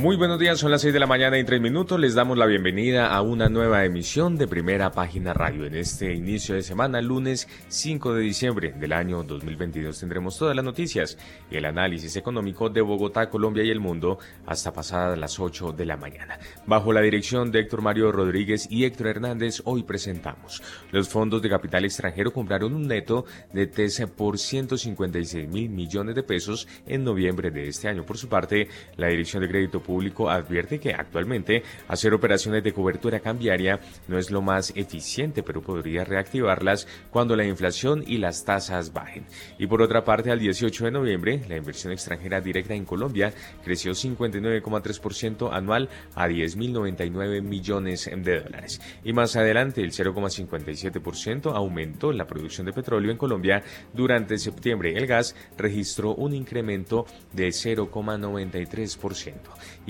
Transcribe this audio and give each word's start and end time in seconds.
Muy 0.00 0.16
buenos 0.16 0.38
días, 0.38 0.58
son 0.58 0.70
las 0.70 0.80
6 0.80 0.94
de 0.94 0.98
la 0.98 1.06
mañana 1.06 1.38
y 1.38 1.44
3 1.44 1.60
minutos. 1.60 2.00
Les 2.00 2.14
damos 2.14 2.38
la 2.38 2.46
bienvenida 2.46 3.08
a 3.08 3.20
una 3.20 3.50
nueva 3.50 3.84
emisión 3.84 4.38
de 4.38 4.48
Primera 4.48 4.92
Página 4.92 5.34
Radio. 5.34 5.66
En 5.66 5.74
este 5.74 6.14
inicio 6.14 6.54
de 6.54 6.62
semana, 6.62 7.02
lunes 7.02 7.46
5 7.68 8.14
de 8.14 8.22
diciembre 8.22 8.72
del 8.72 8.94
año 8.94 9.22
2022, 9.22 10.00
tendremos 10.00 10.38
todas 10.38 10.56
las 10.56 10.64
noticias 10.64 11.18
y 11.50 11.58
el 11.58 11.66
análisis 11.66 12.16
económico 12.16 12.70
de 12.70 12.80
Bogotá, 12.80 13.28
Colombia 13.28 13.62
y 13.62 13.68
el 13.68 13.78
mundo 13.78 14.18
hasta 14.46 14.72
pasadas 14.72 15.18
las 15.18 15.38
8 15.38 15.72
de 15.72 15.84
la 15.84 15.98
mañana. 15.98 16.38
Bajo 16.64 16.94
la 16.94 17.02
dirección 17.02 17.52
de 17.52 17.60
Héctor 17.60 17.82
Mario 17.82 18.10
Rodríguez 18.10 18.68
y 18.70 18.86
Héctor 18.86 19.08
Hernández, 19.08 19.60
hoy 19.66 19.82
presentamos. 19.82 20.62
Los 20.92 21.10
fondos 21.10 21.42
de 21.42 21.50
capital 21.50 21.84
extranjero 21.84 22.32
compraron 22.32 22.72
un 22.72 22.88
neto 22.88 23.26
de 23.52 23.66
TES 23.66 24.06
por 24.16 24.38
156 24.38 25.46
mil 25.46 25.68
millones 25.68 26.14
de 26.14 26.22
pesos 26.22 26.66
en 26.86 27.04
noviembre 27.04 27.50
de 27.50 27.68
este 27.68 27.88
año. 27.88 28.06
Por 28.06 28.16
su 28.16 28.30
parte, 28.30 28.66
la 28.96 29.08
Dirección 29.08 29.42
de 29.42 29.50
Crédito 29.50 29.82
Público 29.90 30.30
advierte 30.30 30.78
que 30.78 30.94
actualmente 30.94 31.64
hacer 31.88 32.14
operaciones 32.14 32.62
de 32.62 32.72
cobertura 32.72 33.18
cambiaria 33.18 33.80
no 34.06 34.18
es 34.18 34.30
lo 34.30 34.40
más 34.40 34.72
eficiente, 34.76 35.42
pero 35.42 35.62
podría 35.62 36.04
reactivarlas 36.04 36.86
cuando 37.10 37.34
la 37.34 37.44
inflación 37.44 38.04
y 38.06 38.18
las 38.18 38.44
tasas 38.44 38.92
bajen. 38.92 39.24
Y 39.58 39.66
por 39.66 39.82
otra 39.82 40.04
parte, 40.04 40.30
al 40.30 40.38
18 40.38 40.84
de 40.84 40.90
noviembre, 40.92 41.42
la 41.48 41.56
inversión 41.56 41.92
extranjera 41.92 42.40
directa 42.40 42.72
en 42.74 42.84
Colombia 42.84 43.32
creció 43.64 43.90
59,3% 43.90 45.52
anual 45.52 45.88
a 46.14 46.28
10.099 46.28 47.42
millones 47.42 48.08
de 48.14 48.40
dólares. 48.42 48.80
Y 49.02 49.12
más 49.12 49.34
adelante, 49.34 49.82
el 49.82 49.90
0,57% 49.90 51.52
aumentó 51.52 52.12
la 52.12 52.28
producción 52.28 52.64
de 52.66 52.72
petróleo 52.72 53.10
en 53.10 53.18
Colombia 53.18 53.64
durante 53.92 54.38
septiembre. 54.38 54.96
El 54.96 55.08
gas 55.08 55.34
registró 55.58 56.14
un 56.14 56.32
incremento 56.32 57.06
de 57.32 57.48
0,93%. 57.48 59.40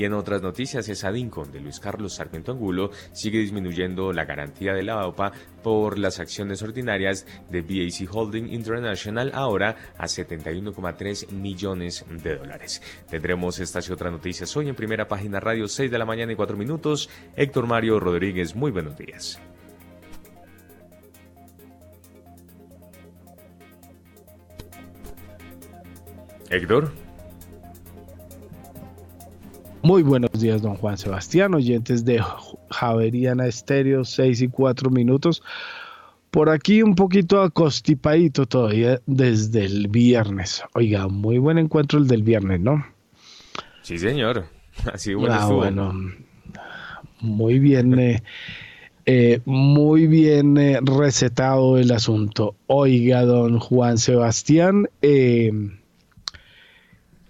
Y 0.00 0.04
en 0.06 0.14
otras 0.14 0.40
noticias, 0.40 0.88
esa 0.88 1.12
DINCON 1.12 1.52
de 1.52 1.60
Luis 1.60 1.78
Carlos 1.78 2.14
Sarmiento 2.14 2.52
Angulo 2.52 2.90
sigue 3.12 3.38
disminuyendo 3.38 4.14
la 4.14 4.24
garantía 4.24 4.72
de 4.72 4.82
la 4.82 4.94
AOPA 4.94 5.32
por 5.62 5.98
las 5.98 6.20
acciones 6.20 6.62
ordinarias 6.62 7.26
de 7.50 7.60
BAC 7.60 8.08
Holding 8.10 8.50
International 8.50 9.30
ahora 9.34 9.92
a 9.98 10.06
71,3 10.06 11.32
millones 11.32 12.06
de 12.08 12.34
dólares. 12.34 12.80
Tendremos 13.10 13.58
estas 13.58 13.90
y 13.90 13.92
otras 13.92 14.10
noticias 14.10 14.56
hoy 14.56 14.70
en 14.70 14.74
primera 14.74 15.06
página 15.06 15.38
radio 15.38 15.68
6 15.68 15.90
de 15.90 15.98
la 15.98 16.06
mañana 16.06 16.32
y 16.32 16.34
4 16.34 16.56
minutos. 16.56 17.10
Héctor 17.36 17.66
Mario 17.66 18.00
Rodríguez, 18.00 18.56
muy 18.56 18.70
buenos 18.70 18.96
días. 18.96 19.38
Héctor. 26.48 26.90
Muy 29.82 30.02
buenos 30.02 30.30
días, 30.38 30.60
don 30.60 30.74
Juan 30.74 30.98
Sebastián, 30.98 31.54
oyentes 31.54 32.04
de 32.04 32.22
Javeriana 32.68 33.46
Estéreo, 33.46 34.04
6 34.04 34.42
y 34.42 34.48
4 34.48 34.90
minutos. 34.90 35.42
Por 36.30 36.50
aquí 36.50 36.82
un 36.82 36.94
poquito 36.94 37.40
acostipadito 37.40 38.44
todavía 38.44 39.00
desde 39.06 39.64
el 39.64 39.88
viernes. 39.88 40.62
Oiga, 40.74 41.08
muy 41.08 41.38
buen 41.38 41.56
encuentro 41.56 41.98
el 41.98 42.06
del 42.08 42.22
viernes, 42.22 42.60
¿no? 42.60 42.84
Sí, 43.80 43.98
señor. 43.98 44.44
Así 44.92 45.14
bueno 45.14 45.34
ah, 45.34 45.46
Bueno, 45.46 45.94
muy 47.20 47.58
bien, 47.58 47.98
eh, 47.98 48.22
eh, 49.06 49.40
muy 49.46 50.06
bien 50.06 50.58
eh, 50.58 50.78
recetado 50.82 51.78
el 51.78 51.90
asunto. 51.90 52.54
Oiga, 52.66 53.24
don 53.24 53.58
Juan 53.58 53.96
Sebastián, 53.96 54.90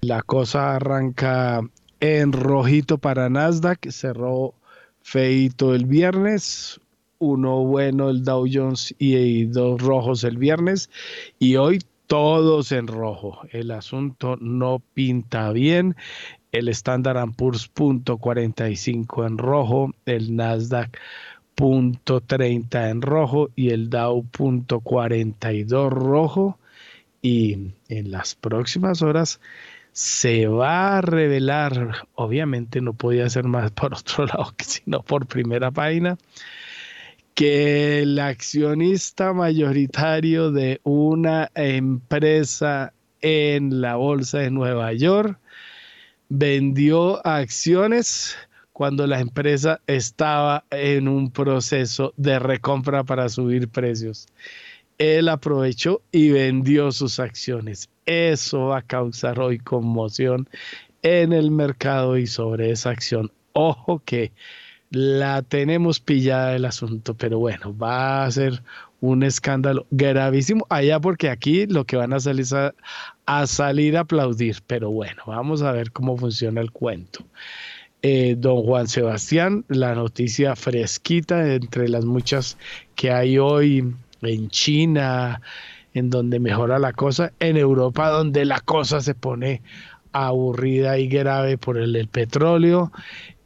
la 0.00 0.22
cosa 0.22 0.74
arranca 0.74 1.62
en 2.00 2.32
rojito 2.32 2.98
para 2.98 3.28
Nasdaq, 3.28 3.90
cerró 3.90 4.54
feito 5.02 5.74
el 5.74 5.86
viernes, 5.86 6.80
uno 7.18 7.64
bueno 7.64 8.08
el 8.08 8.24
Dow 8.24 8.46
Jones 8.50 8.94
y 8.98 9.44
dos 9.44 9.80
rojos 9.80 10.24
el 10.24 10.38
viernes 10.38 10.90
y 11.38 11.56
hoy 11.56 11.80
todos 12.06 12.72
en 12.72 12.86
rojo. 12.86 13.42
El 13.50 13.70
asunto 13.70 14.36
no 14.40 14.82
pinta 14.94 15.52
bien. 15.52 15.94
El 16.50 16.68
Standard 16.70 17.34
Poor's 17.36 17.68
punto 17.68 18.16
45 18.16 19.26
en 19.26 19.38
rojo, 19.38 19.92
el 20.06 20.34
Nasdaq 20.34 20.98
punto 21.54 22.20
30 22.20 22.90
en 22.90 23.02
rojo 23.02 23.50
y 23.54 23.70
el 23.70 23.90
Dow 23.90 24.24
punto 24.24 24.80
42 24.80 25.92
rojo. 25.92 26.58
Y 27.22 27.74
en 27.88 28.10
las 28.10 28.34
próximas 28.34 29.02
horas 29.02 29.40
se 30.00 30.46
va 30.46 30.96
a 30.96 31.00
revelar, 31.02 32.06
obviamente 32.14 32.80
no 32.80 32.94
podía 32.94 33.28
ser 33.28 33.44
más 33.44 33.70
por 33.72 33.92
otro 33.92 34.24
lado 34.24 34.54
que 34.56 34.64
sino 34.64 35.02
por 35.02 35.26
primera 35.26 35.70
página, 35.70 36.16
que 37.34 38.00
el 38.00 38.18
accionista 38.18 39.34
mayoritario 39.34 40.52
de 40.52 40.80
una 40.84 41.50
empresa 41.54 42.94
en 43.20 43.82
la 43.82 43.96
bolsa 43.96 44.38
de 44.38 44.50
Nueva 44.50 44.94
York 44.94 45.38
vendió 46.30 47.24
acciones 47.26 48.38
cuando 48.72 49.06
la 49.06 49.20
empresa 49.20 49.82
estaba 49.86 50.64
en 50.70 51.08
un 51.08 51.30
proceso 51.30 52.14
de 52.16 52.38
recompra 52.38 53.04
para 53.04 53.28
subir 53.28 53.68
precios. 53.68 54.26
Él 54.96 55.28
aprovechó 55.28 56.00
y 56.10 56.30
vendió 56.30 56.90
sus 56.90 57.20
acciones 57.20 57.90
eso 58.10 58.66
va 58.66 58.78
a 58.78 58.82
causar 58.82 59.38
hoy 59.38 59.58
conmoción 59.58 60.48
en 61.02 61.32
el 61.32 61.50
mercado 61.50 62.18
y 62.18 62.26
sobre 62.26 62.72
esa 62.72 62.90
acción. 62.90 63.30
Ojo 63.52 64.02
que 64.04 64.32
la 64.90 65.42
tenemos 65.42 66.00
pillada 66.00 66.56
el 66.56 66.64
asunto, 66.64 67.14
pero 67.14 67.38
bueno, 67.38 67.76
va 67.76 68.24
a 68.24 68.30
ser 68.30 68.62
un 69.00 69.22
escándalo 69.22 69.86
gravísimo 69.90 70.66
allá 70.68 70.98
porque 71.00 71.30
aquí 71.30 71.66
lo 71.66 71.84
que 71.84 71.96
van 71.96 72.12
a 72.12 72.20
salir 72.20 72.46
a, 72.52 72.74
a 73.26 73.46
salir 73.46 73.96
a 73.96 74.00
aplaudir, 74.00 74.56
pero 74.66 74.90
bueno, 74.90 75.22
vamos 75.26 75.62
a 75.62 75.70
ver 75.72 75.92
cómo 75.92 76.16
funciona 76.16 76.60
el 76.60 76.72
cuento. 76.72 77.24
Eh, 78.02 78.34
don 78.36 78.62
Juan 78.62 78.88
Sebastián, 78.88 79.64
la 79.68 79.94
noticia 79.94 80.56
fresquita 80.56 81.54
entre 81.54 81.88
las 81.88 82.04
muchas 82.04 82.58
que 82.96 83.12
hay 83.12 83.38
hoy 83.38 83.94
en 84.22 84.48
China, 84.48 85.40
en 85.94 86.10
donde 86.10 86.40
mejora 86.40 86.78
la 86.78 86.92
cosa, 86.92 87.32
en 87.40 87.56
Europa 87.56 88.10
donde 88.10 88.44
la 88.44 88.60
cosa 88.60 89.00
se 89.00 89.14
pone 89.14 89.62
aburrida 90.12 90.98
y 90.98 91.08
grave 91.08 91.58
por 91.58 91.78
el, 91.78 92.08
petróleo, 92.08 92.92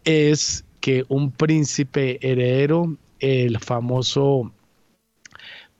es 0.05 0.65
que 0.81 1.05
un 1.09 1.31
príncipe 1.31 2.19
heredero, 2.27 2.97
el 3.21 3.59
famoso 3.59 4.53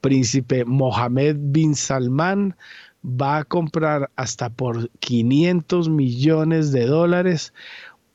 príncipe 0.01 0.65
Mohammed 0.65 1.37
bin 1.39 1.75
Salman, 1.75 2.57
va 3.05 3.39
a 3.39 3.45
comprar 3.45 4.11
hasta 4.17 4.49
por 4.49 4.91
500 5.01 5.89
millones 5.91 6.73
de 6.73 6.87
dólares 6.87 7.53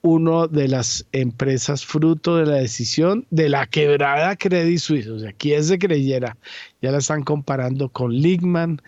uno 0.02 0.48
de 0.48 0.68
las 0.68 1.06
empresas 1.12 1.86
fruto 1.86 2.38
de 2.38 2.46
la 2.46 2.56
decisión 2.56 3.26
de 3.30 3.50
la 3.50 3.68
quebrada 3.68 4.36
Credit 4.36 4.80
Suisse. 4.80 5.08
O 5.08 5.20
sea, 5.20 5.34
¿quién 5.34 5.64
se 5.64 5.78
creyera? 5.78 6.38
Ya 6.82 6.92
la 6.92 7.00
están 7.00 7.24
comparando 7.24 7.90
con 7.90 8.14
Ligman, 8.14 8.82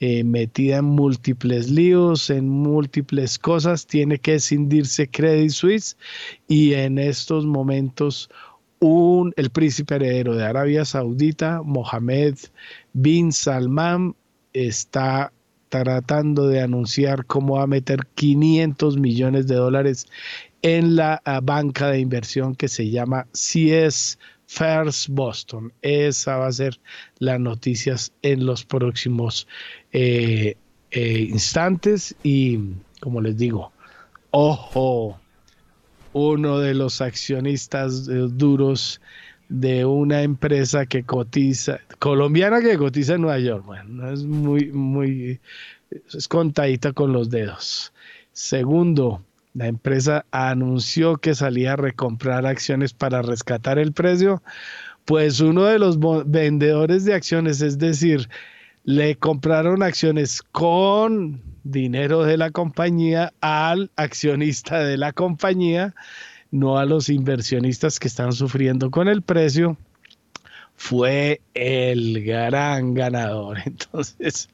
eh, 0.00 0.24
metida 0.24 0.78
en 0.78 0.84
múltiples 0.84 1.70
líos, 1.70 2.30
en 2.30 2.48
múltiples 2.48 3.38
cosas. 3.38 3.86
Tiene 3.86 4.18
que 4.18 4.34
escindirse 4.34 5.08
Credit 5.08 5.50
Suisse 5.50 5.96
y 6.46 6.74
en 6.74 6.98
estos 6.98 7.46
momentos 7.46 8.28
un, 8.80 9.32
el 9.36 9.50
príncipe 9.50 9.96
heredero 9.96 10.34
de 10.36 10.44
Arabia 10.44 10.84
Saudita, 10.84 11.62
Mohammed 11.64 12.36
bin 12.92 13.32
Salman, 13.32 14.14
está 14.52 15.32
tratando 15.68 16.48
de 16.48 16.62
anunciar 16.62 17.26
cómo 17.26 17.56
va 17.56 17.64
a 17.64 17.66
meter 17.66 18.06
500 18.14 18.96
millones 18.98 19.46
de 19.46 19.56
dólares 19.56 20.06
en 20.62 20.96
la 20.96 21.20
ah, 21.24 21.40
banca 21.42 21.88
de 21.90 22.00
inversión 22.00 22.54
que 22.54 22.68
se 22.68 22.90
llama 22.90 23.26
CS 23.32 24.18
First 24.46 25.08
Boston. 25.10 25.72
Esa 25.82 26.38
va 26.38 26.46
a 26.46 26.52
ser 26.52 26.80
las 27.18 27.38
noticias 27.38 28.12
en 28.22 28.46
los 28.46 28.64
próximos 28.64 29.46
eh, 29.92 30.56
eh, 30.90 31.26
instantes 31.30 32.14
y 32.22 32.58
como 33.00 33.20
les 33.20 33.36
digo, 33.36 33.72
ojo, 34.30 35.20
uno 36.12 36.58
de 36.58 36.74
los 36.74 37.00
accionistas 37.00 38.08
eh, 38.08 38.26
duros 38.30 39.00
de 39.48 39.84
una 39.84 40.22
empresa 40.22 40.86
que 40.86 41.04
cotiza, 41.04 41.80
colombiana 41.98 42.60
que 42.60 42.76
cotiza 42.76 43.14
en 43.14 43.22
Nueva 43.22 43.38
York. 43.38 43.64
Bueno, 43.64 44.10
es 44.10 44.24
muy, 44.24 44.72
muy, 44.72 45.40
es 45.90 46.28
contadita 46.28 46.92
con 46.92 47.12
los 47.12 47.30
dedos. 47.30 47.92
Segundo, 48.32 49.22
la 49.54 49.66
empresa 49.66 50.24
anunció 50.30 51.16
que 51.16 51.34
salía 51.34 51.72
a 51.72 51.76
recomprar 51.76 52.46
acciones 52.46 52.92
para 52.92 53.22
rescatar 53.22 53.78
el 53.78 53.92
precio. 53.92 54.42
Pues 55.04 55.40
uno 55.40 55.64
de 55.64 55.78
los 55.78 55.98
vendedores 56.26 57.04
de 57.04 57.14
acciones, 57.14 57.60
es 57.62 57.78
decir, 57.78 58.28
le 58.84 59.16
compraron 59.16 59.82
acciones 59.82 60.42
con 60.42 61.42
dinero 61.64 62.22
de 62.22 62.36
la 62.36 62.50
compañía 62.50 63.32
al 63.40 63.90
accionista 63.96 64.80
de 64.80 64.96
la 64.96 65.12
compañía 65.12 65.94
no 66.50 66.78
a 66.78 66.84
los 66.84 67.08
inversionistas 67.08 67.98
que 67.98 68.08
están 68.08 68.32
sufriendo 68.32 68.90
con 68.90 69.08
el 69.08 69.22
precio, 69.22 69.76
fue 70.78 71.40
el 71.54 72.24
gran 72.24 72.94
ganador. 72.94 73.58
Entonces, 73.66 74.48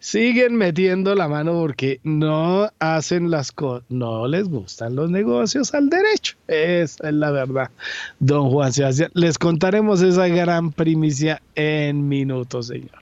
siguen 0.00 0.56
metiendo 0.56 1.14
la 1.14 1.28
mano 1.28 1.52
porque 1.52 2.00
no 2.02 2.68
hacen 2.80 3.30
las 3.30 3.52
cosas, 3.52 3.84
no 3.88 4.26
les 4.26 4.48
gustan 4.48 4.96
los 4.96 5.10
negocios 5.10 5.72
al 5.72 5.88
derecho. 5.88 6.36
Esa 6.48 7.08
es 7.08 7.14
la 7.14 7.30
verdad, 7.30 7.70
don 8.18 8.50
Juan 8.50 8.72
Sebastián. 8.72 9.10
Les 9.14 9.38
contaremos 9.38 10.02
esa 10.02 10.26
gran 10.26 10.72
primicia 10.72 11.40
en 11.54 12.08
minutos, 12.08 12.66
señor. 12.66 13.00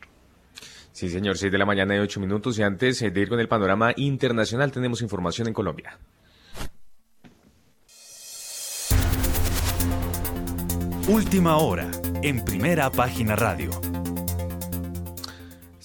Sí, 0.92 1.08
señor, 1.08 1.38
6 1.38 1.50
de 1.50 1.58
la 1.58 1.64
mañana 1.64 1.96
y 1.96 2.00
8 2.00 2.20
minutos. 2.20 2.58
Y 2.58 2.62
antes 2.62 3.00
de 3.00 3.20
ir 3.20 3.28
con 3.28 3.40
el 3.40 3.48
panorama 3.48 3.92
internacional, 3.96 4.70
tenemos 4.70 5.00
información 5.00 5.48
en 5.48 5.54
Colombia. 5.54 5.96
Última 11.08 11.56
hora, 11.56 11.90
en 12.22 12.44
primera 12.44 12.90
página 12.90 13.36
radio. 13.36 13.87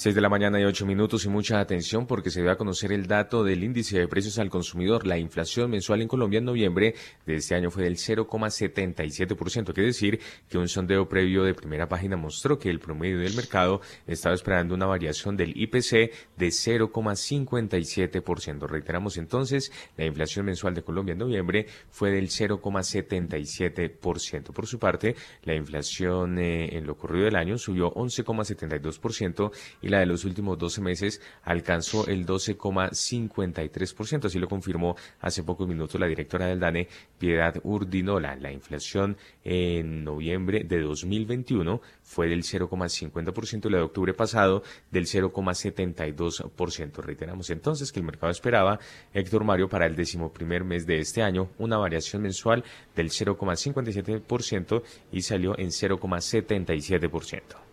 6 0.04 0.16
de 0.16 0.20
la 0.20 0.28
mañana 0.28 0.60
y 0.60 0.66
8 0.66 0.86
minutos 0.86 1.24
y 1.24 1.30
mucha 1.30 1.62
atención 1.62 2.06
porque 2.06 2.30
se 2.30 2.42
dio 2.42 2.52
a 2.52 2.58
conocer 2.58 2.92
el 2.92 3.08
dato 3.08 3.42
del 3.42 3.64
índice 3.64 3.98
de 3.98 4.10
precios 4.10 4.38
al 4.38 4.50
consumidor. 4.50 5.08
La 5.08 5.18
inflación 5.18 5.72
mensual 5.72 6.02
en 6.02 6.10
Colombia 6.10 6.40
en 6.40 6.44
noviembre 6.44 6.94
de 7.26 7.36
este 7.36 7.56
año 7.56 7.72
fue 7.72 7.84
del 7.84 7.96
0,77%. 7.96 9.74
Quiere 9.74 9.88
decir 9.88 10.20
que 10.50 10.58
un 10.58 10.68
sondeo 10.68 11.08
previo 11.08 11.46
de 11.46 11.54
primera 11.54 11.88
página 11.88 12.18
mostró 12.18 12.60
que 12.60 12.70
el 12.70 12.82
promedio 12.82 13.20
del 13.20 13.34
mercado 13.34 13.80
estaba 14.06 14.36
esperando 14.36 14.76
una 14.76 14.88
variación 14.88 15.38
del 15.38 15.54
IPC 15.56 16.12
de 16.36 16.48
0,57%. 16.48 18.68
Reiteramos 18.68 19.16
entonces, 19.16 19.72
la 19.96 20.04
inflación 20.04 20.48
mensual 20.48 20.74
de 20.74 20.84
Colombia 20.84 21.14
en 21.14 21.20
noviembre 21.20 21.68
fue 21.90 22.12
del 22.12 22.28
0,77%. 22.28 24.52
Por 24.52 24.68
su 24.68 24.80
parte, 24.80 25.16
la 25.44 25.56
inflación 25.56 26.40
eh, 26.40 26.76
en 26.76 26.88
lo 26.88 26.92
ocurrido 26.92 27.24
del 27.24 27.38
año 27.38 27.58
subió 27.58 27.94
11,72% 27.94 29.50
y 29.82 29.93
la 29.94 30.00
de 30.00 30.08
los 30.08 30.26
últimos 30.26 30.58
12 30.58 30.82
meses 30.82 31.22
alcanzó 31.44 32.08
el 32.08 32.26
12,53%. 32.26 34.26
Así 34.26 34.40
lo 34.40 34.48
confirmó 34.48 34.96
hace 35.22 35.44
pocos 35.44 35.68
minutos 35.68 36.02
la 36.02 36.08
directora 36.08 36.48
del 36.48 36.60
DANE, 36.60 36.88
Piedad 37.20 37.54
Urdinola. 37.64 38.36
La 38.36 38.52
inflación 38.52 39.18
en 39.44 40.04
noviembre 40.04 40.64
de 40.64 40.82
2021 40.82 41.80
fue 42.02 42.28
del 42.28 42.42
0,50% 42.42 43.68
y 43.68 43.70
la 43.70 43.78
de 43.78 43.84
octubre 43.84 44.16
pasado 44.16 44.64
del 44.90 45.06
0,72%. 45.06 47.04
Reiteramos 47.04 47.52
entonces 47.52 47.92
que 47.92 48.00
el 48.00 48.06
mercado 48.06 48.32
esperaba, 48.32 48.80
Héctor 49.14 49.44
Mario, 49.44 49.70
para 49.70 49.86
el 49.86 49.96
decimoprimer 49.96 50.64
mes 50.64 50.88
de 50.88 50.98
este 50.98 51.22
año, 51.22 51.52
una 51.60 51.78
variación 51.78 52.24
mensual 52.24 52.64
del 52.96 53.10
0,57% 53.10 54.82
y 55.12 55.22
salió 55.22 55.56
en 55.60 55.68
0,77%. 55.68 57.73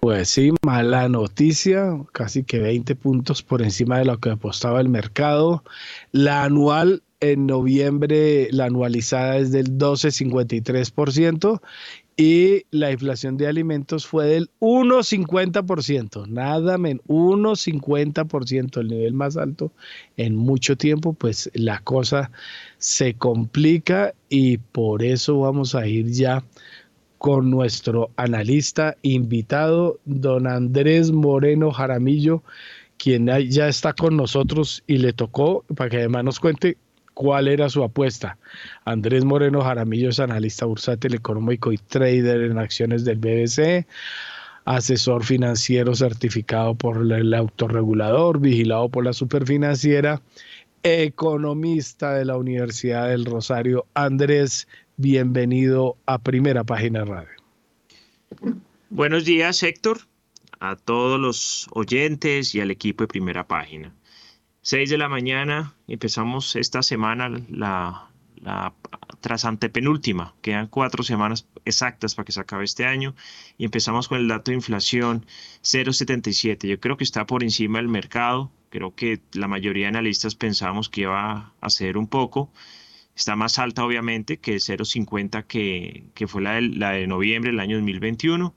Pues 0.00 0.30
sí, 0.30 0.50
mala 0.64 1.08
noticia, 1.10 1.90
casi 2.12 2.42
que 2.42 2.58
20 2.58 2.96
puntos 2.96 3.42
por 3.42 3.60
encima 3.60 3.98
de 3.98 4.06
lo 4.06 4.18
que 4.18 4.30
apostaba 4.30 4.80
el 4.80 4.88
mercado. 4.88 5.62
La 6.10 6.44
anual 6.44 7.02
en 7.20 7.46
noviembre, 7.46 8.48
la 8.50 8.64
anualizada 8.64 9.36
es 9.36 9.52
del 9.52 9.76
12,53% 9.76 11.60
y 12.16 12.64
la 12.70 12.90
inflación 12.92 13.36
de 13.36 13.46
alimentos 13.46 14.06
fue 14.06 14.26
del 14.26 14.50
1,50%, 14.60 16.26
nada 16.28 16.78
menos, 16.78 17.04
1,50%, 17.06 18.80
el 18.80 18.88
nivel 18.88 19.12
más 19.12 19.36
alto 19.36 19.72
en 20.16 20.34
mucho 20.34 20.76
tiempo, 20.76 21.12
pues 21.12 21.50
la 21.54 21.78
cosa 21.80 22.30
se 22.78 23.14
complica 23.14 24.14
y 24.28 24.58
por 24.58 25.02
eso 25.02 25.40
vamos 25.40 25.74
a 25.74 25.86
ir 25.86 26.06
ya 26.10 26.44
con 27.20 27.50
nuestro 27.50 28.08
analista 28.16 28.96
invitado, 29.02 30.00
don 30.06 30.46
Andrés 30.46 31.12
Moreno 31.12 31.70
Jaramillo, 31.70 32.42
quien 32.96 33.26
ya 33.26 33.68
está 33.68 33.92
con 33.92 34.16
nosotros 34.16 34.82
y 34.86 34.96
le 34.96 35.12
tocó, 35.12 35.62
para 35.76 35.90
que 35.90 35.98
además 35.98 36.24
nos 36.24 36.40
cuente 36.40 36.78
cuál 37.12 37.48
era 37.48 37.68
su 37.68 37.84
apuesta. 37.84 38.38
Andrés 38.86 39.26
Moreno 39.26 39.60
Jaramillo 39.60 40.08
es 40.08 40.18
analista 40.18 40.64
bursátil 40.64 41.14
económico 41.14 41.70
y 41.72 41.76
trader 41.76 42.40
en 42.40 42.56
acciones 42.56 43.04
del 43.04 43.18
BBC, 43.18 43.86
asesor 44.64 45.22
financiero 45.22 45.94
certificado 45.94 46.74
por 46.74 47.12
el 47.12 47.34
autorregulador, 47.34 48.40
vigilado 48.40 48.88
por 48.88 49.04
la 49.04 49.12
superfinanciera, 49.12 50.22
economista 50.82 52.14
de 52.14 52.24
la 52.24 52.38
Universidad 52.38 53.08
del 53.08 53.26
Rosario. 53.26 53.84
Andrés, 53.92 54.66
bienvenido 55.00 55.96
a 56.04 56.18
Primera 56.18 56.62
Página 56.64 57.06
Radio. 57.06 57.30
Buenos 58.90 59.24
días, 59.24 59.62
Héctor, 59.62 60.02
a 60.58 60.76
todos 60.76 61.18
los 61.18 61.68
oyentes 61.72 62.54
y 62.54 62.60
al 62.60 62.70
equipo 62.70 63.04
de 63.04 63.08
Primera 63.08 63.46
Página. 63.46 63.94
6 64.60 64.90
de 64.90 64.98
la 64.98 65.08
mañana, 65.08 65.74
empezamos 65.88 66.54
esta 66.54 66.82
semana 66.82 67.30
la, 67.48 68.10
la 68.36 68.74
tras 69.22 69.46
quedan 70.42 70.66
cuatro 70.66 71.02
semanas 71.02 71.46
exactas 71.64 72.14
para 72.14 72.26
que 72.26 72.32
se 72.32 72.40
acabe 72.40 72.64
este 72.64 72.84
año 72.84 73.14
y 73.56 73.64
empezamos 73.64 74.06
con 74.06 74.18
el 74.18 74.28
dato 74.28 74.50
de 74.50 74.56
inflación 74.56 75.24
0,77. 75.62 76.68
Yo 76.68 76.78
creo 76.78 76.98
que 76.98 77.04
está 77.04 77.24
por 77.24 77.42
encima 77.42 77.78
del 77.78 77.88
mercado, 77.88 78.52
creo 78.68 78.94
que 78.94 79.20
la 79.32 79.48
mayoría 79.48 79.84
de 79.84 79.88
analistas 79.88 80.34
pensamos 80.34 80.90
que 80.90 81.02
iba 81.02 81.54
a 81.58 81.70
ser 81.70 81.96
un 81.96 82.06
poco 82.06 82.50
Está 83.20 83.36
más 83.36 83.58
alta, 83.58 83.84
obviamente, 83.84 84.38
que 84.38 84.54
el 84.54 84.60
0,50 84.60 85.44
que, 85.46 86.04
que 86.14 86.26
fue 86.26 86.40
la 86.40 86.54
de, 86.54 86.62
la 86.62 86.92
de 86.92 87.06
noviembre 87.06 87.50
del 87.50 87.60
año 87.60 87.76
2021. 87.76 88.56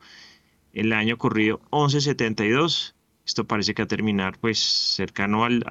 El 0.72 0.94
año 0.94 1.18
corrido 1.18 1.60
11,72. 1.72 2.96
Esto 3.26 3.46
parece 3.46 3.74
que 3.74 3.82
va 3.82 3.86
a 3.86 3.88
terminar 3.90 4.40
pues 4.40 4.60
cercano 4.60 5.44
al, 5.44 5.66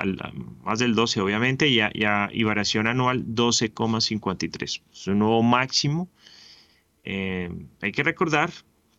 más 0.62 0.78
del 0.78 0.94
12, 0.94 1.22
obviamente, 1.22 1.68
y, 1.68 1.80
y 1.80 2.42
variación 2.44 2.86
anual 2.86 3.24
12,53. 3.28 4.82
Es 4.92 5.06
un 5.06 5.20
nuevo 5.20 5.42
máximo. 5.42 6.10
Eh, 7.02 7.48
hay 7.80 7.92
que 7.92 8.02
recordar 8.02 8.50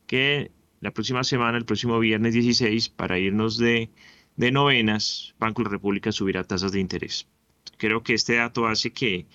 que 0.08 0.50
la 0.82 0.90
próxima 0.90 1.24
semana, 1.24 1.60
el 1.60 1.66
próximo 1.66 2.00
viernes 2.00 2.34
16, 2.34 2.90
para 2.90 3.20
irnos 3.20 3.60
de, 3.60 3.92
de 4.38 4.52
novenas, 4.52 5.36
Banco 5.38 5.62
de 5.62 5.66
la 5.66 5.74
República 5.74 6.12
subirá 6.12 6.44
tasas 6.44 6.72
de 6.72 6.80
interés. 6.80 7.28
Creo 7.78 8.02
que 8.02 8.16
este 8.16 8.38
dato 8.38 8.66
hace 8.66 8.92
que 8.92 9.28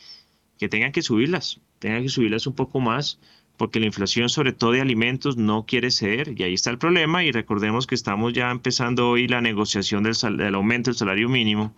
que 0.59 0.69
tengan 0.69 0.93
que 0.93 1.03
subirlas, 1.03 1.61
tengan 1.79 2.03
que 2.03 2.09
subirlas 2.09 2.47
un 2.47 2.55
poco 2.55 2.81
más, 2.81 3.19
porque 3.57 3.81
la 3.81 3.87
inflación, 3.87 4.29
sobre 4.29 4.53
todo 4.53 4.73
de 4.73 4.81
alimentos, 4.81 5.37
no 5.37 5.67
quiere 5.67 5.91
ceder, 5.91 6.35
y 6.39 6.43
ahí 6.45 6.55
está 6.55 6.71
el 6.71 6.79
problema, 6.79 7.25
y 7.25 7.33
recordemos 7.33 7.87
que 7.87 7.95
estamos 7.95 8.33
ya 8.33 8.51
empezando 8.51 9.09
hoy 9.11 9.27
la 9.29 9.41
negociación 9.41 10.05
del, 10.05 10.15
del 10.37 10.55
aumento 10.55 10.91
del 10.91 10.97
salario 10.97 11.29
mínimo, 11.29 11.75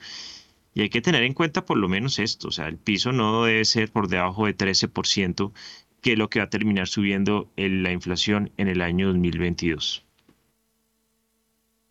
y 0.75 0.83
hay 0.83 0.89
que 0.91 1.01
tener 1.01 1.23
en 1.23 1.35
cuenta 1.35 1.65
por 1.65 1.79
lo 1.79 1.89
menos 1.89 2.19
esto, 2.19 2.49
o 2.49 2.53
sea, 2.53 2.69
el 2.69 2.77
piso 2.77 3.13
no 3.13 3.45
debe 3.45 3.65
ser 3.65 3.91
por 3.91 4.09
debajo 4.09 4.47
de 4.47 4.57
13%, 4.57 5.53
que 6.01 6.13
es 6.13 6.19
lo 6.19 6.31
que 6.31 6.39
va 6.39 6.47
a 6.47 6.51
terminar 6.51 6.87
subiendo 6.87 7.51
la 7.57 7.93
inflación 7.93 8.53
en 8.57 8.69
el 8.69 8.83
año 8.83 9.09
2022. 9.09 10.05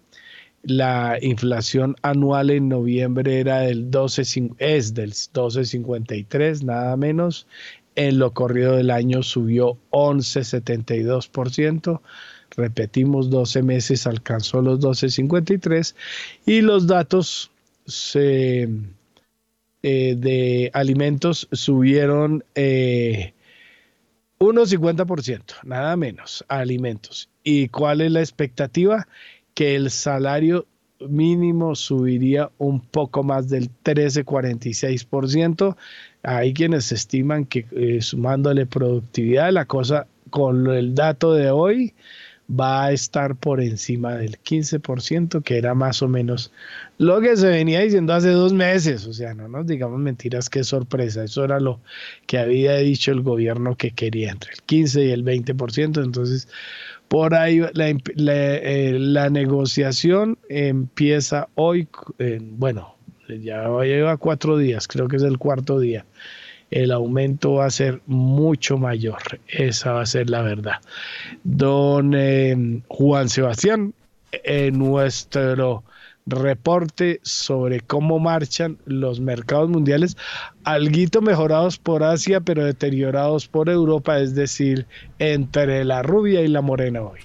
La 0.61 1.17
inflación 1.21 1.95
anual 2.03 2.51
en 2.51 2.69
noviembre 2.69 3.39
era 3.39 3.59
del 3.59 3.91
12, 3.91 4.21
es 4.59 4.93
del 4.93 5.11
12,53, 5.11 6.63
nada 6.63 6.95
menos 6.95 7.47
en 7.95 8.19
lo 8.19 8.33
corrido 8.33 8.75
del 8.77 8.91
año 8.91 9.23
subió 9.23 9.77
11,72%. 9.91 12.01
Repetimos, 12.55 13.29
12 13.29 13.63
meses 13.63 14.05
alcanzó 14.05 14.61
los 14.61 14.79
12,53 14.79 15.95
y 16.45 16.61
los 16.61 16.87
datos 16.87 17.51
eh, 18.15 18.67
de 19.81 20.71
alimentos 20.73 21.47
subieron 21.51 22.43
eh, 22.55 23.33
1,50%, 24.39 25.41
nada 25.63 25.95
menos, 25.95 26.43
alimentos. 26.47 27.29
¿Y 27.43 27.69
cuál 27.69 28.01
es 28.01 28.11
la 28.11 28.19
expectativa? 28.19 29.07
Que 29.53 29.75
el 29.75 29.89
salario 29.89 30.67
mínimo 30.99 31.75
subiría 31.75 32.51
un 32.57 32.81
poco 32.81 33.23
más 33.23 33.49
del 33.49 33.69
13,46%. 33.83 35.77
Hay 36.23 36.53
quienes 36.53 36.91
estiman 36.91 37.45
que 37.45 37.65
eh, 37.71 38.01
sumándole 38.01 38.65
productividad, 38.65 39.51
la 39.51 39.65
cosa 39.65 40.07
con 40.29 40.67
el 40.67 40.95
dato 40.95 41.33
de 41.33 41.51
hoy 41.51 41.93
va 42.49 42.85
a 42.85 42.91
estar 42.91 43.35
por 43.35 43.61
encima 43.61 44.15
del 44.15 44.37
15%, 44.41 45.43
que 45.43 45.57
era 45.57 45.73
más 45.73 46.01
o 46.01 46.07
menos 46.07 46.51
lo 46.97 47.21
que 47.21 47.35
se 47.37 47.47
venía 47.47 47.81
diciendo 47.81 48.13
hace 48.13 48.29
dos 48.29 48.53
meses. 48.53 49.05
O 49.07 49.13
sea, 49.13 49.33
no 49.33 49.47
nos 49.47 49.67
digamos 49.67 49.99
mentiras, 49.99 50.49
qué 50.49 50.63
sorpresa. 50.63 51.23
Eso 51.23 51.43
era 51.43 51.59
lo 51.59 51.79
que 52.27 52.37
había 52.37 52.75
dicho 52.77 53.11
el 53.11 53.21
gobierno 53.21 53.75
que 53.75 53.91
quería 53.91 54.31
entre 54.31 54.53
el 54.53 54.61
15 54.63 55.05
y 55.05 55.11
el 55.11 55.23
20%. 55.23 56.03
Entonces, 56.03 56.47
por 57.07 57.33
ahí 57.35 57.61
la, 57.73 57.89
eh, 57.89 58.97
la, 58.99 59.29
negociación 59.29 60.37
empieza 60.49 61.47
hoy, 61.55 61.87
bueno, 62.41 62.95
ya 63.41 63.67
lleva 63.83 64.17
cuatro 64.17 64.57
días, 64.57 64.87
creo 64.87 65.07
que 65.07 65.17
es 65.17 65.23
el 65.23 65.37
cuarto 65.37 65.79
día. 65.79 66.05
El 66.71 66.91
aumento 66.91 67.53
va 67.55 67.65
a 67.65 67.69
ser 67.69 68.01
mucho 68.07 68.77
mayor, 68.77 69.39
esa 69.47 69.93
va 69.93 70.01
a 70.01 70.05
ser 70.05 70.29
la 70.29 70.41
verdad. 70.41 70.81
Don 71.43 72.13
eh, 72.15 72.81
Juan 72.87 73.29
Sebastián, 73.29 73.93
en 74.31 74.79
nuestro 74.79 75.83
reporte 76.25 77.19
sobre 77.23 77.81
cómo 77.81 78.19
marchan 78.19 78.77
los 78.85 79.19
mercados 79.19 79.69
mundiales, 79.69 80.17
alguito 80.63 81.21
mejorados 81.21 81.77
por 81.77 82.03
Asia, 82.03 82.39
pero 82.41 82.65
deteriorados 82.65 83.47
por 83.47 83.69
Europa, 83.69 84.19
es 84.19 84.33
decir, 84.35 84.85
entre 85.19 85.83
la 85.83 86.01
rubia 86.01 86.41
y 86.41 86.47
la 86.47 86.61
morena 86.61 87.01
hoy. 87.01 87.19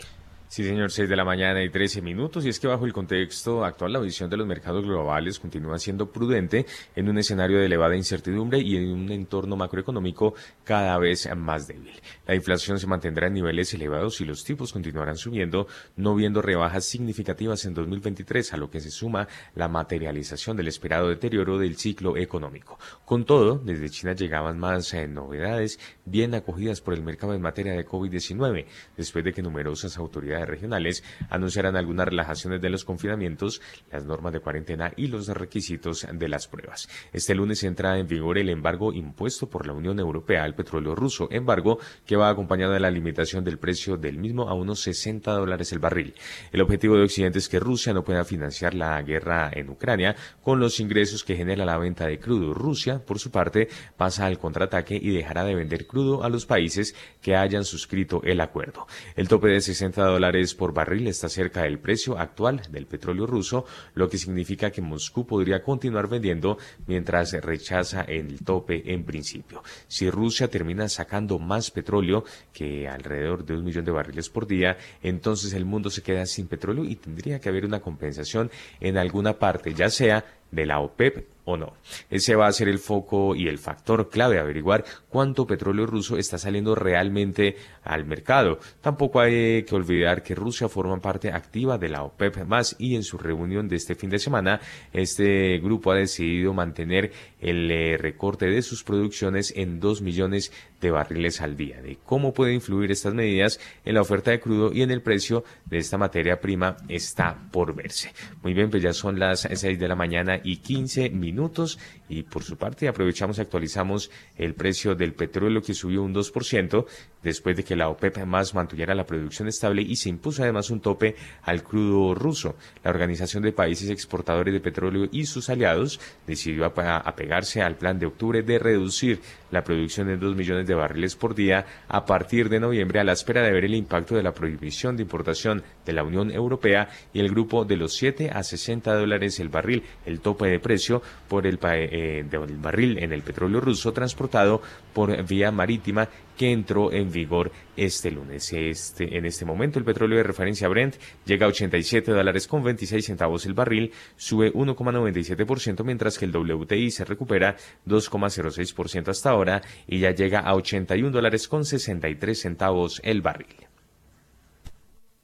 Sí, 0.48 0.64
señor, 0.64 0.90
6 0.90 1.10
de 1.10 1.16
la 1.16 1.26
mañana 1.26 1.62
y 1.62 1.68
13 1.68 2.00
minutos. 2.00 2.46
Y 2.46 2.48
es 2.48 2.58
que 2.58 2.66
bajo 2.66 2.86
el 2.86 2.92
contexto 2.94 3.66
actual, 3.66 3.92
la 3.92 4.00
visión 4.00 4.30
de 4.30 4.38
los 4.38 4.46
mercados 4.46 4.82
globales 4.82 5.38
continúa 5.38 5.78
siendo 5.78 6.10
prudente 6.10 6.64
en 6.96 7.10
un 7.10 7.18
escenario 7.18 7.58
de 7.58 7.66
elevada 7.66 7.94
incertidumbre 7.94 8.58
y 8.58 8.78
en 8.78 8.90
un 8.90 9.12
entorno 9.12 9.56
macroeconómico 9.56 10.34
cada 10.64 10.96
vez 10.96 11.28
más 11.36 11.68
débil. 11.68 12.00
La 12.26 12.34
inflación 12.34 12.78
se 12.78 12.86
mantendrá 12.86 13.26
en 13.26 13.34
niveles 13.34 13.74
elevados 13.74 14.22
y 14.22 14.24
los 14.24 14.42
tipos 14.42 14.72
continuarán 14.72 15.18
subiendo, 15.18 15.66
no 15.96 16.14
viendo 16.14 16.40
rebajas 16.40 16.86
significativas 16.86 17.66
en 17.66 17.74
2023, 17.74 18.54
a 18.54 18.56
lo 18.56 18.70
que 18.70 18.80
se 18.80 18.90
suma 18.90 19.28
la 19.54 19.68
materialización 19.68 20.56
del 20.56 20.68
esperado 20.68 21.10
deterioro 21.10 21.58
del 21.58 21.76
ciclo 21.76 22.16
económico. 22.16 22.78
Con 23.04 23.26
todo, 23.26 23.58
desde 23.58 23.90
China 23.90 24.14
llegaban 24.14 24.58
más 24.58 24.94
eh, 24.94 25.08
novedades 25.08 25.78
bien 26.06 26.34
acogidas 26.34 26.80
por 26.80 26.94
el 26.94 27.02
mercado 27.02 27.34
en 27.34 27.42
materia 27.42 27.74
de 27.74 27.86
COVID-19, 27.86 28.64
después 28.96 29.22
de 29.26 29.34
que 29.34 29.42
numerosas 29.42 29.98
autoridades 29.98 30.37
regionales 30.46 31.04
anunciarán 31.30 31.76
algunas 31.76 32.06
relajaciones 32.06 32.60
de 32.60 32.70
los 32.70 32.84
confinamientos, 32.84 33.60
las 33.90 34.04
normas 34.04 34.32
de 34.32 34.40
cuarentena 34.40 34.92
y 34.96 35.08
los 35.08 35.28
requisitos 35.28 36.06
de 36.12 36.28
las 36.28 36.48
pruebas. 36.48 36.88
Este 37.12 37.34
lunes 37.34 37.62
entra 37.64 37.98
en 37.98 38.06
vigor 38.06 38.38
el 38.38 38.48
embargo 38.48 38.92
impuesto 38.92 39.48
por 39.48 39.66
la 39.66 39.72
Unión 39.72 39.98
Europea 39.98 40.44
al 40.44 40.54
petróleo 40.54 40.94
ruso, 40.94 41.28
embargo 41.30 41.78
que 42.06 42.16
va 42.16 42.28
acompañado 42.28 42.72
de 42.72 42.80
la 42.80 42.90
limitación 42.90 43.44
del 43.44 43.58
precio 43.58 43.96
del 43.96 44.18
mismo 44.18 44.48
a 44.48 44.54
unos 44.54 44.80
60 44.80 45.30
dólares 45.32 45.72
el 45.72 45.78
barril. 45.78 46.14
El 46.52 46.60
objetivo 46.60 46.96
de 46.96 47.04
Occidente 47.04 47.38
es 47.38 47.48
que 47.48 47.60
Rusia 47.60 47.92
no 47.92 48.04
pueda 48.04 48.24
financiar 48.24 48.74
la 48.74 49.00
guerra 49.02 49.50
en 49.52 49.70
Ucrania 49.70 50.16
con 50.42 50.60
los 50.60 50.80
ingresos 50.80 51.24
que 51.24 51.36
genera 51.36 51.64
la 51.64 51.78
venta 51.78 52.06
de 52.06 52.18
crudo. 52.18 52.54
Rusia, 52.54 53.04
por 53.04 53.18
su 53.18 53.30
parte, 53.30 53.68
pasa 53.96 54.26
al 54.26 54.38
contraataque 54.38 54.98
y 55.00 55.10
dejará 55.10 55.44
de 55.44 55.54
vender 55.54 55.86
crudo 55.86 56.24
a 56.24 56.28
los 56.28 56.46
países 56.46 56.94
que 57.20 57.36
hayan 57.36 57.64
suscrito 57.64 58.20
el 58.24 58.40
acuerdo. 58.40 58.86
El 59.16 59.28
tope 59.28 59.48
de 59.48 59.60
60 59.60 60.02
dólares 60.04 60.27
por 60.56 60.74
barril 60.74 61.06
está 61.06 61.28
cerca 61.28 61.62
del 61.62 61.78
precio 61.78 62.18
actual 62.18 62.60
del 62.70 62.86
petróleo 62.86 63.26
ruso, 63.26 63.64
lo 63.94 64.08
que 64.08 64.18
significa 64.18 64.70
que 64.70 64.82
Moscú 64.82 65.26
podría 65.26 65.62
continuar 65.62 66.06
vendiendo 66.06 66.58
mientras 66.86 67.32
rechaza 67.32 68.02
el 68.02 68.44
tope 68.44 68.92
en 68.92 69.04
principio. 69.04 69.62
Si 69.86 70.10
Rusia 70.10 70.48
termina 70.48 70.88
sacando 70.88 71.38
más 71.38 71.70
petróleo 71.70 72.24
que 72.52 72.86
alrededor 72.86 73.44
de 73.46 73.54
un 73.54 73.64
millón 73.64 73.86
de 73.86 73.92
barriles 73.92 74.28
por 74.28 74.46
día, 74.46 74.76
entonces 75.02 75.54
el 75.54 75.64
mundo 75.64 75.88
se 75.88 76.02
queda 76.02 76.26
sin 76.26 76.46
petróleo 76.46 76.84
y 76.84 76.96
tendría 76.96 77.40
que 77.40 77.48
haber 77.48 77.64
una 77.64 77.80
compensación 77.80 78.50
en 78.80 78.98
alguna 78.98 79.38
parte, 79.38 79.72
ya 79.72 79.88
sea 79.88 80.24
de 80.50 80.66
la 80.66 80.80
OPEP 80.80 81.26
o 81.48 81.56
no. 81.56 81.72
Ese 82.10 82.36
va 82.36 82.46
a 82.46 82.52
ser 82.52 82.68
el 82.68 82.78
foco 82.78 83.34
y 83.34 83.48
el 83.48 83.58
factor 83.58 84.10
clave, 84.10 84.38
averiguar 84.38 84.84
cuánto 85.08 85.46
petróleo 85.46 85.86
ruso 85.86 86.18
está 86.18 86.36
saliendo 86.36 86.74
realmente 86.74 87.56
al 87.84 88.04
mercado. 88.04 88.58
Tampoco 88.82 89.20
hay 89.20 89.62
que 89.62 89.74
olvidar 89.74 90.22
que 90.22 90.34
Rusia 90.34 90.68
forma 90.68 91.00
parte 91.00 91.32
activa 91.32 91.78
de 91.78 91.88
la 91.88 92.02
OPEP 92.02 92.44
más 92.44 92.76
y 92.78 92.96
en 92.96 93.02
su 93.02 93.16
reunión 93.16 93.66
de 93.66 93.76
este 93.76 93.94
fin 93.94 94.10
de 94.10 94.18
semana, 94.18 94.60
este 94.92 95.58
grupo 95.58 95.90
ha 95.90 95.96
decidido 95.96 96.52
mantener 96.52 97.12
el 97.40 97.70
eh, 97.70 97.96
recorte 97.96 98.46
de 98.46 98.60
sus 98.60 98.84
producciones 98.84 99.54
en 99.56 99.80
2 99.80 100.02
millones 100.02 100.52
de 100.80 100.90
barriles 100.90 101.40
al 101.40 101.56
día. 101.56 101.80
De 101.82 101.98
cómo 102.04 102.32
pueden 102.32 102.54
influir 102.54 102.90
estas 102.90 103.14
medidas 103.14 103.60
en 103.84 103.94
la 103.94 104.02
oferta 104.02 104.30
de 104.30 104.40
crudo 104.40 104.72
y 104.72 104.82
en 104.82 104.90
el 104.90 105.02
precio 105.02 105.44
de 105.66 105.78
esta 105.78 105.98
materia 105.98 106.40
prima 106.40 106.76
está 106.88 107.36
por 107.50 107.74
verse. 107.74 108.12
Muy 108.42 108.54
bien, 108.54 108.70
pues 108.70 108.82
ya 108.82 108.92
son 108.92 109.18
las 109.18 109.48
6 109.52 109.78
de 109.78 109.88
la 109.88 109.94
mañana 109.94 110.40
y 110.42 110.58
15 110.58 111.10
minutos 111.10 111.78
y 112.08 112.22
por 112.22 112.42
su 112.42 112.56
parte 112.56 112.88
aprovechamos 112.88 113.38
y 113.38 113.40
actualizamos 113.40 114.10
el 114.36 114.54
precio 114.54 114.94
del 114.94 115.14
petróleo 115.14 115.62
que 115.62 115.74
subió 115.74 116.02
un 116.02 116.14
2% 116.14 116.86
después 117.22 117.56
de 117.56 117.64
que 117.64 117.76
la 117.76 117.88
OPEP 117.88 118.24
más 118.24 118.54
mantuviera 118.54 118.94
la 118.94 119.04
producción 119.06 119.48
estable 119.48 119.82
y 119.82 119.96
se 119.96 120.08
impuso 120.08 120.42
además 120.42 120.70
un 120.70 120.80
tope 120.80 121.16
al 121.42 121.62
crudo 121.62 122.14
ruso. 122.14 122.56
La 122.82 122.90
Organización 122.90 123.42
de 123.42 123.52
Países 123.52 123.90
Exportadores 123.90 124.54
de 124.54 124.60
Petróleo 124.60 125.08
y 125.10 125.26
sus 125.26 125.50
aliados 125.50 126.00
decidió 126.26 126.64
apegarse 126.64 127.62
al 127.62 127.76
plan 127.76 127.98
de 127.98 128.06
octubre 128.06 128.42
de 128.42 128.58
reducir 128.58 129.20
la 129.50 129.62
producción 129.62 130.10
en 130.10 130.20
2 130.20 130.36
millones 130.36 130.66
de 130.66 130.74
barriles 130.74 131.16
por 131.16 131.34
día 131.34 131.64
a 131.88 132.04
partir 132.04 132.48
de 132.48 132.60
noviembre 132.60 133.00
a 133.00 133.04
la 133.04 133.12
espera 133.12 133.42
de 133.42 133.52
ver 133.52 133.64
el 133.64 133.74
impacto 133.74 134.14
de 134.14 134.22
la 134.22 134.32
prohibición 134.32 134.96
de 134.96 135.02
importación 135.02 135.62
de 135.84 135.92
la 135.92 136.02
Unión 136.02 136.30
Europea 136.30 136.88
y 137.12 137.20
el 137.20 137.30
grupo 137.30 137.64
de 137.64 137.76
los 137.76 137.94
7 137.94 138.30
a 138.32 138.42
60 138.42 138.94
dólares 138.94 139.40
el 139.40 139.48
barril, 139.48 139.82
el 140.06 140.20
tope 140.20 140.48
de 140.48 140.60
precio 140.60 141.02
por 141.28 141.46
el, 141.46 141.58
eh, 141.62 142.24
del 142.28 142.56
barril 142.56 142.98
en 142.98 143.12
el 143.12 143.22
petróleo 143.22 143.60
ruso 143.60 143.92
transportado 143.92 144.60
por 144.92 145.24
vía 145.26 145.50
marítima 145.50 146.08
que 146.38 146.50
entró 146.52 146.90
en 146.92 147.10
vigor 147.10 147.52
este 147.76 148.10
lunes. 148.10 148.50
Este, 148.54 149.18
en 149.18 149.26
este 149.26 149.44
momento 149.44 149.78
el 149.78 149.84
petróleo 149.84 150.16
de 150.16 150.22
referencia 150.22 150.68
Brent 150.68 150.96
llega 151.26 151.44
a 151.44 151.50
87 151.50 152.12
dólares 152.12 152.46
con 152.46 152.62
26 152.62 153.04
centavos 153.04 153.44
el 153.44 153.52
barril, 153.52 153.92
sube 154.16 154.52
1,97%, 154.54 155.84
mientras 155.84 156.16
que 156.16 156.24
el 156.24 156.34
WTI 156.34 156.90
se 156.90 157.04
recupera 157.04 157.56
2,06% 157.86 159.08
hasta 159.08 159.30
ahora 159.30 159.60
y 159.86 159.98
ya 159.98 160.12
llega 160.12 160.40
a 160.40 160.54
81 160.54 161.10
dólares 161.10 161.48
con 161.48 161.64
63 161.66 162.40
centavos 162.40 163.00
el 163.04 163.20
barril. 163.20 163.67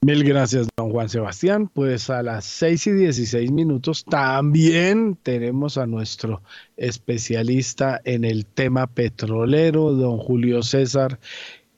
Mil 0.05 0.23
gracias, 0.23 0.69
don 0.77 0.91
Juan 0.91 1.09
Sebastián. 1.09 1.67
Pues 1.73 2.11
a 2.11 2.23
las 2.23 2.45
6 2.45 2.89
y 2.89 2.93
16 2.93 3.51
minutos 3.51 4.05
también 4.05 5.17
tenemos 5.23 5.79
a 5.79 5.87
nuestro 5.87 6.43
especialista 6.77 8.03
en 8.05 8.27
el 8.27 8.45
tema 8.45 8.87
petrolero, 8.87 9.93
don 9.93 10.19
Julio 10.19 10.63
César 10.63 11.19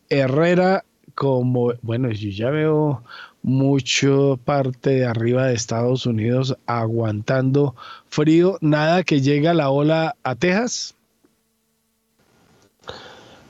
Herrera. 0.09 0.85
Como, 1.14 1.75
bueno, 1.83 2.11
yo 2.11 2.30
ya 2.30 2.50
veo 2.50 3.04
mucho 3.42 4.40
parte 4.45 4.90
de 4.90 5.06
arriba 5.06 5.47
de 5.47 5.54
Estados 5.54 6.04
Unidos 6.04 6.59
aguantando 6.66 7.76
frío. 8.09 8.59
Nada 8.61 9.04
que 9.04 9.21
llega 9.21 9.54
la 9.54 9.71
ola 9.71 10.16
a 10.25 10.35
Texas. 10.35 10.97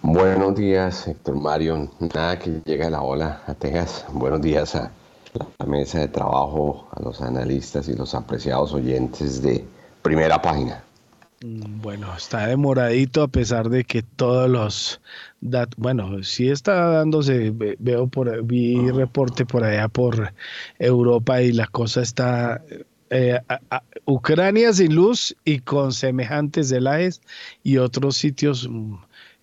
Buenos 0.03 0.55
días, 0.55 1.09
Héctor 1.09 1.37
Mario. 1.37 1.91
Nada 2.01 2.39
que 2.39 2.61
llega 2.65 2.91
la 2.91 3.03
ola 3.03 3.43
a 3.47 3.55
Texas. 3.55 4.05
Buenos 4.13 4.41
días 4.41 4.75
a 4.75 4.91
la 5.59 5.67
mesa 5.67 6.01
de 6.01 6.09
trabajo, 6.09 6.89
a 6.93 7.03
los 7.03 7.21
analistas 7.21 7.89
y 7.89 7.95
los 7.95 8.15
apreciados 8.15 8.73
oyentes 8.73 9.43
de 9.43 9.65
primera 10.03 10.41
página. 10.41 10.83
Mm, 11.43 11.81
bueno, 11.83 12.15
está 12.17 12.47
demoradito 12.47 13.23
a 13.23 13.29
pesar 13.29 13.69
de 13.69 13.85
que 13.85 14.03
todos 14.03 14.49
los 14.49 15.01
bueno, 15.77 16.23
sí 16.23 16.49
está 16.49 16.89
dándose, 16.89 17.53
veo 17.79 18.07
por 18.07 18.43
vi 18.43 18.91
reporte 18.91 19.45
por 19.45 19.65
allá 19.65 19.89
por 19.89 20.33
Europa 20.79 21.43
y 21.43 21.53
la 21.53 21.67
cosa 21.67 22.01
está 22.01 22.63
eh, 23.11 23.39
Ucrania 24.07 24.73
sin 24.73 24.95
luz 24.95 25.37
y 25.45 25.61
con 25.61 25.93
semejantes 25.93 26.71
delajes 26.71 27.21
y 27.63 27.77
otros 27.79 28.17
sitios 28.17 28.69
mm, 28.69 28.95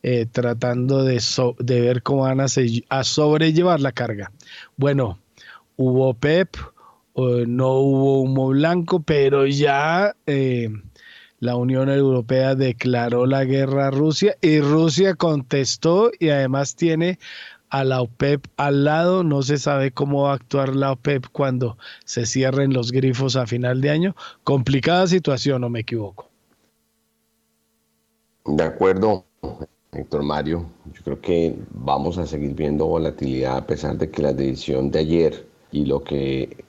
eh, 0.03 0.25
tratando 0.31 1.03
de, 1.03 1.21
de, 1.59 1.81
ver 1.81 2.03
cómo 2.03 2.23
van 2.23 2.41
a, 2.41 2.45
a, 2.89 3.03
sobrellevar 3.03 3.79
la 3.79 3.93
carga. 3.93 4.31
Bueno, 4.77 5.19
hubo 5.77 6.13
PEP, 6.13 6.57
no 7.15 7.71
hubo 7.73 8.21
humo 8.21 8.49
blanco, 8.49 9.01
pero 9.01 9.45
ya 9.45 10.15
eh, 10.25 10.69
la 11.39 11.55
Unión 11.55 11.89
Europea 11.89 12.55
declaró 12.55 13.25
la 13.25 13.43
guerra 13.45 13.87
a 13.87 13.91
Rusia 13.91 14.35
y 14.41 14.59
Rusia 14.59 15.15
contestó 15.15 16.11
y 16.19 16.29
además 16.29 16.75
tiene 16.75 17.19
a 17.69 17.83
la 17.83 18.01
OPEP 18.01 18.47
al 18.55 18.83
lado. 18.83 19.23
No 19.23 19.41
se 19.41 19.57
sabe 19.57 19.91
cómo 19.91 20.23
va 20.23 20.31
a 20.31 20.35
actuar 20.35 20.75
la 20.75 20.91
OPEP 20.91 21.25
cuando 21.31 21.77
se 22.05 22.25
cierren 22.25 22.71
los 22.73 22.91
grifos 22.91 23.35
a 23.35 23.47
final 23.47 23.81
de 23.81 23.89
año. 23.89 24.15
Complicada 24.43 25.07
situación, 25.07 25.61
no 25.61 25.69
me 25.69 25.79
equivoco. 25.79 26.29
De 28.45 28.63
acuerdo, 28.63 29.25
Héctor 29.95 30.23
Mario. 30.23 30.65
Yo 30.93 31.03
creo 31.03 31.21
que 31.21 31.55
vamos 31.71 32.17
a 32.17 32.25
seguir 32.25 32.53
viendo 32.53 32.87
volatilidad 32.87 33.57
a 33.57 33.67
pesar 33.67 33.97
de 33.97 34.09
que 34.09 34.21
la 34.21 34.33
decisión 34.33 34.91
de 34.91 34.99
ayer 34.99 35.47
y 35.71 35.85
lo 35.85 36.03
que 36.03 36.65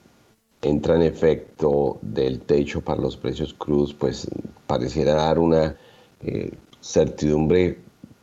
entra 0.61 0.95
en 0.95 1.03
efecto 1.03 1.99
del 2.01 2.41
techo 2.41 2.81
para 2.81 3.01
los 3.01 3.17
precios 3.17 3.53
crudos, 3.53 3.93
pues 3.93 4.27
pareciera 4.67 5.13
dar 5.13 5.39
una 5.39 5.75
eh, 6.21 6.51
certidumbre 6.81 7.79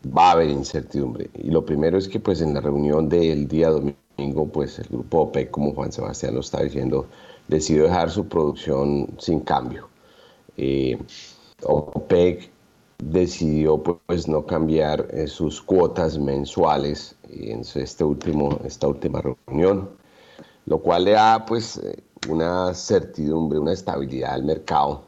va 0.07 0.31
a 0.31 0.33
haber 0.33 0.51
incertidumbre. 0.51 1.31
Y 1.35 1.51
lo 1.51 1.65
primero 1.65 1.99
es 1.99 2.09
que 2.09 2.21
pues 2.21 2.41
en 2.41 2.55
la 2.55 2.61
reunión 2.61 3.09
del 3.09 3.47
día 3.47 3.71
domingo, 3.71 4.47
pues 4.53 4.79
el 4.79 4.89
grupo 4.89 5.23
OPEC, 5.23 5.51
como 5.51 5.75
Juan 5.75 5.93
Sebastián 5.93 6.35
lo 6.35 6.41
está 6.41 6.63
diciendo, 6.63 7.07
decidió 7.49 7.85
dejar 7.85 8.11
su 8.11 8.27
producción 8.27 9.09
sin 9.19 9.41
cambio. 9.41 9.89
Eh, 10.57 10.99
OPEC 11.65 12.52
decidió 13.11 13.83
pues 13.83 14.29
no 14.29 14.47
cambiar 14.47 15.09
eh, 15.11 15.27
sus 15.27 15.61
cuotas 15.61 16.19
mensuales 16.19 17.17
en 17.31 17.63
este 17.75 18.05
último, 18.05 18.61
esta 18.65 18.87
última 18.87 19.21
reunión, 19.21 19.91
lo 20.67 20.79
cual 20.79 21.05
le 21.05 21.13
da 21.13 21.45
pues 21.45 21.79
eh, 21.79 22.03
una 22.29 22.73
certidumbre, 22.75 23.59
una 23.59 23.73
estabilidad 23.73 24.35
al 24.35 24.45
mercado 24.45 25.03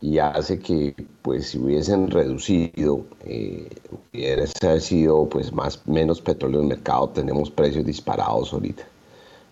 y 0.00 0.18
hace 0.18 0.58
que 0.58 0.94
pues 1.22 1.50
si 1.50 1.58
hubiesen 1.58 2.10
reducido, 2.10 3.04
eh, 3.24 3.68
hubiese 4.12 4.80
sido 4.80 5.28
pues 5.28 5.52
más 5.52 5.86
menos 5.86 6.20
petróleo 6.20 6.60
en 6.60 6.64
el 6.64 6.76
mercado, 6.76 7.08
tenemos 7.10 7.50
precios 7.50 7.84
disparados 7.84 8.52
ahorita. 8.52 8.84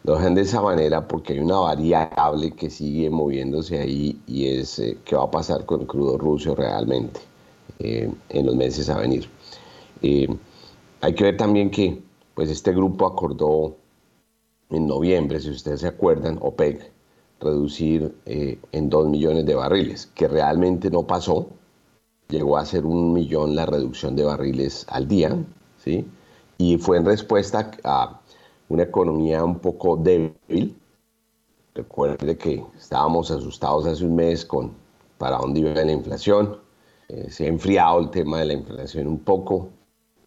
Lo 0.05 0.17
dejan 0.17 0.35
de 0.35 0.43
esa 0.43 0.61
manera 0.61 1.07
porque 1.07 1.35
hay 1.35 1.41
una 1.41 1.59
variable 1.59 2.53
que 2.53 2.71
sigue 2.71 3.11
moviéndose 3.11 3.81
ahí 3.81 4.21
y 4.27 4.47
es 4.49 4.79
eh, 4.79 4.99
qué 5.05 5.17
va 5.17 5.25
a 5.25 5.31
pasar 5.31 5.65
con 5.67 5.83
el 5.83 5.87
crudo 5.87 6.19
ruso 6.19 6.55
realmente 6.55 7.21
eh, 7.79 8.11
en 8.29 8.47
los 8.47 8.57
meses 8.57 8.89
a 8.89 8.99
venir. 8.99 9.29
Eh, 10.03 10.29
hay 11.01 11.15
que 11.15 11.25
ver 11.25 11.37
también 11.37 11.71
que 11.71 12.03
pues 12.35 12.51
este 12.51 12.73
grupo 12.73 13.07
acordó 13.07 13.77
en 14.71 14.87
noviembre, 14.87 15.41
si 15.41 15.51
ustedes 15.51 15.81
se 15.81 15.89
acuerdan, 15.89 16.39
OPEC, 16.41 16.91
reducir 17.41 18.15
eh, 18.27 18.59
en 18.73 18.91
2 18.91 19.09
millones 19.09 19.47
de 19.47 19.55
barriles, 19.55 20.07
que 20.15 20.29
realmente 20.29 20.91
no 20.91 21.07
pasó. 21.07 21.49
Llegó 22.29 22.57
a 22.59 22.67
ser 22.67 22.85
un 22.85 23.13
millón 23.13 23.55
la 23.55 23.67
reducción 23.67 24.17
de 24.17 24.25
barriles 24.25 24.85
al 24.89 25.07
día, 25.07 25.37
¿sí? 25.79 26.05
Y 26.59 26.79
fue 26.79 26.97
en 26.97 27.05
respuesta 27.05 27.71
a 27.85 28.21
una 28.69 28.83
economía 28.83 29.45
un 29.45 29.59
poco 29.59 29.97
débil. 29.97 30.77
Recuerde 31.75 32.37
que 32.37 32.65
estábamos 32.77 33.31
asustados 33.31 33.87
hace 33.87 34.05
un 34.05 34.17
mes 34.17 34.45
con 34.45 34.73
para 35.19 35.39
dónde 35.39 35.61
iba 35.61 35.73
la 35.75 35.93
inflación. 35.93 36.59
Eh, 37.09 37.31
se 37.31 37.45
ha 37.45 37.49
enfriado 37.49 38.01
el 38.01 38.11
tema 38.11 38.41
de 38.41 38.47
la 38.47 38.53
inflación 38.55 39.07
un 39.07 39.21
poco, 39.21 39.71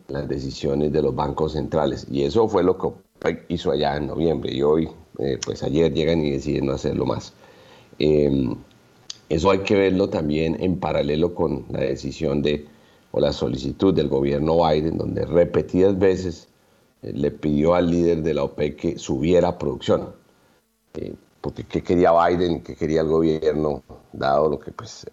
las 0.07 0.27
decisiones 0.27 0.91
de 0.91 1.01
los 1.01 1.15
bancos 1.15 1.53
centrales. 1.53 2.07
Y 2.09 2.23
eso 2.23 2.47
fue 2.47 2.63
lo 2.63 2.77
que 2.77 3.45
hizo 3.49 3.71
allá 3.71 3.97
en 3.97 4.07
noviembre. 4.07 4.53
Y 4.53 4.61
hoy 4.61 4.89
eh, 5.19 5.37
pues 5.43 5.63
ayer 5.63 5.93
llegan 5.93 6.23
y 6.23 6.31
deciden 6.31 6.67
no 6.67 6.73
hacerlo 6.73 7.05
más. 7.05 7.33
Em, 7.99 8.55
eso 9.27 9.51
hay 9.51 9.59
que 9.59 9.75
verlo 9.75 10.09
también 10.09 10.57
en 10.59 10.79
paralelo 10.79 11.35
con 11.35 11.65
la 11.69 11.81
decisión 11.81 12.41
de 12.41 12.65
o 13.11 13.19
la 13.19 13.33
solicitud 13.33 13.93
del 13.93 14.07
gobierno 14.07 14.57
Biden, 14.67 14.97
donde 14.97 15.25
repetidas 15.25 15.97
veces 15.97 16.47
eh, 17.01 17.11
le 17.13 17.31
pidió 17.31 17.73
al 17.73 17.89
líder 17.89 18.21
de 18.21 18.33
la 18.33 18.43
OPEC 18.43 18.75
que 18.75 18.97
subiera 18.97 19.57
producción. 19.57 20.13
Eh, 21.39 21.41
porque 21.41 21.63
qué 21.63 21.81
quería 21.81 22.11
Biden, 22.11 22.61
qué 22.61 22.75
quería 22.75 23.01
el 23.01 23.07
gobierno, 23.07 23.83
dado 24.13 24.49
lo 24.49 24.59
que 24.59 24.71
pues 24.71 25.05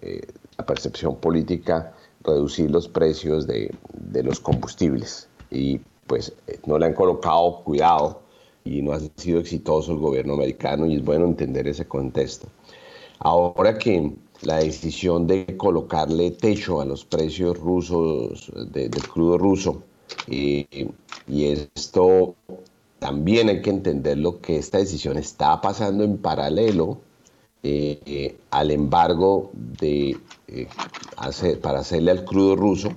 la 0.57 0.67
percepción 0.67 1.17
política, 1.17 1.93
reducir 2.23 2.71
los 2.71 2.89
precios 2.89 3.47
de, 3.47 3.71
de 3.93 4.23
los 4.23 4.41
combustibles. 4.41 5.29
Y 5.51 5.81
pues 6.07 6.33
no 6.67 6.79
le 6.79 6.87
han 6.87 6.95
colocado 6.95 7.63
cuidado 7.65 8.23
y 8.65 8.83
no 8.83 8.93
ha 8.93 9.01
sido 9.17 9.41
exitoso 9.41 9.93
el 9.93 9.99
gobierno 9.99 10.35
americano 10.35 10.87
y 10.87 10.97
es 10.97 11.05
bueno 11.05 11.27
entender 11.27 11.69
ese 11.69 11.87
contexto. 11.87 12.49
Ahora 13.19 13.79
que 13.79 14.13
la 14.43 14.59
decisión 14.59 15.27
de 15.27 15.57
colocarle 15.57 16.33
techo 16.33 16.81
a 16.81 16.85
los 16.85 17.05
precios 17.05 17.59
rusos 17.59 18.53
del 18.73 18.91
crudo 19.09 19.39
ruso 19.39 19.83
y 20.27 20.67
esto 21.29 22.35
también 22.99 23.49
hay 23.49 23.63
que 23.63 23.71
entender 23.71 24.19
lo 24.19 24.41
que 24.41 24.57
esta 24.57 24.79
decisión 24.79 25.17
está 25.19 25.61
pasando 25.61 26.05
en 26.05 26.19
paralelo 26.19 26.99
eh, 27.63 28.39
al 28.51 28.71
embargo 28.71 29.51
de, 29.53 30.17
eh, 30.49 30.69
para 31.61 31.81
hacerle 31.81 32.11
al 32.11 32.25
crudo 32.25 32.57
ruso 32.57 32.91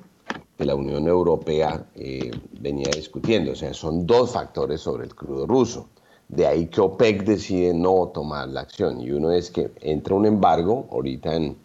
que 0.57 0.65
la 0.65 0.75
Unión 0.75 1.07
Europea 1.07 1.85
eh, 1.95 2.31
venía 2.59 2.91
discutiendo. 2.93 3.53
O 3.53 3.55
sea, 3.55 3.73
son 3.73 4.05
dos 4.05 4.31
factores 4.31 4.81
sobre 4.81 5.05
el 5.05 5.15
crudo 5.15 5.47
ruso. 5.47 5.87
De 6.27 6.45
ahí 6.45 6.67
que 6.67 6.81
OPEC 6.81 7.23
decide 7.23 7.73
no 7.73 8.11
tomar 8.13 8.49
la 8.49 8.61
acción. 8.61 9.01
Y 9.01 9.11
uno 9.11 9.31
es 9.31 9.51
que 9.51 9.71
entra 9.79 10.15
un 10.15 10.25
embargo 10.25 10.87
ahorita 10.91 11.33
en, 11.33 11.57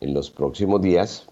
en 0.00 0.14
los 0.14 0.30
próximos 0.30 0.82
días 0.82 1.26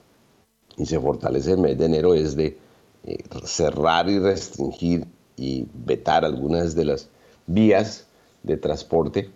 y 0.77 0.87
se 0.87 0.99
fortalece 0.99 1.53
el 1.53 1.59
mes 1.59 1.79
de 1.79 1.85
enero, 1.85 2.15
es 2.15 2.35
de 2.35 2.59
eh, 3.05 3.19
cerrar 3.45 4.09
y 4.09 4.19
restringir 4.19 5.07
y 5.37 5.67
vetar 5.73 6.25
algunas 6.25 6.75
de 6.75 6.85
las 6.85 7.09
vías 7.47 8.07
de 8.43 8.57
transporte. 8.57 9.31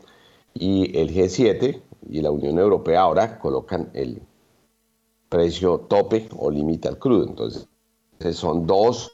Y 0.55 0.99
el 0.99 1.15
G7 1.15 1.81
y 2.09 2.21
la 2.21 2.31
Unión 2.31 2.59
Europea 2.59 3.03
ahora 3.03 3.39
colocan 3.39 3.91
el 3.93 4.23
precio 5.29 5.79
tope 5.79 6.29
o 6.37 6.51
límite 6.51 6.89
al 6.89 6.99
crudo. 6.99 7.27
Entonces, 7.27 7.67
son 8.33 8.67
dos 8.67 9.13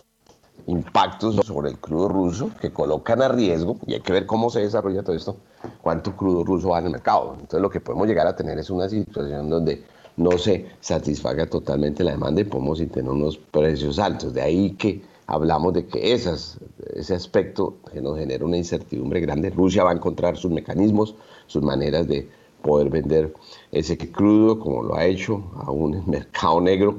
impactos 0.67 1.37
sobre 1.47 1.71
el 1.71 1.79
crudo 1.79 2.09
ruso 2.09 2.51
que 2.61 2.73
colocan 2.73 3.23
a 3.23 3.29
riesgo, 3.29 3.79
y 3.87 3.95
hay 3.95 4.01
que 4.01 4.13
ver 4.13 4.27
cómo 4.27 4.51
se 4.51 4.61
desarrolla 4.61 5.03
todo 5.03 5.17
esto, 5.17 5.37
cuánto 5.81 6.17
crudo 6.17 6.45
ruso 6.45 6.69
va 6.71 6.79
en 6.79 6.87
el 6.87 6.93
mercado. 6.93 7.33
Entonces 7.35 7.61
lo 7.61 7.71
que 7.71 7.81
podemos 7.81 8.07
llegar 8.07 8.27
a 8.27 8.37
tener 8.37 8.59
es 8.59 8.71
una 8.71 8.89
situación 8.89 9.51
donde 9.51 9.83
no 10.17 10.39
se 10.39 10.67
satisfaga 10.81 11.47
totalmente 11.47 12.05
la 12.05 12.13
demanda 12.13 12.43
y 12.43 12.45
podemos 12.45 12.79
tener 12.79 13.11
unos 13.11 13.39
precios 13.39 13.99
altos. 13.99 14.35
De 14.35 14.43
ahí 14.43 14.73
que 14.73 15.03
hablamos 15.33 15.73
de 15.73 15.87
que 15.87 16.13
esas, 16.13 16.59
ese 16.95 17.15
aspecto 17.15 17.79
que 17.91 18.03
nos 18.03 18.19
genera 18.19 18.45
una 18.45 18.59
incertidumbre 18.59 19.19
grande. 19.21 19.49
Rusia 19.49 19.83
va 19.83 19.91
a 19.91 19.95
encontrar 19.95 20.37
sus 20.37 20.51
mecanismos, 20.51 21.15
sus 21.47 21.63
maneras 21.63 22.07
de 22.07 22.29
poder 22.61 22.91
vender 22.91 23.33
ese 23.73 23.97
crudo 23.97 24.59
como 24.59 24.83
lo 24.83 24.95
ha 24.95 25.07
hecho 25.07 25.43
a 25.57 25.71
un 25.71 26.05
mercado 26.07 26.61
negro 26.61 26.97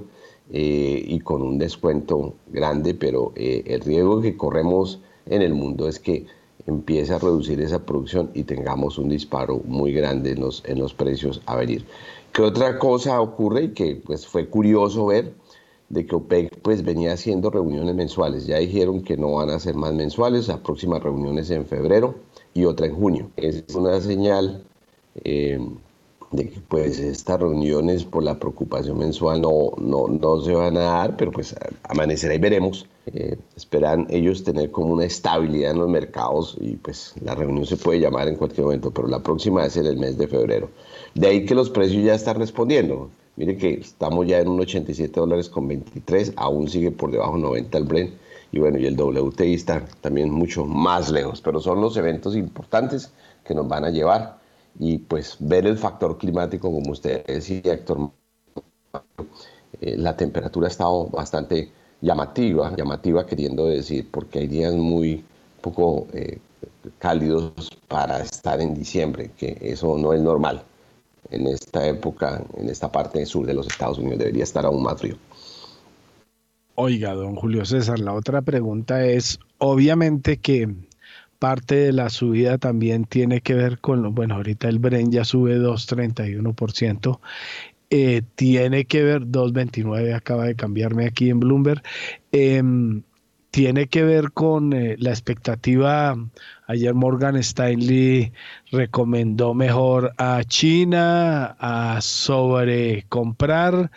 eh, 0.50 1.04
y 1.06 1.20
con 1.20 1.44
un 1.44 1.60
descuento 1.60 2.34
grande, 2.48 2.96
pero 2.96 3.34
eh, 3.36 3.64
el 3.68 3.82
riesgo 3.82 4.20
que 4.20 4.36
corremos 4.36 5.00
en 5.28 5.44
el 5.44 5.54
mundo 5.54 5.88
es 5.88 6.00
que 6.00 6.26
empiece 6.66 7.14
a 7.14 7.20
reducir 7.20 7.62
esa 7.62 7.86
producción 7.86 8.32
y 8.34 8.44
tengamos 8.46 8.98
un 8.98 9.10
disparo 9.10 9.62
muy 9.66 9.94
grande 9.94 10.32
en 10.32 10.42
los, 10.42 10.64
en 10.66 10.80
los 10.80 10.96
precios 10.96 11.40
a 11.46 11.56
venir. 11.56 11.86
¿Qué 12.32 12.42
otra 12.42 12.80
cosa 12.80 13.22
ocurre 13.22 13.66
y 13.66 13.70
que 13.74 14.02
pues, 14.04 14.26
fue 14.26 14.48
curioso 14.48 15.06
ver? 15.06 15.36
De 15.94 16.06
que 16.08 16.16
OPEC 16.16 16.60
pues 16.62 16.84
venía 16.84 17.14
haciendo 17.14 17.52
reuniones 17.52 17.96
mensuales. 17.96 18.48
Ya 18.48 18.58
dijeron 18.58 19.04
que 19.04 19.16
no 19.16 19.34
van 19.34 19.52
a 19.52 19.60
ser 19.60 19.76
más 19.76 19.94
mensuales, 19.94 20.48
la 20.48 20.62
próxima 20.62 21.00
reunión 21.00 21.38
es 21.38 21.52
en 21.52 21.66
febrero 21.66 22.16
y 22.54 22.66
otra 22.66 22.88
en 22.88 22.96
junio. 22.96 23.30
Es 23.38 23.64
una 23.76 24.02
señal 24.02 24.64
eh, 25.24 25.60
de 26.32 26.50
que 26.50 26.60
pues 26.62 26.98
estas 26.98 27.40
reuniones 27.40 28.06
por 28.06 28.24
la 28.24 28.40
preocupación 28.40 28.98
mensual 28.98 29.42
no, 29.42 29.72
no, 29.78 30.08
no 30.08 30.42
se 30.42 30.54
van 30.54 30.78
a 30.78 30.82
dar, 30.82 31.16
pero 31.16 31.32
pues 31.32 31.56
amanecerá 31.84 32.34
y 32.34 32.40
veremos. 32.40 32.88
Eh, 33.06 33.38
esperan 33.56 34.08
ellos 34.10 34.44
tener 34.44 34.72
como 34.72 34.94
una 34.94 35.06
estabilidad 35.06 35.72
en 35.72 35.78
los 35.78 35.90
mercados 35.90 36.58
y 36.60 36.78
pues 36.78 37.14
la 37.22 37.36
reunión 37.36 37.68
se 37.68 37.78
puede 37.78 38.00
llamar 38.00 38.30
en 38.30 38.36
cualquier 38.36 38.66
momento, 38.66 38.92
pero 38.92 39.08
la 39.08 39.22
próxima 39.22 39.64
es 39.64 39.78
en 39.78 39.86
el 39.86 39.98
mes 39.98 40.18
de 40.18 40.28
febrero. 40.28 40.70
De 41.14 41.28
ahí 41.28 41.46
que 41.46 41.54
los 41.54 41.70
precios 41.70 42.04
ya 42.04 42.16
están 42.16 42.38
respondiendo. 42.38 43.12
Miren 43.36 43.58
que 43.58 43.74
estamos 43.74 44.28
ya 44.28 44.40
en 44.40 44.48
un 44.48 44.60
87 44.60 45.20
dólares 45.20 45.50
con 45.50 45.68
23, 45.68 46.34
aún 46.36 46.70
sigue 46.70 46.92
por 46.92 47.12
debajo 47.12 47.38
90 47.38 47.78
el 47.78 47.84
Brent 47.84 48.14
y 48.52 48.60
bueno, 48.60 48.78
y 48.78 48.86
el 48.86 48.96
WTI 48.96 49.56
está 49.56 49.84
también 50.02 50.30
mucho 50.32 50.66
más 50.66 51.10
lejos, 51.10 51.42
pero 51.42 51.60
son 51.60 51.82
los 51.82 51.98
eventos 51.98 52.36
importantes 52.36 53.12
que 53.44 53.56
nos 53.56 53.68
van 53.68 53.86
a 53.86 53.90
llevar 53.90 54.38
y 54.80 55.00
pues 55.00 55.38
ver 55.40 55.66
el 55.66 55.78
factor 55.78 56.18
climático, 56.18 56.72
como 56.72 56.92
usted 56.92 57.26
decía, 57.26 57.74
Héctor, 57.74 58.12
eh, 59.82 59.98
la 59.98 60.16
temperatura 60.16 60.68
ha 60.68 60.70
estado 60.70 61.08
bastante 61.08 61.72
llamativa, 62.02 62.76
llamativa 62.76 63.26
queriendo 63.26 63.66
decir, 63.66 64.08
porque 64.12 64.40
hay 64.40 64.48
días 64.48 64.74
muy 64.74 65.24
poco 65.62 66.08
eh, 66.14 66.38
cálidos 67.00 67.54
para 67.88 68.20
estar 68.20 68.62
en 68.62 68.76
diciembre, 68.76 69.32
que 69.38 69.58
eso 69.62 69.98
no 69.98 70.14
es 70.14 70.22
normal. 70.22 70.64
En 71.32 71.48
esta 71.48 71.88
época, 71.88 72.44
en 72.58 72.70
esta 72.70 72.92
parte 72.92 73.26
sur 73.26 73.46
de 73.46 73.54
los 73.54 73.68
Estados 73.68 73.98
Unidos, 73.98 74.20
debería 74.20 74.44
estar 74.44 74.66
aún 74.66 74.84
más 74.84 75.00
frío. 75.00 75.16
Oiga, 76.76 77.14
don 77.14 77.36
Julio 77.36 77.66
César, 77.66 78.00
la 78.00 78.14
otra 78.14 78.42
pregunta 78.42 79.06
es, 79.06 79.40
obviamente 79.60 80.38
que 80.38 80.70
parte 81.38 81.76
de 81.76 81.94
la 81.94 82.10
subida 82.10 82.58
también 82.58 83.06
tiene 83.06 83.42
que 83.42 83.54
ver 83.54 83.80
con, 83.80 84.16
bueno, 84.16 84.36
ahorita 84.36 84.70
el 84.70 84.80
Bren 84.80 85.12
ya 85.12 85.24
sube 85.24 85.58
2,31%, 85.58 87.20
eh, 87.90 88.24
tiene 88.36 88.86
que 88.86 89.04
ver, 89.04 89.28
2,29 89.28 90.16
acaba 90.16 90.46
de 90.46 90.56
cambiarme 90.56 91.06
aquí 91.06 91.30
en 91.30 91.40
Bloomberg, 91.40 91.84
em, 92.32 93.04
tiene 93.54 93.86
que 93.86 94.04
ver 94.04 94.32
con 94.32 94.74
eh, 94.74 94.96
la 94.98 95.12
expectativa, 95.12 96.18
ayer 96.66 96.96
Morgan 96.96 97.36
Stanley 97.36 98.34
recomendó 98.72 99.54
mejor 99.54 100.12
a 100.18 100.44
China 100.44 101.56
a 101.60 102.02
sobrecomprar. 102.02 103.92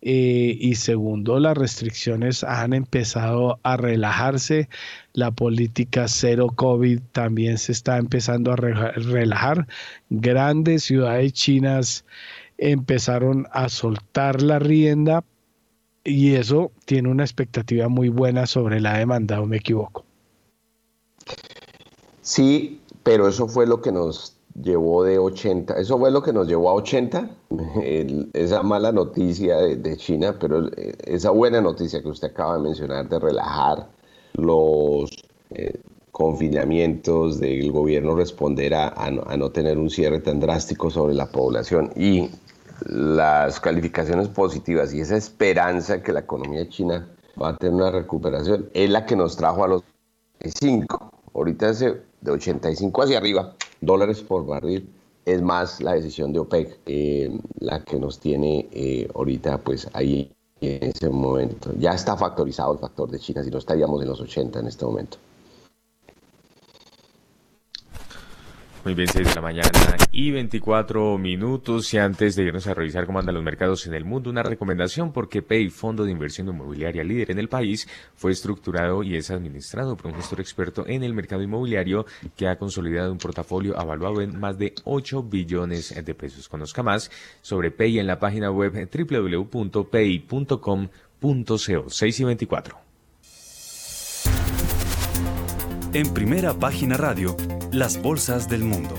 Eh, 0.00 0.56
y 0.60 0.76
segundo, 0.76 1.40
las 1.40 1.58
restricciones 1.58 2.44
han 2.44 2.72
empezado 2.72 3.58
a 3.64 3.76
relajarse. 3.76 4.68
La 5.12 5.32
política 5.32 6.06
cero 6.06 6.46
COVID 6.54 7.00
también 7.10 7.58
se 7.58 7.72
está 7.72 7.98
empezando 7.98 8.52
a 8.52 8.56
relajar. 8.56 9.66
Grandes 10.08 10.84
ciudades 10.84 11.32
chinas 11.32 12.04
empezaron 12.58 13.48
a 13.50 13.70
soltar 13.70 14.40
la 14.40 14.60
rienda 14.60 15.24
y 16.04 16.34
eso 16.34 16.70
tiene 16.84 17.08
una 17.08 17.24
expectativa 17.24 17.88
muy 17.88 18.08
buena 18.08 18.46
sobre 18.46 18.80
la 18.80 18.98
demanda, 18.98 19.40
¿o 19.40 19.46
me 19.46 19.58
equivoco? 19.58 20.04
Sí, 22.22 22.80
pero 23.02 23.28
eso 23.28 23.48
fue 23.48 23.66
lo 23.66 23.80
que 23.80 23.92
nos 23.92 24.36
llevó 24.62 25.04
de 25.04 25.18
80, 25.18 25.78
eso 25.78 25.98
fue 25.98 26.10
lo 26.10 26.22
que 26.22 26.32
nos 26.32 26.48
llevó 26.48 26.70
a 26.70 26.74
80, 26.74 27.30
esa 28.32 28.62
mala 28.62 28.92
noticia 28.92 29.56
de, 29.56 29.96
China, 29.96 30.36
pero 30.38 30.68
esa 31.04 31.30
buena 31.30 31.60
noticia 31.60 32.02
que 32.02 32.08
usted 32.08 32.28
acaba 32.30 32.56
de 32.56 32.62
mencionar 32.62 33.08
de 33.08 33.18
relajar 33.18 33.88
los 34.34 35.10
eh, 35.50 35.80
confinamientos, 36.10 37.38
del 37.40 37.70
gobierno 37.72 38.14
responder 38.14 38.74
a, 38.74 38.88
a 38.88 39.36
no 39.36 39.50
tener 39.50 39.78
un 39.78 39.90
cierre 39.90 40.20
tan 40.20 40.40
drástico 40.40 40.90
sobre 40.90 41.14
la 41.14 41.26
población 41.26 41.92
y 41.96 42.28
las 42.86 43.60
calificaciones 43.60 44.28
positivas 44.28 44.92
y 44.94 45.00
esa 45.00 45.16
esperanza 45.16 46.02
que 46.02 46.12
la 46.12 46.20
economía 46.20 46.68
china 46.68 47.08
va 47.40 47.50
a 47.50 47.56
tener 47.56 47.74
una 47.74 47.90
recuperación 47.90 48.68
es 48.74 48.90
la 48.90 49.06
que 49.06 49.16
nos 49.16 49.36
trajo 49.36 49.64
a 49.64 49.68
los 49.68 49.82
5. 50.40 51.12
Ahorita 51.34 51.70
ese 51.70 52.02
de 52.20 52.30
85 52.30 53.02
hacia 53.02 53.18
arriba, 53.18 53.54
dólares 53.80 54.20
por 54.20 54.46
barril, 54.46 54.88
es 55.24 55.42
más 55.42 55.80
la 55.80 55.92
decisión 55.92 56.32
de 56.32 56.40
OPEC 56.40 56.78
eh, 56.86 57.38
la 57.60 57.84
que 57.84 57.98
nos 57.98 58.18
tiene 58.18 58.68
eh, 58.72 59.08
ahorita 59.14 59.58
pues 59.58 59.88
ahí 59.92 60.32
en 60.60 60.90
ese 60.90 61.08
momento. 61.08 61.72
Ya 61.78 61.90
está 61.90 62.16
factorizado 62.16 62.72
el 62.74 62.78
factor 62.78 63.10
de 63.10 63.18
China, 63.18 63.42
si 63.42 63.50
no 63.50 63.58
estaríamos 63.58 64.02
en 64.02 64.08
los 64.08 64.20
80 64.20 64.60
en 64.60 64.66
este 64.66 64.84
momento. 64.84 65.18
Muy 68.82 68.94
bien, 68.94 69.08
6 69.08 69.28
de 69.28 69.34
la 69.34 69.42
mañana 69.42 69.70
y 70.10 70.30
24 70.30 71.18
minutos. 71.18 71.92
Y 71.92 71.98
antes 71.98 72.34
de 72.34 72.44
irnos 72.44 72.66
a 72.66 72.72
revisar 72.72 73.04
cómo 73.04 73.18
andan 73.18 73.34
los 73.34 73.44
mercados 73.44 73.86
en 73.86 73.92
el 73.92 74.06
mundo, 74.06 74.30
una 74.30 74.42
recomendación 74.42 75.12
porque 75.12 75.42
Pay, 75.42 75.68
fondo 75.68 76.04
de 76.04 76.12
inversión 76.12 76.48
inmobiliaria 76.48 77.04
líder 77.04 77.30
en 77.30 77.38
el 77.38 77.50
país, 77.50 77.86
fue 78.14 78.32
estructurado 78.32 79.02
y 79.02 79.16
es 79.16 79.30
administrado 79.30 79.98
por 79.98 80.06
un 80.06 80.14
gestor 80.14 80.40
experto 80.40 80.86
en 80.86 81.02
el 81.02 81.12
mercado 81.12 81.42
inmobiliario 81.42 82.06
que 82.36 82.48
ha 82.48 82.56
consolidado 82.56 83.12
un 83.12 83.18
portafolio 83.18 83.78
avaluado 83.78 84.22
en 84.22 84.40
más 84.40 84.56
de 84.56 84.72
8 84.84 85.24
billones 85.24 85.94
de 86.02 86.14
pesos. 86.14 86.48
Conozca 86.48 86.82
más 86.82 87.10
sobre 87.42 87.70
Pay 87.70 87.98
en 87.98 88.06
la 88.06 88.18
página 88.18 88.50
web 88.50 88.88
www.pay.com.co 88.90 89.90
6 91.90 92.20
y 92.20 92.24
24. 92.24 92.78
En 95.92 96.14
primera 96.14 96.54
página 96.54 96.96
radio 96.96 97.36
las 97.72 98.02
bolsas 98.02 98.48
del 98.48 98.64
mundo. 98.64 98.94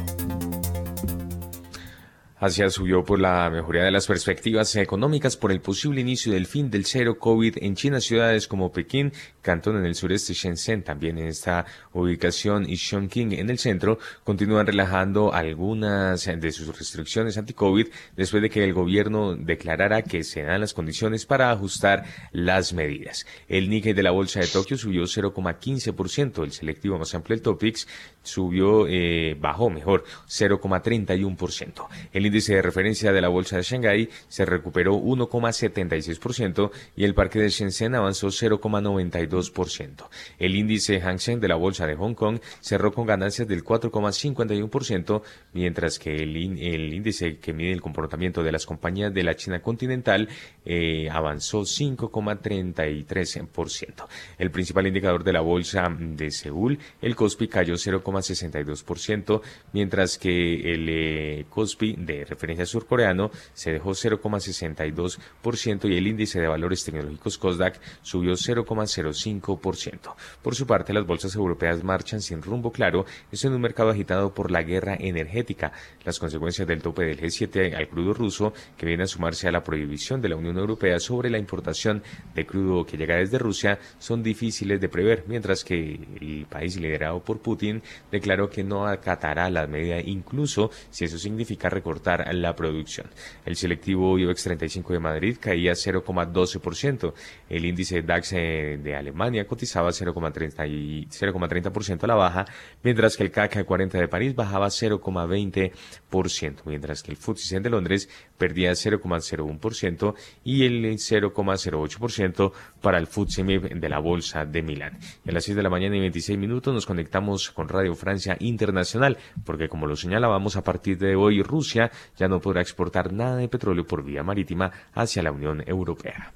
Asia 2.42 2.72
subió 2.72 3.04
por 3.04 3.20
la 3.20 3.48
mejoría 3.52 3.84
de 3.84 3.92
las 3.92 4.08
perspectivas 4.08 4.76
económicas 4.76 5.38
por 5.38 5.52
el 5.52 5.62
posible 5.62 6.02
inicio 6.02 6.34
del 6.34 6.48
fin 6.48 6.72
del 6.72 6.86
cero 6.86 7.20
COVID 7.20 7.58
en 7.62 7.76
China, 7.76 8.02
ciudades 8.02 8.48
como 8.48 8.72
Pekín, 8.72 9.14
Cantón 9.44 9.78
en 9.78 9.86
el 9.86 9.94
sureste, 9.94 10.34
Shenzhen 10.34 10.82
también 10.82 11.20
en 11.20 11.28
esta 11.28 11.68
ubicación 11.94 12.68
y 12.68 12.78
Chongqing 12.78 13.34
en 13.34 13.52
el 13.52 13.60
centro, 13.60 14.00
continúan 14.24 14.66
relajando 14.66 15.32
algunas 15.32 16.26
de 16.26 16.52
sus 16.52 16.76
restricciones 16.76 17.38
anti-COVID 17.38 17.90
después 18.16 18.42
de 18.42 18.50
que 18.50 18.64
el 18.64 18.74
gobierno 18.74 19.36
declarara 19.36 20.02
que 20.02 20.24
se 20.24 20.42
dan 20.42 20.62
las 20.62 20.74
condiciones 20.74 21.28
para 21.28 21.52
ajustar 21.52 22.06
las 22.32 22.74
medidas. 22.74 23.28
El 23.50 23.70
Nikkei 23.70 23.94
de 23.94 24.02
la 24.02 24.10
bolsa 24.10 24.40
de 24.40 24.48
Tokio 24.48 24.78
subió 24.78 25.04
0,15%, 25.04 26.44
el 26.44 26.52
selectivo 26.54 26.98
más 26.98 27.14
amplio 27.14 27.36
del 27.36 27.44
Topix 27.44 27.88
subió, 28.24 28.88
eh, 28.88 29.38
bajó 29.40 29.70
mejor, 29.70 30.06
0,31%. 30.28 31.88
El 32.12 32.31
índice 32.32 32.56
de 32.56 32.62
referencia 32.62 33.12
de 33.12 33.20
la 33.20 33.28
bolsa 33.28 33.58
de 33.58 33.63
Shanghái 33.63 34.08
se 34.30 34.46
recuperó 34.46 34.96
1,76% 34.96 36.72
y 36.96 37.04
el 37.04 37.13
parque 37.13 37.39
de 37.39 37.50
Shenzhen 37.50 37.94
avanzó 37.94 38.28
0,92%. 38.28 40.08
El 40.39 40.56
índice 40.56 41.02
Hang 41.02 41.20
Seng 41.20 41.41
de 41.41 41.50
la 41.50 41.56
bolsa 41.56 41.86
de 41.86 41.96
Hong 41.96 42.13
Kong 42.13 42.39
cerró 42.62 42.94
con 42.94 43.06
ganancias 43.06 43.50
del 43.50 43.65
4,51%, 43.65 45.22
mientras 45.52 46.00
que 46.00 46.15
el, 46.15 46.38
índice 46.38 47.39
que 47.39 47.52
mide 47.52 47.74
el 47.74 47.82
comportamiento 47.82 48.44
de 48.44 48.54
las 48.54 48.65
compañías 48.65 49.13
de 49.13 49.24
la 49.24 49.36
China 49.36 49.62
continental 49.62 50.30
eh, 50.63 51.10
avanzó 51.12 51.63
5,33%. 51.63 54.08
El 54.38 54.52
principal 54.52 54.88
indicador 54.88 55.26
de 55.26 55.34
la 55.34 55.41
bolsa 55.41 55.94
de 56.00 56.32
Seúl, 56.32 56.80
el 57.02 57.17
Kospi, 57.17 57.50
cayó 57.50 57.74
0,62%, 57.74 59.41
mientras 59.74 60.17
que 60.17 60.74
el 60.74 60.88
eh, 60.88 61.46
Kospi 61.50 61.98
de 61.98 62.21
referencia 62.26 62.66
surcoreano 62.66 63.32
se 63.54 63.72
dejó 63.72 63.92
0,62% 63.92 65.90
y 65.90 65.98
el 65.98 66.08
índice 66.08 66.40
de 66.40 66.48
valores 66.48 66.84
tecnológicos 66.84 67.38
COSDAC 67.38 67.80
subió 68.02 68.34
0,05%. 68.34 70.16
Por 70.42 70.56
su 70.56 70.66
parte, 70.66 70.94
las 70.94 71.06
bolsas 71.06 71.36
europeas 71.36 71.84
marchan 71.84 72.22
sin 72.22 72.42
rumbo 72.42 72.72
claro, 72.72 73.06
esto 73.32 73.48
en 73.48 73.54
un 73.54 73.62
mercado 73.62 73.90
agitado 73.90 74.34
por 74.34 74.52
la 74.52 74.64
guerra 74.64 74.96
energética, 75.00 75.72
las 76.04 76.20
consecuencias 76.20 76.68
del 76.68 76.82
tope 76.82 77.06
del 77.06 77.20
G7 77.20 77.76
al 77.76 77.88
crudo 77.88 78.14
ruso, 78.14 78.54
que 78.78 78.86
viene 78.86 79.04
a 79.04 79.08
sumarse 79.08 79.48
a 79.48 79.52
la 79.52 79.64
prohibición 79.64 80.22
de 80.22 80.30
la 80.30 80.36
Unión 80.36 80.58
Europea 80.58 81.00
sobre 81.00 81.30
la 81.30 81.38
importación 81.38 82.04
de 82.36 82.46
crudo 82.46 82.86
que 82.86 82.98
llega 82.98 83.16
desde 83.16 83.40
Rusia, 83.40 83.80
son 84.00 84.24
difíciles 84.24 84.82
de 84.82 84.90
prever, 84.90 85.24
mientras 85.28 85.64
que 85.64 86.00
el 86.20 86.46
país 86.50 86.76
liderado 86.78 87.20
por 87.22 87.40
Putin 87.40 87.82
declaró 88.12 88.50
que 88.50 88.64
no 88.64 88.86
acatará 88.88 89.50
la 89.50 89.68
medida 89.68 90.00
incluso 90.02 90.72
si 90.90 91.06
eso 91.06 91.18
significa 91.18 91.70
recortar 91.70 92.11
la 92.17 92.56
producción. 92.56 93.08
El 93.45 93.56
selectivo 93.56 94.17
IBEX 94.17 94.43
35 94.43 94.93
de 94.93 95.00
Madrid 95.00 95.38
caía 95.39 95.74
0,12%. 95.74 97.13
El 97.50 97.65
índice 97.65 98.02
DAX 98.02 98.34
eh, 98.34 98.80
de 98.82 98.95
Alemania 98.95 99.45
cotizaba 99.45 99.89
0,30% 99.89 102.04
a 102.04 102.08
la 102.08 102.15
baja, 102.15 102.45
mientras 102.84 103.17
que 103.17 103.24
el 103.24 103.32
CAC 103.32 103.65
40 103.65 103.97
de 103.97 104.08
París 104.08 104.36
bajaba 104.36 104.67
0,20%, 104.67 106.62
mientras 106.65 107.04
que 107.04 107.12
el 107.12 107.17
FTSE 107.17 107.60
de 107.60 107.69
Londres 107.69 108.10
perdía 108.38 108.71
0,01% 108.71 110.15
y 110.43 110.65
el 110.65 110.84
0,08% 110.84 112.52
para 112.82 112.97
el 112.97 113.08
FTSE 113.08 113.43
de 113.43 113.89
la 113.89 114.00
Bolsa 114.00 114.45
de 114.45 114.62
Milán. 114.62 115.00
a 115.28 115.32
las 115.32 115.45
6 115.45 115.56
de 115.56 115.63
la 115.63 115.69
mañana 115.69 115.95
y 115.95 116.00
26 116.00 116.38
minutos 116.38 116.74
nos 116.74 116.86
conectamos 116.86 117.52
con 117.52 117.69
Radio 117.69 117.95
Francia 117.95 118.38
Internacional, 118.39 119.17
porque 119.45 119.69
como 119.69 119.88
lo 119.88 119.95
señalábamos, 119.95 120.56
a 120.56 120.63
partir 120.63 120.97
de 120.97 121.15
hoy 121.15 121.41
Rusia 121.41 121.91
ya 122.18 122.28
no 122.28 122.40
podrá 122.40 122.62
exportar 122.62 123.14
nada 123.14 123.38
de 123.38 123.48
petróleo 123.48 123.86
por 123.86 124.04
vía 124.04 124.24
marítima 124.24 124.72
hacia 124.94 125.24
la 125.24 125.32
Unión 125.32 125.64
Europea. 125.68 126.34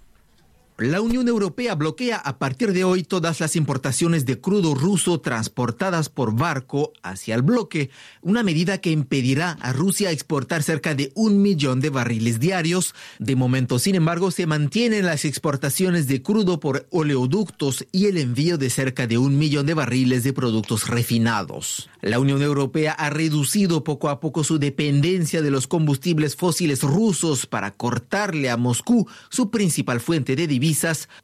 La 0.77 0.99
Unión 0.99 1.29
Europea 1.29 1.73
bloquea 1.73 2.17
a 2.17 2.37
partir 2.37 2.73
de 2.73 2.83
hoy 2.83 3.03
todas 3.03 3.39
las 3.39 3.55
importaciones 3.55 4.25
de 4.25 4.41
crudo 4.41 4.75
ruso 4.75 5.21
transportadas 5.21 6.09
por 6.09 6.35
barco 6.35 6.91
hacia 7.01 7.33
el 7.35 7.43
bloque, 7.43 7.91
una 8.21 8.43
medida 8.43 8.79
que 8.79 8.91
impedirá 8.91 9.51
a 9.61 9.71
Rusia 9.71 10.11
exportar 10.11 10.63
cerca 10.63 10.93
de 10.93 11.13
un 11.15 11.41
millón 11.41 11.79
de 11.79 11.91
barriles 11.91 12.41
diarios. 12.41 12.93
De 13.19 13.37
momento, 13.37 13.79
sin 13.79 13.95
embargo, 13.95 14.31
se 14.31 14.47
mantienen 14.47 15.05
las 15.05 15.23
exportaciones 15.23 16.09
de 16.09 16.21
crudo 16.21 16.59
por 16.59 16.87
oleoductos 16.91 17.85
y 17.93 18.07
el 18.07 18.17
envío 18.17 18.57
de 18.57 18.69
cerca 18.69 19.07
de 19.07 19.17
un 19.17 19.37
millón 19.37 19.67
de 19.67 19.75
barriles 19.75 20.25
de 20.25 20.33
productos 20.33 20.89
refinados. 20.89 21.89
La 22.01 22.19
Unión 22.19 22.41
Europea 22.41 22.91
ha 22.91 23.09
reducido 23.09 23.85
poco 23.85 24.09
a 24.09 24.19
poco 24.19 24.43
su 24.43 24.59
dependencia 24.59 25.41
de 25.41 25.51
los 25.51 25.67
combustibles 25.67 26.35
fósiles 26.35 26.81
rusos 26.81 27.45
para 27.45 27.71
cortarle 27.71 28.49
a 28.49 28.57
Moscú 28.57 29.07
su 29.29 29.49
principal 29.49 30.01
fuente 30.01 30.35
de 30.35 30.47
divisas 30.47 30.64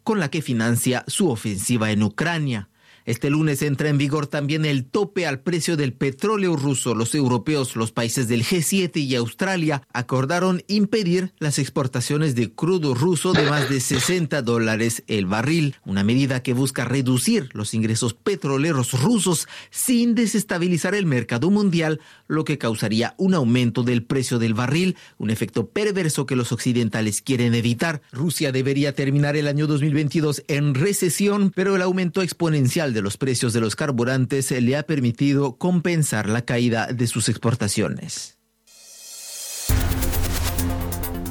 con 0.03 0.19
la 0.19 0.29
que 0.29 0.41
financia 0.41 1.03
su 1.07 1.29
ofensiva 1.29 1.91
en 1.91 2.03
Ucrania. 2.03 2.70
Este 3.05 3.29
lunes 3.29 3.61
entra 3.61 3.89
en 3.89 3.97
vigor 3.97 4.27
también 4.27 4.65
el 4.65 4.85
tope 4.85 5.25
al 5.25 5.39
precio 5.39 5.77
del 5.77 5.93
petróleo 5.93 6.55
ruso. 6.55 6.93
Los 6.93 7.15
europeos, 7.15 7.75
los 7.75 7.91
países 7.91 8.27
del 8.27 8.43
G7 8.43 8.97
y 8.97 9.15
Australia 9.15 9.81
acordaron 9.91 10.63
impedir 10.67 11.33
las 11.39 11.59
exportaciones 11.59 12.35
de 12.35 12.51
crudo 12.51 12.93
ruso 12.93 13.33
de 13.33 13.49
más 13.49 13.69
de 13.69 13.79
60 13.79 14.41
dólares 14.41 15.03
el 15.07 15.25
barril, 15.25 15.75
una 15.85 16.03
medida 16.03 16.43
que 16.43 16.53
busca 16.53 16.85
reducir 16.85 17.49
los 17.53 17.73
ingresos 17.73 18.13
petroleros 18.13 19.01
rusos 19.01 19.47
sin 19.69 20.15
desestabilizar 20.15 20.95
el 20.95 21.05
mercado 21.05 21.49
mundial, 21.49 21.99
lo 22.27 22.45
que 22.45 22.57
causaría 22.57 23.15
un 23.17 23.33
aumento 23.33 23.83
del 23.83 24.03
precio 24.03 24.39
del 24.39 24.53
barril, 24.53 24.95
un 25.17 25.29
efecto 25.29 25.67
perverso 25.69 26.25
que 26.25 26.35
los 26.35 26.51
occidentales 26.51 27.21
quieren 27.21 27.55
evitar. 27.55 28.01
Rusia 28.11 28.51
debería 28.51 28.93
terminar 28.93 29.35
el 29.35 29.47
año 29.47 29.67
2022 29.67 30.43
en 30.47 30.75
recesión, 30.75 31.51
pero 31.55 31.75
el 31.75 31.81
aumento 31.81 32.21
exponencial 32.21 32.90
de 32.93 33.01
los 33.01 33.17
precios 33.17 33.53
de 33.53 33.61
los 33.61 33.75
carburantes 33.75 34.51
le 34.51 34.77
ha 34.77 34.83
permitido 34.83 35.57
compensar 35.57 36.29
la 36.29 36.43
caída 36.43 36.87
de 36.87 37.07
sus 37.07 37.29
exportaciones. 37.29 38.37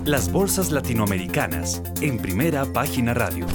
Las 0.05 0.33
bolsas 0.33 0.73
latinoamericanas 0.73 1.83
en 2.01 2.19
primera 2.19 2.65
página 2.73 3.15
radio. 3.15 3.47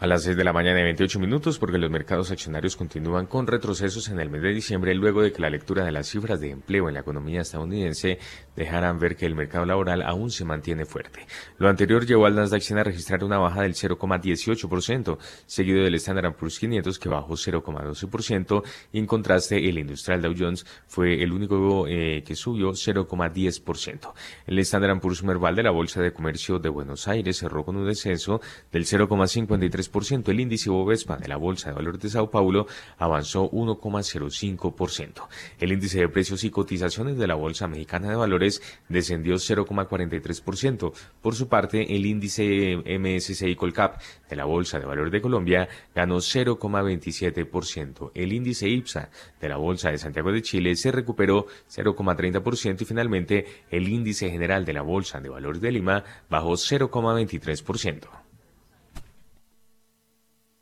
A 0.00 0.06
las 0.06 0.22
6 0.22 0.36
de 0.36 0.44
la 0.44 0.52
mañana 0.52 0.78
y 0.78 0.84
28 0.84 1.18
minutos, 1.18 1.58
porque 1.58 1.76
los 1.76 1.90
mercados 1.90 2.30
accionarios 2.30 2.76
continúan 2.76 3.26
con 3.26 3.48
retrocesos 3.48 4.08
en 4.08 4.20
el 4.20 4.30
mes 4.30 4.42
de 4.42 4.50
diciembre, 4.54 4.94
luego 4.94 5.22
de 5.22 5.32
que 5.32 5.42
la 5.42 5.50
lectura 5.50 5.84
de 5.84 5.90
las 5.90 6.06
cifras 6.06 6.38
de 6.38 6.50
empleo 6.50 6.86
en 6.86 6.94
la 6.94 7.00
economía 7.00 7.40
estadounidense 7.40 8.20
dejaran 8.54 9.00
ver 9.00 9.16
que 9.16 9.26
el 9.26 9.34
mercado 9.34 9.64
laboral 9.64 10.02
aún 10.02 10.30
se 10.30 10.44
mantiene 10.44 10.84
fuerte. 10.84 11.26
Lo 11.58 11.68
anterior 11.68 12.06
llevó 12.06 12.26
al 12.26 12.36
Nasdaq 12.36 12.62
100 12.62 12.78
a 12.78 12.84
registrar 12.84 13.24
una 13.24 13.38
baja 13.38 13.62
del 13.62 13.74
0,18%, 13.74 15.18
seguido 15.46 15.82
del 15.82 15.96
Standard 15.96 16.36
Poor's 16.36 16.60
500 16.60 16.96
que 16.96 17.08
bajó 17.08 17.34
0,12%, 17.34 18.62
y 18.92 19.00
en 19.00 19.06
contraste 19.06 19.68
el 19.68 19.78
industrial 19.78 20.22
Dow 20.22 20.34
Jones 20.38 20.64
fue 20.86 21.20
el 21.20 21.32
único 21.32 21.88
eh, 21.88 22.22
que 22.24 22.36
subió 22.36 22.70
0,10%. 22.70 24.12
El 24.46 24.60
Standard 24.60 25.00
Poor's 25.00 25.24
Merval 25.24 25.56
de 25.56 25.64
la 25.64 25.72
Bolsa 25.72 26.00
de 26.00 26.12
Comercio 26.12 26.60
de 26.60 26.68
Buenos 26.68 27.08
Aires 27.08 27.36
cerró 27.36 27.64
con 27.64 27.74
un 27.74 27.84
descenso 27.88 28.40
del 28.70 28.84
0,53% 28.84 29.87
el 30.26 30.40
índice 30.40 30.70
Bovespa 30.70 31.16
de 31.16 31.28
la 31.28 31.36
Bolsa 31.36 31.70
de 31.70 31.74
Valores 31.74 32.00
de 32.00 32.08
Sao 32.08 32.30
Paulo 32.30 32.66
avanzó 32.98 33.50
1,05%. 33.50 35.28
El 35.58 35.72
índice 35.72 36.00
de 36.00 36.08
precios 36.08 36.44
y 36.44 36.50
cotizaciones 36.50 37.18
de 37.18 37.26
la 37.26 37.34
Bolsa 37.34 37.68
Mexicana 37.68 38.10
de 38.10 38.16
Valores 38.16 38.62
descendió 38.88 39.34
0,43%. 39.34 40.92
Por 41.20 41.34
su 41.34 41.48
parte, 41.48 41.94
el 41.94 42.06
índice 42.06 42.76
MSCI 42.76 43.56
Colcap 43.56 44.00
de 44.28 44.36
la 44.36 44.44
Bolsa 44.44 44.78
de 44.78 44.86
Valores 44.86 45.12
de 45.12 45.20
Colombia 45.20 45.68
ganó 45.94 46.16
0,27%. 46.16 48.12
El 48.14 48.32
índice 48.32 48.68
IPSA 48.68 49.10
de 49.40 49.48
la 49.48 49.56
Bolsa 49.56 49.90
de 49.90 49.98
Santiago 49.98 50.32
de 50.32 50.42
Chile 50.42 50.76
se 50.76 50.92
recuperó 50.92 51.46
0,30% 51.70 52.82
y 52.82 52.84
finalmente 52.84 53.46
el 53.70 53.88
índice 53.88 54.30
general 54.30 54.64
de 54.64 54.72
la 54.72 54.82
Bolsa 54.82 55.20
de 55.20 55.28
Valores 55.28 55.60
de 55.60 55.72
Lima 55.72 56.04
bajó 56.28 56.52
0,23%. 56.52 58.27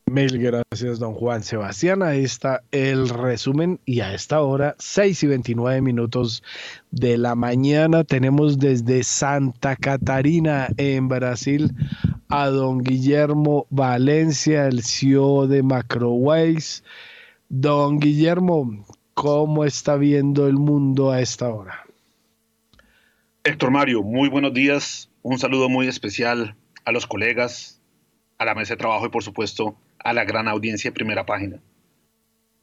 Mil 0.09 0.39
gracias, 0.39 1.01
don 1.01 1.15
Juan 1.15 1.43
Sebastián. 1.43 2.01
Ahí 2.01 2.23
está 2.23 2.63
el 2.71 3.09
resumen 3.09 3.81
y 3.85 4.01
a 4.01 4.15
esta 4.15 4.41
hora, 4.41 4.77
6 4.79 5.25
y 5.25 5.27
29 5.27 5.83
minutos 5.83 6.45
de 6.93 7.19
la 7.19 7.35
mañana, 7.35 8.05
tenemos 8.05 8.61
desde 8.61 9.03
Santa 9.03 9.75
Catarina, 9.75 10.69
en 10.77 11.09
Brasil, 11.09 11.73
a 12.29 12.47
don 12.47 12.85
Guillermo 12.85 13.67
Valencia, 13.71 14.69
el 14.69 14.85
CEO 14.85 15.49
de 15.49 15.65
Macroways. 15.65 16.85
Don 17.49 17.99
Guillermo, 17.99 18.87
¿cómo 19.15 19.65
está 19.65 19.97
viendo 19.97 20.47
el 20.47 20.55
mundo 20.55 21.11
a 21.11 21.21
esta 21.21 21.49
hora? 21.49 21.85
Héctor 23.43 23.73
Mario, 23.73 24.05
muy 24.05 24.29
buenos 24.29 24.55
días. 24.55 25.11
Un 25.23 25.41
saludo 25.41 25.69
muy 25.69 25.89
especial 25.89 26.55
a 26.85 26.93
los 26.93 27.09
colegas, 27.09 27.76
a 28.39 28.45
la 28.45 28.55
mesa 28.55 28.75
de 28.75 28.79
trabajo 28.79 29.07
y 29.07 29.11
por 29.11 29.23
supuesto 29.23 29.77
a 29.99 30.13
la 30.13 30.25
gran 30.25 30.49
audiencia 30.49 30.91
de 30.91 30.95
primera 30.95 31.27
página. 31.27 31.61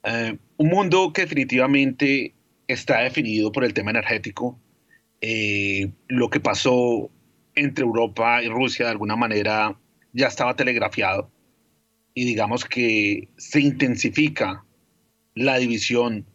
Eh, 0.04 0.38
un 0.58 0.68
mundo 0.68 1.14
que 1.14 1.22
definitivamente 1.22 2.34
está 2.68 3.00
definido 3.02 3.52
por 3.52 3.64
el 3.64 3.74
tema 3.74 3.92
energético. 3.92 4.60
Eh, 5.22 5.92
lo 6.08 6.30
que 6.30 6.40
pasó 6.40 7.10
entre 7.56 7.86
Europa 7.86 8.44
y 8.44 8.50
Rusia 8.50 8.86
de 8.86 8.92
alguna 8.92 9.16
manera 9.16 9.78
ya 10.12 10.28
estaba 10.28 10.56
telegrafiado 10.56 11.32
y 12.14 12.26
digamos 12.26 12.66
que 12.66 13.30
se 13.38 13.62
intensifica 13.62 14.64
la 15.36 15.58
división 15.58 16.26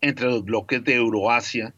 entre 0.00 0.26
los 0.26 0.44
bloques 0.44 0.82
de 0.84 0.94
Euroasia, 0.94 1.74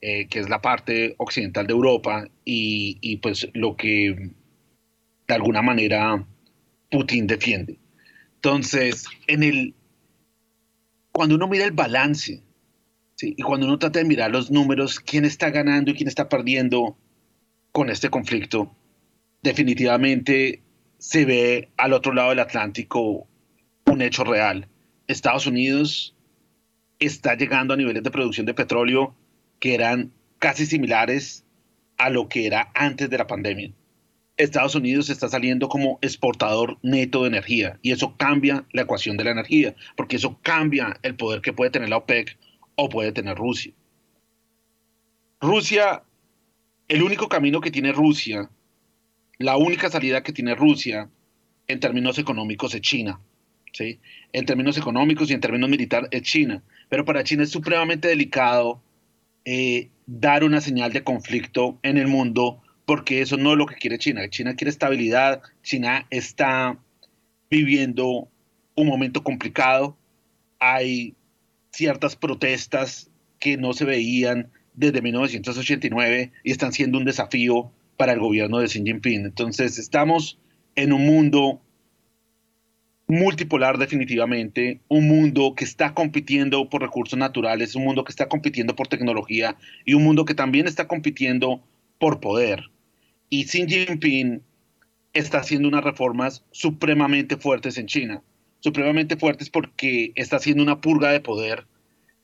eh, 0.00 0.26
que 0.28 0.40
es 0.40 0.48
la 0.48 0.60
parte 0.60 1.14
occidental 1.18 1.66
de 1.66 1.72
Europa, 1.72 2.28
y, 2.44 2.98
y, 3.00 3.16
pues 3.18 3.48
lo 3.54 3.76
que 3.76 4.30
de 5.28 5.34
alguna 5.34 5.62
manera 5.62 6.26
Putin 6.92 7.26
defiende. 7.26 7.78
Entonces, 8.34 9.06
cuando 11.10 11.34
uno 11.36 11.48
mira 11.48 11.64
el 11.64 11.72
balance, 11.72 12.42
y 13.20 13.42
cuando 13.42 13.66
uno 13.66 13.78
trata 13.78 14.00
de 14.00 14.04
mirar 14.04 14.30
los 14.30 14.50
números, 14.50 15.00
quién 15.00 15.24
está 15.24 15.50
ganando 15.50 15.90
y 15.90 15.94
quién 15.94 16.08
está 16.08 16.28
perdiendo 16.28 16.96
con 17.72 17.88
este 17.88 18.10
conflicto, 18.10 18.76
definitivamente 19.42 20.60
se 20.98 21.24
ve 21.24 21.70
al 21.78 21.94
otro 21.94 22.12
lado 22.12 22.30
del 22.30 22.40
Atlántico 22.40 23.26
un 23.86 24.02
hecho 24.02 24.24
real. 24.24 24.68
Estados 25.06 25.46
Unidos 25.46 26.14
está 26.98 27.36
llegando 27.36 27.72
a 27.72 27.76
niveles 27.76 28.02
de 28.02 28.10
producción 28.10 28.44
de 28.44 28.54
petróleo 28.54 29.14
que 29.60 29.74
eran 29.74 30.12
casi 30.38 30.66
similares 30.66 31.44
a 31.96 32.10
lo 32.10 32.28
que 32.28 32.46
era 32.46 32.70
antes 32.74 33.08
de 33.08 33.18
la 33.18 33.26
pandemia. 33.26 33.72
Estados 34.36 34.74
Unidos 34.74 35.10
está 35.10 35.28
saliendo 35.28 35.68
como 35.68 35.98
exportador 36.00 36.78
neto 36.82 37.22
de 37.22 37.28
energía 37.28 37.78
y 37.82 37.92
eso 37.92 38.16
cambia 38.16 38.66
la 38.72 38.82
ecuación 38.82 39.16
de 39.16 39.24
la 39.24 39.30
energía, 39.30 39.74
porque 39.96 40.16
eso 40.16 40.38
cambia 40.42 40.98
el 41.02 41.14
poder 41.14 41.40
que 41.40 41.52
puede 41.52 41.70
tener 41.70 41.88
la 41.88 41.98
OPEC 41.98 42.38
o 42.76 42.88
puede 42.88 43.12
tener 43.12 43.36
Rusia. 43.36 43.72
Rusia, 45.40 46.02
el 46.88 47.02
único 47.02 47.28
camino 47.28 47.60
que 47.60 47.70
tiene 47.70 47.92
Rusia, 47.92 48.48
la 49.38 49.56
única 49.56 49.90
salida 49.90 50.22
que 50.22 50.32
tiene 50.32 50.54
Rusia 50.54 51.10
en 51.66 51.80
términos 51.80 52.18
económicos 52.18 52.74
es 52.74 52.80
China. 52.80 53.20
¿sí? 53.72 53.98
En 54.32 54.46
términos 54.46 54.78
económicos 54.78 55.30
y 55.30 55.34
en 55.34 55.40
términos 55.40 55.68
militares 55.68 56.08
es 56.12 56.22
China. 56.22 56.62
Pero 56.88 57.04
para 57.04 57.24
China 57.24 57.42
es 57.42 57.50
supremamente 57.50 58.08
delicado 58.08 58.82
eh, 59.44 59.90
dar 60.06 60.44
una 60.44 60.60
señal 60.60 60.92
de 60.92 61.02
conflicto 61.02 61.78
en 61.82 61.98
el 61.98 62.06
mundo 62.06 62.62
porque 62.86 63.22
eso 63.22 63.36
no 63.36 63.52
es 63.52 63.58
lo 63.58 63.66
que 63.66 63.76
quiere 63.76 63.98
China. 63.98 64.28
China 64.28 64.54
quiere 64.54 64.70
estabilidad, 64.70 65.42
China 65.62 66.06
está 66.10 66.78
viviendo 67.50 68.28
un 68.74 68.86
momento 68.86 69.22
complicado, 69.22 69.96
hay 70.58 71.14
ciertas 71.70 72.16
protestas 72.16 73.10
que 73.38 73.56
no 73.56 73.72
se 73.72 73.84
veían 73.84 74.50
desde 74.74 75.02
1989 75.02 76.32
y 76.44 76.50
están 76.50 76.72
siendo 76.72 76.98
un 76.98 77.04
desafío 77.04 77.70
para 77.96 78.12
el 78.12 78.20
gobierno 78.20 78.58
de 78.58 78.68
Xi 78.68 78.82
Jinping. 78.82 79.26
Entonces 79.26 79.78
estamos 79.78 80.38
en 80.74 80.92
un 80.92 81.04
mundo 81.04 81.60
multipolar 83.06 83.76
definitivamente, 83.76 84.80
un 84.88 85.06
mundo 85.06 85.54
que 85.54 85.64
está 85.64 85.92
compitiendo 85.92 86.70
por 86.70 86.80
recursos 86.80 87.18
naturales, 87.18 87.74
un 87.74 87.84
mundo 87.84 88.04
que 88.04 88.12
está 88.12 88.26
compitiendo 88.28 88.74
por 88.74 88.88
tecnología 88.88 89.56
y 89.84 89.94
un 89.94 90.04
mundo 90.04 90.24
que 90.24 90.34
también 90.34 90.66
está 90.66 90.88
compitiendo 90.88 91.62
por 91.98 92.20
poder. 92.20 92.71
Y 93.34 93.46
Xi 93.46 93.66
Jinping 93.66 94.42
está 95.14 95.38
haciendo 95.38 95.66
unas 95.66 95.82
reformas 95.82 96.44
supremamente 96.50 97.38
fuertes 97.38 97.78
en 97.78 97.86
China. 97.86 98.22
Supremamente 98.60 99.16
fuertes 99.16 99.48
porque 99.48 100.12
está 100.16 100.36
haciendo 100.36 100.62
una 100.62 100.82
purga 100.82 101.10
de 101.10 101.20
poder 101.20 101.66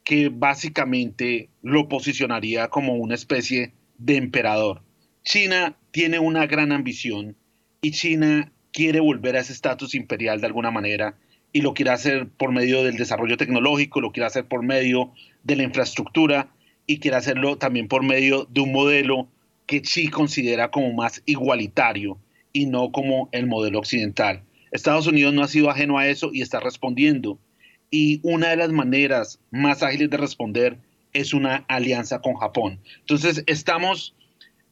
que 0.05 0.29
básicamente 0.29 1.49
lo 1.62 1.88
posicionaría 1.88 2.68
como 2.68 2.97
una 2.97 3.14
especie 3.14 3.73
de 3.97 4.16
emperador. 4.16 4.83
China 5.23 5.79
tiene 5.92 6.18
una 6.18 6.47
gran 6.47 6.73
ambición 6.73 7.37
y 7.81 7.92
China 7.92 8.53
quiere 8.71 9.01
volver 9.01 9.37
a 9.37 9.40
ese 9.40 9.55
estatus 9.55 9.94
imperial 9.94 10.42
de 10.42 10.49
alguna 10.49 10.71
manera 10.71 11.16
y 11.55 11.62
lo 11.62 11.73
quiere 11.73 11.92
hacer 11.92 12.29
por 12.29 12.53
medio 12.53 12.85
del 12.85 12.99
desarrollo 12.99 13.38
tecnológico, 13.38 14.03
lo 14.03 14.12
quiere 14.12 14.27
hacer 14.27 14.44
por 14.44 14.62
medio 14.62 15.14
de 15.42 15.57
la 15.57 15.62
infraestructura 15.62 16.51
y 16.87 16.99
quiere 16.99 17.16
hacerlo 17.16 17.57
también 17.57 17.88
por 17.88 18.03
medio 18.03 18.44
de 18.51 18.61
un 18.61 18.73
modelo 18.73 19.31
que 19.69 19.83
Xi 19.83 20.09
considera 20.09 20.73
como 20.73 20.93
más 20.93 21.23
igualitario 21.27 22.19
y 22.53 22.67
no 22.67 22.91
como 22.91 23.29
el 23.31 23.47
modelo 23.47 23.79
occidental. 23.79 24.43
Estados 24.73 25.07
Unidos 25.07 25.33
no 25.33 25.45
ha 25.45 25.49
sido 25.49 25.71
ajeno 25.71 25.99
a 25.99 26.09
eso 26.09 26.31
y 26.33 26.43
está 26.43 26.59
respondiendo. 26.59 27.39
Y 27.91 28.19
una 28.25 28.49
de 28.49 28.57
las 28.57 28.73
maneras 28.73 29.39
más 29.53 29.85
ágiles 29.85 30.11
de 30.11 30.17
responder 30.17 30.79
es 31.13 31.33
una 31.33 31.65
alianza 31.69 32.21
con 32.21 32.35
Japón. 32.35 32.81
Entonces, 33.01 33.45
estamos 33.47 34.17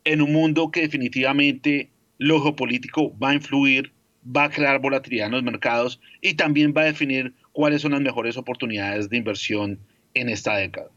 en 0.04 0.22
un 0.22 0.32
mundo 0.32 0.70
que 0.70 0.80
definitivamente 0.80 1.90
lo 2.18 2.42
geopolítico 2.42 3.16
va 3.18 3.30
a 3.30 3.34
influir 3.34 3.92
va 4.26 4.44
a 4.44 4.50
crear 4.50 4.80
volatilidad 4.80 5.26
en 5.26 5.32
los 5.32 5.42
mercados 5.42 6.00
y 6.20 6.34
también 6.34 6.74
va 6.76 6.82
a 6.82 6.86
definir 6.86 7.34
cuáles 7.52 7.82
son 7.82 7.92
las 7.92 8.00
mejores 8.00 8.36
oportunidades 8.36 9.08
de 9.08 9.18
inversión 9.18 9.78
en 10.14 10.28
esta 10.28 10.56
década. 10.56 10.90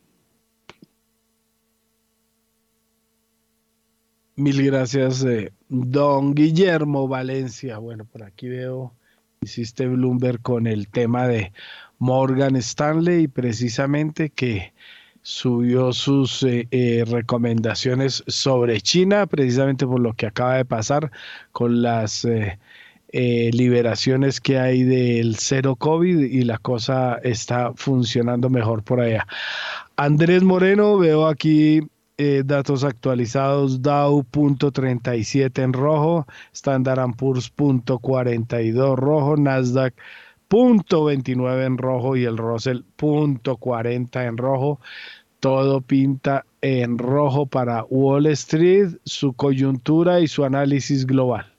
Mil 4.40 4.64
gracias, 4.64 5.22
eh, 5.26 5.52
don 5.68 6.34
Guillermo 6.34 7.10
Valencia. 7.10 7.78
Bueno, 7.78 8.06
por 8.06 8.24
aquí 8.24 8.48
veo, 8.48 8.96
hiciste 9.42 9.86
Bloomberg 9.86 10.42
con 10.42 10.66
el 10.66 10.88
tema 10.88 11.28
de 11.28 11.52
Morgan 11.98 12.56
Stanley, 12.56 13.28
precisamente 13.28 14.30
que 14.30 14.72
subió 15.24 15.92
sus 15.92 16.42
eh, 16.44 16.70
eh, 16.72 17.04
recomendaciones 17.06 18.24
sobre 18.28 18.80
China, 18.80 19.28
precisamente 19.28 19.86
por 19.86 20.00
lo 20.00 20.14
que 20.14 20.28
acaba 20.28 20.56
de 20.56 20.64
pasar 20.64 21.12
con 21.52 21.82
las 21.82 22.24
eh, 22.24 23.50
liberaciones 23.52 24.40
que 24.40 24.58
hay 24.58 24.84
del 24.84 25.36
cero 25.36 25.76
COVID 25.76 26.18
y 26.18 26.44
la 26.44 26.60
cosa 26.60 27.20
está 27.24 27.74
funcionando 27.76 28.50
mejor 28.50 28.84
por 28.84 29.02
allá. 29.02 29.28
Andrés 29.98 30.44
Moreno, 30.44 30.98
veo 30.98 31.28
aquí 31.28 31.82
datos 32.44 32.84
actualizados, 32.84 33.82
Dow.37 33.82 35.64
en 35.64 35.74
rojo, 35.74 36.28
Standard 36.54 37.16
Poor's 37.16 37.54
.42 37.56 38.96
rojo, 38.96 39.38
Nasdaq 39.38 39.94
punto 40.50 41.06
29 41.06 41.66
en 41.66 41.78
rojo 41.78 42.18
y 42.18 42.26
el 42.26 42.38
Russell 42.38 42.82
punto 42.98 43.56
40 43.56 44.26
en 44.26 44.38
rojo. 44.38 44.82
Todo 45.40 45.80
pinta 45.80 46.46
en 46.62 46.98
rojo 46.98 47.46
para 47.46 47.86
Wall 47.86 48.26
Street, 48.26 48.98
su 49.06 49.32
coyuntura 49.32 50.20
y 50.20 50.28
su 50.28 50.44
análisis 50.44 51.06
global. 51.06 51.54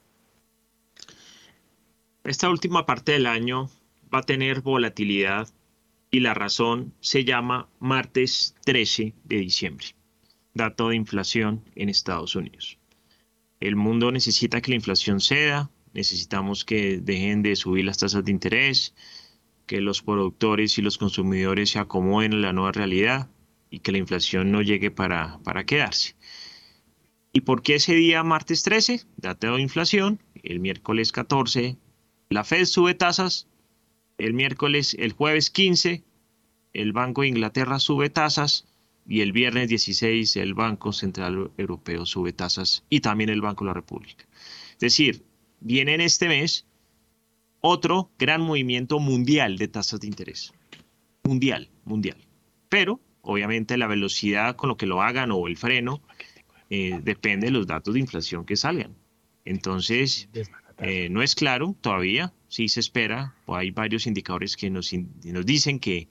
Esta 2.23 2.49
última 2.49 2.85
parte 2.85 3.13
del 3.13 3.25
año 3.25 3.69
va 4.13 4.19
a 4.19 4.23
tener 4.23 4.61
volatilidad 4.61 5.47
y 6.11 6.19
la 6.19 6.35
razón 6.35 6.93
se 6.99 7.23
llama 7.23 7.67
martes 7.79 8.53
13 8.65 9.15
de 9.23 9.37
diciembre, 9.37 9.87
dato 10.53 10.89
de 10.89 10.95
inflación 10.95 11.63
en 11.75 11.89
Estados 11.89 12.35
Unidos. 12.35 12.77
El 13.59 13.75
mundo 13.75 14.11
necesita 14.11 14.61
que 14.61 14.71
la 14.71 14.75
inflación 14.75 15.19
ceda, 15.19 15.69
necesitamos 15.93 16.65
que 16.65 16.99
dejen 16.99 17.43
de 17.43 17.55
subir 17.55 17.85
las 17.85 17.97
tasas 17.97 18.25
de 18.25 18.31
interés, 18.31 18.93
que 19.65 19.81
los 19.81 20.01
productores 20.01 20.77
y 20.77 20.81
los 20.81 20.97
consumidores 20.97 21.71
se 21.71 21.79
acomoden 21.79 22.33
a 22.33 22.37
la 22.37 22.53
nueva 22.53 22.71
realidad 22.71 23.29
y 23.69 23.79
que 23.79 23.91
la 23.91 23.99
inflación 23.99 24.51
no 24.51 24.61
llegue 24.61 24.91
para, 24.91 25.39
para 25.43 25.65
quedarse. 25.65 26.15
¿Y 27.33 27.41
por 27.41 27.61
qué 27.61 27.75
ese 27.75 27.93
día 27.95 28.23
martes 28.23 28.63
13? 28.63 29.05
Dato 29.17 29.55
de 29.55 29.61
inflación, 29.61 30.21
el 30.43 30.59
miércoles 30.59 31.11
14 31.11 31.77
la 32.31 32.45
Fed 32.45 32.63
sube 32.63 32.93
tasas, 32.93 33.49
el 34.17 34.33
miércoles, 34.33 34.95
el 34.97 35.11
jueves 35.11 35.49
15 35.49 36.01
el 36.71 36.93
Banco 36.93 37.23
de 37.23 37.27
Inglaterra 37.27 37.77
sube 37.77 38.09
tasas 38.09 38.65
y 39.11 39.19
el 39.19 39.33
viernes 39.33 39.67
16 39.67 40.37
el 40.37 40.53
Banco 40.53 40.93
Central 40.93 41.51
Europeo 41.57 42.05
sube 42.05 42.31
tasas 42.31 42.85
y 42.89 43.01
también 43.01 43.29
el 43.29 43.41
Banco 43.41 43.65
de 43.65 43.71
la 43.71 43.73
República. 43.73 44.25
Es 44.71 44.79
decir, 44.79 45.25
viene 45.59 45.95
en 45.95 45.99
este 45.99 46.29
mes 46.29 46.65
otro 47.59 48.09
gran 48.17 48.39
movimiento 48.39 48.99
mundial 48.99 49.57
de 49.57 49.67
tasas 49.67 49.99
de 49.99 50.07
interés. 50.07 50.53
Mundial, 51.23 51.69
mundial. 51.83 52.15
Pero, 52.69 53.01
obviamente, 53.21 53.77
la 53.77 53.87
velocidad 53.87 54.55
con 54.55 54.69
lo 54.69 54.77
que 54.77 54.85
lo 54.85 55.01
hagan 55.01 55.31
o 55.31 55.45
el 55.45 55.57
freno 55.57 56.01
eh, 56.69 56.97
depende 57.03 57.47
de 57.47 57.51
los 57.51 57.67
datos 57.67 57.93
de 57.93 57.99
inflación 57.99 58.45
que 58.45 58.55
salgan. 58.55 58.95
Entonces, 59.43 60.29
eh, 60.77 61.09
no 61.09 61.21
es 61.21 61.35
claro 61.35 61.75
todavía, 61.81 62.31
sí 62.47 62.69
se 62.69 62.79
espera, 62.79 63.35
o 63.45 63.57
hay 63.57 63.71
varios 63.71 64.07
indicadores 64.07 64.55
que 64.55 64.69
nos, 64.69 64.93
nos 64.93 65.45
dicen 65.45 65.79
que, 65.79 66.07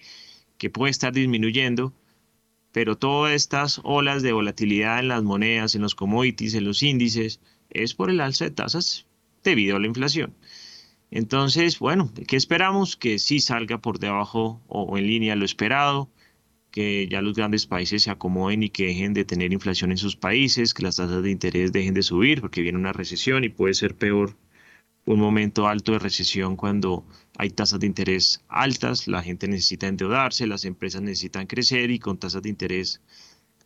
que 0.58 0.68
puede 0.68 0.90
estar 0.90 1.14
disminuyendo, 1.14 1.94
pero 2.72 2.96
todas 2.96 3.34
estas 3.34 3.80
olas 3.84 4.22
de 4.22 4.32
volatilidad 4.32 4.98
en 4.98 5.08
las 5.08 5.22
monedas, 5.22 5.74
en 5.74 5.82
los 5.82 5.94
commodities, 5.94 6.54
en 6.54 6.64
los 6.64 6.82
índices, 6.82 7.40
es 7.70 7.94
por 7.94 8.10
el 8.10 8.20
alza 8.20 8.44
de 8.44 8.50
tasas 8.50 9.06
debido 9.42 9.76
a 9.76 9.80
la 9.80 9.86
inflación. 9.86 10.34
Entonces, 11.10 11.78
bueno, 11.78 12.12
¿qué 12.28 12.36
esperamos? 12.36 12.96
Que 12.96 13.18
sí 13.18 13.40
salga 13.40 13.78
por 13.78 13.98
debajo 13.98 14.62
o 14.68 14.96
en 14.96 15.06
línea 15.06 15.34
lo 15.34 15.44
esperado, 15.44 16.10
que 16.70 17.08
ya 17.10 17.20
los 17.20 17.34
grandes 17.34 17.66
países 17.66 18.04
se 18.04 18.10
acomoden 18.10 18.62
y 18.62 18.70
que 18.70 18.86
dejen 18.86 19.12
de 19.12 19.24
tener 19.24 19.52
inflación 19.52 19.90
en 19.90 19.96
sus 19.96 20.16
países, 20.16 20.72
que 20.72 20.84
las 20.84 20.96
tasas 20.96 21.22
de 21.22 21.30
interés 21.30 21.72
dejen 21.72 21.94
de 21.94 22.02
subir, 22.02 22.40
porque 22.40 22.62
viene 22.62 22.78
una 22.78 22.92
recesión 22.92 23.42
y 23.42 23.48
puede 23.48 23.74
ser 23.74 23.96
peor 23.96 24.36
un 25.12 25.20
momento 25.20 25.66
alto 25.66 25.92
de 25.92 25.98
recesión 25.98 26.56
cuando 26.56 27.04
hay 27.36 27.50
tasas 27.50 27.80
de 27.80 27.86
interés 27.86 28.42
altas, 28.48 29.08
la 29.08 29.22
gente 29.22 29.48
necesita 29.48 29.88
endeudarse, 29.88 30.46
las 30.46 30.64
empresas 30.64 31.02
necesitan 31.02 31.46
crecer 31.46 31.90
y 31.90 31.98
con 31.98 32.18
tasas 32.18 32.42
de 32.42 32.48
interés 32.48 33.00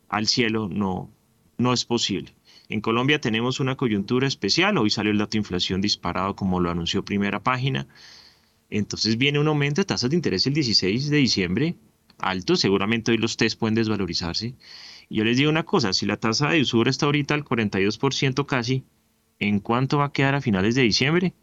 al 0.09 0.27
cielo 0.27 0.67
no, 0.69 1.11
no 1.57 1.73
es 1.73 1.85
posible. 1.85 2.33
En 2.67 2.81
Colombia 2.81 3.21
tenemos 3.21 3.59
una 3.59 3.75
coyuntura 3.75 4.27
especial. 4.27 4.77
Hoy 4.77 4.89
salió 4.89 5.11
el 5.11 5.19
dato 5.19 5.31
de 5.31 5.39
inflación 5.39 5.81
disparado 5.81 6.35
como 6.35 6.59
lo 6.59 6.71
anunció 6.71 7.05
primera 7.05 7.43
página. 7.43 7.87
Entonces 8.69 9.17
viene 9.17 9.39
un 9.39 9.47
aumento 9.47 9.81
de 9.81 9.85
tasas 9.85 10.09
de 10.09 10.15
interés 10.15 10.47
el 10.47 10.53
16 10.55 11.09
de 11.09 11.17
diciembre, 11.17 11.75
alto. 12.17 12.55
Seguramente 12.55 13.11
hoy 13.11 13.17
los 13.17 13.37
test 13.37 13.59
pueden 13.59 13.75
desvalorizarse. 13.75 14.55
Y 15.09 15.17
yo 15.17 15.23
les 15.23 15.37
digo 15.37 15.51
una 15.51 15.63
cosa, 15.63 15.93
si 15.93 16.07
la 16.07 16.17
tasa 16.17 16.49
de 16.49 16.61
usura 16.61 16.89
está 16.89 17.05
ahorita 17.05 17.35
al 17.35 17.45
42% 17.45 18.45
casi, 18.47 18.83
¿en 19.39 19.59
cuánto 19.59 19.97
va 19.97 20.05
a 20.05 20.11
quedar 20.11 20.35
a 20.35 20.41
finales 20.41 20.75
de 20.75 20.81
diciembre? 20.83 21.33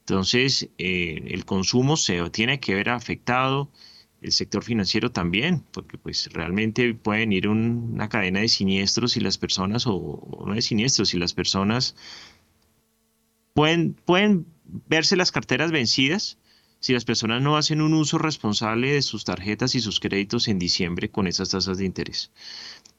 Entonces, 0.00 0.68
eh, 0.78 1.22
el 1.28 1.44
consumo 1.44 1.96
se 1.96 2.28
tiene 2.30 2.60
que 2.60 2.74
ver 2.74 2.90
afectado, 2.90 3.70
el 4.20 4.32
sector 4.32 4.62
financiero 4.62 5.10
también, 5.10 5.64
porque 5.72 5.98
pues 5.98 6.30
realmente 6.32 6.94
pueden 6.94 7.32
ir 7.32 7.48
una 7.48 8.08
cadena 8.08 8.40
de 8.40 8.48
siniestros 8.48 9.16
y 9.16 9.20
las 9.20 9.38
personas, 9.38 9.86
o, 9.86 10.44
no 10.46 10.54
de 10.54 10.62
siniestros, 10.62 11.14
y 11.14 11.18
las 11.18 11.34
personas 11.34 11.96
pueden, 13.54 13.94
pueden 13.94 14.46
verse 14.88 15.16
las 15.16 15.32
carteras 15.32 15.72
vencidas 15.72 16.38
si 16.80 16.92
las 16.92 17.06
personas 17.06 17.40
no 17.40 17.56
hacen 17.56 17.80
un 17.80 17.94
uso 17.94 18.18
responsable 18.18 18.92
de 18.92 19.00
sus 19.00 19.24
tarjetas 19.24 19.74
y 19.74 19.80
sus 19.80 20.00
créditos 20.00 20.48
en 20.48 20.58
diciembre 20.58 21.10
con 21.10 21.26
esas 21.26 21.48
tasas 21.48 21.78
de 21.78 21.86
interés. 21.86 22.30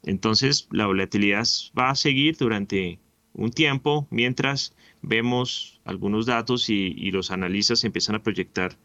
Entonces, 0.01 0.67
la 0.71 0.87
volatilidad 0.87 1.47
va 1.77 1.91
a 1.91 1.95
seguir 1.95 2.35
durante 2.35 2.99
un 3.35 3.51
tiempo 3.51 4.07
mientras 4.09 4.73
vemos 5.01 5.79
algunos 5.85 6.25
datos 6.25 6.69
y, 6.69 6.93
y 6.97 7.11
los 7.11 7.31
analistas 7.31 7.83
empiezan 7.83 8.15
a 8.15 8.23
proyectar 8.23 8.77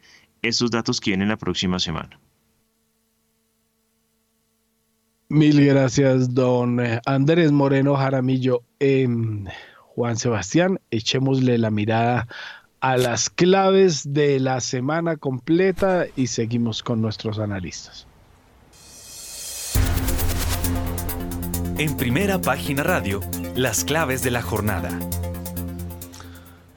esos 0.42 0.70
datos 0.70 1.00
que 1.00 1.10
vienen 1.10 1.28
la 1.28 1.36
próxima 1.36 1.78
semana. 1.78 2.20
Mil 5.28 5.64
gracias, 5.64 6.34
don 6.34 6.80
eh, 6.80 7.00
Andrés 7.06 7.52
Moreno 7.52 7.94
Jaramillo. 7.94 8.64
Juan 9.94 10.16
Sebastián, 10.16 10.80
echémosle 10.90 11.56
la 11.58 11.70
mirada 11.70 12.26
a 12.80 12.96
las 12.96 13.30
claves 13.30 14.12
de 14.12 14.40
la 14.40 14.60
semana 14.60 15.16
completa 15.16 16.06
y 16.16 16.26
seguimos 16.26 16.82
con 16.82 17.00
nuestros 17.00 17.38
analistas. 17.38 18.06
En 21.78 21.96
primera 21.96 22.40
página 22.40 22.82
radio, 22.82 23.20
las 23.54 23.84
claves 23.84 24.22
de 24.22 24.30
la 24.30 24.42
jornada. 24.42 24.98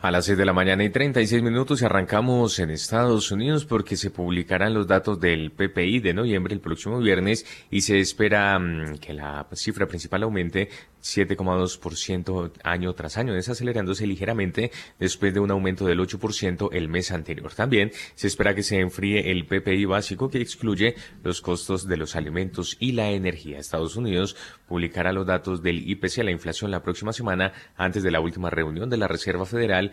A 0.03 0.11
las 0.11 0.25
6 0.25 0.37
de 0.37 0.43
la 0.43 0.51
mañana 0.51 0.83
y 0.83 0.89
36 0.89 1.41
minutos 1.43 1.81
arrancamos 1.81 2.59
en 2.59 2.71
Estados 2.71 3.31
Unidos 3.31 3.63
porque 3.63 3.95
se 3.95 4.11
publicarán 4.11 4.73
los 4.73 4.85
datos 4.85 5.17
del 5.17 5.51
PPI 5.51 6.01
de 6.01 6.13
noviembre 6.13 6.53
el 6.53 6.59
próximo 6.59 6.99
viernes 6.99 7.45
y 7.71 7.79
se 7.83 8.01
espera 8.01 8.59
mm, 8.59 8.97
que 8.97 9.13
la 9.13 9.47
cifra 9.53 9.87
principal 9.87 10.23
aumente 10.23 10.67
7,2% 11.01 12.51
año 12.65 12.93
tras 12.93 13.17
año, 13.17 13.33
desacelerándose 13.33 14.05
ligeramente 14.05 14.71
después 14.99 15.33
de 15.33 15.39
un 15.39 15.51
aumento 15.51 15.85
del 15.85 15.99
8% 15.99 16.69
el 16.73 16.89
mes 16.89 17.11
anterior. 17.11 17.53
También 17.53 17.93
se 18.15 18.27
espera 18.27 18.55
que 18.55 18.63
se 18.63 18.79
enfríe 18.79 19.31
el 19.31 19.45
PPI 19.45 19.85
básico 19.85 20.29
que 20.29 20.41
excluye 20.41 20.95
los 21.23 21.39
costos 21.39 21.87
de 21.87 21.95
los 21.95 22.17
alimentos 22.17 22.75
y 22.77 22.91
la 22.91 23.11
energía. 23.11 23.59
Estados 23.59 23.95
Unidos 23.95 24.35
publicará 24.67 25.13
los 25.13 25.25
datos 25.25 25.61
del 25.61 25.89
IPC, 25.89 26.23
la 26.23 26.31
inflación, 26.31 26.71
la 26.71 26.83
próxima 26.83 27.13
semana 27.13 27.53
antes 27.77 28.03
de 28.03 28.11
la 28.11 28.19
última 28.19 28.49
reunión 28.49 28.89
de 28.89 28.97
la 28.97 29.07
Reserva 29.07 29.45
Federal 29.45 29.92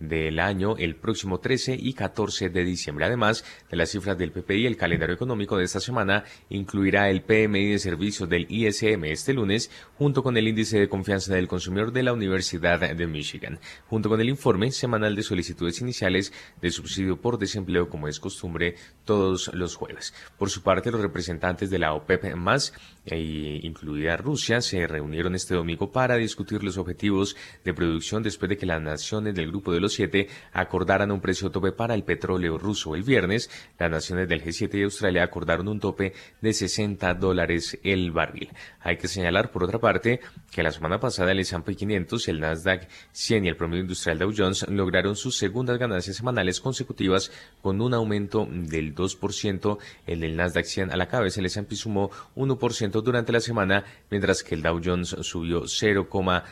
del 0.00 0.40
año 0.40 0.76
el 0.78 0.96
próximo 0.96 1.38
13 1.38 1.76
y 1.78 1.92
14 1.92 2.48
de 2.48 2.64
diciembre. 2.64 3.04
Además 3.04 3.44
de 3.70 3.76
las 3.76 3.90
cifras 3.90 4.18
del 4.18 4.32
PPI, 4.32 4.66
el 4.66 4.76
calendario 4.76 5.14
económico 5.14 5.56
de 5.56 5.64
esta 5.64 5.78
semana 5.78 6.24
incluirá 6.48 7.10
el 7.10 7.22
PMI 7.22 7.72
de 7.72 7.78
servicios 7.78 8.28
del 8.28 8.46
ISM 8.48 9.04
este 9.04 9.34
lunes 9.34 9.70
junto 9.96 10.22
con 10.22 10.36
el 10.36 10.48
índice 10.48 10.78
de 10.78 10.88
confianza 10.88 11.34
del 11.34 11.46
consumidor 11.48 11.92
de 11.92 12.02
la 12.02 12.12
Universidad 12.12 12.80
de 12.80 13.06
Michigan, 13.06 13.60
junto 13.86 14.08
con 14.08 14.20
el 14.20 14.28
informe 14.28 14.72
semanal 14.72 15.14
de 15.14 15.22
solicitudes 15.22 15.80
iniciales 15.80 16.32
de 16.60 16.70
subsidio 16.70 17.20
por 17.20 17.38
desempleo 17.38 17.88
como 17.88 18.08
es 18.08 18.18
costumbre 18.18 18.76
todos 19.04 19.52
los 19.52 19.76
jueves. 19.76 20.14
Por 20.38 20.48
su 20.50 20.62
parte, 20.62 20.90
los 20.90 21.00
representantes 21.00 21.68
de 21.68 21.78
la 21.78 21.92
OPEP 21.92 22.34
más, 22.34 22.72
e 23.04 23.60
incluida 23.62 24.16
Rusia, 24.16 24.60
se 24.60 24.86
reunieron 24.86 25.34
este 25.34 25.54
domingo 25.54 25.92
para 25.92 26.16
discutir 26.16 26.64
los 26.64 26.78
objetivos 26.78 27.36
de 27.64 27.74
producción 27.74 28.22
después 28.22 28.48
de 28.48 28.56
que 28.56 28.66
las 28.66 28.80
naciones 28.80 29.34
del 29.34 29.48
Grupo 29.48 29.72
de 29.72 29.80
los 29.80 29.89
Siete 29.90 30.28
acordaran 30.52 31.10
un 31.10 31.20
precio 31.20 31.50
tope 31.50 31.72
para 31.72 31.94
el 31.94 32.04
petróleo 32.04 32.58
ruso 32.58 32.94
el 32.94 33.02
viernes. 33.02 33.50
Las 33.78 33.90
naciones 33.90 34.28
del 34.28 34.42
G7 34.42 34.78
y 34.78 34.82
Australia 34.84 35.24
acordaron 35.24 35.68
un 35.68 35.80
tope 35.80 36.14
de 36.40 36.52
60 36.52 37.14
dólares 37.14 37.78
el 37.82 38.10
barril. 38.10 38.50
Hay 38.80 38.96
que 38.96 39.08
señalar, 39.08 39.50
por 39.50 39.64
otra 39.64 39.78
parte, 39.78 40.20
que 40.50 40.62
la 40.62 40.72
semana 40.72 41.00
pasada 41.00 41.32
el 41.32 41.40
S&P 41.40 41.74
500, 41.74 42.28
el 42.28 42.40
Nasdaq 42.40 42.88
100 43.12 43.44
y 43.44 43.48
el 43.48 43.56
promedio 43.56 43.82
industrial 43.82 44.18
Dow 44.18 44.32
Jones 44.36 44.66
lograron 44.68 45.16
sus 45.16 45.36
segundas 45.36 45.78
ganancias 45.78 46.16
semanales 46.16 46.60
consecutivas 46.60 47.30
con 47.62 47.80
un 47.80 47.94
aumento 47.94 48.46
del 48.50 48.94
2%. 48.94 49.78
El 50.06 50.20
del 50.20 50.36
Nasdaq 50.36 50.64
100 50.64 50.92
a 50.92 50.96
la 50.96 51.08
cabeza, 51.08 51.40
el 51.40 51.46
S&P 51.46 51.76
sumó 51.76 52.10
1% 52.36 53.02
durante 53.02 53.32
la 53.32 53.40
semana, 53.40 53.84
mientras 54.10 54.42
que 54.42 54.54
el 54.54 54.62
Dow 54.62 54.80
Jones 54.82 55.16
subió 55.22 55.62
0,2%. 55.62 56.42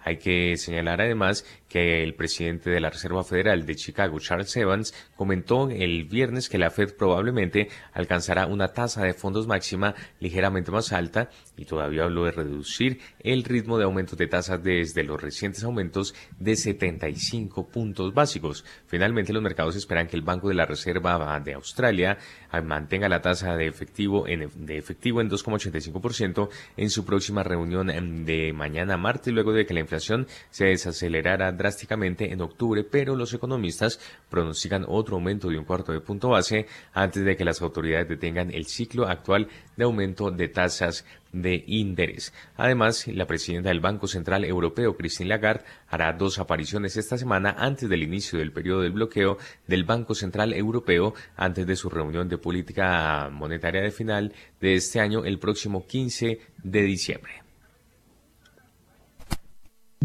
Hay 0.00 0.18
que 0.18 0.56
señalar 0.56 1.00
además 1.00 1.44
que 1.68 2.02
el 2.02 2.14
presidente 2.14 2.70
de 2.70 2.80
la 2.80 2.90
Reserva 2.90 3.24
Federal 3.24 3.66
de 3.66 3.76
Chicago, 3.76 4.18
Charles 4.18 4.56
Evans, 4.56 4.94
comentó 5.16 5.68
el 5.70 6.04
viernes 6.04 6.48
que 6.48 6.58
la 6.58 6.70
Fed 6.70 6.94
probablemente 6.96 7.68
alcanzará 7.92 8.46
una 8.46 8.68
tasa 8.68 9.02
de 9.04 9.14
fondos 9.14 9.46
máxima 9.46 9.94
ligeramente 10.20 10.70
más 10.70 10.92
alta 10.92 11.30
y 11.56 11.64
todavía 11.64 12.04
habló 12.04 12.24
de 12.24 12.32
reducir 12.32 13.00
el 13.20 13.44
ritmo 13.44 13.78
de 13.78 13.84
aumento 13.84 14.16
de 14.16 14.26
tasas 14.26 14.62
desde 14.62 15.04
los 15.04 15.20
recientes 15.20 15.64
aumentos 15.64 16.14
de 16.38 16.56
75 16.56 17.68
puntos 17.68 18.14
básicos. 18.14 18.64
Finalmente, 18.86 19.32
los 19.32 19.42
mercados 19.42 19.76
esperan 19.76 20.06
que 20.06 20.16
el 20.16 20.22
Banco 20.22 20.48
de 20.48 20.54
la 20.54 20.66
Reserva 20.66 21.40
de 21.40 21.54
Australia 21.54 22.18
mantenga 22.64 23.08
la 23.08 23.20
tasa 23.20 23.56
de 23.56 23.66
efectivo 23.66 24.26
en, 24.26 24.48
de 24.66 24.78
efectivo 24.78 25.20
en 25.20 25.28
2,85% 25.28 26.48
en 26.76 26.90
su 26.90 27.04
próxima 27.04 27.42
reunión 27.42 27.88
de 28.24 28.52
mañana 28.52 28.96
martes, 28.96 29.32
luego 29.32 29.52
de 29.52 29.66
que 29.66 29.74
la 29.74 29.80
inflación 29.80 30.26
se 30.50 30.66
desacelerara 30.66 31.52
drásticamente 31.58 32.32
en 32.32 32.40
octubre, 32.40 32.84
pero 32.84 33.14
los 33.14 33.34
economistas 33.34 34.00
pronostican 34.30 34.86
otro 34.88 35.16
aumento 35.16 35.50
de 35.50 35.58
un 35.58 35.64
cuarto 35.64 35.92
de 35.92 36.00
punto 36.00 36.30
base 36.30 36.66
antes 36.94 37.24
de 37.24 37.36
que 37.36 37.44
las 37.44 37.60
autoridades 37.60 38.08
detengan 38.08 38.50
el 38.50 38.64
ciclo 38.64 39.06
actual 39.06 39.48
de 39.76 39.84
aumento 39.84 40.30
de 40.30 40.48
tasas 40.48 41.04
de 41.32 41.64
interés. 41.66 42.32
Además, 42.56 43.06
la 43.08 43.26
presidenta 43.26 43.68
del 43.68 43.80
Banco 43.80 44.06
Central 44.06 44.44
Europeo, 44.44 44.96
Christine 44.96 45.28
Lagarde, 45.28 45.64
hará 45.88 46.12
dos 46.12 46.38
apariciones 46.38 46.96
esta 46.96 47.18
semana 47.18 47.54
antes 47.58 47.88
del 47.88 48.02
inicio 48.02 48.38
del 48.38 48.52
periodo 48.52 48.80
del 48.80 48.92
bloqueo 48.92 49.36
del 49.66 49.84
Banco 49.84 50.14
Central 50.14 50.54
Europeo, 50.54 51.14
antes 51.36 51.66
de 51.66 51.76
su 51.76 51.90
reunión 51.90 52.28
de 52.28 52.38
política 52.38 53.28
monetaria 53.30 53.82
de 53.82 53.90
final 53.90 54.32
de 54.60 54.74
este 54.74 55.00
año, 55.00 55.24
el 55.24 55.38
próximo 55.38 55.86
15 55.86 56.40
de 56.62 56.82
diciembre. 56.82 57.42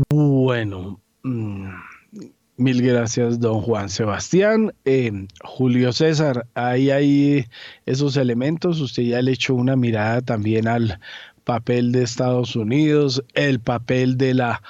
Bueno, 0.10 1.03
mil 1.24 2.82
gracias, 2.82 3.40
don 3.40 3.62
Juan 3.62 3.90
Sebastián. 3.90 4.74
Julio 5.44 5.94
César, 5.94 6.48
ahí 6.54 6.90
hay 6.90 7.48
esos 7.86 8.18
elementos. 8.18 8.80
Usted 8.80 9.04
ya 9.04 9.22
le 9.22 9.32
echó 9.32 9.56
una 9.56 9.76
mirada 9.76 10.22
también 10.22 10.68
al 10.68 11.00
papel 11.44 11.92
de 11.92 12.04
Estados 12.04 12.56
Unidos, 12.56 13.24
el 13.34 13.60
papel 13.60 14.18
de 14.18 14.34
la 14.34 14.62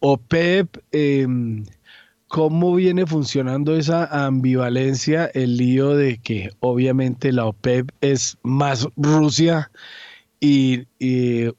OPEP. 0.00 0.78
Em, 0.92 1.64
¿Cómo 2.28 2.76
viene 2.76 3.06
funcionando 3.06 3.76
esa 3.76 4.06
ambivalencia? 4.24 5.26
El 5.34 5.56
lío 5.56 5.96
de 5.96 6.18
que 6.18 6.50
obviamente 6.60 7.32
la 7.32 7.46
OPEP 7.46 7.90
es 8.00 8.38
más 8.44 8.86
Rusia 8.96 9.72
y, 10.40 10.86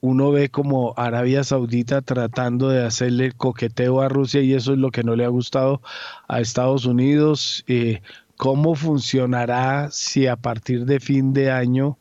uno 0.01 0.32
ve 0.32 0.49
como 0.49 0.93
Arabia 0.97 1.43
Saudita 1.43 2.01
tratando 2.01 2.69
de 2.69 2.84
hacerle 2.84 3.32
coqueteo 3.32 4.01
a 4.01 4.09
Rusia 4.09 4.41
y 4.41 4.53
eso 4.53 4.73
es 4.73 4.79
lo 4.79 4.89
que 4.89 5.03
no 5.03 5.15
le 5.15 5.23
ha 5.23 5.29
gustado 5.29 5.82
a 6.27 6.41
Estados 6.41 6.86
Unidos. 6.86 7.63
Eh, 7.67 8.01
¿Cómo 8.38 8.73
funcionará 8.73 9.89
si 9.91 10.25
a 10.25 10.36
partir 10.36 10.86
de 10.86 10.99
fin 10.99 11.34
de 11.34 11.51
año, 11.51 11.99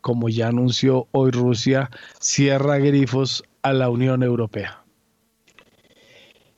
como 0.00 0.28
ya 0.28 0.48
anunció 0.48 1.06
hoy 1.12 1.30
Rusia, 1.30 1.90
cierra 2.18 2.78
grifos 2.78 3.44
a 3.62 3.72
la 3.72 3.88
Unión 3.88 4.24
Europea? 4.24 4.82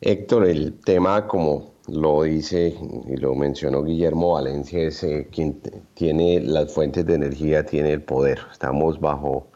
Héctor, 0.01 0.47
el 0.47 0.75
tema 0.81 1.27
como 1.27 1.75
lo 1.89 2.23
dice 2.23 2.75
y 3.07 3.17
lo 3.17 3.35
mencionó 3.35 3.83
Guillermo 3.83 4.35
Valencia, 4.35 4.81
es 4.81 5.03
eh, 5.03 5.29
quien 5.31 5.61
tiene 5.95 6.41
las 6.41 6.73
fuentes 6.73 7.05
de 7.05 7.15
energía, 7.15 7.67
tiene 7.67 7.93
el 7.93 8.03
poder. 8.03 8.39
Estamos 8.53 9.01
bajo 9.01 9.49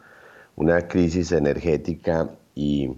una 0.55 0.87
crisis 0.87 1.31
energética 1.31 2.29
y 2.55 2.89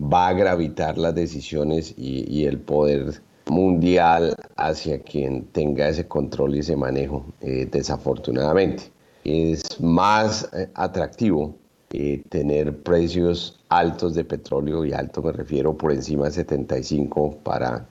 va 0.00 0.28
a 0.28 0.32
gravitar 0.32 0.98
las 0.98 1.14
decisiones 1.14 1.94
y, 1.96 2.44
el 2.44 2.58
poder 2.58 3.20
mundial 3.46 4.34
hacia 4.56 5.00
quien 5.00 5.44
tenga 5.46 5.88
ese 5.88 6.06
control 6.06 6.54
y 6.54 6.60
ese 6.60 6.76
manejo, 6.76 7.24
eh, 7.40 7.66
desafortunadamente. 7.70 8.84
Es 9.24 9.80
más 9.80 10.48
eh, 10.52 10.68
atractivo 10.74 11.54
eh, 11.92 12.22
tener 12.28 12.82
precios 12.82 13.58
altos 13.68 14.14
de 14.14 14.24
petróleo 14.24 14.84
y 14.84 14.92
alto 14.92 15.22
me 15.22 15.32
refiero 15.32 15.76
por 15.76 15.92
encima 15.92 16.26
de 16.26 16.32
75 16.32 17.38
para 17.42 17.86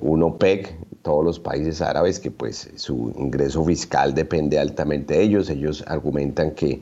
un 0.00 0.22
OPEC, 0.22 0.74
todos 1.02 1.22
los 1.22 1.38
países 1.38 1.82
árabes 1.82 2.18
que 2.18 2.30
pues 2.30 2.70
su 2.76 3.12
ingreso 3.18 3.62
fiscal 3.64 4.14
depende 4.14 4.58
altamente 4.58 5.14
de 5.14 5.22
ellos. 5.22 5.50
Ellos 5.50 5.84
argumentan 5.86 6.52
que 6.52 6.80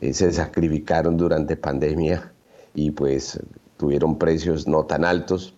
eh, 0.00 0.12
se 0.12 0.32
sacrificaron 0.32 1.16
durante 1.16 1.56
pandemia 1.56 2.32
y 2.74 2.90
pues 2.90 3.40
tuvieron 3.76 4.18
precios 4.18 4.66
no 4.68 4.84
tan 4.84 5.04
altos 5.04 5.54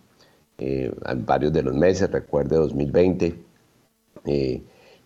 eh, 0.58 0.92
en 1.06 1.26
varios 1.26 1.52
de 1.52 1.62
los 1.62 1.74
meses, 1.74 2.10
recuerde 2.10 2.56
2020. 2.56 3.42
Eh, 4.26 4.62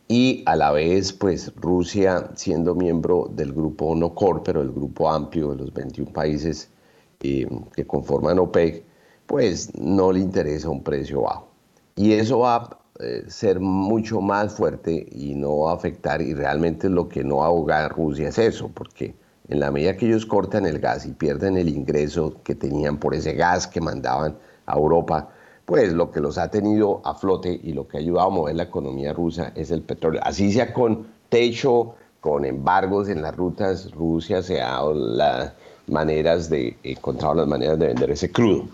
y 0.07 0.43
a 0.47 0.57
la 0.57 0.71
vez, 0.73 1.13
pues 1.13 1.53
Rusia, 1.57 2.31
siendo 2.35 2.75
miembro 2.75 3.31
del 3.35 3.53
grupo 3.53 3.95
no 3.95 4.15
core, 4.15 4.43
pero 4.45 4.61
el 4.61 4.71
grupo 4.71 5.11
amplio 5.11 5.51
de 5.51 5.57
los 5.57 5.73
21 5.73 6.13
países 6.13 6.71
que 7.19 7.87
conforman 7.87 8.39
OPEC, 8.39 8.85
pues 9.27 9.75
no 9.79 10.13
le 10.13 10.21
interesa 10.21 10.69
un 10.69 10.83
precio 10.83 11.23
bajo. 11.23 11.49
Y 11.97 12.13
eso 12.13 12.41
va 12.41 12.84
a 12.99 13.31
ser 13.31 13.61
mucho 13.61 14.21
más 14.21 14.55
fuerte 14.55 15.07
y 15.11 15.35
no 15.35 15.69
afectar, 15.69 16.23
y 16.23 16.35
realmente 16.35 16.89
lo 16.89 17.09
que 17.09 17.25
no 17.25 17.43
ahoga 17.43 17.85
a 17.85 17.89
Rusia 17.89 18.29
es 18.29 18.39
eso, 18.39 18.71
porque 18.73 19.15
en 19.49 19.61
la 19.61 19.71
medida 19.71 19.97
que 19.97 20.07
ellos 20.07 20.27
cortan 20.27 20.65
el 20.67 20.79
gas 20.79 21.05
y 21.07 21.13
pierden 21.13 21.57
el 21.57 21.69
ingreso 21.69 22.37
que 22.45 22.55
tenían 22.55 22.99
por 22.99 23.15
ese 23.15 23.35
gas 23.35 23.67
que 23.67 23.81
mandaban 23.81 24.37
a 24.67 24.77
Europa, 24.77 25.29
pues 25.67 25.93
lo 25.93 26.11
que 26.11 26.21
los 26.21 26.39
ha 26.39 26.51
tenido 26.51 27.01
a 27.05 27.15
flote 27.15 27.61
y 27.63 27.73
lo 27.73 27.89
que 27.89 27.97
ha 27.97 28.01
ayudado 28.01 28.29
a 28.29 28.31
mover 28.31 28.57
la 28.57 28.65
economía 28.65 29.13
rusa 29.13 29.53
es 29.55 29.71
el 29.71 29.83
petróleo. 29.83 30.21
Así 30.25 30.53
sea 30.53 30.73
con 30.73 31.07
techo, 31.29 31.95
con 32.21 32.45
embargos 32.45 33.09
en 33.09 33.23
las 33.23 33.37
rutas, 33.37 33.91
Rusia 33.93 34.43
se 34.43 34.61
ha 34.61 34.69
dado 34.69 34.95
las 34.95 35.53
maneras 35.87 36.49
de, 36.49 36.77
encontrado 36.83 37.35
las 37.35 37.47
maneras 37.47 37.79
de 37.79 37.89
vender 37.89 38.11
ese 38.11 38.31
crudo. 38.31 38.67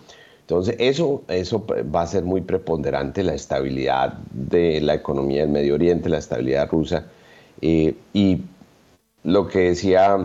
Entonces, 0.51 0.75
eso, 0.81 1.23
eso 1.29 1.65
va 1.65 2.03
a 2.03 2.07
ser 2.09 2.25
muy 2.25 2.41
preponderante, 2.41 3.23
la 3.23 3.35
estabilidad 3.35 4.15
de 4.33 4.81
la 4.81 4.95
economía 4.95 5.43
del 5.43 5.51
Medio 5.51 5.75
Oriente, 5.75 6.09
la 6.09 6.19
estabilidad 6.19 6.69
rusa. 6.69 7.07
Eh, 7.61 7.95
y 8.13 8.43
lo 9.23 9.47
que 9.47 9.61
decía 9.61 10.19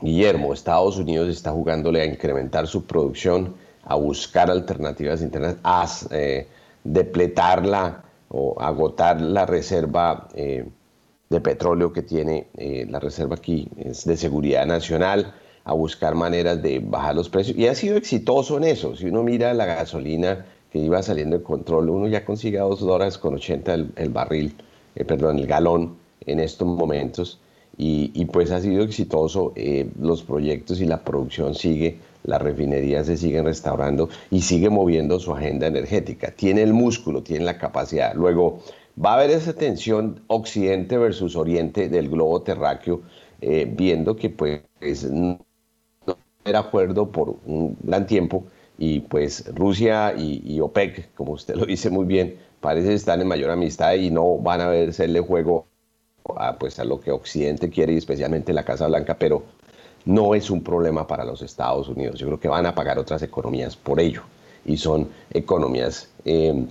Guillermo, 0.00 0.54
Estados 0.54 0.96
Unidos 0.96 1.28
está 1.28 1.50
jugándole 1.50 2.00
a 2.00 2.06
incrementar 2.06 2.66
su 2.66 2.86
producción, 2.86 3.54
a 3.82 3.96
buscar 3.96 4.50
alternativas 4.50 5.20
internas, 5.20 5.56
a 5.62 5.86
eh, 6.12 6.48
depletarla 6.82 8.02
o 8.30 8.58
agotar 8.58 9.20
la 9.20 9.44
reserva 9.44 10.26
eh, 10.34 10.66
de 11.28 11.40
petróleo 11.42 11.92
que 11.92 12.00
tiene 12.00 12.46
la 12.88 12.98
reserva 12.98 13.34
aquí 13.34 13.68
es 13.76 14.06
de 14.06 14.16
seguridad 14.16 14.64
nacional, 14.64 15.34
a 15.64 15.72
buscar 15.72 16.14
maneras 16.14 16.62
de 16.62 16.78
bajar 16.78 17.14
los 17.14 17.28
precios. 17.28 17.56
Y 17.56 17.66
ha 17.66 17.74
sido 17.74 17.96
exitoso 17.96 18.56
en 18.58 18.64
eso. 18.64 18.96
Si 18.96 19.06
uno 19.06 19.22
mira 19.22 19.54
la 19.54 19.66
gasolina 19.66 20.44
que 20.70 20.78
iba 20.78 21.02
saliendo 21.02 21.38
de 21.38 21.42
control, 21.42 21.88
uno 21.90 22.08
ya 22.08 22.24
consigue 22.24 22.58
a 22.58 22.62
2 22.62 22.80
dólares 22.80 23.18
con 23.18 23.34
80 23.34 23.74
el, 23.96 24.08
barril, 24.10 24.54
perdón, 25.06 25.38
el 25.38 25.46
galón 25.46 25.96
en 26.26 26.40
estos 26.40 26.68
momentos 26.68 27.40
y, 27.76 28.24
pues 28.26 28.50
ha 28.50 28.60
sido 28.60 28.82
exitoso. 28.82 29.52
Eh, 29.56 29.88
los 30.00 30.22
proyectos 30.22 30.80
y 30.80 30.86
la 30.86 31.02
producción 31.04 31.54
sigue, 31.54 31.98
las 32.24 32.40
refinerías 32.40 33.06
se 33.06 33.16
siguen 33.16 33.44
restaurando 33.44 34.08
y 34.30 34.42
sigue 34.42 34.70
moviendo 34.70 35.18
su 35.18 35.32
agenda 35.32 35.66
energética. 35.66 36.30
Tiene 36.30 36.62
el 36.62 36.72
músculo, 36.72 37.22
tiene 37.22 37.44
la 37.44 37.58
capacidad. 37.58 38.14
Luego 38.14 38.60
va 39.02 39.12
a 39.12 39.14
haber 39.14 39.30
esa 39.30 39.54
tensión 39.54 40.20
occidente 40.28 40.98
versus 40.98 41.36
oriente 41.36 41.88
del 41.88 42.08
globo 42.08 42.42
terráqueo, 42.42 43.02
eh, 43.40 43.70
viendo 43.70 44.16
que 44.16 44.30
pues 44.30 44.62
acuerdo 46.44 47.10
por 47.10 47.36
un 47.46 47.76
gran 47.82 48.06
tiempo 48.06 48.44
y 48.78 49.00
pues 49.00 49.44
Rusia 49.54 50.14
y, 50.16 50.42
y, 50.44 50.60
OPEC, 50.60 51.14
como 51.14 51.32
usted 51.32 51.54
lo 51.54 51.64
dice 51.64 51.90
muy 51.90 52.06
bien, 52.06 52.36
parece 52.60 52.94
estar 52.94 53.20
en 53.20 53.28
mayor 53.28 53.50
amistad 53.50 53.94
y 53.94 54.10
no 54.10 54.38
van 54.38 54.60
a 54.60 54.70
hacerle 54.70 55.20
juego 55.20 55.66
a, 56.36 56.58
pues, 56.58 56.78
a 56.78 56.84
lo 56.84 57.00
que 57.00 57.10
Occidente 57.10 57.70
quiere 57.70 57.92
y 57.92 57.96
especialmente 57.96 58.52
la 58.52 58.64
Casa 58.64 58.86
Blanca, 58.86 59.16
pero 59.18 59.44
no 60.04 60.34
es 60.34 60.50
un 60.50 60.62
problema 60.62 61.06
para 61.06 61.24
los 61.24 61.42
Estados 61.42 61.88
Unidos. 61.88 62.18
Yo 62.18 62.26
creo 62.26 62.40
que 62.40 62.48
van 62.48 62.66
a 62.66 62.74
pagar 62.74 62.98
otras 62.98 63.22
economías 63.22 63.76
por 63.76 64.00
ello. 64.00 64.22
y 64.66 64.78
son 64.78 65.08
economías 65.30 66.08
eh, 66.24 66.64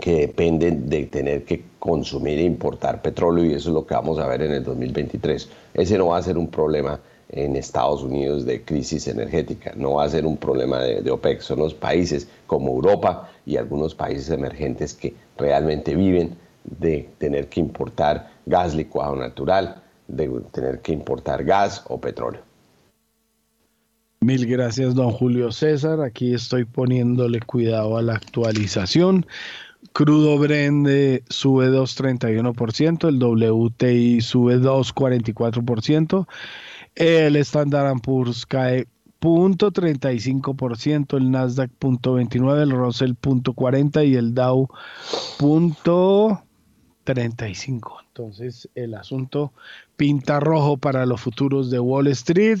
que 0.00 0.12
dependen 0.20 0.88
de 0.88 1.04
tener 1.04 1.44
que 1.44 1.62
consumir 1.78 2.38
e 2.38 2.42
importar 2.42 3.02
petróleo 3.02 3.44
y 3.44 3.52
eso 3.52 3.68
es 3.68 3.74
lo 3.74 3.86
que 3.86 3.94
vamos 3.94 4.18
a 4.18 4.26
ver 4.26 4.42
en 4.42 4.52
el 4.52 4.64
2023. 4.64 5.48
Ese 5.74 5.98
no 5.98 6.08
va 6.08 6.16
a 6.16 6.22
ser 6.22 6.38
un 6.38 6.48
problema 6.48 6.98
en 7.30 7.56
Estados 7.56 8.02
Unidos 8.02 8.46
de 8.46 8.62
crisis 8.62 9.06
energética, 9.06 9.72
no 9.76 9.94
va 9.94 10.04
a 10.04 10.08
ser 10.08 10.24
un 10.26 10.36
problema 10.36 10.80
de, 10.80 11.10
OPEC, 11.10 11.40
son 11.40 11.58
los 11.58 11.74
países 11.74 12.28
como 12.46 12.70
Europa 12.70 13.30
y 13.44 13.56
algunos 13.56 13.94
países 13.94 14.30
emergentes 14.30 14.94
que 14.94 15.14
realmente 15.36 15.94
viven 15.94 16.36
de 16.64 17.08
tener 17.18 17.48
que 17.48 17.60
importar 17.60 18.30
gas 18.46 18.74
licuado 18.74 19.16
natural, 19.16 19.82
de 20.06 20.28
tener 20.52 20.80
que 20.80 20.92
importar 20.92 21.44
gas 21.44 21.84
o 21.88 22.00
petróleo. 22.00 22.40
Mil 24.20 24.46
gracias, 24.46 24.94
don 24.94 25.12
Julio 25.12 25.52
César. 25.52 26.00
Aquí 26.00 26.34
estoy 26.34 26.64
poniéndole 26.64 27.40
cuidado 27.40 27.96
a 27.96 28.02
la 28.02 28.14
actualización. 28.14 29.24
Crudo 29.92 30.38
Brende 30.38 31.22
sube 31.28 31.68
2,31%, 31.68 33.08
el 33.08 33.22
WTI 33.22 34.20
sube 34.20 34.58
2,44%, 34.58 36.26
el 36.94 37.36
Standard 37.36 38.00
Poor's 38.00 38.46
cae 38.46 38.86
0.35%, 39.20 41.16
el 41.16 41.30
Nasdaq 41.30 41.70
0.29%, 41.80 42.62
el 42.62 42.70
Russell 42.70 43.12
0.40% 43.20 44.08
y 44.08 44.16
el 44.16 44.34
Dow 44.34 44.68
0.35%. 45.38 47.98
Entonces 48.08 48.68
el 48.74 48.94
asunto 48.94 49.52
pinta 49.96 50.40
rojo 50.40 50.76
para 50.76 51.06
los 51.06 51.20
futuros 51.20 51.70
de 51.70 51.78
Wall 51.78 52.08
Street 52.08 52.58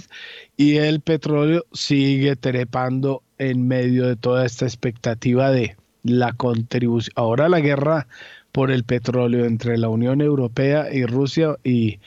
y 0.56 0.76
el 0.76 1.00
petróleo 1.00 1.64
sigue 1.72 2.36
trepando 2.36 3.24
en 3.38 3.66
medio 3.66 4.06
de 4.06 4.14
toda 4.14 4.46
esta 4.46 4.66
expectativa 4.66 5.50
de 5.50 5.76
la 6.04 6.32
contribución. 6.32 7.12
Ahora 7.16 7.48
la 7.48 7.58
guerra 7.58 8.06
por 8.52 8.70
el 8.70 8.84
petróleo 8.84 9.46
entre 9.46 9.78
la 9.78 9.88
Unión 9.88 10.20
Europea 10.20 10.86
y 10.92 11.06
Rusia 11.06 11.56
y 11.64 11.98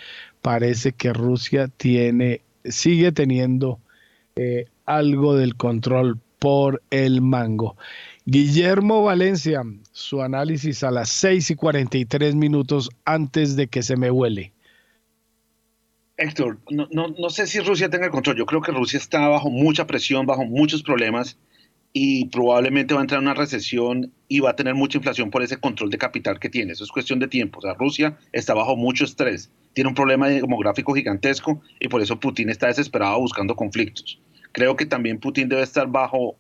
parece 0.42 0.92
que 0.92 1.14
Rusia 1.14 1.68
tiene, 1.68 2.42
sigue 2.66 3.12
teniendo 3.12 3.80
eh, 4.36 4.66
algo 4.86 5.36
del 5.36 5.56
control 5.56 6.20
por 6.39 6.82
el 6.89 7.22
mango. 7.22 7.78
Guillermo 8.26 9.04
Valencia, 9.04 9.64
su 9.92 10.22
análisis 10.22 10.84
a 10.84 10.92
las 10.92 11.10
6 11.10 11.52
y 11.52 11.56
43 11.56 12.36
minutos 12.36 12.89
antes 13.06 13.56
de 13.56 13.68
que 13.68 13.84
se 13.84 13.96
me 13.98 14.12
huele. 14.12 14.52
Héctor, 16.18 16.60
no, 16.70 16.88
no, 16.92 17.08
no 17.18 17.30
sé 17.30 17.48
si 17.48 17.60
Rusia 17.60 17.89
tenga 17.89 18.06
el 18.06 18.12
control. 18.12 18.38
Yo 18.38 18.46
creo 18.46 18.62
que 18.62 18.72
Rusia 18.72 18.98
está 18.98 19.28
bajo 19.28 19.50
mucha 19.50 19.88
presión, 19.88 20.26
bajo 20.26 20.46
muchos 20.46 20.84
problemas 20.84 21.38
y 21.94 22.26
probablemente 22.26 22.94
va 22.94 23.02
a 23.02 23.04
entrar 23.04 23.20
en 23.20 23.28
una 23.28 23.34
recesión 23.34 24.14
y 24.28 24.39
va 24.39 24.52
a 24.52 24.56
tener 24.56 24.76
mucha 24.76 24.98
inflación 24.98 25.30
por 25.30 25.44
ese 25.44 25.58
control 25.58 25.89
de 25.89 25.98
capital 25.98 26.39
que 26.39 26.50
tiene. 26.50 26.72
Eso 26.72 26.84
es 26.84 26.92
cuestión 26.92 27.20
de 27.20 27.28
tiempo. 27.28 27.60
O 27.60 27.62
sea, 27.62 27.74
Rusia 27.74 28.18
está 28.32 28.54
bajo 28.54 28.78
mucho 28.78 29.04
estrés, 29.04 29.52
tiene 29.74 29.89
un 29.89 29.96
problema 29.96 30.30
demográfico 30.30 30.94
gigantesco 30.94 31.62
y 31.80 31.89
por 31.89 32.02
eso 32.02 32.20
Putin 32.20 32.50
está 32.50 32.68
desesperado 32.68 33.20
buscando 33.20 33.56
conflictos. 33.56 34.20
Creo 34.54 34.76
que 34.76 34.86
también 34.86 35.20
Putin 35.20 35.50
debe 35.50 35.64
estar 35.64 35.88
bajo 35.88 36.38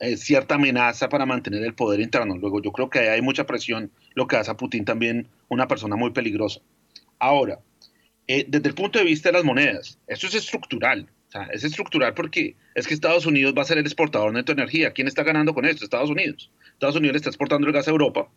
eh, 0.00 0.16
cierta 0.16 0.54
amenaza 0.54 1.08
para 1.08 1.26
mantener 1.26 1.62
el 1.62 1.74
poder 1.74 2.00
interno. 2.00 2.36
Luego, 2.36 2.60
yo 2.62 2.72
creo 2.72 2.88
que 2.88 3.00
hay 3.10 3.22
mucha 3.22 3.44
presión, 3.46 3.90
lo 4.14 4.26
que 4.26 4.36
hace 4.36 4.50
a 4.50 4.56
Putin 4.56 4.84
también 4.84 5.28
una 5.48 5.68
persona 5.68 5.96
muy 5.96 6.10
peligrosa. 6.10 6.60
Ahora, 7.18 7.60
eh, 8.26 8.46
desde 8.48 8.68
el 8.68 8.74
punto 8.74 8.98
de 8.98 9.04
vista 9.04 9.28
de 9.28 9.34
las 9.34 9.44
monedas, 9.44 9.98
esto 10.06 10.26
es 10.26 10.34
estructural. 10.36 11.06
Es 11.52 11.64
estructural 11.64 12.14
porque 12.14 12.56
es 12.74 12.86
que 12.86 12.94
Estados 12.94 13.24
Unidos 13.26 13.54
va 13.56 13.62
a 13.62 13.64
ser 13.64 13.78
el 13.78 13.84
exportador 13.84 14.32
neto 14.32 14.52
de 14.52 14.62
energía. 14.62 14.92
¿Quién 14.92 15.06
está 15.06 15.22
ganando 15.22 15.54
con 15.54 15.64
esto? 15.64 15.84
Estados 15.84 16.10
Unidos. 16.10 16.50
Estados 16.72 16.96
Unidos 16.96 17.16
está 17.16 17.28
exportando 17.28 17.66
el 17.66 17.72
gas 17.72 17.86
a 17.86 17.92
Europa. 17.92 18.28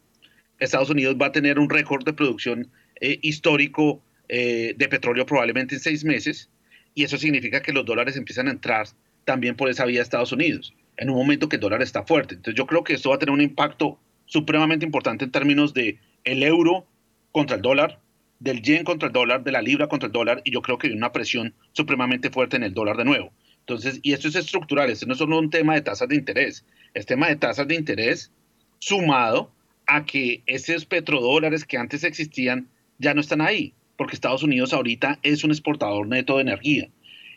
Estados 0.59 0.89
Unidos 0.89 1.15
va 1.19 1.27
a 1.27 1.31
tener 1.31 1.57
un 1.59 1.69
récord 1.69 2.05
de 2.05 2.13
producción 2.13 2.69
eh, 3.01 3.19
histórico 3.21 4.03
eh, 4.29 4.75
de 4.77 4.87
petróleo 4.87 5.25
probablemente 5.25 5.75
en 5.75 5.81
seis 5.81 6.03
meses. 6.03 6.49
Y 6.93 7.03
eso 7.03 7.17
significa 7.17 7.61
que 7.61 7.73
los 7.73 7.85
dólares 7.85 8.15
empiezan 8.15 8.47
a 8.47 8.51
entrar 8.51 8.87
también 9.25 9.55
por 9.55 9.69
esa 9.69 9.85
vía 9.85 9.99
de 9.99 10.03
Estados 10.03 10.31
Unidos, 10.31 10.75
en 10.97 11.09
un 11.09 11.15
momento 11.15 11.49
que 11.49 11.55
el 11.55 11.61
dólar 11.61 11.81
está 11.81 12.03
fuerte. 12.03 12.35
Entonces 12.35 12.57
yo 12.57 12.67
creo 12.67 12.83
que 12.83 12.93
esto 12.93 13.09
va 13.09 13.15
a 13.15 13.19
tener 13.19 13.33
un 13.33 13.41
impacto 13.41 13.99
supremamente 14.25 14.85
importante 14.85 15.25
en 15.25 15.31
términos 15.31 15.73
de 15.73 15.99
el 16.23 16.43
euro 16.43 16.85
contra 17.31 17.55
el 17.55 17.61
dólar, 17.61 17.99
del 18.43 18.61
yen 18.61 18.83
contra 18.83 19.07
el 19.07 19.13
dólar, 19.13 19.45
de 19.45 19.53
la 19.53 19.61
libra 19.61 19.87
contra 19.87 20.07
el 20.07 20.11
dólar, 20.11 20.41
y 20.43 20.51
yo 20.51 20.61
creo 20.61 20.77
que 20.77 20.87
hay 20.87 20.93
una 20.93 21.13
presión 21.13 21.53
supremamente 21.71 22.29
fuerte 22.29 22.57
en 22.57 22.63
el 22.63 22.73
dólar 22.73 22.97
de 22.97 23.05
nuevo. 23.05 23.31
Entonces, 23.59 24.01
y 24.03 24.11
esto 24.11 24.27
es 24.27 24.35
estructural, 24.35 24.89
esto 24.89 25.05
no 25.05 25.13
es 25.13 25.19
solo 25.19 25.39
un 25.39 25.49
tema 25.49 25.75
de 25.75 25.81
tasas 25.81 26.09
de 26.09 26.17
interés, 26.17 26.65
es 26.93 27.05
tema 27.05 27.29
de 27.29 27.37
tasas 27.37 27.65
de 27.69 27.75
interés 27.75 28.33
sumado 28.79 29.49
a 29.87 30.05
que 30.05 30.43
esos 30.45 30.85
petrodólares 30.85 31.63
que 31.63 31.77
antes 31.77 32.03
existían 32.03 32.67
ya 32.97 33.13
no 33.13 33.21
están 33.21 33.39
ahí, 33.39 33.73
porque 33.95 34.15
Estados 34.15 34.43
Unidos 34.43 34.73
ahorita 34.73 35.19
es 35.23 35.45
un 35.45 35.51
exportador 35.51 36.05
neto 36.05 36.35
de 36.35 36.41
energía, 36.41 36.89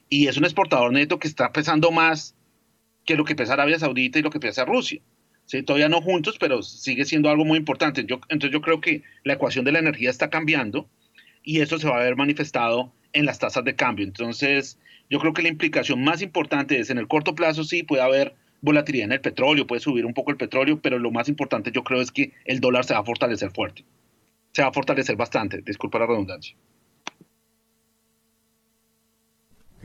y 0.08 0.26
es 0.26 0.36
un 0.36 0.44
exportador 0.44 0.92
neto 0.92 1.20
que 1.20 1.28
está 1.28 1.52
pesando 1.52 1.92
más 1.92 2.34
que 3.04 3.14
lo 3.14 3.24
que 3.24 3.36
pesa 3.36 3.52
Arabia 3.52 3.78
Saudita 3.78 4.18
y 4.18 4.22
lo 4.22 4.30
que 4.30 4.40
pesa 4.40 4.64
Rusia. 4.64 5.00
¿Sí? 5.46 5.62
todavía 5.62 5.88
no 5.88 6.02
juntos, 6.02 6.36
pero 6.38 6.62
sigue 6.62 7.04
siendo 7.04 7.30
algo 7.30 7.44
muy 7.44 7.58
importante. 7.58 8.02
Entonces 8.02 8.50
yo 8.50 8.60
creo 8.60 8.80
que 8.80 9.02
la 9.24 9.34
ecuación 9.34 9.64
de 9.64 9.72
la 9.72 9.78
energía 9.78 10.10
está 10.10 10.30
cambiando 10.30 10.88
y 11.42 11.60
eso 11.60 11.78
se 11.78 11.88
va 11.88 11.96
a 11.96 12.02
ver 12.02 12.16
manifestado 12.16 12.92
en 13.12 13.24
las 13.24 13.38
tasas 13.38 13.64
de 13.64 13.74
cambio. 13.74 14.04
Entonces 14.04 14.78
yo 15.08 15.18
creo 15.18 15.32
que 15.32 15.42
la 15.42 15.48
implicación 15.48 16.02
más 16.02 16.20
importante 16.22 16.78
es 16.78 16.90
en 16.90 16.98
el 16.98 17.08
corto 17.08 17.34
plazo 17.34 17.64
sí 17.64 17.82
puede 17.82 18.02
haber 18.02 18.34
volatilidad 18.60 19.06
en 19.06 19.12
el 19.12 19.20
petróleo, 19.20 19.66
puede 19.66 19.80
subir 19.80 20.04
un 20.04 20.14
poco 20.14 20.30
el 20.30 20.36
petróleo, 20.36 20.80
pero 20.80 20.98
lo 20.98 21.10
más 21.10 21.28
importante 21.28 21.70
yo 21.72 21.84
creo 21.84 22.00
es 22.00 22.10
que 22.10 22.32
el 22.44 22.60
dólar 22.60 22.84
se 22.84 22.94
va 22.94 23.00
a 23.00 23.04
fortalecer 23.04 23.50
fuerte. 23.50 23.84
Se 24.52 24.62
va 24.62 24.68
a 24.68 24.72
fortalecer 24.72 25.16
bastante, 25.16 25.62
disculpa 25.62 25.98
la 25.98 26.06
redundancia. 26.06 26.56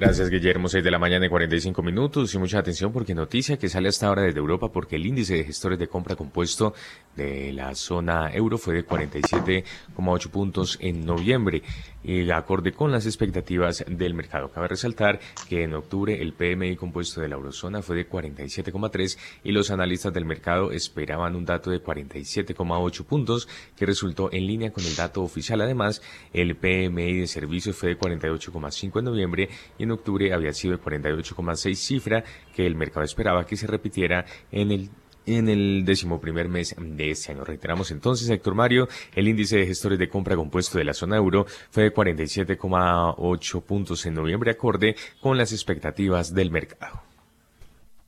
Gracias, 0.01 0.31
Guillermo. 0.31 0.67
6 0.67 0.83
de 0.83 0.89
la 0.89 0.97
mañana 0.97 1.27
y 1.27 1.29
45 1.29 1.83
minutos. 1.83 2.33
Y 2.33 2.39
mucha 2.39 2.57
atención 2.57 2.91
porque 2.91 3.13
noticia 3.13 3.57
que 3.57 3.69
sale 3.69 3.87
hasta 3.87 4.07
ahora 4.07 4.23
desde 4.23 4.39
Europa 4.39 4.71
porque 4.71 4.95
el 4.95 5.05
índice 5.05 5.35
de 5.35 5.43
gestores 5.43 5.77
de 5.77 5.87
compra 5.87 6.15
compuesto 6.15 6.73
de 7.15 7.53
la 7.53 7.75
zona 7.75 8.33
euro 8.33 8.57
fue 8.57 8.73
de 8.73 8.83
47,8 8.83 10.29
puntos 10.31 10.79
en 10.81 11.05
noviembre 11.05 11.61
y 12.03 12.29
acorde 12.31 12.71
con 12.71 12.91
las 12.91 13.05
expectativas 13.05 13.83
del 13.87 14.13
mercado. 14.13 14.49
Cabe 14.49 14.67
resaltar 14.67 15.19
que 15.47 15.63
en 15.63 15.73
octubre 15.73 16.21
el 16.21 16.33
PMI 16.33 16.75
compuesto 16.75 17.21
de 17.21 17.27
la 17.27 17.35
eurozona 17.35 17.81
fue 17.81 17.95
de 17.95 18.09
47,3 18.09 19.17
y 19.43 19.51
los 19.51 19.71
analistas 19.71 20.13
del 20.13 20.25
mercado 20.25 20.71
esperaban 20.71 21.35
un 21.35 21.45
dato 21.45 21.69
de 21.71 21.83
47,8 21.83 23.05
puntos 23.05 23.47
que 23.75 23.85
resultó 23.85 24.31
en 24.31 24.47
línea 24.47 24.71
con 24.71 24.85
el 24.85 24.95
dato 24.95 25.21
oficial. 25.21 25.61
Además, 25.61 26.01
el 26.33 26.55
PMI 26.55 27.19
de 27.19 27.27
servicios 27.27 27.75
fue 27.75 27.89
de 27.89 27.99
48,5 27.99 28.99
en 28.99 29.05
noviembre 29.05 29.49
y 29.77 29.83
en 29.83 29.91
octubre 29.91 30.33
había 30.33 30.53
sido 30.53 30.77
de 30.77 30.83
48,6 30.83 31.75
cifra 31.75 32.23
que 32.55 32.65
el 32.65 32.75
mercado 32.75 33.03
esperaba 33.03 33.45
que 33.45 33.57
se 33.57 33.67
repitiera 33.67 34.25
en 34.51 34.71
el 34.71 34.89
en 35.35 35.49
el 35.49 35.83
decimoprimer 35.85 36.49
mes 36.49 36.75
de 36.79 37.11
este 37.11 37.31
año. 37.31 37.43
Reiteramos 37.43 37.91
entonces, 37.91 38.29
Héctor 38.29 38.55
Mario, 38.55 38.87
el 39.15 39.27
índice 39.27 39.57
de 39.57 39.67
gestores 39.67 39.99
de 39.99 40.09
compra 40.09 40.35
compuesto 40.35 40.77
de 40.77 40.85
la 40.85 40.93
zona 40.93 41.17
euro 41.17 41.45
fue 41.69 41.83
de 41.83 41.93
47,8 41.93 43.61
puntos 43.61 44.05
en 44.05 44.13
noviembre, 44.13 44.51
acorde 44.51 44.95
con 45.19 45.37
las 45.37 45.51
expectativas 45.51 46.33
del 46.33 46.51
mercado. 46.51 47.01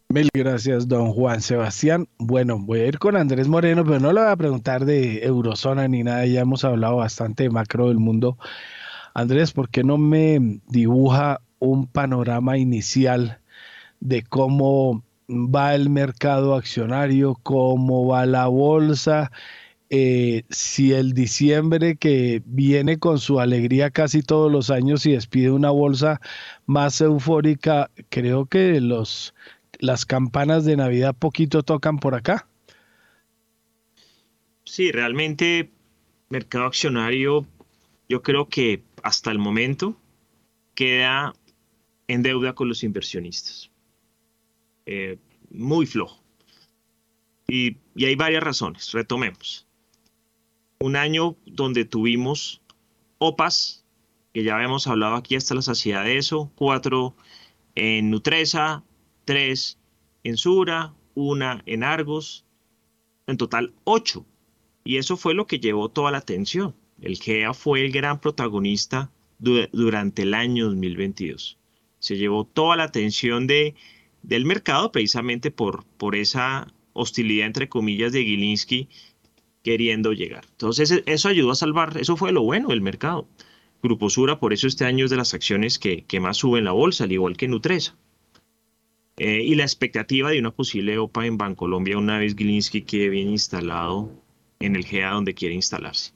Mil 0.10 0.30
gracias, 0.32 0.88
don 0.88 1.12
Juan 1.12 1.42
Sebastián. 1.42 2.08
Bueno, 2.20 2.60
voy 2.60 2.82
a 2.82 2.88
ir 2.88 3.00
con 3.00 3.16
Andrés 3.16 3.48
Moreno, 3.48 3.84
pero 3.84 4.00
no 4.00 4.14
le 4.14 4.22
voy 4.22 4.30
a 4.30 4.36
preguntar 4.36 4.86
de 4.86 5.26
eurozona 5.26 5.88
ni 5.88 6.04
nada, 6.04 6.26
ya 6.28 6.42
hemos 6.42 6.64
hablado 6.64 6.98
bastante 6.98 7.44
de 7.44 7.50
macro 7.50 7.88
del 7.88 7.98
mundo. 7.98 8.38
Andrés, 9.16 9.54
¿por 9.54 9.70
qué 9.70 9.84
no 9.84 9.98
me 9.98 10.60
dibuja 10.68 11.42
un 11.58 11.88
panorama 11.88 12.58
inicial 12.58 13.40
de 14.02 14.22
cómo 14.22 15.04
va 15.30 15.76
el 15.76 15.90
mercado 15.90 16.56
accionario, 16.56 17.36
cómo 17.44 18.08
va 18.08 18.26
la 18.26 18.48
bolsa, 18.48 19.32
eh, 19.96 20.44
si 20.50 20.92
el 20.92 21.14
diciembre 21.14 21.98
que 21.98 22.42
viene 22.46 22.98
con 22.98 23.20
su 23.20 23.40
alegría 23.40 23.92
casi 23.92 24.24
todos 24.24 24.52
los 24.52 24.72
años 24.72 25.06
y 25.06 25.12
despide 25.12 25.52
una 25.52 25.70
bolsa 25.70 26.20
más 26.66 27.00
eufórica, 27.00 27.92
creo 28.10 28.48
que 28.48 28.82
los, 28.82 29.36
las 29.78 30.08
campanas 30.08 30.66
de 30.66 30.78
Navidad 30.78 31.16
poquito 31.16 31.62
tocan 31.62 32.00
por 32.00 32.16
acá. 32.16 32.48
Sí, 34.64 34.92
realmente 34.92 35.70
mercado 36.30 36.66
accionario, 36.66 37.46
yo 38.10 38.24
creo 38.24 38.50
que 38.50 38.82
hasta 39.04 39.30
el 39.30 39.38
momento 39.38 39.96
queda 40.74 41.36
en 42.08 42.24
deuda 42.24 42.54
con 42.54 42.68
los 42.68 42.84
inversionistas. 42.84 43.70
Eh, 44.86 45.18
muy 45.50 45.86
flojo. 45.86 46.24
Y, 47.48 47.78
hay 48.04 48.16
varias 48.16 48.44
razones. 48.44 48.92
Retomemos. 48.92 49.68
Un 50.80 50.96
año 50.96 51.38
donde 51.46 51.86
tuvimos 51.86 52.62
OPAS, 53.20 53.86
que 54.34 54.44
ya 54.44 54.56
habíamos 54.56 54.88
hablado 54.88 55.16
aquí 55.16 55.36
hasta 55.36 55.56
la 55.56 55.62
saciedad 55.62 56.04
de 56.04 56.18
eso, 56.18 56.52
cuatro 56.56 57.16
en 57.76 58.10
Nutresa, 58.10 58.84
tres 59.26 59.78
en 60.24 60.38
Sura, 60.38 60.94
una 61.16 61.62
en 61.66 61.84
Argos, 61.84 62.46
en 63.28 63.38
total 63.38 63.74
ocho. 63.84 64.26
Y 64.84 64.98
eso 64.98 65.16
fue 65.16 65.34
lo 65.34 65.48
que 65.48 65.60
llevó 65.60 65.90
toda 65.90 66.12
la 66.12 66.18
atención. 66.18 66.76
El 67.02 67.18
GEA 67.18 67.54
fue 67.54 67.86
el 67.86 67.92
gran 67.92 68.20
protagonista 68.20 69.12
durante 69.40 70.24
el 70.24 70.34
año 70.34 70.66
2022. 70.66 71.58
Se 72.00 72.18
llevó 72.18 72.46
toda 72.46 72.76
la 72.76 72.84
atención 72.84 73.48
de, 73.48 73.76
del 74.24 74.46
mercado 74.46 74.92
precisamente 74.92 75.52
por, 75.52 75.86
por 75.98 76.16
esa 76.16 76.68
hostilidad, 76.94 77.48
entre 77.48 77.70
comillas, 77.70 78.12
de 78.12 78.24
Gilinski 78.24 78.90
queriendo 79.64 80.14
llegar. 80.14 80.46
Entonces, 80.52 80.92
e, 80.92 81.04
eso 81.06 81.30
ayudó 81.30 81.52
a 81.52 81.56
salvar, 81.56 81.98
eso 81.98 82.18
fue 82.18 82.32
lo 82.32 82.42
bueno 82.42 82.70
del 82.70 82.82
mercado. 82.82 83.28
Grupo 83.82 84.10
Sura, 84.10 84.40
por 84.40 84.54
eso 84.54 84.68
este 84.68 84.86
año 84.86 85.06
es 85.06 85.12
de 85.12 85.18
las 85.18 85.34
acciones 85.34 85.78
que, 85.78 86.06
que 86.06 86.20
más 86.20 86.38
suben 86.38 86.64
la 86.64 86.72
bolsa, 86.72 87.04
al 87.04 87.12
igual 87.12 87.38
que 87.38 87.48
Nutresa. 87.48 87.98
Eh, 89.18 89.44
y 89.44 89.56
la 89.56 89.64
expectativa 89.64 90.32
de 90.32 90.40
una 90.40 90.52
posible 90.52 90.98
OPA 90.98 91.28
en 91.28 91.38
Bancolombia 91.38 91.98
una 91.98 92.18
vez 92.18 92.36
Gilinski 92.36 92.82
quede 92.82 93.10
bien 93.10 93.30
instalado 93.30 94.12
en 94.60 94.76
el 94.76 94.86
GEA 94.86 95.12
donde 95.12 95.36
quiere 95.36 95.54
instalarse. 95.54 96.13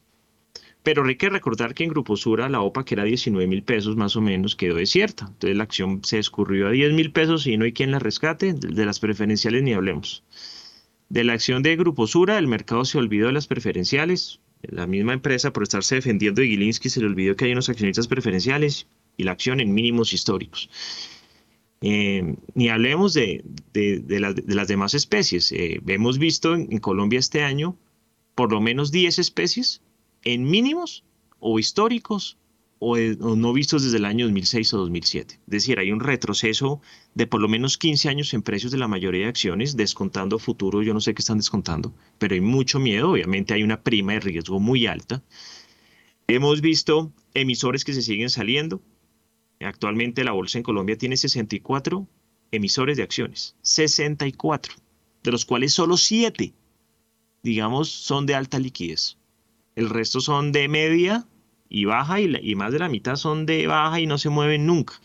Pero 0.88 1.06
hay 1.06 1.18
que 1.18 1.28
recordar 1.28 1.74
que 1.74 1.84
en 1.84 1.90
Grupo 1.90 2.16
Sura 2.16 2.48
la 2.48 2.62
OPA, 2.62 2.86
que 2.86 2.96
era 2.96 3.04
19 3.04 3.46
mil 3.46 3.62
pesos 3.62 3.98
más 3.98 4.16
o 4.16 4.22
menos, 4.22 4.56
quedó 4.56 4.76
desierta. 4.76 5.26
Entonces 5.26 5.58
la 5.58 5.64
acción 5.64 6.00
se 6.06 6.18
escurrió 6.18 6.70
a 6.70 6.72
10 6.72 6.94
mil 6.94 7.12
pesos 7.12 7.46
y 7.46 7.58
no 7.58 7.66
hay 7.66 7.74
quien 7.74 7.92
la 7.92 8.00
rescate. 8.00 8.54
De 8.54 8.86
las 8.86 9.02
preferenciales 9.02 9.64
ni 9.64 9.74
hablemos. 9.74 10.24
De 11.10 11.26
la 11.26 11.34
acción 11.34 11.62
de 11.62 11.76
Grupo 11.76 12.08
Sura, 12.08 12.38
el 12.38 12.48
mercado 12.48 12.86
se 12.86 12.98
olvidó 12.98 13.28
de 13.28 13.34
las 13.34 13.48
preferenciales. 13.48 14.40
La 14.62 14.88
misma 14.88 15.12
empresa, 15.12 15.52
por 15.52 15.64
estarse 15.64 15.96
defendiendo 15.96 16.40
de 16.40 16.48
Gilinski, 16.48 16.90
se 16.90 17.02
le 17.02 17.08
olvidó 17.08 17.36
que 17.36 17.44
hay 17.44 17.52
unos 17.52 17.68
accionistas 17.68 18.08
preferenciales 18.08 18.88
y 19.18 19.24
la 19.24 19.34
acción 19.34 19.60
en 19.60 19.74
mínimos 19.74 20.14
históricos. 20.14 20.70
Eh, 21.82 22.38
ni 22.54 22.70
hablemos 22.70 23.14
de, 23.14 23.44
las 23.74 24.68
demás 24.70 24.94
especies. 24.94 25.52
Eh, 25.52 25.82
hemos 25.86 26.18
visto 26.18 26.56
en, 26.56 26.78
Colombia 26.78 27.20
este 27.20 27.44
año 27.44 27.78
por 28.36 28.54
lo 28.54 28.62
menos 28.62 28.94
10 28.94 29.20
especies 29.20 29.82
en 30.24 30.50
mínimos 30.50 31.04
o 31.40 31.60
históricos 31.60 32.38
o, 32.80 32.96
no 32.98 33.54
vistos 33.54 33.84
desde 33.84 33.98
el 33.98 34.06
año 34.06 34.26
2006 34.26 34.74
o 34.74 34.78
2007. 34.78 35.34
Es 35.36 35.40
decir, 35.48 35.80
hay 35.80 35.92
un 35.92 36.00
retroceso 36.00 36.82
de 37.16 37.26
por 37.26 37.42
lo 37.42 37.48
menos 37.48 37.78
15 37.78 38.10
años 38.10 38.34
en 38.34 38.44
precios 38.44 38.72
de 38.72 38.78
la 38.78 38.88
mayoría 38.88 39.24
de 39.24 39.30
acciones, 39.30 39.76
descontando 39.76 40.38
futuro, 40.38 40.84
yo 40.84 40.94
no 40.94 41.02
sé 41.02 41.14
qué 41.16 41.22
están 41.22 41.38
descontando, 41.38 41.94
pero 42.20 42.36
hay 42.36 42.42
mucho 42.42 42.80
miedo, 42.80 43.12
obviamente 43.12 43.54
hay 43.54 43.64
una 43.64 43.82
prima 43.82 44.14
de 44.14 44.20
riesgo 44.20 44.60
muy 44.60 44.86
alta. 44.86 45.24
Hemos 46.28 46.62
visto 46.62 47.12
emisores 47.34 47.84
que 47.84 47.94
se 47.94 48.02
siguen 48.02 48.30
saliendo, 48.30 48.82
Actualmente 49.60 50.24
la 50.24 50.32
bolsa 50.32 50.60
en 50.60 50.64
Colombia 50.64 50.98
tiene 50.98 51.18
64 51.18 52.08
emisores 52.52 52.98
de 52.98 53.04
acciones, 53.04 53.56
64, 53.62 54.76
de 55.24 55.32
los 55.32 55.46
cuales 55.46 55.74
solo 55.74 55.98
7, 55.98 56.54
digamos, 57.44 57.90
son 57.90 58.26
de 58.26 58.36
alta 58.36 58.60
liquidez. 58.60 59.18
El 59.78 59.92
resto 59.92 60.22
son 60.22 60.52
de 60.52 60.68
media 60.68 61.28
y 61.70 61.86
baja 61.86 62.20
y, 62.20 62.56
más 62.56 62.74
de 62.74 62.80
la 62.80 62.90
mitad 62.90 63.16
son 63.16 63.46
de 63.46 63.68
baja 63.68 64.00
y 64.00 64.08
no 64.08 64.18
se 64.18 64.30
mueven 64.30 64.66
nunca. 64.66 64.96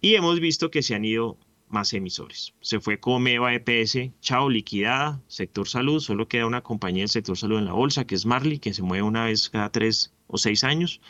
Y 0.00 0.16
hemos 0.16 0.40
visto 0.40 0.72
que 0.72 0.82
se 0.82 0.96
han 0.96 1.04
ido 1.04 1.38
más 1.68 1.92
emisores. 1.92 2.52
Se 2.60 2.80
fue 2.80 2.98
Comeva 2.98 3.54
EPS, 3.54 4.10
chao, 4.20 4.50
liquidada, 4.50 5.22
sector 5.28 5.68
salud, 5.68 6.00
solo 6.00 6.26
queda 6.26 6.46
una 6.46 6.62
compañía 6.62 7.04
del 7.04 7.10
sector 7.10 7.38
salud 7.38 7.58
en 7.58 7.66
la 7.66 7.74
bolsa, 7.74 8.08
que 8.08 8.16
es 8.16 8.26
Marley, 8.26 8.58
que 8.58 8.74
se 8.74 8.82
mueve 8.82 9.04
una 9.04 9.26
vez 9.26 9.50
cada 9.50 9.70
tres 9.70 10.12
o 10.26 10.36
seis 10.36 10.64
años. 10.64 11.00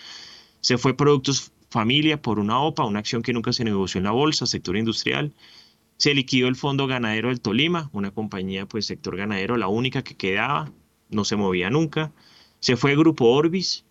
Se 0.60 0.76
fue 0.76 0.94
Productos 0.94 1.52
familia 1.70 2.20
por 2.20 2.38
una 2.38 2.60
OPA, 2.60 2.84
una 2.84 2.98
acción 2.98 3.22
que 3.22 3.32
nunca 3.32 3.54
se 3.54 3.64
negoció 3.64 4.00
en 4.00 4.04
la 4.04 4.10
bolsa, 4.10 4.44
sector 4.44 4.76
industrial. 4.76 5.32
Se 5.96 6.12
liquidó 6.12 6.46
el 6.46 6.56
Fondo 6.56 6.86
Ganadero 6.86 7.28
del 7.30 7.40
Tolima, 7.40 7.88
una 7.94 8.10
compañía, 8.10 8.66
pues 8.66 8.84
sector 8.84 9.16
ganadero, 9.16 9.56
la 9.56 9.68
única 9.68 10.04
que 10.04 10.14
quedaba, 10.14 10.70
no 11.08 11.24
se 11.24 11.36
movía 11.36 11.70
nunca. 11.70 12.12
Se 12.60 12.76
fue 12.76 12.96
Grupo 12.96 13.26
Orbis, 13.26 13.84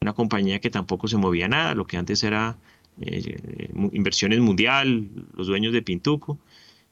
una 0.00 0.12
compañía 0.12 0.60
que 0.60 0.70
tampoco 0.70 1.08
se 1.08 1.16
movía 1.16 1.48
nada, 1.48 1.74
lo 1.74 1.86
que 1.86 1.96
antes 1.96 2.22
era 2.24 2.56
eh, 3.00 3.70
inversiones 3.92 4.40
mundial, 4.40 5.08
los 5.34 5.46
dueños 5.46 5.72
de 5.72 5.82
Pintuco. 5.82 6.38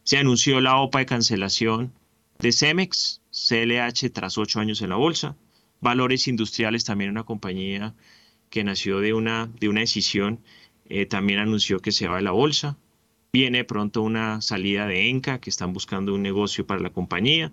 Se 0.03 0.17
anunció 0.17 0.61
la 0.61 0.77
OPA 0.79 1.01
de 1.01 1.07
cancelación 1.07 1.93
de 2.39 2.53
Cemex, 2.53 3.21
CLH 3.31 4.11
tras 4.13 4.39
ocho 4.39 4.61
años 4.61 4.81
en 4.83 4.91
la 4.91 4.97
bolsa. 4.97 5.37
Valores 5.81 6.29
Industriales, 6.29 6.85
también 6.85 7.11
una 7.11 7.25
compañía 7.25 7.95
que 8.49 8.65
nació 8.65 9.01
de 9.01 9.15
una, 9.15 9.51
de 9.61 9.69
una 9.69 9.81
decisión, 9.81 10.41
eh, 10.89 11.07
también 11.07 11.39
anunció 11.39 11.81
que 11.81 11.93
se 11.93 12.09
va 12.09 12.17
de 12.17 12.23
la 12.23 12.33
bolsa. 12.33 12.77
Viene 13.33 13.65
pronto 13.65 14.03
una 14.03 14.41
salida 14.41 14.87
de 14.87 15.09
Enca, 15.09 15.41
que 15.41 15.51
están 15.51 15.73
buscando 15.73 16.15
un 16.15 16.23
negocio 16.23 16.67
para 16.67 16.81
la 16.81 16.91
compañía. 16.91 17.53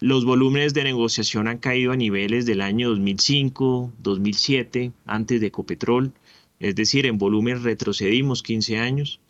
Los 0.00 0.24
volúmenes 0.24 0.74
de 0.74 0.84
negociación 0.84 1.48
han 1.48 1.58
caído 1.58 1.90
a 1.90 1.96
niveles 1.96 2.46
del 2.46 2.60
año 2.60 2.90
2005, 2.90 3.94
2007, 3.98 4.92
antes 5.04 5.40
de 5.40 5.48
Ecopetrol. 5.48 6.12
Es 6.60 6.76
decir, 6.76 7.04
en 7.04 7.18
volumen 7.18 7.64
retrocedimos 7.64 8.44
15 8.44 8.78
años. 8.78 9.20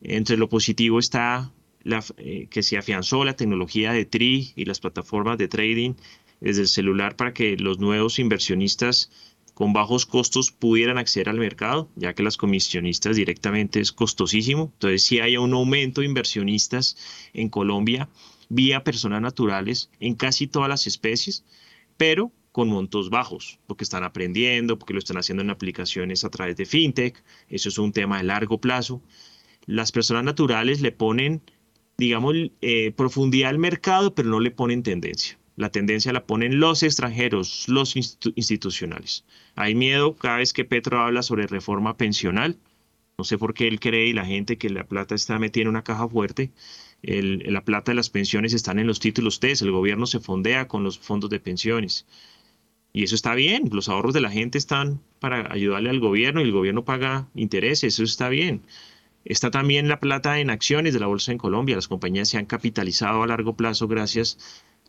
Entre 0.00 0.38
lo 0.38 0.48
positivo 0.48 0.98
está 0.98 1.52
la, 1.82 2.02
eh, 2.16 2.46
que 2.50 2.62
se 2.62 2.78
afianzó 2.78 3.22
la 3.26 3.36
tecnología 3.36 3.92
de 3.92 4.06
TRI 4.06 4.54
y 4.56 4.64
las 4.64 4.80
plataformas 4.80 5.36
de 5.36 5.48
trading 5.48 5.92
desde 6.40 6.62
el 6.62 6.68
celular 6.68 7.14
para 7.14 7.34
que 7.34 7.58
los 7.58 7.78
nuevos 7.78 8.18
inversionistas 8.18 9.10
con 9.52 9.74
bajos 9.74 10.06
costos 10.06 10.52
pudieran 10.52 10.96
acceder 10.96 11.28
al 11.28 11.36
mercado, 11.36 11.90
ya 11.96 12.14
que 12.14 12.22
las 12.22 12.38
comisionistas 12.38 13.16
directamente 13.16 13.78
es 13.80 13.92
costosísimo. 13.92 14.70
Entonces, 14.72 15.04
si 15.04 15.20
hay 15.20 15.36
un 15.36 15.52
aumento 15.52 16.00
de 16.00 16.06
inversionistas 16.06 16.96
en 17.34 17.50
Colombia 17.50 18.08
vía 18.48 18.84
personas 18.84 19.20
naturales 19.20 19.90
en 20.00 20.14
casi 20.14 20.46
todas 20.46 20.68
las 20.68 20.86
especies, 20.86 21.44
pero 21.96 22.32
con 22.52 22.68
montos 22.68 23.10
bajos, 23.10 23.60
porque 23.66 23.84
están 23.84 24.04
aprendiendo, 24.04 24.78
porque 24.78 24.94
lo 24.94 24.98
están 24.98 25.18
haciendo 25.18 25.42
en 25.42 25.50
aplicaciones 25.50 26.24
a 26.24 26.30
través 26.30 26.56
de 26.56 26.66
fintech. 26.66 27.22
Eso 27.48 27.68
es 27.68 27.78
un 27.78 27.92
tema 27.92 28.18
de 28.18 28.24
largo 28.24 28.60
plazo. 28.60 29.02
Las 29.66 29.92
personas 29.92 30.24
naturales 30.24 30.80
le 30.80 30.92
ponen, 30.92 31.42
digamos, 31.96 32.34
eh, 32.62 32.92
profundidad 32.92 33.50
al 33.50 33.58
mercado, 33.58 34.14
pero 34.14 34.30
no 34.30 34.40
le 34.40 34.50
ponen 34.50 34.82
tendencia. 34.82 35.38
La 35.56 35.70
tendencia 35.70 36.12
la 36.12 36.24
ponen 36.24 36.60
los 36.60 36.82
extranjeros, 36.82 37.66
los 37.68 37.96
institucionales. 37.96 39.24
Hay 39.56 39.74
miedo 39.74 40.14
cada 40.14 40.38
vez 40.38 40.52
que 40.52 40.64
Petro 40.64 41.00
habla 41.00 41.22
sobre 41.22 41.48
reforma 41.48 41.96
pensional. 41.96 42.58
No 43.18 43.24
sé 43.24 43.38
por 43.38 43.54
qué 43.54 43.66
él 43.66 43.80
cree 43.80 44.06
y 44.06 44.12
la 44.12 44.24
gente 44.24 44.56
que 44.56 44.70
la 44.70 44.84
plata 44.84 45.16
está 45.16 45.38
metida 45.40 45.62
en 45.62 45.68
una 45.68 45.82
caja 45.82 46.08
fuerte. 46.08 46.52
La 47.02 47.64
plata 47.64 47.92
de 47.92 47.96
las 47.96 48.10
pensiones 48.10 48.52
están 48.52 48.78
en 48.78 48.86
los 48.86 49.00
títulos 49.00 49.40
TES. 49.40 49.62
El 49.62 49.72
gobierno 49.72 50.06
se 50.06 50.20
fondea 50.20 50.68
con 50.68 50.84
los 50.84 50.98
fondos 50.98 51.30
de 51.30 51.40
pensiones. 51.40 52.06
Y 52.92 53.04
eso 53.04 53.14
está 53.14 53.34
bien. 53.34 53.68
Los 53.72 53.88
ahorros 53.88 54.14
de 54.14 54.20
la 54.20 54.30
gente 54.30 54.58
están 54.58 55.00
para 55.20 55.52
ayudarle 55.52 55.90
al 55.90 56.00
gobierno 56.00 56.40
y 56.40 56.44
el 56.44 56.52
gobierno 56.52 56.84
paga 56.84 57.28
intereses. 57.34 57.94
Eso 57.94 58.04
está 58.04 58.28
bien. 58.28 58.62
Está 59.24 59.50
también 59.50 59.88
la 59.88 60.00
plata 60.00 60.40
en 60.40 60.50
acciones 60.50 60.94
de 60.94 61.00
la 61.00 61.06
bolsa 61.06 61.32
en 61.32 61.38
Colombia. 61.38 61.76
Las 61.76 61.88
compañías 61.88 62.28
se 62.28 62.38
han 62.38 62.46
capitalizado 62.46 63.22
a 63.22 63.26
largo 63.26 63.56
plazo 63.56 63.86
gracias 63.86 64.38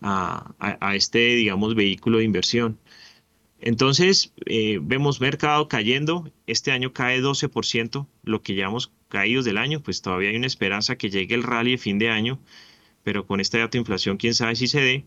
a, 0.01 0.95
este, 0.95 1.35
digamos, 1.35 1.75
vehículo 1.75 2.19
de 2.19 2.23
inversión. 2.23 2.79
Entonces, 3.59 4.33
eh, 4.45 4.79
vemos 4.81 5.19
mercado 5.19 5.67
cayendo, 5.67 6.31
este 6.47 6.71
año 6.71 6.93
cae 6.93 7.21
12%, 7.21 8.07
lo 8.23 8.41
que 8.41 8.53
llevamos 8.53 8.93
caídos 9.09 9.43
del 9.45 9.57
año, 9.57 9.81
pues 9.81 10.01
todavía 10.01 10.29
hay 10.29 10.37
una 10.37 10.47
esperanza 10.47 10.95
que 10.97 11.09
llegue 11.09 11.35
el 11.35 11.43
rally 11.43 11.71
de 11.71 11.77
fin 11.77 11.99
de 11.99 12.09
año, 12.09 12.39
pero 13.03 13.25
con 13.25 13.41
esta 13.41 13.57
dato 13.57 13.73
de 13.73 13.79
inflación, 13.79 14.17
quién 14.17 14.33
sabe 14.33 14.55
si 14.55 14.67
se 14.67 14.81
dé, 14.81 15.05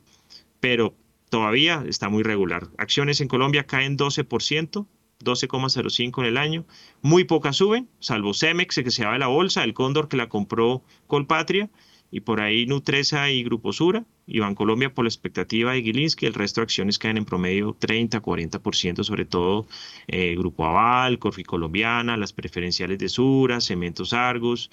pero 0.61 0.95
todavía 1.31 1.85
está 1.89 2.09
muy 2.09 2.23
regular. 2.23 2.69
Acciones 2.77 3.21
en 3.21 3.29
Colombia 3.29 3.65
caen 3.65 3.97
12%, 3.97 4.87
12,05 5.25 6.21
en 6.21 6.27
el 6.27 6.37
año, 6.37 6.67
muy 7.01 7.25
pocas 7.25 7.57
suben, 7.57 7.89
salvo 8.01 8.35
Cemex, 8.35 8.75
que 8.75 8.91
se 8.91 9.05
va 9.05 9.15
de 9.15 9.21
la 9.21 9.29
bolsa, 9.29 9.65
el 9.65 9.73
Cóndor 9.73 10.09
que 10.09 10.17
la 10.17 10.29
compró 10.29 10.83
Colpatria, 11.07 11.71
y 12.13 12.21
por 12.21 12.43
ahí 12.43 12.67
Nutresa 12.67 13.31
y 13.31 13.43
Grupo 13.43 13.73
Sura 13.73 14.05
y 14.27 14.39
Bancolombia 14.39 14.93
por 14.93 15.07
la 15.07 15.09
expectativa 15.09 15.73
de 15.73 15.83
Gilinski, 15.83 16.27
el 16.27 16.35
resto 16.35 16.61
de 16.61 16.65
acciones 16.65 16.99
caen 16.99 17.17
en 17.17 17.25
promedio 17.25 17.75
30, 17.79 18.21
40%, 18.21 19.03
sobre 19.03 19.25
todo 19.25 19.67
eh, 20.09 20.37
Grupo 20.37 20.67
Aval, 20.67 21.19
Corfi 21.19 21.43
Colombiana, 21.43 22.19
las 22.19 22.35
preferenciales 22.35 22.99
de 22.99 23.09
Sura, 23.09 23.63
Cementos 23.63 24.13
Argos. 24.13 24.71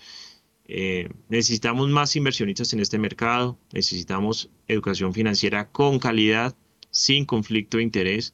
Eh, 0.66 1.10
necesitamos 1.30 1.90
más 1.90 2.14
inversionistas 2.18 2.74
en 2.74 2.82
este 2.82 3.00
mercado, 3.00 3.58
necesitamos 3.72 4.50
educación 4.68 5.14
financiera 5.14 5.70
con 5.70 5.98
calidad, 5.98 6.58
sin 6.92 7.24
conflicto 7.24 7.78
de 7.78 7.84
interés, 7.84 8.34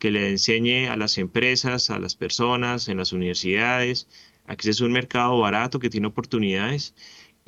que 0.00 0.10
le 0.10 0.28
enseñe 0.28 0.88
a 0.88 0.96
las 0.96 1.18
empresas, 1.18 1.88
a 1.90 2.00
las 2.00 2.16
personas, 2.16 2.88
en 2.88 2.96
las 2.96 3.12
universidades, 3.12 4.08
a 4.46 4.56
que 4.56 4.68
es 4.68 4.80
un 4.80 4.90
mercado 4.90 5.38
barato 5.38 5.78
que 5.78 5.88
tiene 5.88 6.08
oportunidades 6.08 6.94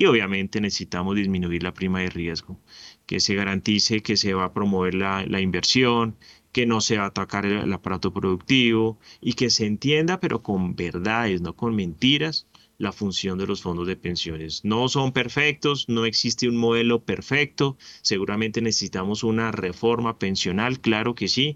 y 0.03 0.05
obviamente 0.05 0.59
necesitamos 0.59 1.15
disminuir 1.15 1.63
la 1.63 1.73
prima 1.73 2.01
de 2.01 2.09
riesgo, 2.09 2.59
que 3.05 3.21
se 3.21 3.35
garantice 3.35 4.01
que 4.01 4.17
se 4.17 4.33
va 4.33 4.43
a 4.43 4.53
promover 4.53 4.95
la, 4.95 5.39
inversión, 5.39 6.17
que 6.51 6.65
no 6.65 6.81
se 6.81 6.97
va 6.97 7.05
a 7.05 7.07
atacar 7.07 7.45
el, 7.45 7.71
aparato 7.71 8.11
productivo 8.11 8.99
y 9.21 9.33
que 9.33 9.49
se 9.49 9.65
entienda, 9.65 10.19
pero 10.19 10.43
con 10.43 10.75
verdades, 10.75 11.39
no 11.39 11.55
con 11.55 11.73
mentiras, 11.73 12.47
la 12.77 12.91
función 12.91 13.37
de 13.37 13.47
los 13.47 13.61
fondos 13.61 13.87
de 13.87 13.95
pensiones. 13.95 14.65
No 14.65 14.89
son 14.89 15.13
perfectos, 15.13 15.87
no 15.87 16.05
existe 16.05 16.49
un 16.49 16.57
modelo 16.57 17.05
perfecto, 17.05 17.77
seguramente 18.01 18.61
necesitamos 18.61 19.23
una 19.23 19.53
reforma 19.53 20.19
pensional, 20.19 20.81
claro 20.81 21.15
que 21.15 21.29
sí, 21.29 21.55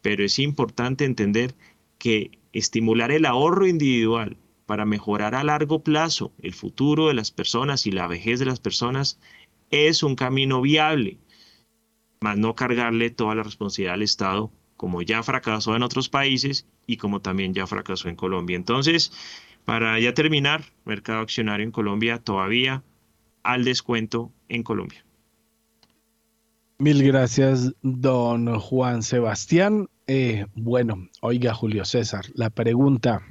pero 0.00 0.24
es 0.24 0.38
importante 0.38 1.04
entender 1.04 1.56
que 1.98 2.38
estimular 2.52 3.10
el 3.10 3.26
ahorro 3.26 3.66
individual 3.66 4.36
para 4.66 4.84
mejorar 4.84 5.34
a 5.34 5.44
largo 5.44 5.82
plazo 5.82 6.32
el 6.40 6.54
futuro 6.54 7.08
de 7.08 7.14
las 7.14 7.30
personas 7.30 7.86
y 7.86 7.90
la 7.90 8.06
vejez 8.06 8.38
de 8.38 8.46
las 8.46 8.60
personas 8.60 9.18
es 9.70 10.02
un 10.02 10.14
camino 10.14 10.60
viable, 10.60 11.18
más 12.20 12.36
no 12.38 12.54
cargarle 12.54 13.10
toda 13.10 13.34
la 13.34 13.42
responsabilidad 13.42 13.94
al 13.94 14.02
Estado, 14.02 14.50
como 14.76 15.02
ya 15.02 15.22
fracasó 15.22 15.76
en 15.76 15.82
otros 15.82 16.08
países 16.08 16.66
y 16.86 16.96
como 16.96 17.20
también 17.20 17.54
ya 17.54 17.66
fracasó 17.66 18.08
en 18.08 18.16
Colombia. 18.16 18.56
Entonces, 18.56 19.12
para 19.64 19.98
ya 19.98 20.14
terminar, 20.14 20.64
mercado 20.84 21.20
accionario 21.20 21.64
en 21.64 21.72
Colombia 21.72 22.18
todavía 22.18 22.82
al 23.42 23.64
descuento 23.64 24.32
en 24.48 24.62
Colombia. 24.62 25.04
Mil 26.78 27.02
gracias, 27.04 27.72
don 27.82 28.58
Juan 28.58 29.02
Sebastián. 29.02 29.88
Eh, 30.06 30.46
bueno, 30.54 31.08
oiga, 31.20 31.54
Julio 31.54 31.84
César, 31.84 32.26
la 32.34 32.50
pregunta. 32.50 33.22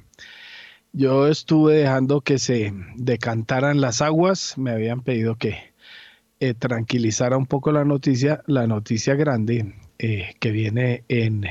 Yo 0.96 1.28
estuve 1.28 1.78
dejando 1.78 2.22
que 2.22 2.38
se 2.38 2.72
decantaran 2.96 3.82
las 3.82 4.04
aguas, 4.04 4.60
me 4.60 4.70
habían 4.70 5.02
pedido 5.02 5.36
que 5.36 5.74
eh, 6.40 6.54
tranquilizara 6.54 7.36
un 7.36 7.48
poco 7.48 7.72
la 7.72 7.84
noticia, 7.84 8.44
la 8.46 8.68
noticia 8.68 9.16
grande 9.16 9.74
eh, 9.98 10.36
que 10.40 10.52
viene 10.52 11.04
en 11.08 11.46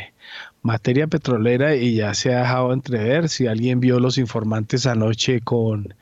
materia 0.62 1.08
petrolera 1.08 1.74
y 1.74 1.96
ya 1.96 2.14
se 2.14 2.32
ha 2.32 2.42
dejado 2.42 2.72
entrever. 2.72 3.28
Si 3.28 3.48
alguien 3.48 3.80
vio 3.80 3.98
los 3.98 4.16
informantes 4.16 4.86
anoche 4.86 5.40
con 5.40 5.96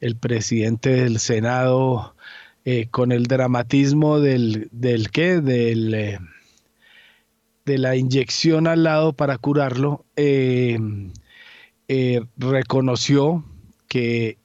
el 0.00 0.16
presidente 0.16 0.90
del 0.92 1.18
Senado, 1.18 2.16
eh, 2.64 2.86
con 2.90 3.12
el 3.12 3.26
dramatismo 3.26 4.18
del, 4.18 4.68
del 4.72 5.10
qué, 5.10 5.42
del, 5.42 6.18
de 7.66 7.78
la 7.78 7.96
inyección 7.96 8.66
al 8.66 8.84
lado 8.84 9.12
para 9.12 9.36
curarlo, 9.36 10.06
eh, 10.16 10.78
reconoció 12.36 13.44
que 13.88 14.38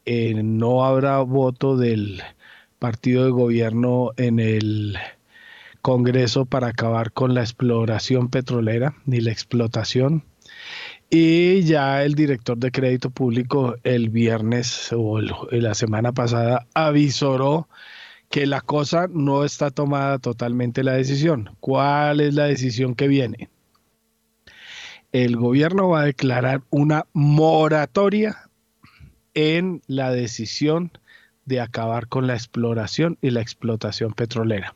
no 0.43 0.85
habrá 0.85 1.19
voto 1.19 1.77
del 1.77 2.21
partido 2.79 3.25
de 3.25 3.31
gobierno 3.31 4.11
en 4.17 4.39
el 4.39 4.97
Congreso 5.81 6.45
para 6.45 6.67
acabar 6.67 7.13
con 7.13 7.33
la 7.33 7.41
exploración 7.41 8.29
petrolera 8.29 8.95
ni 9.05 9.21
la 9.21 9.31
explotación. 9.31 10.23
Y 11.09 11.61
ya 11.63 12.03
el 12.03 12.15
director 12.15 12.57
de 12.57 12.71
crédito 12.71 13.09
público 13.09 13.75
el 13.83 14.09
viernes 14.09 14.89
o 14.91 15.21
la 15.21 15.73
semana 15.73 16.11
pasada 16.11 16.67
avisoró 16.73 17.69
que 18.29 18.45
la 18.45 18.59
cosa 18.59 19.07
no 19.09 19.45
está 19.45 19.71
tomada 19.71 20.19
totalmente 20.19 20.83
la 20.83 20.93
decisión. 20.93 21.55
¿Cuál 21.61 22.19
es 22.19 22.33
la 22.33 22.43
decisión 22.43 22.93
que 22.93 23.07
viene? 23.07 23.49
El 25.11 25.37
gobierno 25.37 25.89
va 25.89 26.01
a 26.01 26.05
declarar 26.05 26.61
una 26.69 27.05
moratoria 27.13 28.49
en 29.33 29.81
la 29.87 30.11
decisión 30.11 30.91
de 31.45 31.61
acabar 31.61 32.07
con 32.07 32.27
la 32.27 32.33
exploración 32.33 33.17
y 33.21 33.29
la 33.29 33.41
explotación 33.41 34.13
petrolera. 34.13 34.75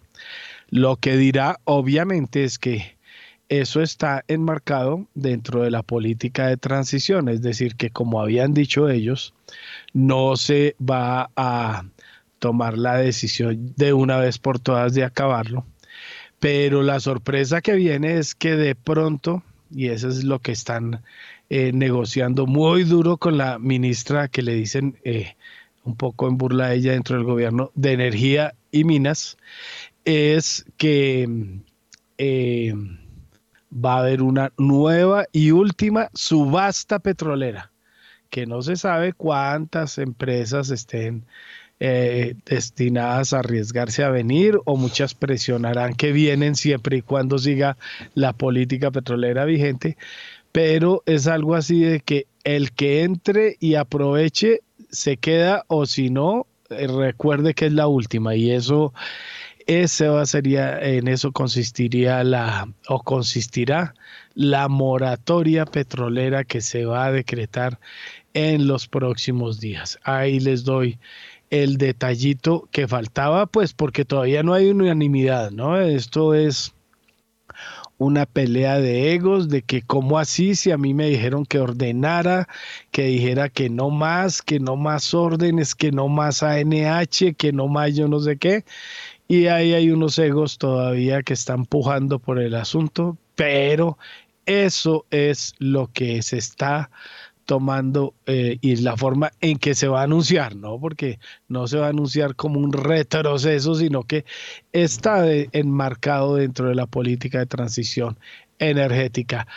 Lo 0.70 0.96
que 0.96 1.18
dirá 1.18 1.60
obviamente 1.66 2.44
es 2.44 2.58
que 2.58 2.98
eso 3.50 3.82
está 3.82 4.24
enmarcado 4.30 5.06
dentro 5.14 5.64
de 5.64 5.72
la 5.72 5.84
política 5.84 6.48
de 6.48 6.56
transición, 6.56 7.28
es 7.28 7.42
decir, 7.42 7.76
que 7.76 7.90
como 7.90 8.22
habían 8.22 8.54
dicho 8.54 8.88
ellos, 8.88 9.34
no 9.92 10.38
se 10.38 10.78
va 10.80 11.30
a 11.36 11.84
tomar 12.40 12.78
la 12.78 12.96
decisión 12.96 13.74
de 13.76 13.92
una 13.92 14.18
vez 14.18 14.38
por 14.38 14.60
todas 14.60 14.94
de 14.94 15.04
acabarlo. 15.04 15.66
Pero 16.40 16.82
la 16.82 17.02
sorpresa 17.02 17.60
que 17.60 17.76
viene 17.76 18.18
es 18.18 18.34
que 18.34 18.56
de 18.56 18.74
pronto, 18.74 19.44
y 19.74 19.88
eso 19.88 20.10
es 20.10 20.24
lo 20.24 20.40
que 20.40 20.52
están 20.52 21.02
eh, 21.50 21.72
negociando 21.74 22.46
muy 22.48 22.84
duro 22.84 23.18
con 23.18 23.38
la 23.38 23.60
ministra 23.60 24.28
que 24.28 24.42
le 24.42 24.54
dicen 24.54 24.98
eh, 25.04 25.36
un 25.84 25.96
poco 25.96 26.28
en 26.28 26.38
burla 26.38 26.66
a 26.68 26.74
ella 26.74 26.94
dentro 26.94 27.16
del 27.16 27.26
gobierno 27.26 27.72
de 27.76 27.94
energía 27.94 28.54
y 28.72 28.84
minas, 28.84 29.38
es 30.06 30.66
que 30.78 31.28
eh, 32.18 32.74
va 33.74 33.96
a 33.96 34.00
haber 34.00 34.22
una 34.22 34.52
nueva 34.58 35.26
y 35.32 35.52
última 35.52 36.10
subasta 36.14 37.00
petrolera, 37.00 37.72
que 38.30 38.46
no 38.46 38.62
se 38.62 38.76
sabe 38.76 39.14
cuántas 39.14 39.98
empresas 39.98 40.70
estén 40.70 41.26
eh, 41.84 42.36
destinadas 42.46 43.34
a 43.34 43.40
arriesgarse 43.40 44.04
a 44.04 44.12
venir 44.12 44.60
o 44.66 44.78
muchas 44.78 45.16
presionarán 45.16 45.96
que 45.96 46.12
vienen 46.12 46.54
siempre 46.54 46.98
y 46.98 47.02
cuando 47.02 47.40
siga 47.40 47.76
la 48.14 48.34
política 48.34 48.92
petrolera 48.92 49.46
vigente, 49.46 49.98
pero 50.52 51.02
es 51.08 51.26
algo 51.26 51.56
así 51.56 51.80
de 51.82 52.00
que 52.02 52.28
el 52.44 52.72
que 52.72 53.02
entre 53.02 53.58
y 53.60 53.74
aproveche 53.74 54.62
se 54.92 55.18
queda 55.18 55.66
o 55.68 55.88
si 55.88 56.12
no, 56.12 56.46
eh, 56.70 56.86
recuerde 56.86 57.56
que 57.56 57.66
es 57.66 57.74
la 57.74 57.88
última 57.88 58.36
y 58.36 58.52
eso 58.52 58.94
ese 59.66 60.08
sería, 60.26 60.80
en 60.80 61.08
eso 61.08 61.32
consistiría 61.32 62.24
la, 62.24 62.68
o 62.88 63.02
consistirá 63.02 63.96
la 64.36 64.68
moratoria 64.68 65.66
petrolera 65.66 66.44
que 66.44 66.62
se 66.62 66.86
va 66.86 67.06
a 67.06 67.12
decretar 67.12 67.80
en 68.34 68.68
los 68.68 68.88
próximos 68.88 69.60
días. 69.60 70.00
Ahí 70.04 70.40
les 70.40 70.64
doy 70.64 71.00
el 71.52 71.78
detallito 71.78 72.68
que 72.72 72.88
faltaba, 72.88 73.46
pues 73.46 73.74
porque 73.74 74.06
todavía 74.06 74.42
no 74.42 74.54
hay 74.54 74.70
unanimidad, 74.70 75.52
¿no? 75.52 75.80
Esto 75.80 76.34
es 76.34 76.74
una 77.98 78.26
pelea 78.26 78.80
de 78.80 79.14
egos, 79.14 79.48
de 79.50 79.62
que 79.62 79.84
cómo 79.84 80.18
así, 80.18 80.56
si 80.56 80.72
a 80.72 80.78
mí 80.78 80.96
me 80.96 81.08
dijeron 81.08 81.46
que 81.46 81.60
ordenara, 81.60 82.48
que 82.90 83.04
dijera 83.04 83.50
que 83.50 83.70
no 83.70 83.92
más, 83.92 84.42
que 84.42 84.60
no 84.60 84.76
más 84.76 85.14
órdenes, 85.14 85.76
que 85.76 85.92
no 85.92 86.08
más 86.08 86.42
ANH, 86.42 87.36
que 87.38 87.52
no 87.54 87.68
más 87.68 87.96
yo 87.96 88.08
no 88.08 88.20
sé 88.20 88.38
qué, 88.38 88.66
y 89.28 89.48
ahí 89.48 89.74
hay 89.74 89.92
unos 89.92 90.18
egos 90.18 90.58
todavía 90.58 91.22
que 91.22 91.34
están 91.34 91.66
pujando 91.66 92.18
por 92.18 92.40
el 92.40 92.56
asunto, 92.56 93.18
pero 93.36 93.98
eso 94.46 95.06
es 95.12 95.54
lo 95.60 95.88
que 95.94 96.22
se 96.24 96.38
está 96.38 96.90
tomando 97.52 98.14
eh, 98.28 98.60
y 98.62 98.78
la 98.78 98.96
forma 98.96 99.34
en 99.42 99.58
que 99.58 99.76
se 99.76 99.90
va 99.90 100.00
a 100.00 100.04
anunciar, 100.04 100.56
¿no? 100.56 100.80
Porque 100.80 101.20
no 101.50 101.68
se 101.68 101.78
va 101.78 101.88
a 101.88 101.90
anunciar 101.90 102.34
como 102.38 102.62
un 102.62 102.72
retroceso, 102.72 103.76
sino 103.76 104.04
que 104.04 104.24
está 104.72 105.26
enmarcado 105.52 106.38
dentro 106.38 106.70
de 106.70 106.76
la 106.76 106.86
política 106.86 107.40
de 107.40 107.48
transición 107.48 108.18
energética. 108.58 109.48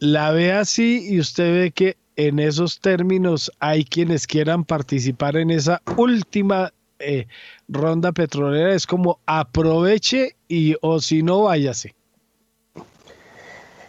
La 0.00 0.32
ve 0.32 0.54
así 0.54 1.06
y 1.08 1.20
usted 1.20 1.54
ve 1.54 1.70
que 1.70 1.96
en 2.16 2.40
esos 2.40 2.80
términos 2.80 3.52
hay 3.60 3.84
quienes 3.84 4.26
quieran 4.26 4.64
participar 4.64 5.36
en 5.36 5.52
esa 5.52 5.80
última 5.96 6.72
eh, 6.98 7.28
ronda 7.68 8.10
petrolera 8.10 8.74
es 8.74 8.88
como 8.88 9.20
aproveche 9.26 10.34
y 10.48 10.74
o 10.80 10.98
si 10.98 11.22
no, 11.22 11.42
váyase. 11.42 11.94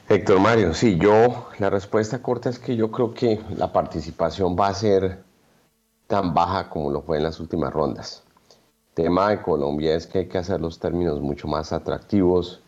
Héctor 0.09 0.39
Mario, 0.39 0.73
sí, 0.73 0.97
yo, 0.97 1.49
la 1.59 1.69
respuesta 1.69 2.21
corta 2.21 2.49
es 2.49 2.59
que 2.59 2.77
yo 2.77 2.89
creo 2.91 3.13
que 3.13 3.41
la 3.57 3.73
participación 3.73 4.55
va 4.57 4.69
a 4.69 4.73
ser 4.73 5.23
tan 6.07 6.33
baja 6.33 6.69
como 6.69 6.89
lo 6.89 7.01
fue 7.01 7.17
en 7.17 7.23
las 7.23 7.41
últimas 7.41 7.73
rondas. 7.73 8.23
tema 8.93 9.31
de 9.31 9.41
Colombia 9.41 9.95
es 9.95 10.07
que 10.07 10.19
hay 10.19 10.27
que 10.27 10.37
hacer 10.37 10.61
los 10.61 10.79
términos 10.79 11.19
mucho 11.19 11.49
más 11.49 11.73
atractivos. 11.73 12.61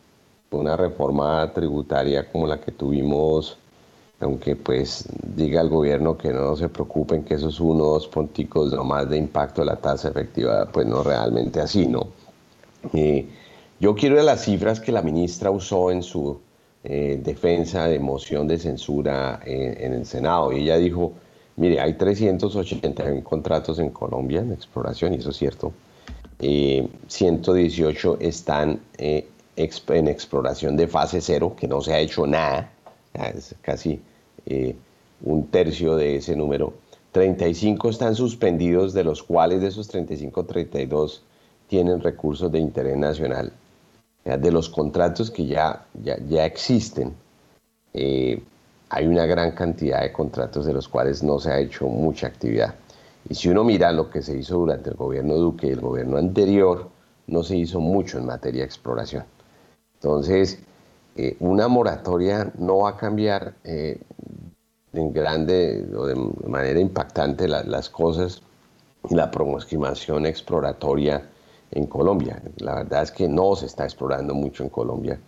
Una 0.52 0.76
reforma 0.76 1.50
tributaria 1.54 2.30
como 2.30 2.46
la 2.46 2.60
que 2.60 2.74
tuvimos 2.74 3.58
aunque 4.20 4.56
pues 4.58 5.06
diga 5.36 5.62
el 5.62 5.70
gobierno 5.70 6.18
que 6.18 6.34
no 6.34 6.56
se 6.58 6.68
preocupen 6.68 7.24
que 7.24 7.36
esos 7.36 7.60
uno 7.62 7.86
o 7.86 7.94
dos 7.94 8.08
punticos 8.08 8.74
nomás 8.74 9.10
de 9.10 9.18
impacto 9.18 9.62
de 9.62 9.68
la 9.68 9.78
tasa 9.78 10.10
efectiva, 10.10 10.68
pues 10.72 10.86
no 10.86 11.04
realmente 11.04 11.62
así, 11.62 11.88
¿no? 11.88 12.10
Eh, 12.94 13.30
yo 13.80 13.96
quiero 13.96 14.16
ver 14.16 14.26
las 14.26 14.44
cifras 14.44 14.82
que 14.82 14.92
la 14.92 15.02
ministra 15.02 15.52
usó 15.52 15.90
en 15.92 16.04
su 16.04 16.42
eh, 16.84 17.20
defensa 17.22 17.88
de 17.88 18.00
moción 18.00 18.48
de 18.48 18.58
censura 18.58 19.42
en, 19.46 19.94
el 19.94 20.06
Senado. 20.06 20.52
Y 20.54 20.62
ella 20.64 20.78
dijo, 20.78 21.14
mire, 21.58 21.80
hay 21.82 21.94
381 21.94 23.24
contratos 23.24 23.80
en 23.80 23.90
Colombia 23.90 24.40
en 24.42 24.54
exploración, 24.54 25.14
y 25.14 25.18
eso 25.18 25.32
es 25.32 25.38
cierto. 25.38 25.74
118 26.40 28.18
eh, 28.22 28.28
están 28.28 28.80
en 28.98 30.08
exploración 30.08 30.78
de 30.78 30.88
fase 30.88 31.20
cero, 31.20 31.54
que 31.58 31.68
no 31.68 31.82
se 31.82 31.94
ha 31.94 32.00
hecho 32.00 32.26
nada, 32.26 32.72
es 33.14 33.56
casi 33.62 34.00
eh, 34.46 34.76
un 35.22 35.48
tercio 35.48 35.96
de 35.96 36.16
ese 36.16 36.36
número. 36.36 36.74
35 37.12 37.90
están 37.90 38.16
suspendidos, 38.16 38.94
de 38.94 39.04
los 39.04 39.22
cuales 39.24 39.62
de 39.62 39.68
esos 39.68 39.88
35, 39.88 40.46
32 40.46 41.24
tienen 41.68 42.00
recursos 42.02 42.52
de 42.52 42.60
interés 42.60 42.96
nacional. 42.98 43.52
De 44.38 44.52
los 44.52 44.70
contratos 44.70 45.32
que 45.32 45.46
ya, 45.46 45.86
ya, 46.04 46.46
existen, 46.46 47.14
eh, 47.94 48.42
hay 48.90 49.08
una 49.08 49.26
gran 49.26 49.52
cantidad 49.52 50.02
de 50.02 50.12
contratos 50.12 50.66
de 50.66 50.74
los 50.74 50.88
cuales 50.88 51.24
no 51.24 51.40
se 51.40 51.52
ha 51.52 51.60
hecho 51.60 51.88
mucha 51.88 52.28
actividad. 52.28 52.76
Y 53.30 53.36
si 53.36 53.50
uno 53.50 53.64
mira 53.64 53.92
lo 53.92 54.10
que 54.10 54.22
se 54.22 54.38
hizo 54.38 54.58
durante 54.58 54.90
el 54.90 54.96
gobierno 54.96 55.36
Duque 55.36 55.68
y 55.68 55.72
el 55.72 55.82
gobierno 55.82 56.18
anterior, 56.18 56.90
no 57.28 57.44
se 57.44 57.58
hizo 57.58 57.80
mucho 57.80 58.18
en 58.18 58.26
materia 58.26 58.62
de 58.62 58.66
exploración. 58.66 59.26
Entonces, 59.96 60.60
eh, 61.16 61.36
una 61.40 61.68
moratoria 61.68 62.52
no 62.58 62.80
va 62.80 62.92
a 62.92 62.98
cambiar 62.98 63.54
eh, 63.64 64.00
en 64.94 65.14
grande 65.14 65.86
o 65.96 66.06
de 66.06 66.16
manera 66.48 66.80
impactante 66.80 67.48
las 67.48 67.90
cosas 67.90 68.42
y 69.10 69.16
la 69.16 69.30
promoción 69.30 70.26
exploratoria 70.26 71.30
en 71.72 71.86
Colombia. 71.88 72.42
La 72.58 72.76
verdad 72.76 73.04
es 73.04 73.12
que 73.12 73.28
no 73.28 73.56
se 73.56 73.66
está 73.66 73.84
explorando 73.84 74.34
mucho 74.34 74.64
en 74.64 74.70
Colombia. 74.70 75.20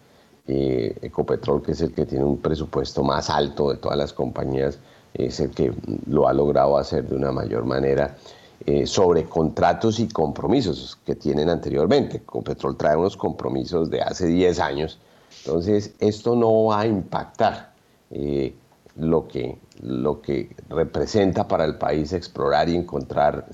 Eh, 0.47 0.97
Ecopetrol, 1.01 1.61
que 1.61 1.73
es 1.73 1.81
el 1.81 1.93
que 1.93 2.05
tiene 2.05 2.25
un 2.25 2.37
presupuesto 2.37 3.03
más 3.03 3.29
alto 3.29 3.69
de 3.69 3.77
todas 3.77 3.97
las 3.97 4.11
compañías, 4.11 4.79
es 5.13 5.39
el 5.39 5.51
que 5.51 5.73
lo 6.07 6.27
ha 6.27 6.33
logrado 6.33 6.77
hacer 6.77 7.07
de 7.07 7.15
una 7.15 7.31
mayor 7.31 7.65
manera 7.65 8.17
eh, 8.65 8.85
sobre 8.87 9.25
contratos 9.25 9.99
y 9.99 10.07
compromisos 10.07 10.97
que 11.05 11.15
tienen 11.15 11.49
anteriormente. 11.49 12.17
Ecopetrol 12.17 12.75
trae 12.75 12.95
unos 12.95 13.17
compromisos 13.17 13.89
de 13.89 14.01
hace 14.01 14.27
10 14.27 14.59
años, 14.59 14.99
entonces 15.45 15.93
esto 15.99 16.35
no 16.35 16.65
va 16.65 16.81
a 16.81 16.87
impactar 16.87 17.73
eh, 18.09 18.55
lo, 18.95 19.27
que, 19.27 19.57
lo 19.81 20.21
que 20.21 20.55
representa 20.69 21.47
para 21.47 21.65
el 21.65 21.77
país 21.77 22.13
explorar 22.13 22.67
y 22.67 22.75
encontrar 22.75 23.47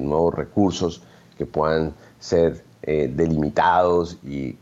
nuevos 0.00 0.34
recursos 0.34 1.02
que 1.36 1.46
puedan 1.46 1.94
ser 2.24 2.64
eh, 2.82 3.12
delimitados 3.14 4.16
y 4.24 4.56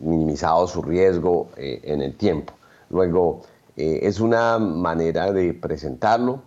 minimizado 0.00 0.66
su 0.66 0.82
riesgo 0.82 1.50
eh, 1.56 1.80
en 1.84 2.02
el 2.02 2.16
tiempo. 2.16 2.52
Luego, 2.90 3.42
eh, 3.76 4.00
es 4.02 4.18
una 4.18 4.58
manera 4.58 5.30
de 5.30 5.54
presentarlo, 5.54 6.42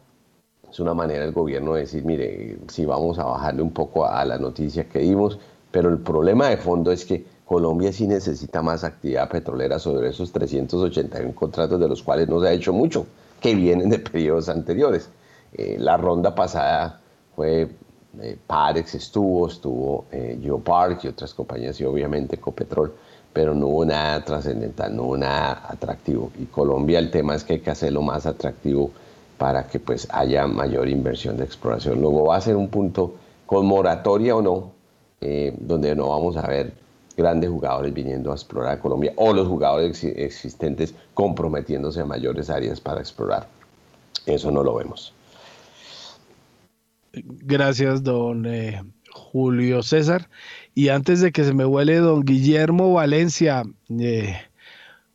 es 0.70 0.78
una 0.82 0.94
manera 0.94 1.24
del 1.24 1.32
gobierno 1.32 1.76
de 1.76 1.82
decir, 1.82 2.04
mire, 2.04 2.58
sí 2.68 2.86
vamos 2.86 3.20
a 3.20 3.24
bajarle 3.24 3.62
un 3.62 3.72
poco 3.72 4.06
a 4.06 4.26
la 4.26 4.38
noticia 4.38 4.90
que 4.90 5.00
dimos, 5.00 5.40
pero 5.72 5.88
el 5.88 6.00
problema 6.00 6.50
de 6.50 6.58
fondo 6.58 6.92
es 6.92 7.06
que 7.06 7.24
Colombia 7.46 7.94
sí 7.94 8.06
necesita 8.06 8.62
más 8.62 8.84
actividad 8.84 9.30
petrolera 9.30 9.80
sobre 9.80 10.10
esos 10.10 10.34
381 10.34 11.34
contratos 11.34 11.80
de 11.80 11.88
los 11.88 12.04
cuales 12.04 12.28
no 12.28 12.42
se 12.42 12.50
ha 12.50 12.52
hecho 12.52 12.74
mucho, 12.74 13.08
que 13.40 13.56
vienen 13.56 13.90
de 13.90 14.00
periodos 14.00 14.50
anteriores. 14.50 15.10
la 15.54 15.96
ronda 15.96 16.36
pasada 16.36 17.00
fue 17.36 17.70
eh, 18.22 18.38
Parex 18.48 18.96
estuvo, 18.96 19.48
estuvo 19.48 20.06
eh, 20.12 20.40
Geopark 20.42 21.04
y 21.04 21.08
otras 21.08 21.34
compañías 21.34 21.80
y 21.80 21.86
obviamente 21.86 22.38
Copetrol, 22.38 22.94
pero 23.32 23.54
no 23.54 23.68
hubo 23.68 23.86
nada 23.86 24.24
trascendental, 24.26 24.96
no 24.96 25.04
hubo 25.04 25.18
nada 25.18 25.64
atractivo. 25.68 26.32
Y 26.40 26.46
Colombia 26.46 27.00
el 27.00 27.12
tema 27.12 27.36
es 27.36 27.44
que 27.44 27.54
hay 27.54 27.60
que 27.60 27.70
hacerlo 27.70 28.02
más 28.02 28.26
atractivo 28.26 28.92
para 29.38 29.68
que 29.68 29.80
pues 29.80 30.08
haya 30.12 30.48
mayor 30.48 30.90
inversión 30.90 31.38
de 31.38 31.46
exploración. 31.46 32.02
Luego 32.02 32.26
va 32.26 32.38
a 32.38 32.42
ser 32.42 32.56
un 32.56 32.68
punto 32.70 33.14
con 33.46 33.66
moratoria 33.66 34.36
o 34.36 34.42
no, 34.42 34.72
eh, 35.22 35.56
donde 35.60 35.96
no 35.96 36.10
vamos 36.10 36.36
a 36.36 36.48
ver 36.48 36.74
grandes 37.16 37.50
jugadores 37.50 37.94
viniendo 37.94 38.32
a 38.32 38.36
explorar 38.36 38.80
Colombia 38.80 39.14
o 39.18 39.34
los 39.34 39.48
jugadores 39.48 40.04
existentes 40.04 40.94
comprometiéndose 41.14 42.02
a 42.02 42.06
mayores 42.06 42.50
áreas 42.50 42.80
para 42.80 43.02
explorar. 43.02 43.48
Eso 44.26 44.52
no 44.52 44.64
lo 44.64 44.76
vemos. 44.76 45.14
Gracias, 47.14 48.04
don 48.04 48.46
eh, 48.46 48.82
Julio 49.12 49.84
César. 49.84 50.30
Y 50.76 50.90
antes 50.90 51.22
de 51.22 51.32
que 51.32 51.44
se 51.44 51.54
me 51.54 51.66
huele 51.66 51.98
don 51.98 52.22
Guillermo 52.22 52.94
Valencia, 52.94 53.64
eh, 54.00 54.38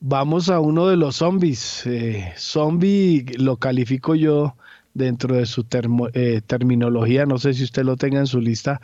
vamos 0.00 0.48
a 0.50 0.60
uno 0.60 0.88
de 0.88 0.96
los 0.96 1.16
zombies. 1.16 1.86
Eh, 1.86 2.32
zombie 2.36 3.24
lo 3.38 3.56
califico 3.58 4.14
yo 4.14 4.56
dentro 4.94 5.36
de 5.36 5.46
su 5.46 5.64
terminología, 5.64 7.26
no 7.26 7.38
sé 7.38 7.52
si 7.52 7.64
usted 7.64 7.82
lo 7.84 7.96
tenga 7.96 8.20
en 8.20 8.26
su 8.26 8.40
lista. 8.40 8.80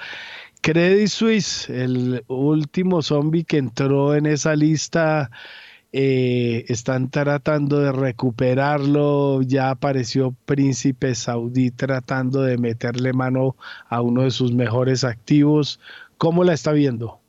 Credit 0.61 1.09
Suisse, 1.09 1.71
el 1.71 2.25
último 2.29 3.01
zombie 3.01 3.45
que 3.45 3.59
entró 3.59 4.15
en 4.15 4.27
esa 4.27 4.57
lista 4.57 5.31
eh, 5.93 6.67
están 6.69 7.11
tratando 7.11 7.81
de 7.81 7.91
recuperarlo, 7.91 9.43
ya 9.43 9.71
apareció 9.71 10.37
Príncipe 10.45 11.15
Saudí 11.17 11.73
tratando 11.73 12.43
de 12.43 12.59
meterle 12.59 13.13
mano 13.13 13.57
a 13.89 14.01
uno 14.01 14.23
de 14.23 14.31
sus 14.31 14.53
mejores 14.53 15.03
activos. 15.03 15.81
¿Cómo 16.17 16.45
la 16.45 16.53
está 16.53 16.73
viendo? 16.73 17.21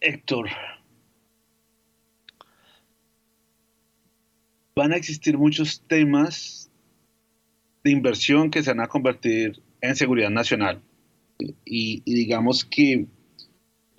Héctor, 0.00 0.48
van 4.76 4.92
a 4.92 4.96
existir 4.96 5.36
muchos 5.36 5.82
temas 5.88 6.70
de 7.82 7.90
inversión 7.90 8.50
que 8.52 8.62
se 8.62 8.70
van 8.70 8.80
a 8.80 8.86
convertir 8.86 9.60
en 9.80 9.96
seguridad 9.96 10.30
nacional. 10.30 10.80
y 11.64 12.02
digamos 12.04 12.64
que 12.64 13.06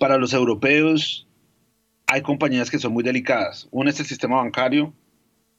para 0.00 0.16
los 0.16 0.32
europeos 0.32 1.28
hay 2.06 2.22
compañías 2.22 2.70
que 2.70 2.78
son 2.78 2.94
muy 2.94 3.04
delicadas. 3.04 3.68
Una 3.70 3.90
es 3.90 4.00
el 4.00 4.06
sistema 4.06 4.36
bancario, 4.36 4.94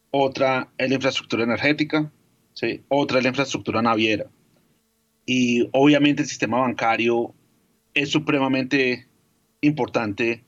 otra 0.09 0.67
es 0.79 0.89
la 0.89 0.95
infraestructura 0.95 1.43
energética, 1.43 2.11
¿sí? 2.53 2.81
otra 2.87 3.19
es 3.19 3.23
la 3.23 3.29
infraestructura 3.29 3.83
naviera. 3.83 4.25
Y 5.27 5.69
obviamente 5.73 6.23
el 6.23 6.27
sistema 6.27 6.59
bancario 6.59 7.35
es 7.93 8.09
supremamente 8.09 9.07
importante 9.61 10.43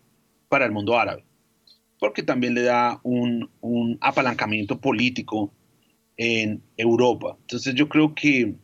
para 0.49 0.65
el 0.65 0.71
mundo 0.71 0.97
árabe, 0.97 1.23
porque 1.99 2.23
también 2.23 2.55
le 2.55 2.63
da 2.63 2.99
un, 3.03 3.51
un 3.61 3.99
apalancamiento 4.01 4.81
político 4.81 5.53
en 6.17 6.63
Europa. 6.77 7.37
Entonces 7.41 7.75
yo 7.75 7.87
creo 7.89 8.15
que, 8.15 8.55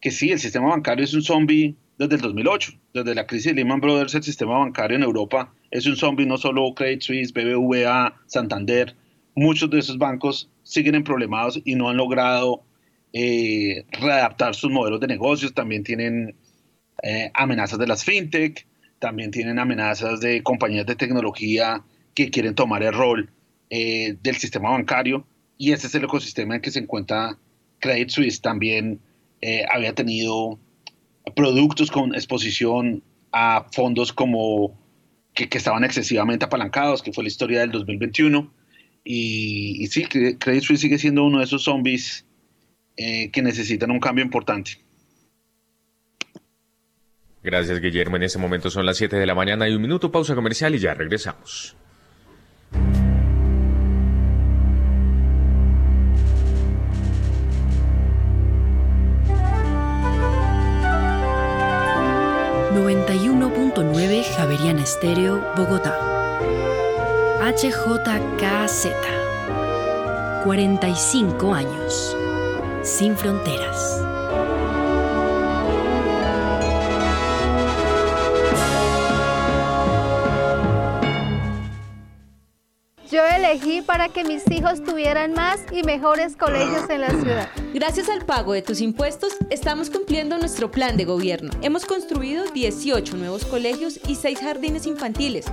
que 0.00 0.12
sí, 0.12 0.30
el 0.30 0.38
sistema 0.38 0.68
bancario 0.68 1.04
es 1.04 1.14
un 1.14 1.22
zombie 1.22 1.74
desde 1.98 2.14
el 2.14 2.20
2008. 2.22 2.72
Desde 2.94 3.14
la 3.14 3.26
crisis 3.26 3.46
de 3.46 3.54
Lehman 3.54 3.80
Brothers, 3.80 4.14
el 4.14 4.22
sistema 4.22 4.58
bancario 4.58 4.96
en 4.96 5.02
Europa 5.02 5.52
es 5.70 5.84
un 5.86 5.96
zombie, 5.96 6.26
no 6.26 6.38
solo 6.38 6.72
Credit 6.74 7.02
Suisse, 7.02 7.32
BBVA, 7.32 8.14
Santander. 8.26 8.96
Muchos 9.34 9.68
de 9.70 9.80
esos 9.80 9.98
bancos 9.98 10.48
siguen 10.62 10.94
en 10.94 11.04
problemados 11.04 11.60
y 11.64 11.74
no 11.74 11.88
han 11.88 11.96
logrado 11.96 12.62
eh, 13.12 13.84
readaptar 14.00 14.54
sus 14.54 14.70
modelos 14.70 15.00
de 15.00 15.08
negocios. 15.08 15.52
También 15.52 15.82
tienen 15.82 16.36
eh, 17.02 17.30
amenazas 17.34 17.78
de 17.78 17.86
las 17.86 18.04
fintech, 18.04 18.66
también 19.00 19.30
tienen 19.30 19.58
amenazas 19.58 20.20
de 20.20 20.42
compañías 20.42 20.86
de 20.86 20.96
tecnología 20.96 21.82
que 22.14 22.30
quieren 22.30 22.54
tomar 22.54 22.82
el 22.82 22.92
rol 22.92 23.30
eh, 23.70 24.16
del 24.22 24.36
sistema 24.36 24.70
bancario. 24.70 25.26
Y 25.56 25.72
ese 25.72 25.88
es 25.88 25.94
el 25.96 26.04
ecosistema 26.04 26.54
en 26.54 26.60
que 26.60 26.70
se 26.70 26.78
encuentra 26.78 27.36
Credit 27.80 28.08
Suisse. 28.08 28.40
También 28.40 29.00
había 29.70 29.94
tenido 29.94 30.58
productos 31.34 31.90
con 31.90 32.14
exposición 32.14 33.02
a 33.32 33.66
fondos 33.72 34.12
como 34.12 34.78
que, 35.34 35.48
estaban 35.56 35.84
excesivamente 35.84 36.44
apalancados, 36.44 37.02
que 37.02 37.12
fue 37.12 37.24
la 37.24 37.28
historia 37.28 37.60
del 37.60 37.70
2021. 37.70 38.52
Y, 39.04 39.86
sí, 39.90 40.04
Credit 40.04 40.62
Suisse 40.62 40.80
sigue 40.80 40.98
siendo 40.98 41.24
uno 41.24 41.38
de 41.38 41.44
esos 41.44 41.64
zombies 41.64 42.26
eh, 42.96 43.30
que 43.30 43.42
necesitan 43.42 43.90
un 43.90 44.00
cambio 44.00 44.24
importante. 44.24 44.72
Gracias, 47.42 47.80
Guillermo. 47.80 48.16
En 48.16 48.24
este 48.24 48.38
momento 48.38 48.68
son 48.68 48.84
las 48.84 48.96
7 48.96 49.16
de 49.16 49.24
la 49.24 49.34
mañana 49.34 49.68
y 49.68 49.74
un 49.74 49.80
minuto, 49.80 50.10
pausa 50.10 50.34
comercial 50.34 50.74
y 50.74 50.78
ya 50.78 50.94
regresamos. 50.94 51.76
91.9 63.82 64.24
Javerian 64.36 64.78
Estéreo, 64.80 65.40
Bogotá. 65.56 65.96
HJKZ. 67.40 68.88
45 70.42 71.54
años. 71.54 72.16
Sin 72.82 73.16
fronteras. 73.16 74.07
Elegí 83.48 83.82
para 83.82 84.08
que 84.08 84.24
mis 84.24 84.48
hijos 84.50 84.82
tuvieran 84.82 85.32
más 85.32 85.60
y 85.72 85.82
mejores 85.82 86.36
colegios 86.36 86.88
en 86.90 87.00
la 87.00 87.10
ciudad. 87.10 87.48
Gracias 87.72 88.08
al 88.08 88.24
pago 88.24 88.52
de 88.52 88.62
tus 88.62 88.80
impuestos, 88.80 89.32
estamos 89.50 89.90
cumpliendo 89.90 90.38
nuestro 90.38 90.70
plan 90.70 90.96
de 90.96 91.04
gobierno. 91.04 91.50
Hemos 91.62 91.84
construido 91.84 92.44
18 92.52 93.16
nuevos 93.16 93.44
colegios 93.44 94.00
y 94.06 94.16
6 94.16 94.40
jardines 94.40 94.86
infantiles. 94.86 95.46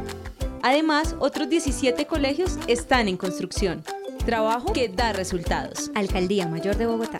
Además, 0.61 1.15
otros 1.19 1.49
17 1.49 2.05
colegios 2.05 2.57
están 2.67 3.07
en 3.07 3.17
construcción. 3.17 3.83
Trabajo 4.25 4.73
que 4.73 4.89
da 4.89 5.13
resultados. 5.13 5.91
Alcaldía 5.93 6.47
Mayor 6.47 6.75
de 6.77 6.87
Bogotá. 6.87 7.19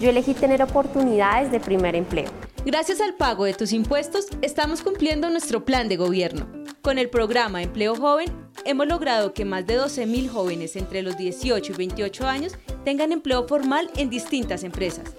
Yo 0.00 0.10
elegí 0.10 0.34
tener 0.34 0.62
oportunidades 0.62 1.50
de 1.50 1.60
primer 1.60 1.94
empleo. 1.94 2.30
Gracias 2.66 3.00
al 3.00 3.14
pago 3.14 3.44
de 3.44 3.54
tus 3.54 3.72
impuestos, 3.72 4.26
estamos 4.42 4.82
cumpliendo 4.82 5.28
nuestro 5.30 5.64
plan 5.64 5.88
de 5.88 5.96
gobierno. 5.96 6.46
Con 6.82 6.98
el 6.98 7.08
programa 7.08 7.62
Empleo 7.62 7.94
Joven, 7.94 8.28
hemos 8.64 8.86
logrado 8.86 9.32
que 9.32 9.44
más 9.44 9.66
de 9.66 9.78
12.000 9.78 10.28
jóvenes 10.28 10.76
entre 10.76 11.02
los 11.02 11.16
18 11.16 11.72
y 11.72 11.76
28 11.76 12.26
años 12.26 12.54
tengan 12.84 13.12
empleo 13.12 13.46
formal 13.46 13.90
en 13.96 14.10
distintas 14.10 14.64
empresas. 14.64 15.14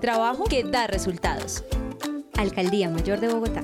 Trabajo 0.00 0.44
que 0.44 0.64
da 0.64 0.86
resultados. 0.86 1.64
Alcaldía 2.36 2.88
Mayor 2.88 3.20
de 3.20 3.28
Bogotá. 3.28 3.62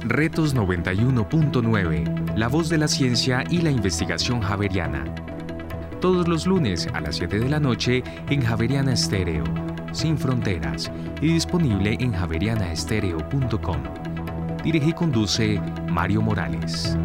Retos 0.00 0.54
91.9, 0.54 2.36
la 2.36 2.48
voz 2.48 2.68
de 2.68 2.78
la 2.78 2.88
ciencia 2.88 3.44
y 3.48 3.58
la 3.58 3.70
investigación 3.70 4.40
javeriana 4.40 5.04
todos 6.02 6.26
los 6.26 6.46
lunes 6.48 6.88
a 6.92 7.00
las 7.00 7.16
7 7.16 7.38
de 7.38 7.48
la 7.48 7.60
noche 7.60 8.02
en 8.28 8.42
Javeriana 8.42 8.92
Estéreo, 8.92 9.44
sin 9.92 10.18
fronteras, 10.18 10.90
y 11.20 11.28
disponible 11.32 11.96
en 12.00 12.12
javerianaestereo.com. 12.12 13.82
Dirige 14.64 14.88
y 14.88 14.92
conduce 14.92 15.60
Mario 15.88 16.20
Morales. 16.20 16.98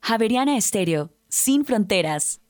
Javeriana 0.00 0.56
Estéreo, 0.56 1.12
sin 1.28 1.66
fronteras. 1.66 2.40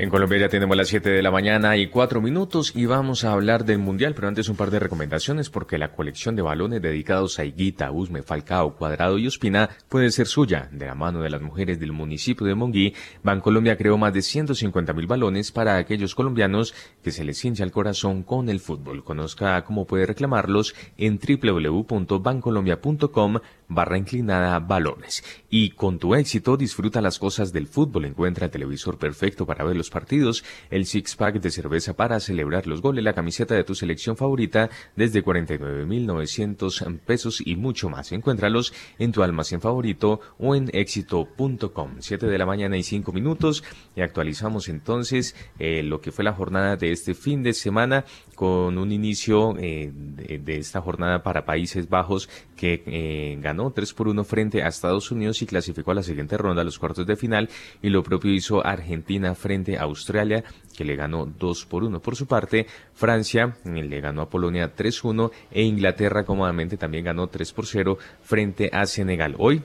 En 0.00 0.10
Colombia 0.10 0.38
ya 0.38 0.48
tenemos 0.48 0.76
las 0.76 0.86
7 0.86 1.10
de 1.10 1.22
la 1.22 1.32
mañana 1.32 1.76
y 1.76 1.88
4 1.88 2.20
minutos 2.20 2.70
y 2.76 2.86
vamos 2.86 3.24
a 3.24 3.32
hablar 3.32 3.64
del 3.64 3.80
Mundial, 3.80 4.14
pero 4.14 4.28
antes 4.28 4.48
un 4.48 4.54
par 4.54 4.70
de 4.70 4.78
recomendaciones 4.78 5.50
porque 5.50 5.76
la 5.76 5.90
colección 5.90 6.36
de 6.36 6.42
balones 6.42 6.80
dedicados 6.80 7.40
a 7.40 7.44
Higuita, 7.44 7.90
Usme, 7.90 8.22
Falcao, 8.22 8.76
Cuadrado 8.76 9.18
y 9.18 9.26
Ospina 9.26 9.70
puede 9.88 10.12
ser 10.12 10.28
suya. 10.28 10.68
De 10.70 10.86
la 10.86 10.94
mano 10.94 11.20
de 11.20 11.30
las 11.30 11.42
mujeres 11.42 11.80
del 11.80 11.90
municipio 11.90 12.46
de 12.46 12.54
Monguí, 12.54 12.94
Bancolombia 13.24 13.76
creó 13.76 13.98
más 13.98 14.14
de 14.14 14.22
150 14.22 14.92
mil 14.92 15.08
balones 15.08 15.50
para 15.50 15.78
aquellos 15.78 16.14
colombianos 16.14 16.76
que 17.02 17.10
se 17.10 17.24
les 17.24 17.44
hincha 17.44 17.64
el 17.64 17.72
corazón 17.72 18.22
con 18.22 18.50
el 18.50 18.60
fútbol. 18.60 19.02
Conozca 19.02 19.64
cómo 19.64 19.84
puede 19.84 20.06
reclamarlos 20.06 20.76
en 20.96 21.18
www.bancolombia.com 21.18 23.40
barra 23.68 23.98
inclinada 23.98 24.58
balones. 24.60 25.24
Y 25.50 25.70
con 25.70 25.98
tu 25.98 26.14
éxito 26.14 26.56
disfruta 26.56 27.00
las 27.00 27.18
cosas 27.18 27.52
del 27.52 27.66
fútbol. 27.66 28.06
Encuentra 28.06 28.46
el 28.46 28.50
televisor 28.50 28.96
perfecto 28.96 29.44
para 29.44 29.64
ver 29.64 29.76
los 29.76 29.87
partidos, 29.90 30.44
el 30.70 30.86
six-pack 30.86 31.40
de 31.40 31.50
cerveza 31.50 31.94
para 31.94 32.20
celebrar 32.20 32.66
los 32.66 32.82
goles, 32.82 33.04
la 33.04 33.12
camiseta 33.12 33.54
de 33.54 33.64
tu 33.64 33.74
selección 33.74 34.16
favorita 34.16 34.70
desde 34.96 35.24
49.900 35.24 36.98
pesos 37.00 37.42
y 37.44 37.56
mucho 37.56 37.88
más. 37.88 38.12
Encuéntralos 38.12 38.72
en 38.98 39.12
tu 39.12 39.22
almacén 39.22 39.60
favorito 39.60 40.20
o 40.38 40.54
en 40.54 40.70
éxito.com. 40.72 41.96
7 41.98 42.26
de 42.26 42.38
la 42.38 42.46
mañana 42.46 42.76
y 42.76 42.82
5 42.82 43.12
minutos 43.12 43.64
y 43.96 44.00
actualizamos 44.00 44.68
entonces 44.68 45.34
eh, 45.58 45.82
lo 45.82 46.00
que 46.00 46.12
fue 46.12 46.24
la 46.24 46.32
jornada 46.32 46.76
de 46.76 46.92
este 46.92 47.14
fin 47.14 47.42
de 47.42 47.52
semana 47.52 48.04
con 48.38 48.78
un 48.78 48.92
inicio 48.92 49.56
eh, 49.58 49.90
de, 49.92 50.58
esta 50.58 50.80
jornada 50.80 51.24
para 51.24 51.44
Países 51.44 51.88
Bajos 51.88 52.28
que 52.56 52.84
eh, 52.86 53.36
ganó 53.40 53.72
3 53.72 53.92
por 53.94 54.06
1 54.06 54.22
frente 54.22 54.62
a 54.62 54.68
Estados 54.68 55.10
Unidos 55.10 55.42
y 55.42 55.46
clasificó 55.46 55.90
a 55.90 55.94
la 55.94 56.04
siguiente 56.04 56.38
ronda, 56.38 56.62
a 56.62 56.64
los 56.64 56.78
cuartos 56.78 57.04
de 57.04 57.16
final 57.16 57.48
y 57.82 57.88
lo 57.88 58.04
propio 58.04 58.32
hizo 58.32 58.64
Argentina 58.64 59.34
frente 59.34 59.76
Australia, 59.76 60.44
que 60.76 60.84
le 60.84 60.94
ganó 60.94 61.26
2 61.26 61.66
por 61.66 61.82
1. 61.82 61.98
Por 61.98 62.14
su 62.14 62.26
parte, 62.26 62.68
Francia 62.94 63.56
eh, 63.64 63.82
le 63.82 64.00
ganó 64.00 64.22
a 64.22 64.30
Polonia 64.30 64.72
3-1 64.72 65.32
e 65.50 65.62
Inglaterra 65.64 66.22
cómodamente 66.22 66.76
también 66.76 67.06
ganó 67.06 67.26
3 67.26 67.52
por 67.52 67.66
0 67.66 67.98
frente 68.22 68.70
a 68.72 68.86
Senegal. 68.86 69.34
Hoy 69.36 69.62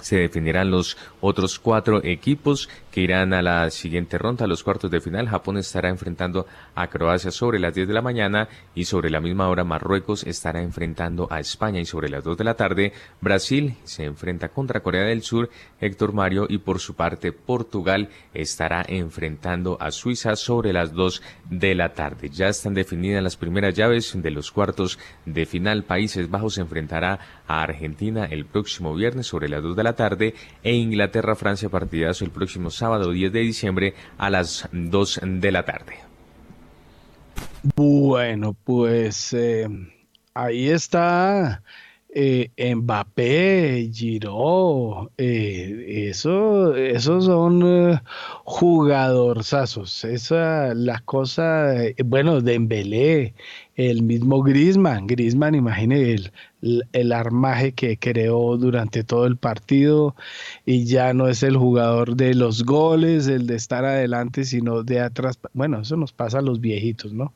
se 0.00 0.16
definirán 0.16 0.70
los 0.70 0.96
otros 1.20 1.58
cuatro 1.58 2.02
equipos 2.02 2.70
que 2.92 3.00
irán 3.00 3.32
a 3.32 3.42
la 3.42 3.70
siguiente 3.70 4.18
ronda, 4.18 4.44
a 4.44 4.48
los 4.48 4.62
cuartos 4.62 4.90
de 4.90 5.00
final. 5.00 5.26
Japón 5.26 5.56
estará 5.56 5.88
enfrentando 5.88 6.46
a 6.74 6.88
Croacia 6.88 7.30
sobre 7.30 7.58
las 7.58 7.74
10 7.74 7.88
de 7.88 7.94
la 7.94 8.02
mañana 8.02 8.48
y 8.74 8.84
sobre 8.84 9.10
la 9.10 9.20
misma 9.20 9.48
hora 9.48 9.64
Marruecos 9.64 10.24
estará 10.24 10.62
enfrentando 10.62 11.26
a 11.30 11.40
España 11.40 11.80
y 11.80 11.86
sobre 11.86 12.10
las 12.10 12.22
2 12.22 12.36
de 12.36 12.44
la 12.44 12.54
tarde 12.54 12.92
Brasil 13.20 13.76
se 13.84 14.04
enfrenta 14.04 14.50
contra 14.50 14.80
Corea 14.80 15.04
del 15.04 15.22
Sur, 15.22 15.48
Héctor 15.80 16.12
Mario 16.12 16.46
y 16.48 16.58
por 16.58 16.80
su 16.80 16.94
parte 16.94 17.32
Portugal 17.32 18.10
estará 18.34 18.84
enfrentando 18.86 19.78
a 19.80 19.90
Suiza 19.90 20.36
sobre 20.36 20.74
las 20.74 20.92
2 20.92 21.22
de 21.48 21.74
la 21.74 21.94
tarde. 21.94 22.28
Ya 22.28 22.48
están 22.48 22.74
definidas 22.74 23.22
las 23.22 23.36
primeras 23.36 23.74
llaves 23.74 24.12
de 24.14 24.30
los 24.30 24.52
cuartos 24.52 24.98
de 25.24 25.46
final. 25.46 25.84
Países 25.84 26.28
Bajos 26.28 26.54
se 26.54 26.60
enfrentará 26.60 27.18
a 27.46 27.62
Argentina 27.62 28.26
el 28.26 28.44
próximo 28.44 28.94
viernes 28.94 29.26
sobre 29.26 29.48
las 29.48 29.62
2 29.62 29.76
de 29.76 29.82
la 29.82 29.94
tarde 29.94 30.34
e 30.62 30.74
Inglaterra-Francia 30.74 31.70
partidazo 31.70 32.26
el 32.26 32.30
próximo 32.30 32.70
10 33.12 33.32
de 33.32 33.40
diciembre 33.40 33.94
a 34.18 34.30
las 34.30 34.68
2 34.72 35.20
de 35.24 35.52
la 35.52 35.64
tarde. 35.64 35.94
Bueno, 37.76 38.56
pues 38.64 39.32
eh, 39.32 39.68
ahí 40.34 40.68
está 40.68 41.62
eh, 42.14 42.50
Mbappé, 42.74 43.90
Giroud, 43.90 45.08
eh, 45.16 46.08
eso, 46.10 46.76
esos 46.76 47.24
son 47.24 47.62
eh, 47.64 48.00
jugadorzazos. 48.44 50.04
Esa 50.04 50.74
la 50.74 51.00
cosa, 51.00 51.72
bueno, 52.04 52.42
Dembélé, 52.42 53.34
el 53.76 54.02
mismo 54.02 54.42
Grisman, 54.42 55.06
Grisman, 55.06 55.54
imagine 55.54 56.12
el, 56.12 56.32
el, 56.92 57.12
armaje 57.12 57.72
que 57.72 57.96
creó 57.96 58.56
durante 58.58 59.02
todo 59.02 59.26
el 59.26 59.36
partido 59.36 60.14
y 60.66 60.84
ya 60.84 61.14
no 61.14 61.26
es 61.28 61.42
el 61.42 61.56
jugador 61.56 62.14
de 62.14 62.34
los 62.34 62.64
goles, 62.64 63.26
el 63.28 63.46
de 63.46 63.56
estar 63.56 63.84
adelante, 63.84 64.44
sino 64.44 64.82
de 64.82 65.00
atrás. 65.00 65.38
Bueno, 65.54 65.80
eso 65.80 65.96
nos 65.96 66.12
pasa 66.12 66.38
a 66.38 66.42
los 66.42 66.60
viejitos, 66.60 67.12
¿no? 67.12 67.32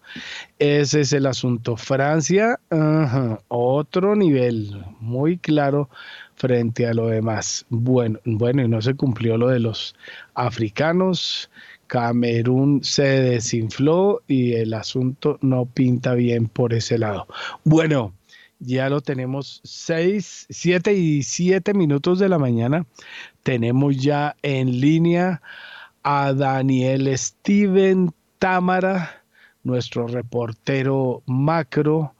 Ese 0.59 1.01
es 1.01 1.12
el 1.12 1.26
asunto. 1.26 1.76
Francia, 1.76 2.61
otro 3.49 4.14
nivel, 4.14 4.84
muy 5.01 5.39
claro 5.39 5.89
frente 6.37 6.87
a 6.87 6.95
lo 6.95 7.09
demás. 7.09 7.66
Bueno, 7.70 8.20
bueno, 8.24 8.62
y 8.62 8.68
no 8.68 8.82
se 8.82 8.95
cumplió 8.95 9.37
lo 9.37 9.49
de 9.49 9.61
los 9.61 9.95
africanos. 10.34 11.51
Camerún 11.87 12.82
se 12.82 13.05
desinfló 13.05 14.22
y 14.26 14.55
el 14.55 14.74
asunto 14.74 15.39
no 15.41 15.66
pinta 15.66 16.14
bien 16.14 16.49
por 16.49 16.74
ese 16.74 16.99
lado. 16.99 17.26
Bueno, 17.64 18.12
ya 18.59 18.89
lo 18.89 19.01
tenemos 19.01 19.61
seis, 19.64 20.47
siete 20.49 20.95
y 20.95 21.22
siete 21.22 21.74
minutos 21.74 22.18
de 22.18 22.28
la 22.28 22.39
mañana. 22.39 22.87
Tenemos 23.43 23.97
ya 23.97 24.34
en 24.43 24.80
línea 24.80 25.43
a 26.03 26.32
Daniel 26.32 27.16
Steven 27.16 28.12
Támara, 28.39 29.22
nuestro 29.62 30.07
reportero 30.07 31.22
macro, 31.26 32.16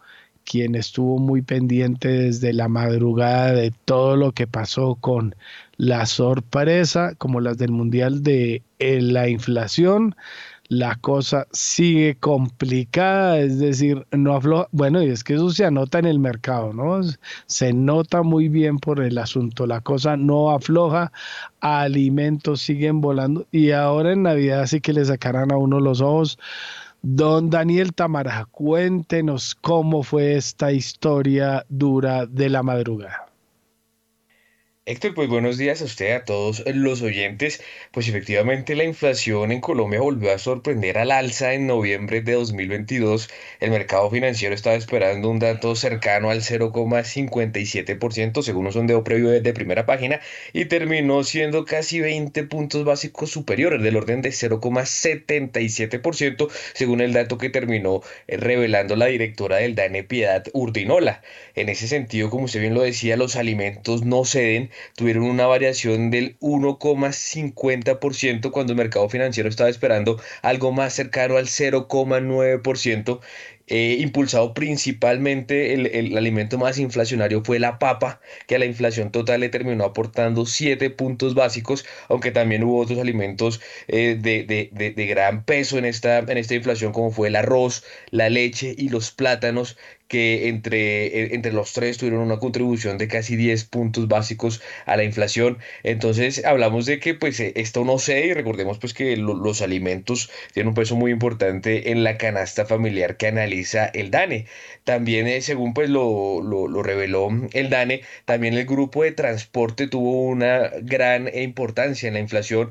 quien 0.47 0.75
estuvo 0.75 1.19
muy 1.19 1.43
pendiente 1.43 2.09
desde 2.09 2.53
la 2.55 2.69
madrugada 2.69 3.53
de 3.53 3.73
todo 3.85 4.17
lo 4.17 4.33
que 4.33 4.47
pasó 4.47 4.95
con 4.95 5.35
la 5.77 6.07
sorpresa, 6.07 7.15
como 7.17 7.41
las 7.41 7.59
del 7.59 7.73
Mundial 7.73 8.23
de 8.23 8.63
eh, 8.79 9.03
la 9.03 9.29
inflación, 9.29 10.15
la 10.69 10.97
cosa 10.97 11.47
sigue 11.53 12.17
complicada, 12.19 13.39
es 13.39 13.59
decir, 13.59 14.07
no 14.11 14.35
afloja, 14.35 14.69
bueno, 14.73 15.03
y 15.03 15.09
es 15.11 15.23
que 15.23 15.35
eso 15.35 15.51
se 15.51 15.65
anota 15.65 15.99
en 15.99 16.07
el 16.07 16.19
mercado, 16.19 16.73
¿no? 16.73 17.01
Se 17.47 17.73
nota 17.73 18.23
muy 18.23 18.49
bien 18.49 18.79
por 18.79 19.01
el 19.01 19.19
asunto, 19.19 19.67
la 19.67 19.81
cosa 19.81 20.17
no 20.17 20.51
afloja, 20.51 21.13
alimentos 21.61 22.63
siguen 22.63 23.01
volando 23.01 23.47
y 23.53 23.71
ahora 23.73 24.13
en 24.13 24.23
Navidad 24.23 24.67
sí 24.67 24.81
que 24.81 24.93
le 24.93 25.05
sacarán 25.05 25.53
a 25.53 25.57
uno 25.57 25.81
los 25.81 26.01
ojos. 26.01 26.39
Don 27.09 27.51
Daniel 27.51 27.95
Tamara, 27.95 28.49
cuéntenos 28.51 29.55
cómo 29.55 30.03
fue 30.03 30.35
esta 30.35 30.73
historia 30.73 31.65
dura 31.69 32.27
de 32.27 32.51
la 32.51 32.65
madrugada. 32.65 33.26
Héctor, 34.89 35.15
pues 35.15 35.29
buenos 35.29 35.59
días 35.59 35.83
a 35.83 35.85
usted, 35.85 36.13
a 36.13 36.25
todos 36.25 36.63
los 36.65 37.03
oyentes. 37.03 37.61
Pues 37.91 38.07
efectivamente 38.07 38.77
la 38.77 38.85
inflación 38.85 39.51
en 39.51 39.61
Colombia 39.61 40.01
volvió 40.01 40.33
a 40.33 40.39
sorprender 40.39 40.97
al 40.97 41.11
alza 41.11 41.55
en 41.55 41.67
noviembre 41.67 42.21
de 42.21 42.35
2022. 42.35 43.29
El 43.59 43.73
mercado 43.73 44.09
financiero 44.13 44.55
estaba 44.55 44.77
esperando 44.77 45.29
un 45.29 45.41
dato 45.41 45.75
cercano 45.75 46.31
al 46.31 46.41
0,57% 46.41 48.43
según 48.45 48.67
un 48.67 48.73
sondeo 48.73 49.03
previo 49.03 49.31
de 49.31 49.53
primera 49.53 49.87
página 49.87 50.21
y 50.53 50.67
terminó 50.67 51.25
siendo 51.25 51.65
casi 51.65 51.99
20 51.99 52.45
puntos 52.45 52.85
básicos 52.85 53.33
superiores 53.33 53.83
del 53.83 53.97
orden 53.97 54.23
de 54.23 54.31
0,77% 54.31 56.49
según 56.75 57.01
el 57.01 57.13
dato 57.13 57.39
que 57.39 57.51
terminó 57.51 58.03
eh, 58.29 58.37
revelando 58.37 58.95
la 58.95 59.07
directora 59.07 59.57
del 59.57 59.75
DANE 59.75 60.05
Piedad 60.05 60.45
Urdinola. 60.53 61.23
En 61.57 61.69
ese 61.71 61.89
sentido, 61.89 62.31
como 62.31 62.45
usted 62.45 62.61
bien 62.61 62.75
lo 62.75 62.83
decía, 62.83 63.17
los 63.17 63.35
alimentos 63.35 64.05
no 64.05 64.25
ceden 64.25 64.71
tuvieron 64.97 65.25
una 65.25 65.47
variación 65.47 66.11
del 66.11 66.37
1,50% 66.41 68.51
cuando 68.51 68.73
el 68.73 68.79
mercado 68.79 69.09
financiero 69.09 69.49
estaba 69.49 69.71
esperando 69.71 70.21
algo 70.43 70.73
más 70.73 70.95
cercano 70.95 71.37
al 71.37 71.47
0,9%. 71.47 73.21
Eh, 73.69 73.97
impulsado 73.99 74.55
principalmente 74.55 75.75
el, 75.75 76.17
alimento 76.17 76.57
más 76.57 76.79
inflacionario 76.79 77.43
fue 77.43 77.59
la 77.59 77.81
papa, 77.81 78.21
que 78.47 78.55
a 78.55 78.59
la 78.61 78.65
inflación 78.65 79.11
total 79.11 79.41
le 79.41 79.49
terminó 79.49 79.85
aportando 79.85 80.47
7 80.47 80.89
puntos 80.91 81.35
básicos, 81.35 81.85
aunque 82.09 82.31
también 82.31 82.63
hubo 82.63 82.79
otros 82.79 83.01
alimentos 83.01 83.61
eh, 83.89 84.17
de, 84.21 85.07
gran 85.09 85.45
peso 85.45 85.79
en 85.79 85.85
esta, 85.85 86.19
en 86.19 86.39
esta 86.39 86.55
inflación, 86.55 86.93
como 86.93 87.11
fue 87.11 87.29
el 87.29 87.37
arroz, 87.37 87.83
la 88.11 88.31
leche 88.31 88.73
y 88.79 88.89
los 88.89 89.11
plátanos, 89.11 89.77
que 90.09 90.49
entre, 90.49 91.07
eh, 91.07 91.35
entre 91.35 91.53
los 91.53 91.73
tres 91.73 91.99
tuvieron 91.99 92.21
una 92.21 92.39
contribución 92.39 92.99
de 92.99 93.09
casi 93.09 93.37
10 93.37 93.65
puntos 93.65 94.09
básicos 94.09 94.63
a 94.87 94.97
la 94.97 95.05
inflación. 95.05 95.59
Entonces 95.83 96.45
hablamos 96.45 96.87
de 96.87 97.01
que 97.01 97.15
pues 97.15 97.41
eh, 97.41 97.53
esto 97.57 97.85
no 97.85 97.99
sé 97.99 98.27
y 98.27 98.35
recordemos 98.35 98.79
pues 98.79 98.95
que 98.95 99.17
los 99.17 99.63
alimentos 99.63 100.31
tienen 100.53 100.69
un 100.69 100.75
peso 100.75 100.97
muy 100.97 101.11
importante 101.11 101.91
en 101.91 102.05
la 102.05 102.19
canasta 102.19 102.67
familiar 102.67 103.17
que 103.17 103.29
analiza 103.29 103.87
el 103.87 104.11
DANE. 104.11 104.47
También 104.85 105.27
eh, 105.27 105.41
según 105.41 105.75
pues 105.75 105.91
lo, 105.91 106.43
lo, 106.43 106.83
reveló 106.83 107.29
el 107.53 107.71
DANE, 107.71 108.03
también 108.25 108.55
el 108.55 108.67
grupo 108.67 109.03
de 109.03 109.13
transporte 109.13 109.89
tuvo 109.89 110.23
una 110.23 110.71
gran 110.83 111.29
importancia 111.35 112.07
en 112.07 112.15
la 112.15 112.21
inflación, 112.21 112.71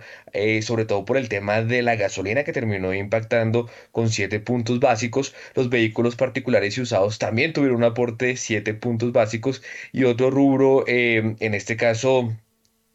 sobre 0.62 0.86
todo 0.86 1.06
por 1.06 1.18
el 1.18 1.28
tema 1.30 1.62
de 1.62 1.82
la 1.82 1.96
gasolina 1.96 2.44
que 2.44 2.54
terminó 2.54 2.94
impactando 2.94 3.70
con 3.92 4.10
7 4.10 4.40
puntos 4.40 4.80
básicos. 4.80 5.34
Los 5.56 5.70
vehículos 5.70 6.16
particulares 6.16 6.78
y 6.78 6.82
usados 6.82 7.18
también 7.26 7.54
tuvieron 7.54 7.78
un 7.78 7.84
aporte 7.86 8.28
de 8.28 8.38
7 8.38 8.76
puntos 8.76 9.12
básicos 9.12 9.64
y 9.92 10.04
otro 10.04 10.30
rubro, 10.30 10.86
eh, 10.88 11.36
en 11.40 11.54
este 11.56 11.76
caso 11.76 12.32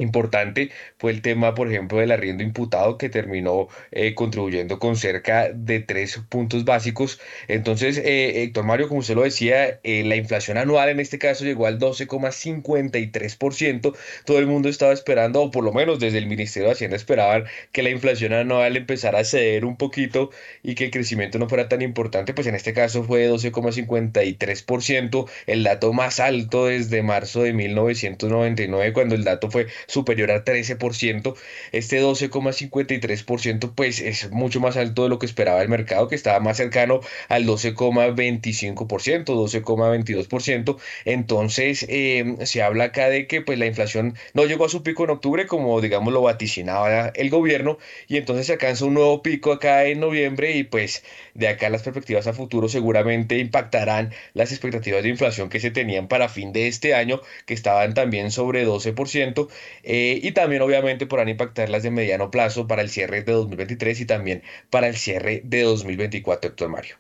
importante 0.00 0.70
fue 0.98 1.12
el 1.12 1.22
tema, 1.22 1.54
por 1.54 1.68
ejemplo, 1.68 1.98
del 1.98 2.12
arriendo 2.12 2.42
imputado 2.42 2.98
que 2.98 3.08
terminó 3.08 3.68
eh, 3.90 4.14
contribuyendo 4.14 4.78
con 4.78 4.96
cerca 4.96 5.50
de 5.52 5.80
tres 5.80 6.20
puntos 6.28 6.64
básicos. 6.64 7.20
Entonces, 7.48 7.98
eh, 7.98 8.42
Héctor 8.42 8.64
Mario, 8.64 8.88
como 8.88 9.00
usted 9.00 9.14
lo 9.14 9.22
decía, 9.22 9.80
eh, 9.82 10.04
la 10.04 10.16
inflación 10.16 10.58
anual 10.58 10.88
en 10.88 11.00
este 11.00 11.18
caso 11.18 11.44
llegó 11.44 11.66
al 11.66 11.78
12,53%. 11.78 13.94
Todo 14.24 14.38
el 14.38 14.46
mundo 14.46 14.68
estaba 14.68 14.92
esperando, 14.92 15.42
o 15.42 15.50
por 15.50 15.64
lo 15.64 15.72
menos 15.72 15.98
desde 16.00 16.18
el 16.18 16.26
Ministerio 16.26 16.68
de 16.68 16.74
Hacienda 16.74 16.96
esperaban 16.96 17.44
que 17.72 17.82
la 17.82 17.90
inflación 17.90 18.32
anual 18.32 18.76
empezara 18.76 19.20
a 19.20 19.24
ceder 19.24 19.64
un 19.64 19.76
poquito 19.76 20.30
y 20.62 20.74
que 20.74 20.86
el 20.86 20.90
crecimiento 20.90 21.38
no 21.38 21.48
fuera 21.48 21.68
tan 21.68 21.82
importante. 21.82 22.34
Pues 22.34 22.46
en 22.46 22.54
este 22.54 22.72
caso 22.72 23.04
fue 23.04 23.30
12,53%, 23.30 25.28
el 25.46 25.64
dato 25.64 25.92
más 25.92 26.20
alto 26.20 26.66
desde 26.66 27.02
marzo 27.02 27.42
de 27.42 27.52
1999, 27.52 28.92
cuando 28.92 29.14
el 29.14 29.24
dato 29.24 29.50
fue 29.50 29.66
superior 29.90 30.30
al 30.30 30.44
13%. 30.44 31.34
Este 31.72 32.02
12,53% 32.02 33.72
pues 33.74 34.00
es 34.00 34.30
mucho 34.30 34.60
más 34.60 34.76
alto 34.76 35.02
de 35.04 35.08
lo 35.08 35.18
que 35.18 35.26
esperaba 35.26 35.62
el 35.62 35.68
mercado, 35.68 36.08
que 36.08 36.14
estaba 36.14 36.40
más 36.40 36.56
cercano 36.56 37.00
al 37.28 37.46
12,25%, 37.46 39.24
12,22%. 39.24 40.78
Entonces 41.04 41.86
eh, 41.88 42.36
se 42.44 42.62
habla 42.62 42.84
acá 42.84 43.08
de 43.08 43.26
que 43.26 43.42
pues 43.42 43.58
la 43.58 43.66
inflación 43.66 44.16
no 44.34 44.44
llegó 44.44 44.64
a 44.64 44.68
su 44.68 44.82
pico 44.82 45.04
en 45.04 45.10
octubre 45.10 45.46
como 45.46 45.80
digamos 45.80 46.12
lo 46.12 46.22
vaticinaba 46.22 47.08
el 47.08 47.30
gobierno 47.30 47.78
y 48.08 48.16
entonces 48.16 48.46
se 48.46 48.52
alcanza 48.54 48.84
un 48.84 48.94
nuevo 48.94 49.22
pico 49.22 49.52
acá 49.52 49.84
en 49.86 50.00
noviembre 50.00 50.52
y 50.56 50.64
pues 50.64 51.02
de 51.34 51.48
acá 51.48 51.68
las 51.70 51.82
perspectivas 51.82 52.26
a 52.26 52.32
futuro 52.32 52.68
seguramente 52.68 53.38
impactarán 53.38 54.12
las 54.34 54.52
expectativas 54.52 55.02
de 55.02 55.08
inflación 55.08 55.48
que 55.48 55.60
se 55.60 55.70
tenían 55.70 56.08
para 56.08 56.28
fin 56.28 56.52
de 56.52 56.68
este 56.68 56.94
año 56.94 57.20
que 57.46 57.54
estaban 57.54 57.94
también 57.94 58.30
sobre 58.30 58.66
12% 58.66 59.48
eh, 59.82 60.20
y 60.22 60.32
también 60.32 60.62
obviamente 60.62 61.06
podrán 61.06 61.28
impactar 61.28 61.68
las 61.68 61.82
de 61.82 61.90
mediano 61.90 62.30
plazo 62.30 62.66
para 62.66 62.82
el 62.82 62.90
cierre 62.90 63.22
de 63.22 63.32
2023 63.32 64.00
y 64.00 64.06
también 64.06 64.42
para 64.70 64.88
el 64.88 64.96
cierre 64.96 65.42
de 65.44 65.62
2024, 65.62 66.50
Héctor 66.50 66.68
Mario. 66.68 66.96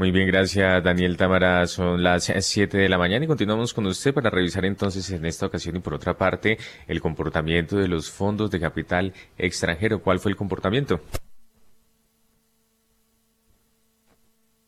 Muy 0.00 0.12
bien, 0.12 0.26
gracias 0.28 0.82
Daniel 0.82 1.18
Tamara. 1.18 1.66
Son 1.66 2.02
las 2.02 2.32
7 2.34 2.78
de 2.78 2.88
la 2.88 2.96
mañana 2.96 3.26
y 3.26 3.28
continuamos 3.28 3.74
con 3.74 3.84
usted 3.84 4.14
para 4.14 4.30
revisar 4.30 4.64
entonces 4.64 5.10
en 5.10 5.26
esta 5.26 5.44
ocasión 5.44 5.76
y 5.76 5.80
por 5.80 5.92
otra 5.92 6.16
parte 6.16 6.56
el 6.88 7.02
comportamiento 7.02 7.76
de 7.76 7.86
los 7.86 8.10
fondos 8.10 8.50
de 8.50 8.60
capital 8.60 9.12
extranjero. 9.36 10.00
¿Cuál 10.00 10.18
fue 10.18 10.30
el 10.30 10.36
comportamiento? 10.38 11.02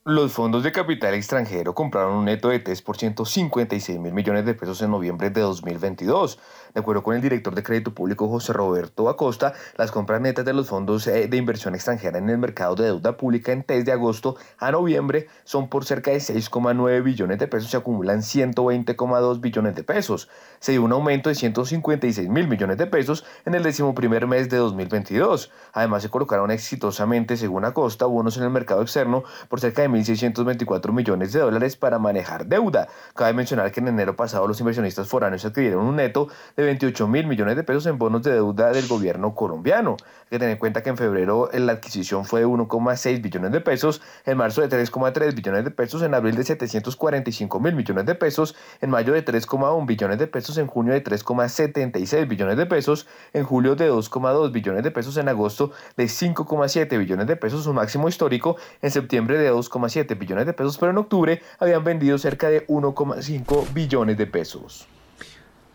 Los 0.05 0.33
fondos 0.33 0.65
de 0.65 0.73
capital 0.73 1.15
extranjero 1.15 1.77
compraron 1.77 2.17
un 2.17 2.25
neto 2.25 2.49
de 2.49 2.65
3%, 2.65 3.25
56 3.25 4.01
mil 4.01 4.13
millones 4.13 4.45
de 4.45 4.55
pesos 4.55 4.83
en 4.83 4.91
noviembre 4.91 5.31
de 5.31 5.43
2022. 5.43 6.41
De 6.75 6.81
acuerdo 6.81 7.05
con 7.05 7.15
el 7.15 7.23
director 7.23 7.55
de 7.55 7.63
crédito 7.63 7.95
público 7.95 8.29
José 8.29 8.53
Roberto 8.53 9.09
Acosta, 9.09 9.53
las 9.77 9.93
compras 9.93 10.21
netas 10.21 10.45
de 10.45 10.55
los 10.55 10.69
fondos 10.69 11.07
eh, 11.07 11.29
de 11.29 11.37
inversión 11.37 11.77
extranjera 11.77 12.19
en 12.19 12.31
el 12.31 12.39
mercado 12.39 12.75
de 12.75 12.87
deuda 12.87 13.17
pública 13.17 13.53
en 13.53 13.63
test 13.63 13.87
de 13.87 13.93
agosto 13.93 14.35
a 14.59 14.73
noviembre 14.73 15.29
son 15.45 15.69
por 15.69 15.85
cerca 15.85 16.11
de 16.11 16.17
6,9 16.17 17.01
billones 17.05 17.39
de 17.39 17.47
pesos 17.47 17.73
y 17.73 17.77
acumulan 17.77 18.23
120,2 18.23 19.41
billones 19.41 19.77
de 19.77 19.85
pesos. 19.85 20.29
Se 20.59 20.73
dio 20.73 20.83
un 20.83 20.91
aumento 20.91 21.29
de 21.29 21.37
156 21.37 22.29
mil 22.29 22.49
millones 22.49 22.77
de 22.77 22.89
pesos 22.89 23.25
en 23.45 23.55
el 23.55 23.63
décimo 23.63 23.95
primer 23.95 24.27
mes 24.27 24.49
de 24.49 24.57
2022. 24.57 25.53
Además, 25.73 26.03
se 26.03 26.09
colocaron 26.09 26.51
exitosamente, 26.51 27.37
según 27.37 27.65
Acosta, 27.65 28.07
bonos 28.07 28.37
en 28.37 28.43
el 28.43 28.51
mercado 28.51 28.83
externo 28.83 29.23
por 29.49 29.61
cerca 29.61 29.83
de 29.83 29.92
1.624 29.93 30.93
millones 30.93 31.33
de 31.33 31.41
dólares 31.41 31.77
para 31.77 31.99
manejar 31.99 32.47
deuda. 32.47 32.89
Cabe 33.15 33.33
mencionar 33.33 33.71
que 33.73 33.81
en 33.81 33.89
enero 33.89 34.17
pasado 34.17 34.47
los 34.49 34.59
inversionistas 34.61 35.09
foráneos 35.09 35.45
adquirieron 35.45 35.85
un 35.85 35.97
neto 35.97 36.29
de 36.57 36.65
28 36.65 37.09
mil 37.09 37.27
millones 37.27 37.57
de 37.57 37.65
pesos 37.65 37.87
en 37.87 37.99
bonos 37.99 38.23
de 38.23 38.33
deuda 38.33 38.73
del 38.73 38.87
gobierno 38.89 39.35
colombiano. 39.35 39.97
Hay 40.01 40.31
que 40.31 40.39
tener 40.39 40.53
en 40.53 40.59
cuenta 40.59 40.83
que 40.83 40.91
en 40.91 40.97
febrero 40.97 41.51
la 41.53 41.73
adquisición 41.73 42.25
fue 42.25 42.41
de 42.41 42.47
1,6 42.47 43.21
billones 43.21 43.53
de 43.53 43.61
pesos, 43.61 44.01
en 44.25 44.39
marzo 44.39 44.67
de 44.67 44.69
3,3 44.69 45.35
billones 45.35 45.65
de 45.65 45.71
pesos, 45.71 46.03
en 46.03 46.15
abril 46.15 46.35
de 46.37 46.45
745 46.45 47.61
mil 47.61 47.75
millones 47.75 48.07
de 48.07 48.15
pesos, 48.15 48.57
en 48.81 48.91
mayo 48.91 49.13
de 49.13 49.25
3,1 49.25 49.87
billones 49.87 50.19
de 50.19 50.27
pesos, 50.27 50.57
en 50.59 50.67
junio 50.67 50.93
de 50.93 51.05
3,76 51.05 52.29
billones 52.29 52.57
de 52.57 52.67
pesos, 52.67 53.07
en 53.33 53.45
julio 53.45 53.77
de 53.77 53.91
2,2 53.91 54.53
billones 54.53 54.83
de 54.83 54.91
pesos, 54.91 55.17
en 55.17 55.29
agosto 55.29 55.73
de 55.97 56.05
5,7 56.05 56.99
billones 56.99 57.27
de 57.27 57.37
pesos, 57.37 57.65
su 57.65 57.73
máximo 57.73 58.09
histórico, 58.09 58.57
en 58.81 58.91
septiembre 58.91 59.39
de 59.39 59.49
2, 59.49 59.69
7 59.89 60.15
billones 60.15 60.47
de 60.47 60.53
pesos, 60.53 60.79
pero 60.79 60.93
en 60.93 60.99
octubre 60.99 61.43
habían 61.59 61.85
vendido 61.85 62.19
cerca 62.19 62.49
de 62.49 62.67
1,5 62.67 63.73
billones 63.73 64.19
de 64.19 64.27
pesos. 64.27 64.87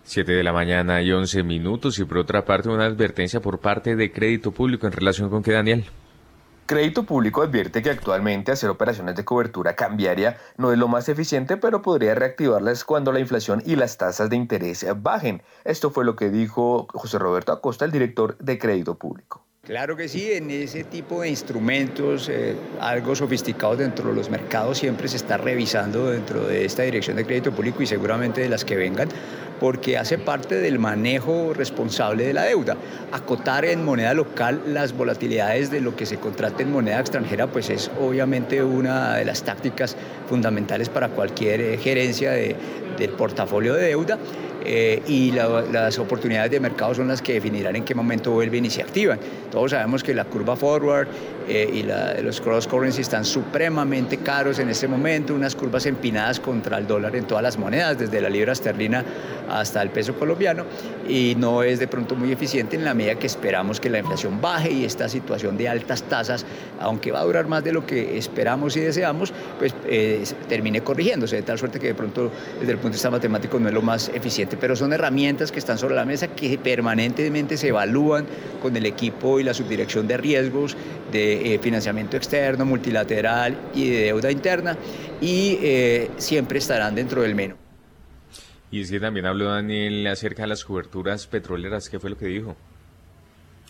7 0.03 0.31
de 0.31 0.43
la 0.43 0.53
mañana 0.53 1.01
y 1.01 1.11
11 1.11 1.43
minutos 1.43 1.99
y 1.99 2.05
por 2.05 2.19
otra 2.19 2.45
parte 2.45 2.69
una 2.69 2.85
advertencia 2.85 3.41
por 3.41 3.59
parte 3.59 3.97
de 3.97 4.11
crédito 4.11 4.51
público 4.51 4.87
en 4.87 4.93
relación 4.93 5.29
con 5.29 5.43
que 5.43 5.51
Daniel. 5.51 5.85
Crédito 6.67 7.03
Público 7.03 7.41
advierte 7.41 7.81
que 7.81 7.89
actualmente 7.89 8.51
hacer 8.51 8.69
operaciones 8.69 9.15
de 9.15 9.23
cobertura 9.23 9.77
cambiaria 9.77 10.37
no 10.57 10.73
es 10.73 10.77
lo 10.77 10.89
más 10.89 11.07
eficiente, 11.07 11.55
pero 11.55 11.81
podría 11.81 12.13
reactivarlas 12.13 12.83
cuando 12.83 13.13
la 13.13 13.21
inflación 13.21 13.63
y 13.65 13.77
las 13.77 13.97
tasas 13.97 14.29
de 14.29 14.35
interés 14.35 14.85
bajen. 14.97 15.41
Esto 15.63 15.91
fue 15.91 16.03
lo 16.03 16.17
que 16.17 16.29
dijo 16.29 16.87
José 16.93 17.19
Roberto 17.19 17.53
Acosta, 17.53 17.85
el 17.85 17.91
director 17.91 18.37
de 18.39 18.59
Crédito 18.59 18.95
Público. 18.95 19.46
Claro 19.67 19.97
que 19.97 20.07
sí, 20.07 20.31
en 20.31 20.49
ese 20.49 20.85
tipo 20.85 21.23
de 21.23 21.29
instrumentos 21.29 22.29
eh, 22.29 22.55
algo 22.79 23.13
sofisticados 23.17 23.77
dentro 23.79 24.07
de 24.07 24.15
los 24.15 24.29
mercados 24.29 24.77
siempre 24.77 25.09
se 25.09 25.17
está 25.17 25.35
revisando 25.35 26.09
dentro 26.09 26.47
de 26.47 26.63
esta 26.63 26.83
dirección 26.83 27.17
de 27.17 27.25
crédito 27.25 27.51
público 27.51 27.83
y 27.83 27.85
seguramente 27.85 28.39
de 28.39 28.47
las 28.47 28.63
que 28.63 28.77
vengan, 28.77 29.09
porque 29.59 29.97
hace 29.97 30.17
parte 30.17 30.55
del 30.55 30.79
manejo 30.79 31.53
responsable 31.53 32.25
de 32.25 32.33
la 32.33 32.43
deuda. 32.43 32.77
Acotar 33.11 33.65
en 33.65 33.83
moneda 33.83 34.13
local 34.13 34.61
las 34.67 34.93
volatilidades 34.93 35.69
de 35.69 35.81
lo 35.81 35.97
que 35.97 36.05
se 36.05 36.15
contrata 36.15 36.63
en 36.63 36.71
moneda 36.71 37.01
extranjera, 37.01 37.47
pues 37.47 37.69
es 37.69 37.91
obviamente 37.99 38.63
una 38.63 39.17
de 39.17 39.25
las 39.25 39.43
tácticas 39.43 39.97
fundamentales 40.27 40.89
para 40.89 41.09
cualquier 41.09 41.61
eh, 41.61 41.77
gerencia 41.77 42.31
de, 42.31 42.55
del 42.97 43.09
portafolio 43.11 43.73
de 43.73 43.87
deuda. 43.87 44.17
Eh, 44.69 45.01
y 45.07 45.31
las 45.31 45.97
oportunidades 45.97 46.51
de 46.51 46.59
mercado 46.59 46.93
son 46.93 47.07
las 47.07 47.21
que 47.21 47.33
definirán 47.33 47.77
en 47.77 47.85
qué 47.85 47.95
momento 47.95 48.31
vuelven 48.31 48.65
y 48.65 48.69
se 48.69 48.81
activan. 48.81 49.17
Todos 49.49 49.71
sabemos 49.71 50.03
que 50.03 50.13
la 50.13 50.25
curva 50.25 50.57
forward 50.57 51.07
eh, 51.47 51.69
y 51.73 52.21
los 52.23 52.41
cross 52.41 52.67
currency 52.67 53.01
están 53.01 53.23
supremamente 53.25 54.17
caros 54.17 54.59
en 54.59 54.69
este 54.69 54.87
momento, 54.87 55.33
unas 55.33 55.55
curvas 55.55 55.85
empinadas 55.85 56.39
contra 56.39 56.77
el 56.77 56.87
dólar 56.87 57.15
en 57.15 57.25
todas 57.25 57.43
las 57.43 57.57
monedas, 57.57 57.97
desde 57.97 58.19
la 58.21 58.29
libra 58.29 58.53
esterlina 58.53 59.03
hasta 59.49 59.81
el 59.81 59.89
peso 59.89 60.13
colombiano, 60.15 60.65
y 61.07 61.35
no 61.37 61.63
es 61.63 61.79
de 61.79 61.87
pronto 61.87 62.15
muy 62.15 62.31
eficiente 62.31 62.75
en 62.75 62.83
la 62.83 62.93
medida 62.93 63.15
que 63.15 63.27
esperamos 63.27 63.79
que 63.79 63.89
la 63.89 63.99
inflación 63.99 64.41
baje 64.41 64.71
y 64.71 64.85
esta 64.85 65.07
situación 65.07 65.57
de 65.57 65.69
altas 65.69 66.03
tasas, 66.03 66.45
aunque 66.79 67.11
va 67.11 67.21
a 67.21 67.23
durar 67.23 67.47
más 67.47 67.63
de 67.63 67.71
lo 67.71 67.85
que 67.85 68.17
esperamos 68.17 68.75
y 68.75 68.81
deseamos, 68.81 69.31
pues 69.57 69.73
eh, 69.85 70.23
termine 70.49 70.81
corrigiéndose, 70.81 71.37
de 71.37 71.41
tal 71.43 71.57
suerte 71.57 71.79
que 71.79 71.87
de 71.87 71.95
pronto 71.95 72.31
desde 72.59 72.73
el 72.73 72.77
punto 72.77 72.89
de 72.89 72.95
vista 72.95 73.09
matemático 73.09 73.59
no 73.59 73.69
es 73.69 73.73
lo 73.73 73.81
más 73.81 74.09
eficiente, 74.09 74.57
pero 74.57 74.75
son 74.75 74.91
herramientas 74.93 75.51
que 75.51 75.59
están 75.59 75.77
sobre 75.77 75.95
la 75.95 76.05
mesa 76.05 76.27
que 76.27 76.57
permanentemente 76.57 77.57
se 77.57 77.69
evalúan 77.69 78.25
con 78.61 78.75
el 78.75 78.85
equipo 78.85 79.39
y 79.39 79.43
la 79.43 79.53
subdirección 79.53 80.07
de 80.07 80.17
riesgos 80.17 80.75
de 81.11 81.36
eh, 81.43 81.59
financiamiento 81.59 82.17
externo, 82.17 82.65
multilateral 82.65 83.57
y 83.73 83.89
de 83.89 83.97
deuda 84.05 84.31
interna 84.31 84.77
y 85.21 85.57
eh, 85.61 86.11
siempre 86.17 86.59
estarán 86.59 86.95
dentro 86.95 87.21
del 87.21 87.35
menú. 87.35 87.55
Y 88.69 88.81
es 88.81 88.91
que 88.91 88.99
también 88.99 89.25
habló 89.25 89.45
Daniel 89.45 90.05
acerca 90.07 90.43
de 90.43 90.49
las 90.49 90.65
coberturas 90.65 91.27
petroleras, 91.27 91.89
¿qué 91.89 91.99
fue 91.99 92.09
lo 92.09 92.17
que 92.17 92.25
dijo? 92.25 92.55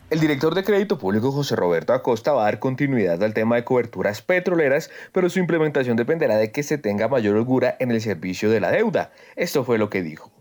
El 0.09 0.21
director 0.21 0.55
de 0.55 0.63
Crédito 0.63 0.97
Público 0.97 1.33
José 1.33 1.57
Roberto 1.57 1.91
Acosta 1.91 2.31
va 2.31 2.43
a 2.43 2.45
dar 2.45 2.59
continuidad 2.59 3.21
al 3.21 3.33
tema 3.33 3.57
de 3.57 3.65
coberturas 3.65 4.21
petroleras, 4.21 4.89
pero 5.11 5.29
su 5.29 5.39
implementación 5.39 5.97
dependerá 5.97 6.37
de 6.37 6.51
que 6.51 6.63
se 6.63 6.77
tenga 6.77 7.09
mayor 7.09 7.35
holgura 7.35 7.75
en 7.79 7.91
el 7.91 7.99
servicio 7.99 8.49
de 8.49 8.61
la 8.61 8.71
deuda. 8.71 9.11
Esto 9.35 9.65
fue 9.65 9.77
lo 9.77 9.89
que 9.89 10.01
dijo. 10.01 10.31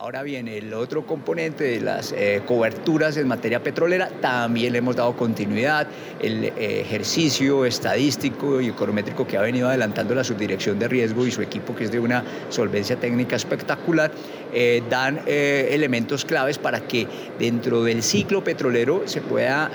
Ahora 0.00 0.22
bien, 0.22 0.46
el 0.46 0.72
otro 0.74 1.04
componente 1.04 1.64
de 1.64 1.80
las 1.80 2.12
eh, 2.12 2.42
coberturas 2.46 3.16
en 3.16 3.26
materia 3.26 3.64
petrolera 3.64 4.08
también 4.20 4.72
le 4.72 4.78
hemos 4.78 4.94
dado 4.94 5.16
continuidad. 5.16 5.88
El 6.20 6.44
eh, 6.44 6.52
ejercicio 6.82 7.64
estadístico 7.64 8.60
y 8.60 8.68
econométrico 8.68 9.26
que 9.26 9.36
ha 9.36 9.40
venido 9.40 9.66
adelantando 9.66 10.14
la 10.14 10.22
subdirección 10.22 10.78
de 10.78 10.86
riesgo 10.86 11.26
y 11.26 11.32
su 11.32 11.42
equipo, 11.42 11.74
que 11.74 11.82
es 11.82 11.90
de 11.90 11.98
una 11.98 12.22
solvencia 12.48 12.94
técnica 12.94 13.34
espectacular, 13.34 14.12
eh, 14.54 14.84
dan 14.88 15.20
elementos 15.26 16.24
claves 16.24 16.58
para 16.58 16.86
que 16.86 17.08
dentro 17.36 17.82
del 17.82 18.04
ciclo 18.04 18.44
petrolero 18.44 19.02
se 19.06 19.20
pueda 19.20 19.68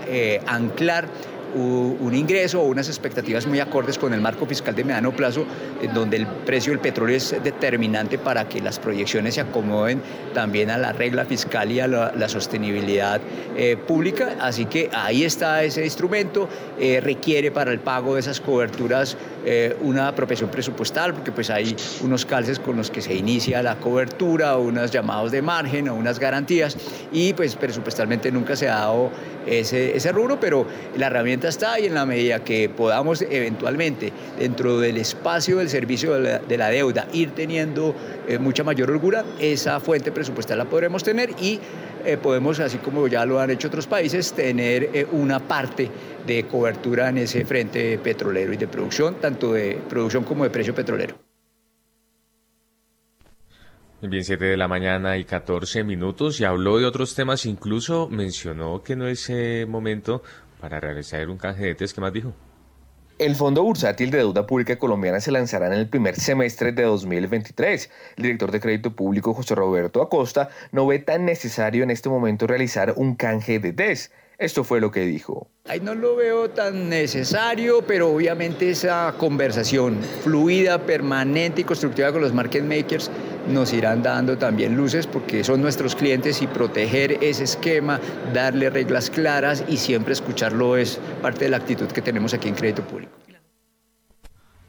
anclar 0.48 1.10
un 1.56 2.14
ingreso 2.16 2.62
o 2.62 2.66
unas 2.66 2.88
expectativas 2.88 3.46
muy 3.48 3.60
acordes 3.60 3.98
con 3.98 4.14
el 4.14 4.22
marco 4.22 4.46
fiscal 4.46 4.76
de 4.76 4.84
mediano 4.84 5.12
plazo, 5.12 5.46
donde 5.94 6.18
el 6.18 6.28
precio 6.28 6.72
del 6.72 6.80
petróleo 6.80 7.18
es 7.18 7.36
determinante 7.44 8.18
para 8.18 8.48
que 8.48 8.62
las 8.62 8.80
proyecciones 8.80 9.36
se 9.36 9.42
acomoden 9.42 10.02
también 10.34 10.70
a 10.70 10.78
la 10.78 10.94
regla 10.94 11.26
fiscal 11.26 11.72
y 11.72 11.80
a 11.80 11.88
la, 11.88 12.30
sostenibilidad 12.30 13.22
eh, 13.56 13.78
pública. 13.78 14.38
Así 14.40 14.66
que 14.66 14.90
ahí 14.94 15.24
está 15.24 15.64
ese 15.64 15.84
instrumento, 15.84 16.48
eh, 16.80 17.00
requiere 17.02 17.52
para 17.52 17.72
el 17.72 17.80
pago 17.80 18.16
de 18.16 18.22
esas 18.22 18.40
coberturas 18.40 19.18
eh, 19.46 19.76
una 19.82 20.08
apropiación 20.08 20.50
presupuestal, 20.50 21.14
porque 21.14 21.32
pues 21.32 21.50
hay 21.50 21.76
unos 22.02 22.26
calces 22.26 22.60
con 22.60 22.78
los 22.78 22.90
que 22.90 23.02
se 23.02 23.14
inicia 23.14 23.62
la 23.62 23.76
cobertura, 23.76 24.58
unos 24.58 24.92
llamados 24.92 25.32
de 25.32 25.42
margen 25.42 25.90
o 25.90 25.96
unas 25.96 26.20
garantías, 26.20 26.78
y 27.12 27.34
pues 27.34 27.56
presupuestalmente 27.56 28.32
nunca 28.32 28.56
se 28.56 28.70
ha 28.70 28.76
dado 28.76 29.12
ese, 29.46 29.96
ese 29.96 30.12
rubro, 30.12 30.40
pero 30.40 30.66
la 30.98 31.08
herramienta 31.08 31.48
está 31.48 31.80
y 31.80 31.86
en 31.86 31.94
la 31.94 32.06
medida 32.06 32.44
que 32.44 32.70
podamos 32.70 33.22
eventualmente 33.22 34.12
dentro 34.40 34.80
del 34.80 34.98
espacio 34.98 35.58
del 35.58 35.70
servicio 35.70 36.14
de 36.14 36.58
la, 36.58 36.70
deuda 36.70 37.08
ir 37.14 37.32
teniendo 37.32 37.94
eh, 38.28 38.38
mucha 38.40 38.64
mayor 38.64 38.92
holgura, 38.92 39.26
esa 39.40 39.80
fuente 39.80 40.12
presupuestal 40.12 40.58
la 40.58 40.66
podremos 40.66 41.04
tener 41.04 41.32
y 41.42 41.60
eh, 42.06 42.18
podemos, 42.18 42.60
así 42.60 42.78
como 42.78 43.08
ya 43.08 43.26
lo 43.26 43.40
han 43.40 43.50
hecho 43.50 43.68
otros 43.68 43.88
países, 43.88 44.34
tener 44.34 44.90
eh, 44.94 45.08
una 45.12 45.40
parte 45.40 45.90
de 46.26 46.46
cobertura 46.46 47.10
en 47.10 47.20
ese 47.20 47.46
frente 47.46 47.98
petrolero 47.98 48.54
y 48.54 48.58
de 48.58 48.68
producción, 48.68 49.16
tanto 49.16 49.54
de 49.54 49.80
producción 49.90 50.24
como 50.24 50.44
de 50.44 50.50
precio 50.50 50.74
petrolero. 50.74 51.16
Bien, 54.02 54.24
7 54.24 54.44
de 54.44 54.58
la 54.58 54.68
mañana 54.68 55.18
y 55.18 55.24
14 55.24 55.86
minutos 55.86 56.42
y 56.42 56.44
habló 56.44 56.78
de 56.78 56.86
otros 56.86 57.16
temas, 57.16 57.46
incluso 57.46 58.10
mencionó 58.10 58.84
que 58.84 58.98
no 58.98 59.08
es 59.08 59.32
momento 59.66 60.24
para 60.60 60.82
realizar 60.82 61.30
un 61.30 61.38
canje 61.38 61.68
de 61.68 61.76
test. 61.76 61.96
¿Qué 61.96 62.02
más 62.02 62.12
dijo? 62.12 62.34
El 63.24 63.38
Fondo 63.38 63.64
Bursátil 63.64 64.12
de 64.12 64.18
Deuda 64.18 64.46
Pública 64.46 64.78
Colombiana 64.78 65.22
se 65.22 65.32
lanzará 65.32 65.68
en 65.68 65.72
el 65.72 65.88
primer 65.88 66.20
semestre 66.20 66.74
de 66.74 66.84
2023. 66.84 67.90
El 68.18 68.24
director 68.24 68.52
de 68.52 68.60
Crédito 68.60 68.98
Público, 68.98 69.34
José 69.34 69.56
Roberto 69.56 70.02
Acosta, 70.02 70.50
no 70.74 70.86
ve 70.86 71.00
tan 71.00 71.24
necesario 71.24 71.84
en 71.84 71.92
este 71.92 72.10
momento 72.10 72.48
realizar 72.48 72.96
un 72.98 73.16
canje 73.16 73.60
de 73.60 73.72
test. 73.72 74.12
Esto 74.38 74.64
fue 74.64 74.82
lo 74.82 74.92
que 74.92 75.02
dijo. 75.02 75.48
Ahí 75.66 75.80
no 75.80 75.96
lo 75.96 76.16
veo 76.16 76.50
tan 76.50 76.90
necesario, 76.90 77.84
pero 77.86 78.10
obviamente 78.10 78.70
esa 78.70 79.14
conversación 79.18 80.00
fluida, 80.24 80.80
permanente 80.86 81.62
y 81.62 81.64
constructiva 81.64 82.12
con 82.12 82.22
los 82.22 82.34
market 82.34 82.64
makers 82.64 83.10
nos 83.48 83.74
irán 83.74 84.02
dando 84.04 84.38
también 84.38 84.76
luces 84.76 85.08
porque 85.08 85.44
son 85.44 85.62
nuestros 85.62 85.96
clientes 85.96 86.42
y 86.42 86.48
proteger 86.48 87.24
ese 87.24 87.44
esquema, 87.44 88.00
darle 88.34 88.70
reglas 88.70 89.10
claras 89.10 89.64
y 89.68 89.78
siempre 89.78 90.14
escucharlo 90.14 90.78
es 90.78 91.00
parte 91.22 91.46
de 91.46 91.52
la 91.52 91.58
actitud 91.58 91.88
que 91.88 92.02
tenemos 92.02 92.34
aquí 92.34 92.48
en 92.48 92.56
Crédito 92.56 92.84
Público. 92.84 93.12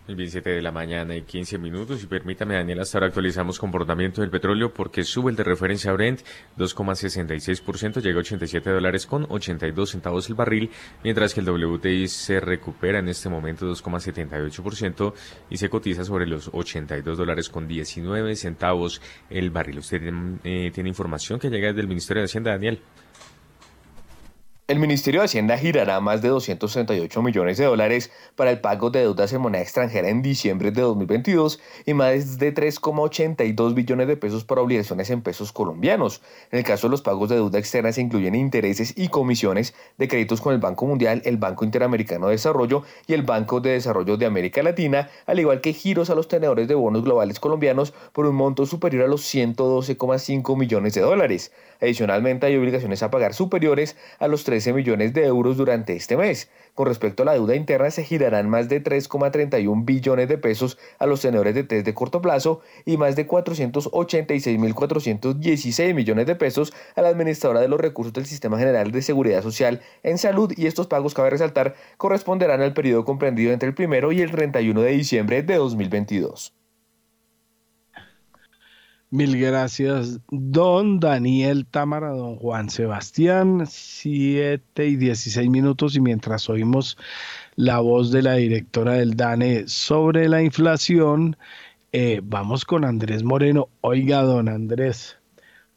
El 0.06 0.16
17 0.16 0.50
de 0.50 0.60
la 0.60 0.70
mañana 0.70 1.16
y 1.16 1.22
15 1.22 1.56
minutos. 1.56 2.02
Y 2.02 2.06
permítame, 2.06 2.56
Daniel, 2.56 2.80
hasta 2.80 2.98
ahora 2.98 3.06
actualizamos 3.06 3.58
comportamiento 3.58 4.20
del 4.20 4.30
petróleo 4.30 4.74
porque 4.74 5.02
sube 5.02 5.30
el 5.30 5.36
de 5.36 5.44
referencia 5.44 5.92
Brent 5.92 6.20
2,66%, 6.58 8.02
llega 8.02 8.18
a 8.18 8.20
87 8.20 8.70
dólares 8.70 9.06
con 9.06 9.24
82 9.26 9.88
centavos 9.88 10.28
el 10.28 10.34
barril, 10.34 10.70
mientras 11.02 11.32
que 11.32 11.40
el 11.40 11.48
WTI 11.48 12.08
se 12.08 12.38
recupera 12.38 12.98
en 12.98 13.08
este 13.08 13.30
momento 13.30 13.66
2,78% 13.66 15.14
y 15.48 15.56
se 15.56 15.70
cotiza 15.70 16.04
sobre 16.04 16.26
los 16.26 16.50
82 16.52 17.16
dólares 17.16 17.48
con 17.48 17.66
19 17.66 18.36
centavos 18.36 19.00
el 19.30 19.50
barril. 19.50 19.78
Usted 19.78 20.02
eh, 20.44 20.70
tiene 20.74 20.90
información 20.90 21.38
que 21.38 21.48
llega 21.48 21.68
desde 21.68 21.80
el 21.80 21.88
Ministerio 21.88 22.20
de 22.20 22.26
Hacienda, 22.26 22.50
Daniel. 22.50 22.82
El 24.66 24.78
Ministerio 24.78 25.20
de 25.20 25.26
Hacienda 25.26 25.58
girará 25.58 26.00
más 26.00 26.22
de 26.22 26.30
238 26.30 27.20
millones 27.20 27.58
de 27.58 27.66
dólares 27.66 28.10
para 28.34 28.50
el 28.50 28.62
pago 28.62 28.88
de 28.88 29.00
deudas 29.00 29.30
en 29.34 29.42
moneda 29.42 29.60
extranjera 29.60 30.08
en 30.08 30.22
diciembre 30.22 30.70
de 30.70 30.80
2022 30.80 31.60
y 31.84 31.92
más 31.92 32.38
de 32.38 32.54
3,82 32.54 33.74
billones 33.74 34.08
de 34.08 34.16
pesos 34.16 34.44
para 34.44 34.62
obligaciones 34.62 35.10
en 35.10 35.20
pesos 35.20 35.52
colombianos. 35.52 36.22
En 36.50 36.60
el 36.60 36.64
caso 36.64 36.86
de 36.86 36.92
los 36.92 37.02
pagos 37.02 37.28
de 37.28 37.34
deuda 37.34 37.58
externa 37.58 37.92
se 37.92 38.00
incluyen 38.00 38.34
intereses 38.34 38.94
y 38.96 39.08
comisiones 39.08 39.74
de 39.98 40.08
créditos 40.08 40.40
con 40.40 40.54
el 40.54 40.60
Banco 40.60 40.86
Mundial, 40.86 41.20
el 41.26 41.36
Banco 41.36 41.66
Interamericano 41.66 42.28
de 42.28 42.32
Desarrollo 42.32 42.84
y 43.06 43.12
el 43.12 43.22
Banco 43.22 43.60
de 43.60 43.72
Desarrollo 43.72 44.16
de 44.16 44.24
América 44.24 44.62
Latina, 44.62 45.10
al 45.26 45.40
igual 45.40 45.60
que 45.60 45.74
giros 45.74 46.08
a 46.08 46.14
los 46.14 46.26
tenedores 46.26 46.68
de 46.68 46.74
bonos 46.74 47.04
globales 47.04 47.38
colombianos 47.38 47.92
por 48.14 48.24
un 48.24 48.36
monto 48.36 48.64
superior 48.64 49.04
a 49.04 49.08
los 49.08 49.24
112,5 49.24 50.56
millones 50.56 50.94
de 50.94 51.02
dólares. 51.02 51.52
Adicionalmente, 51.82 52.46
hay 52.46 52.56
obligaciones 52.56 53.02
a 53.02 53.10
pagar 53.10 53.34
superiores 53.34 53.96
a 54.18 54.26
los 54.26 54.42
13 54.54 54.72
millones 54.72 55.12
de 55.12 55.26
euros 55.26 55.56
durante 55.56 55.96
este 55.96 56.16
mes. 56.16 56.48
Con 56.74 56.86
respecto 56.86 57.24
a 57.24 57.26
la 57.26 57.32
deuda 57.32 57.56
interna, 57.56 57.90
se 57.90 58.04
girarán 58.04 58.48
más 58.48 58.68
de 58.68 58.84
3,31 58.84 59.84
billones 59.84 60.28
de 60.28 60.38
pesos 60.38 60.78
a 61.00 61.06
los 61.06 61.22
tenedores 61.22 61.56
de 61.56 61.64
test 61.64 61.84
de 61.84 61.92
corto 61.92 62.22
plazo 62.22 62.60
y 62.84 62.96
más 62.96 63.16
de 63.16 63.26
486.416 63.26 65.92
millones 65.92 66.26
de 66.26 66.36
pesos 66.36 66.72
a 66.94 67.02
la 67.02 67.08
administradora 67.08 67.60
de 67.60 67.66
los 67.66 67.80
recursos 67.80 68.12
del 68.12 68.26
Sistema 68.26 68.56
General 68.56 68.92
de 68.92 69.02
Seguridad 69.02 69.42
Social 69.42 69.80
en 70.04 70.18
salud 70.18 70.52
y 70.56 70.66
estos 70.66 70.86
pagos, 70.86 71.14
cabe 71.14 71.30
resaltar, 71.30 71.74
corresponderán 71.96 72.60
al 72.60 72.74
periodo 72.74 73.04
comprendido 73.04 73.52
entre 73.52 73.68
el 73.68 73.74
primero 73.74 74.12
y 74.12 74.20
el 74.20 74.30
31 74.30 74.82
de 74.82 74.90
diciembre 74.92 75.42
de 75.42 75.56
2022. 75.56 76.63
Mil 79.14 79.38
gracias, 79.38 80.18
don 80.32 80.98
Daniel 80.98 81.66
Támara, 81.66 82.10
don 82.10 82.34
Juan 82.34 82.68
Sebastián, 82.68 83.62
7 83.64 84.88
y 84.88 84.96
16 84.96 85.48
minutos 85.48 85.94
y 85.94 86.00
mientras 86.00 86.50
oímos 86.50 86.98
la 87.54 87.78
voz 87.78 88.10
de 88.10 88.22
la 88.22 88.34
directora 88.34 88.94
del 88.94 89.14
DANE 89.14 89.68
sobre 89.68 90.28
la 90.28 90.42
inflación, 90.42 91.36
eh, 91.92 92.22
vamos 92.24 92.64
con 92.64 92.84
Andrés 92.84 93.22
Moreno. 93.22 93.68
Oiga, 93.82 94.22
don 94.22 94.48
Andrés, 94.48 95.16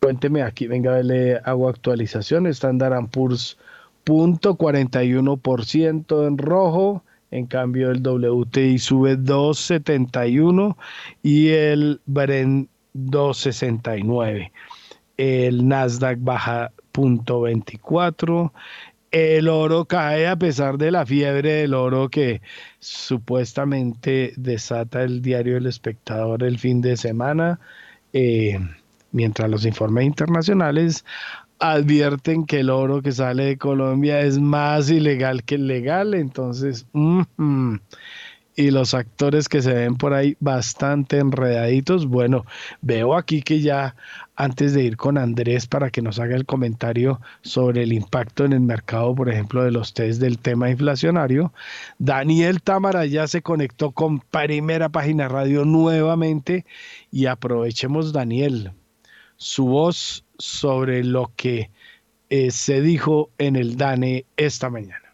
cuénteme 0.01 0.41
aquí, 0.41 0.65
venga, 0.65 0.99
le 1.03 1.37
hago 1.37 1.69
actualización, 1.69 2.47
Standard 2.47 3.07
Poor's 3.11 3.59
punto 4.03 4.57
41% 4.57 6.27
en 6.27 6.39
rojo, 6.39 7.03
en 7.29 7.45
cambio 7.45 7.91
el 7.91 8.01
WTI 8.01 8.79
sube 8.79 9.15
2.71 9.15 10.75
y 11.21 11.49
el 11.49 12.01
Brent 12.07 12.71
269. 12.97 14.51
El 15.17 15.67
Nasdaq 15.67 16.17
baja 16.21 16.71
0.24. 16.93 18.51
El 19.11 19.47
oro 19.47 19.85
cae 19.85 20.27
a 20.27 20.35
pesar 20.35 20.77
de 20.77 20.91
la 20.91 21.05
fiebre 21.05 21.51
del 21.53 21.73
oro 21.73 22.09
que 22.09 22.41
supuestamente 22.79 24.33
desata 24.35 25.03
el 25.03 25.21
diario 25.21 25.57
El 25.57 25.65
Espectador 25.65 26.43
el 26.43 26.59
fin 26.59 26.81
de 26.81 26.97
semana, 26.97 27.59
eh, 28.11 28.59
mientras 29.11 29.49
los 29.49 29.65
informes 29.65 30.05
internacionales 30.05 31.05
advierten 31.59 32.45
que 32.45 32.59
el 32.59 32.69
oro 32.69 33.01
que 33.01 33.11
sale 33.11 33.45
de 33.45 33.57
Colombia 33.57 34.19
es 34.21 34.39
más 34.39 34.89
ilegal 34.89 35.43
que 35.43 35.57
legal. 35.57 36.13
Entonces, 36.13 36.85
y 38.57 38.71
los 38.71 38.95
actores 38.95 39.47
que 39.47 39.61
se 39.61 39.71
ven 39.71 39.95
por 39.95 40.15
ahí 40.15 40.35
bastante 40.39 41.19
enredaditos. 41.19 42.07
Bueno, 42.07 42.43
veo 42.81 43.15
aquí 43.15 43.43
que 43.43 43.61
ya 43.61 43.95
antes 44.35 44.73
de 44.73 44.83
ir 44.83 44.97
con 44.97 45.19
Andrés 45.19 45.67
para 45.67 45.91
que 45.91 46.01
nos 46.01 46.19
haga 46.19 46.35
el 46.35 46.47
comentario 46.47 47.21
sobre 47.43 47.83
el 47.83 47.93
impacto 47.93 48.45
en 48.45 48.53
el 48.53 48.61
mercado, 48.61 49.13
por 49.13 49.29
ejemplo, 49.29 49.63
de 49.63 49.71
los 49.71 49.93
test 49.93 50.19
del 50.19 50.39
tema 50.39 50.71
inflacionario, 50.71 51.53
Daniel 51.99 52.63
Támara 52.63 53.05
ya 53.05 53.27
se 53.27 53.43
conectó 53.43 53.91
con 53.91 54.21
Primera 54.21 54.89
Página 54.89 55.27
Radio 55.27 55.63
nuevamente 55.63 56.65
y 57.11 57.27
aprovechemos, 57.27 58.11
Daniel, 58.11 58.71
su 59.37 59.67
voz 59.67 60.25
sobre 60.39 61.03
lo 61.03 61.31
que 61.35 61.69
eh, 62.31 62.49
se 62.49 62.81
dijo 62.81 63.29
en 63.37 63.55
el 63.55 63.77
DANE 63.77 64.25
esta 64.35 64.71
mañana. 64.71 65.06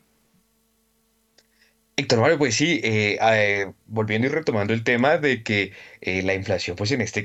Héctor 1.95 2.19
Mario, 2.19 2.37
pues 2.39 2.55
sí, 2.55 2.81
eh, 2.83 3.17
eh, 3.21 3.73
volviendo 3.85 4.27
y 4.27 4.31
retomando 4.31 4.73
el 4.73 4.83
tema 4.83 5.17
de 5.17 5.43
que 5.43 5.73
eh, 6.01 6.23
la 6.23 6.33
inflación, 6.33 6.75
pues 6.75 6.91
en 6.91 7.01
este 7.01 7.23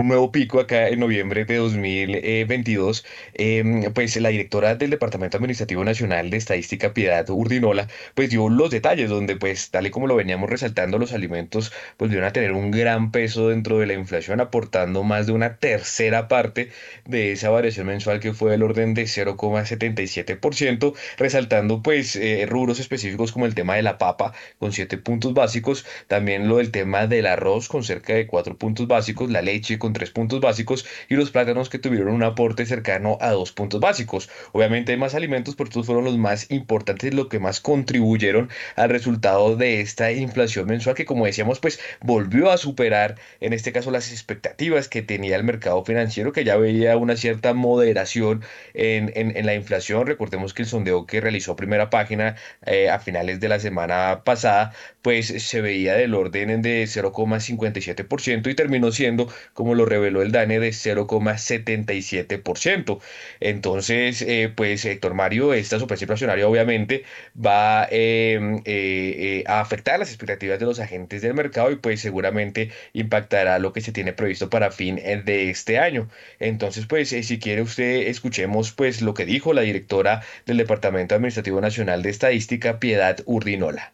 un 0.00 0.08
nuevo 0.08 0.30
pico 0.30 0.60
acá 0.60 0.88
en 0.88 1.00
noviembre 1.00 1.44
de 1.44 1.56
2022, 1.56 3.04
em, 3.34 3.92
pues 3.92 4.16
la 4.16 4.28
directora 4.28 4.74
del 4.74 4.90
Departamento 4.90 5.36
Administrativo 5.36 5.84
Nacional 5.84 6.30
de 6.30 6.36
Estadística, 6.36 6.92
Piedad 6.92 7.28
Urdinola, 7.30 7.88
pues 8.14 8.30
dio 8.30 8.48
los 8.48 8.70
detalles 8.70 9.08
donde 9.08 9.36
pues 9.36 9.70
tal 9.70 9.86
y 9.86 9.90
como 9.90 10.06
lo 10.06 10.16
veníamos 10.16 10.50
resaltando, 10.50 10.98
los 10.98 11.12
alimentos 11.12 11.72
pues 11.96 12.14
van 12.14 12.24
a 12.24 12.32
tener 12.32 12.52
un 12.52 12.70
gran 12.70 13.10
peso 13.10 13.48
dentro 13.48 13.78
de 13.78 13.86
la 13.86 13.94
inflación, 13.94 14.40
aportando 14.40 15.02
más 15.02 15.26
de 15.26 15.32
una 15.32 15.56
tercera 15.56 16.28
parte 16.28 16.70
de 17.06 17.32
esa 17.32 17.50
variación 17.50 17.86
mensual 17.86 18.20
que 18.20 18.34
fue 18.34 18.50
del 18.50 18.62
orden 18.62 18.94
de 18.94 19.04
0,77%, 19.04 20.94
resaltando 21.16 21.82
pues 21.82 22.16
eh, 22.16 22.46
rubros 22.48 22.80
específicos 22.80 23.32
como 23.32 23.46
el 23.46 23.54
tema 23.54 23.76
de 23.76 23.82
la 23.82 23.98
papa 23.98 24.32
con 24.58 24.72
7 24.72 24.98
puntos 24.98 25.34
básicos, 25.34 25.86
también 26.06 26.48
lo 26.48 26.58
del 26.58 26.70
tema 26.70 27.06
del 27.06 27.26
arroz 27.26 27.68
con 27.68 27.82
cerca 27.84 28.14
de 28.14 28.26
4 28.26 28.56
puntos 28.58 28.86
básicos, 28.86 29.30
la 29.30 29.42
leche 29.42 29.78
con 29.78 29.85
con 29.92 30.26
puntos 30.26 30.40
básicos 30.40 30.86
y 31.08 31.14
los 31.14 31.30
plátanos 31.30 31.68
que 31.68 31.78
tuvieron 31.78 32.12
un 32.12 32.22
aporte 32.22 32.66
cercano 32.66 33.18
a 33.20 33.30
dos 33.30 33.52
puntos 33.52 33.80
básicos. 33.80 34.28
Obviamente 34.52 34.92
hay 34.92 34.98
más 34.98 35.14
alimentos, 35.14 35.54
pero 35.54 35.68
estos 35.68 35.86
fueron 35.86 36.04
los 36.04 36.18
más 36.18 36.50
importantes, 36.50 37.14
lo 37.14 37.28
que 37.28 37.38
más 37.38 37.60
contribuyeron 37.60 38.50
al 38.74 38.90
resultado 38.90 39.56
de 39.56 39.80
esta 39.80 40.10
inflación 40.10 40.66
mensual 40.66 40.96
que 40.96 41.04
como 41.04 41.26
decíamos 41.26 41.60
pues 41.60 41.78
volvió 42.00 42.50
a 42.50 42.56
superar 42.56 43.16
en 43.40 43.52
este 43.52 43.72
caso 43.72 43.90
las 43.90 44.10
expectativas 44.10 44.88
que 44.88 45.02
tenía 45.02 45.36
el 45.36 45.44
mercado 45.44 45.84
financiero 45.84 46.32
que 46.32 46.44
ya 46.44 46.56
veía 46.56 46.96
una 46.96 47.16
cierta 47.16 47.54
moderación 47.54 48.42
en, 48.74 49.12
en, 49.14 49.46
la 49.46 49.54
inflación. 49.54 50.06
Recordemos 50.06 50.54
que 50.54 50.62
el 50.62 50.68
sondeo 50.68 51.06
que 51.06 51.20
realizó 51.20 51.54
primera 51.54 51.90
página 51.90 52.36
eh, 52.64 52.88
a 52.90 52.98
finales 52.98 53.38
de 53.40 53.48
la 53.48 53.60
semana 53.60 54.22
pasada 54.24 54.72
pues 55.02 55.28
se 55.28 55.60
veía 55.60 55.94
del 55.94 56.14
orden 56.14 56.62
de 56.62 56.82
0,57% 56.84 58.50
y 58.50 58.54
terminó 58.54 58.90
siendo 58.90 59.28
como 59.52 59.75
lo 59.76 59.84
reveló 59.84 60.22
el 60.22 60.32
DANE 60.32 60.58
de 60.58 60.70
0,77%. 60.70 63.00
Entonces, 63.40 64.22
eh, 64.22 64.52
pues 64.54 64.84
Héctor 64.84 65.14
Mario, 65.14 65.54
esta 65.54 65.78
sorpresa 65.78 66.04
inflacionaria 66.04 66.48
obviamente 66.48 67.04
va 67.36 67.86
em, 67.90 68.56
eh, 68.58 68.62
eh, 68.64 69.44
a 69.46 69.60
afectar 69.60 69.98
las 69.98 70.08
expectativas 70.08 70.58
de 70.58 70.66
los 70.66 70.80
agentes 70.80 71.22
del 71.22 71.34
mercado 71.34 71.70
y 71.70 71.76
pues 71.76 72.00
seguramente 72.00 72.70
impactará 72.92 73.58
lo 73.58 73.72
que 73.72 73.80
se 73.80 73.92
tiene 73.92 74.12
previsto 74.12 74.50
para 74.50 74.70
fin 74.70 74.96
de 74.96 75.50
este 75.50 75.78
año. 75.78 76.08
Entonces, 76.40 76.86
pues 76.86 77.10
si 77.10 77.38
quiere 77.38 77.62
usted, 77.62 78.08
escuchemos 78.08 78.72
pues 78.72 79.02
lo 79.02 79.14
que 79.14 79.24
dijo 79.24 79.52
la 79.52 79.62
directora 79.62 80.22
del 80.46 80.56
Departamento 80.56 81.14
Administrativo 81.14 81.60
Nacional 81.60 82.02
de 82.02 82.10
Estadística, 82.10 82.80
Piedad 82.80 83.18
Urdinola. 83.26 83.92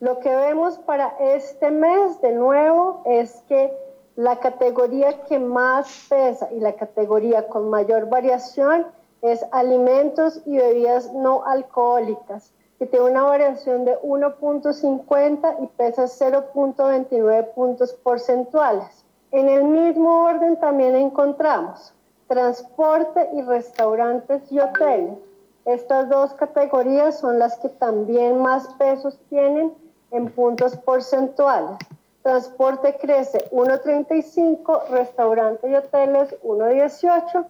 Lo 0.00 0.18
que 0.20 0.34
vemos 0.34 0.78
para 0.78 1.12
este 1.36 1.70
mes 1.70 2.22
de 2.22 2.32
nuevo 2.32 3.02
es 3.04 3.44
que 3.48 3.70
la 4.16 4.38
categoría 4.40 5.24
que 5.24 5.38
más 5.38 6.06
pesa 6.08 6.48
y 6.52 6.60
la 6.60 6.74
categoría 6.74 7.48
con 7.48 7.70
mayor 7.70 8.08
variación 8.08 8.86
es 9.22 9.44
alimentos 9.52 10.40
y 10.46 10.56
bebidas 10.56 11.12
no 11.12 11.44
alcohólicas, 11.44 12.52
que 12.78 12.86
tiene 12.86 13.10
una 13.10 13.24
variación 13.24 13.84
de 13.84 13.98
1.50 14.00 15.56
y 15.62 15.66
pesa 15.68 16.04
0.29 16.04 17.54
puntos 17.54 17.92
porcentuales. 17.92 19.04
En 19.32 19.48
el 19.48 19.64
mismo 19.64 20.24
orden 20.24 20.58
también 20.58 20.96
encontramos 20.96 21.92
transporte 22.26 23.28
y 23.34 23.42
restaurantes 23.42 24.50
y 24.52 24.60
hoteles. 24.60 25.18
Estas 25.64 26.08
dos 26.08 26.32
categorías 26.34 27.18
son 27.18 27.38
las 27.38 27.58
que 27.58 27.68
también 27.68 28.40
más 28.40 28.68
pesos 28.74 29.18
tienen 29.28 29.74
en 30.12 30.30
puntos 30.30 30.76
porcentuales. 30.76 31.76
Transporte 32.22 32.98
crece 33.00 33.48
1.35, 33.50 34.88
restaurantes 34.88 35.70
y 35.70 35.74
hoteles 35.74 36.36
1.18, 36.42 37.46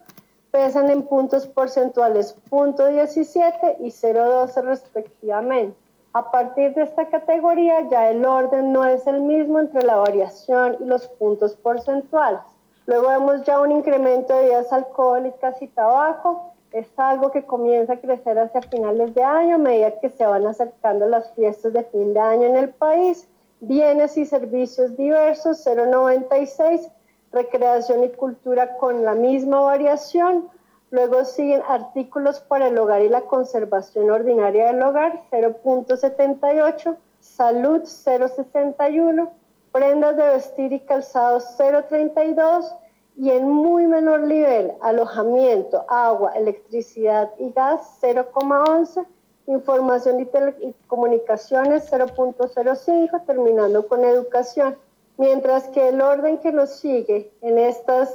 pesan 0.49 0.89
en 0.89 1.03
puntos 1.03 1.45
porcentuales 1.45 2.37
0.17 2.49 3.77
y 3.79 3.87
0.12 3.87 4.63
respectivamente. 4.63 5.77
A 6.13 6.31
partir 6.31 6.73
de 6.73 6.83
esta 6.83 7.09
categoría 7.09 7.87
ya 7.89 8.09
el 8.09 8.25
orden 8.25 8.71
no 8.71 8.85
es 8.85 9.05
el 9.07 9.21
mismo 9.21 9.59
entre 9.59 9.83
la 9.83 9.97
variación 9.97 10.77
y 10.79 10.85
los 10.85 11.07
puntos 11.07 11.55
porcentuales. 11.57 12.41
Luego 12.85 13.09
vemos 13.09 13.43
ya 13.43 13.59
un 13.59 13.71
incremento 13.73 14.33
de 14.33 14.43
bebidas 14.43 14.71
alcohólicas 14.71 15.61
y 15.61 15.67
tabaco. 15.67 16.53
Es 16.71 16.87
algo 16.97 17.31
que 17.31 17.43
comienza 17.43 17.93
a 17.93 17.99
crecer 17.99 18.39
hacia 18.39 18.61
finales 18.61 19.13
de 19.15 19.23
año 19.23 19.55
a 19.55 19.57
medida 19.57 19.99
que 19.99 20.09
se 20.09 20.25
van 20.25 20.47
acercando 20.47 21.07
las 21.07 21.29
fiestas 21.33 21.73
de 21.73 21.83
fin 21.83 22.13
de 22.13 22.19
año 22.21 22.47
en 22.47 22.55
el 22.55 22.69
país 22.69 23.27
bienes 23.61 24.17
y 24.17 24.25
servicios 24.25 24.97
diversos 24.97 25.65
0,96, 25.65 26.91
recreación 27.31 28.03
y 28.03 28.09
cultura 28.09 28.77
con 28.77 29.05
la 29.05 29.13
misma 29.13 29.61
variación. 29.61 30.49
Luego 30.89 31.23
siguen 31.23 31.61
artículos 31.67 32.41
para 32.41 32.67
el 32.67 32.77
hogar 32.77 33.01
y 33.01 33.09
la 33.09 33.21
conservación 33.21 34.09
ordinaria 34.09 34.67
del 34.67 34.81
hogar 34.81 35.21
0.78, 35.31 36.97
salud 37.19 37.83
0.61, 37.83 39.29
prendas 39.71 40.17
de 40.17 40.23
vestir 40.23 40.73
y 40.73 40.79
calzado 40.81 41.39
0.32 41.39 42.75
y 43.15 43.29
en 43.29 43.47
muy 43.47 43.87
menor 43.87 44.21
nivel 44.21 44.73
alojamiento, 44.81 45.85
agua, 45.87 46.33
electricidad 46.33 47.31
y 47.37 47.51
gas 47.51 47.99
0.11 48.01 49.05
información 49.51 50.19
y 50.19 50.25
telecomunicaciones 50.25 51.91
0.05, 51.91 53.25
terminando 53.25 53.87
con 53.87 54.03
educación. 54.03 54.77
Mientras 55.17 55.67
que 55.69 55.89
el 55.89 56.01
orden 56.01 56.39
que 56.39 56.51
nos 56.51 56.71
sigue 56.71 57.31
en 57.41 57.57
estos 57.57 58.09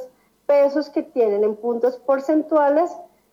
pesos 0.46 0.88
que 0.90 1.02
tienen 1.02 1.44
en 1.44 1.56
puntos 1.56 1.96
porcentuales 1.98 2.90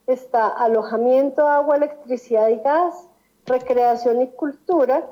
está 0.07 0.47
alojamiento, 0.47 1.47
agua, 1.47 1.77
electricidad 1.77 2.49
y 2.49 2.57
gas, 2.57 3.07
recreación 3.45 4.21
y 4.21 4.27
cultura, 4.27 5.07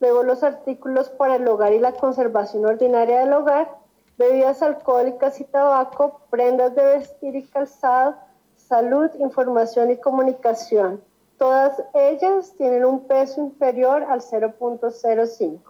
luego 0.00 0.22
los 0.22 0.42
artículos 0.42 1.10
para 1.10 1.36
el 1.36 1.46
hogar 1.46 1.72
y 1.72 1.78
la 1.78 1.92
conservación 1.92 2.66
ordinaria 2.66 3.20
del 3.20 3.32
hogar, 3.32 3.70
bebidas 4.18 4.62
alcohólicas 4.62 5.40
y 5.40 5.44
tabaco, 5.44 6.20
prendas 6.30 6.74
de 6.74 6.84
vestir 6.84 7.36
y 7.36 7.44
calzado, 7.44 8.16
salud, 8.56 9.10
información 9.18 9.90
y 9.90 9.96
comunicación. 9.96 11.00
Todas 11.42 11.82
ellas 11.92 12.54
tienen 12.56 12.84
un 12.84 13.08
peso 13.08 13.42
inferior 13.42 14.04
al 14.04 14.20
0.05. 14.20 15.60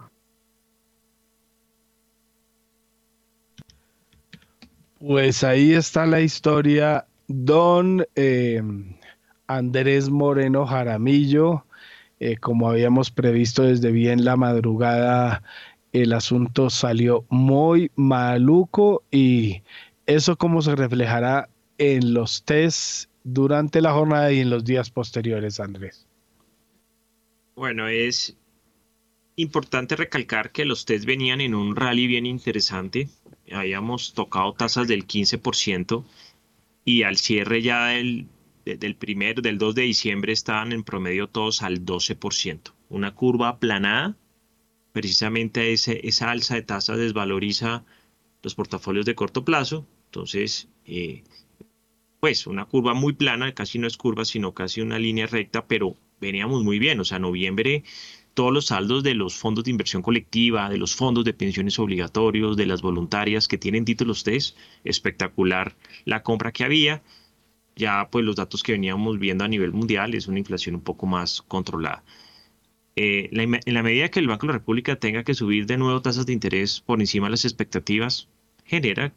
Pues 5.00 5.42
ahí 5.42 5.72
está 5.72 6.04
la 6.04 6.20
historia. 6.20 7.06
Don 7.26 8.04
eh, 8.16 8.60
Andrés 9.46 10.10
Moreno 10.10 10.66
Jaramillo, 10.66 11.64
eh, 12.20 12.36
como 12.36 12.68
habíamos 12.68 13.10
previsto 13.10 13.62
desde 13.62 13.92
bien 13.92 14.26
la 14.26 14.36
madrugada, 14.36 15.42
el 15.94 16.12
asunto 16.12 16.68
salió 16.68 17.24
muy 17.30 17.90
maluco 17.96 19.04
y 19.10 19.62
eso 20.04 20.36
cómo 20.36 20.60
se 20.60 20.76
reflejará 20.76 21.48
en 21.78 22.12
los 22.12 22.44
test 22.44 23.10
durante 23.24 23.80
la 23.80 23.92
jornada 23.92 24.32
y 24.32 24.40
en 24.40 24.50
los 24.50 24.64
días 24.64 24.90
posteriores, 24.90 25.60
Andrés. 25.60 26.06
Bueno, 27.54 27.88
es 27.88 28.36
importante 29.36 29.96
recalcar 29.96 30.52
que 30.52 30.64
los 30.64 30.84
test 30.84 31.04
venían 31.04 31.40
en 31.40 31.54
un 31.54 31.76
rally 31.76 32.06
bien 32.06 32.26
interesante. 32.26 33.08
Habíamos 33.50 34.14
tocado 34.14 34.52
tasas 34.54 34.88
del 34.88 35.06
15% 35.06 36.04
y 36.84 37.02
al 37.02 37.16
cierre 37.16 37.62
ya 37.62 37.86
del, 37.86 38.26
del 38.64 38.96
primer, 38.96 39.42
del 39.42 39.58
2 39.58 39.74
de 39.74 39.82
diciembre 39.82 40.32
estaban 40.32 40.72
en 40.72 40.82
promedio 40.82 41.28
todos 41.28 41.62
al 41.62 41.84
12%. 41.84 42.72
Una 42.88 43.14
curva 43.14 43.48
aplanada. 43.48 44.16
Precisamente 44.92 45.72
ese, 45.72 46.06
esa 46.06 46.30
alza 46.30 46.54
de 46.54 46.62
tasas 46.62 46.98
desvaloriza 46.98 47.84
los 48.42 48.54
portafolios 48.54 49.06
de 49.06 49.14
corto 49.14 49.44
plazo. 49.44 49.86
Entonces, 50.06 50.68
eh, 50.84 51.24
pues 52.22 52.46
una 52.46 52.66
curva 52.66 52.94
muy 52.94 53.14
plana, 53.14 53.52
casi 53.52 53.80
no 53.80 53.88
es 53.88 53.96
curva, 53.96 54.24
sino 54.24 54.54
casi 54.54 54.80
una 54.80 54.96
línea 54.96 55.26
recta, 55.26 55.66
pero 55.66 55.96
veníamos 56.20 56.62
muy 56.62 56.78
bien. 56.78 57.00
O 57.00 57.04
sea, 57.04 57.18
noviembre 57.18 57.82
todos 58.34 58.52
los 58.52 58.66
saldos 58.66 59.02
de 59.02 59.14
los 59.14 59.34
fondos 59.34 59.64
de 59.64 59.72
inversión 59.72 60.02
colectiva, 60.02 60.70
de 60.70 60.76
los 60.78 60.94
fondos 60.94 61.24
de 61.24 61.34
pensiones 61.34 61.80
obligatorios, 61.80 62.56
de 62.56 62.66
las 62.66 62.80
voluntarias 62.80 63.48
que 63.48 63.58
tienen 63.58 63.84
títulos 63.84 64.22
TES, 64.22 64.54
espectacular 64.84 65.74
la 66.04 66.22
compra 66.22 66.52
que 66.52 66.62
había. 66.62 67.02
Ya 67.74 68.08
pues 68.08 68.24
los 68.24 68.36
datos 68.36 68.62
que 68.62 68.70
veníamos 68.70 69.18
viendo 69.18 69.42
a 69.42 69.48
nivel 69.48 69.72
mundial 69.72 70.14
es 70.14 70.28
una 70.28 70.38
inflación 70.38 70.76
un 70.76 70.82
poco 70.82 71.06
más 71.06 71.42
controlada. 71.42 72.04
Eh, 72.94 73.30
en 73.32 73.74
la 73.74 73.82
medida 73.82 74.10
que 74.10 74.20
el 74.20 74.28
Banco 74.28 74.46
de 74.46 74.52
la 74.52 74.58
República 74.60 74.94
tenga 74.94 75.24
que 75.24 75.34
subir 75.34 75.66
de 75.66 75.76
nuevo 75.76 76.00
tasas 76.02 76.26
de 76.26 76.34
interés 76.34 76.80
por 76.82 77.00
encima 77.00 77.26
de 77.26 77.32
las 77.32 77.44
expectativas, 77.44 78.28
genera 78.64 79.12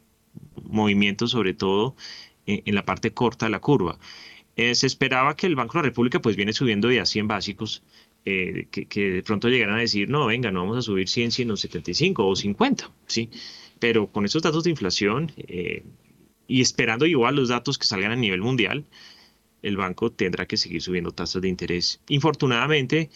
movimientos 0.64 1.30
sobre 1.30 1.54
todo 1.54 1.94
en 2.46 2.74
la 2.74 2.84
parte 2.84 3.12
corta 3.12 3.46
de 3.46 3.50
la 3.50 3.60
curva. 3.60 3.98
Eh, 4.56 4.74
se 4.74 4.86
esperaba 4.86 5.36
que 5.36 5.46
el 5.46 5.54
Banco 5.54 5.74
de 5.74 5.78
la 5.82 5.90
República 5.90 6.20
pues 6.20 6.34
viene 6.34 6.54
subiendo 6.54 6.88
de 6.88 7.00
a 7.00 7.06
100 7.06 7.28
básicos 7.28 7.82
eh, 8.24 8.68
que, 8.70 9.10
de 9.10 9.22
pronto 9.22 9.48
llegaran 9.48 9.76
a 9.76 9.80
decir, 9.80 10.08
no, 10.08 10.26
venga, 10.26 10.50
no 10.50 10.60
vamos 10.60 10.78
a 10.78 10.82
subir 10.82 11.08
100, 11.08 11.30
175 11.30 12.26
o 12.26 12.34
50, 12.34 12.90
¿sí? 13.06 13.30
Pero 13.78 14.06
con 14.10 14.24
esos 14.24 14.42
datos 14.42 14.64
de 14.64 14.70
inflación 14.70 15.30
eh, 15.36 15.84
y 16.48 16.62
esperando 16.62 17.04
igual 17.04 17.36
los 17.36 17.50
datos 17.50 17.76
que 17.76 17.86
salgan 17.86 18.12
a 18.12 18.16
nivel 18.16 18.40
mundial, 18.40 18.86
el 19.62 19.76
banco 19.76 20.10
tendrá 20.10 20.46
que 20.46 20.56
seguir 20.56 20.80
subiendo 20.80 21.10
tasas 21.10 21.42
de 21.42 21.48
interés. 21.48 22.00
Infortunadamente, 22.08 23.10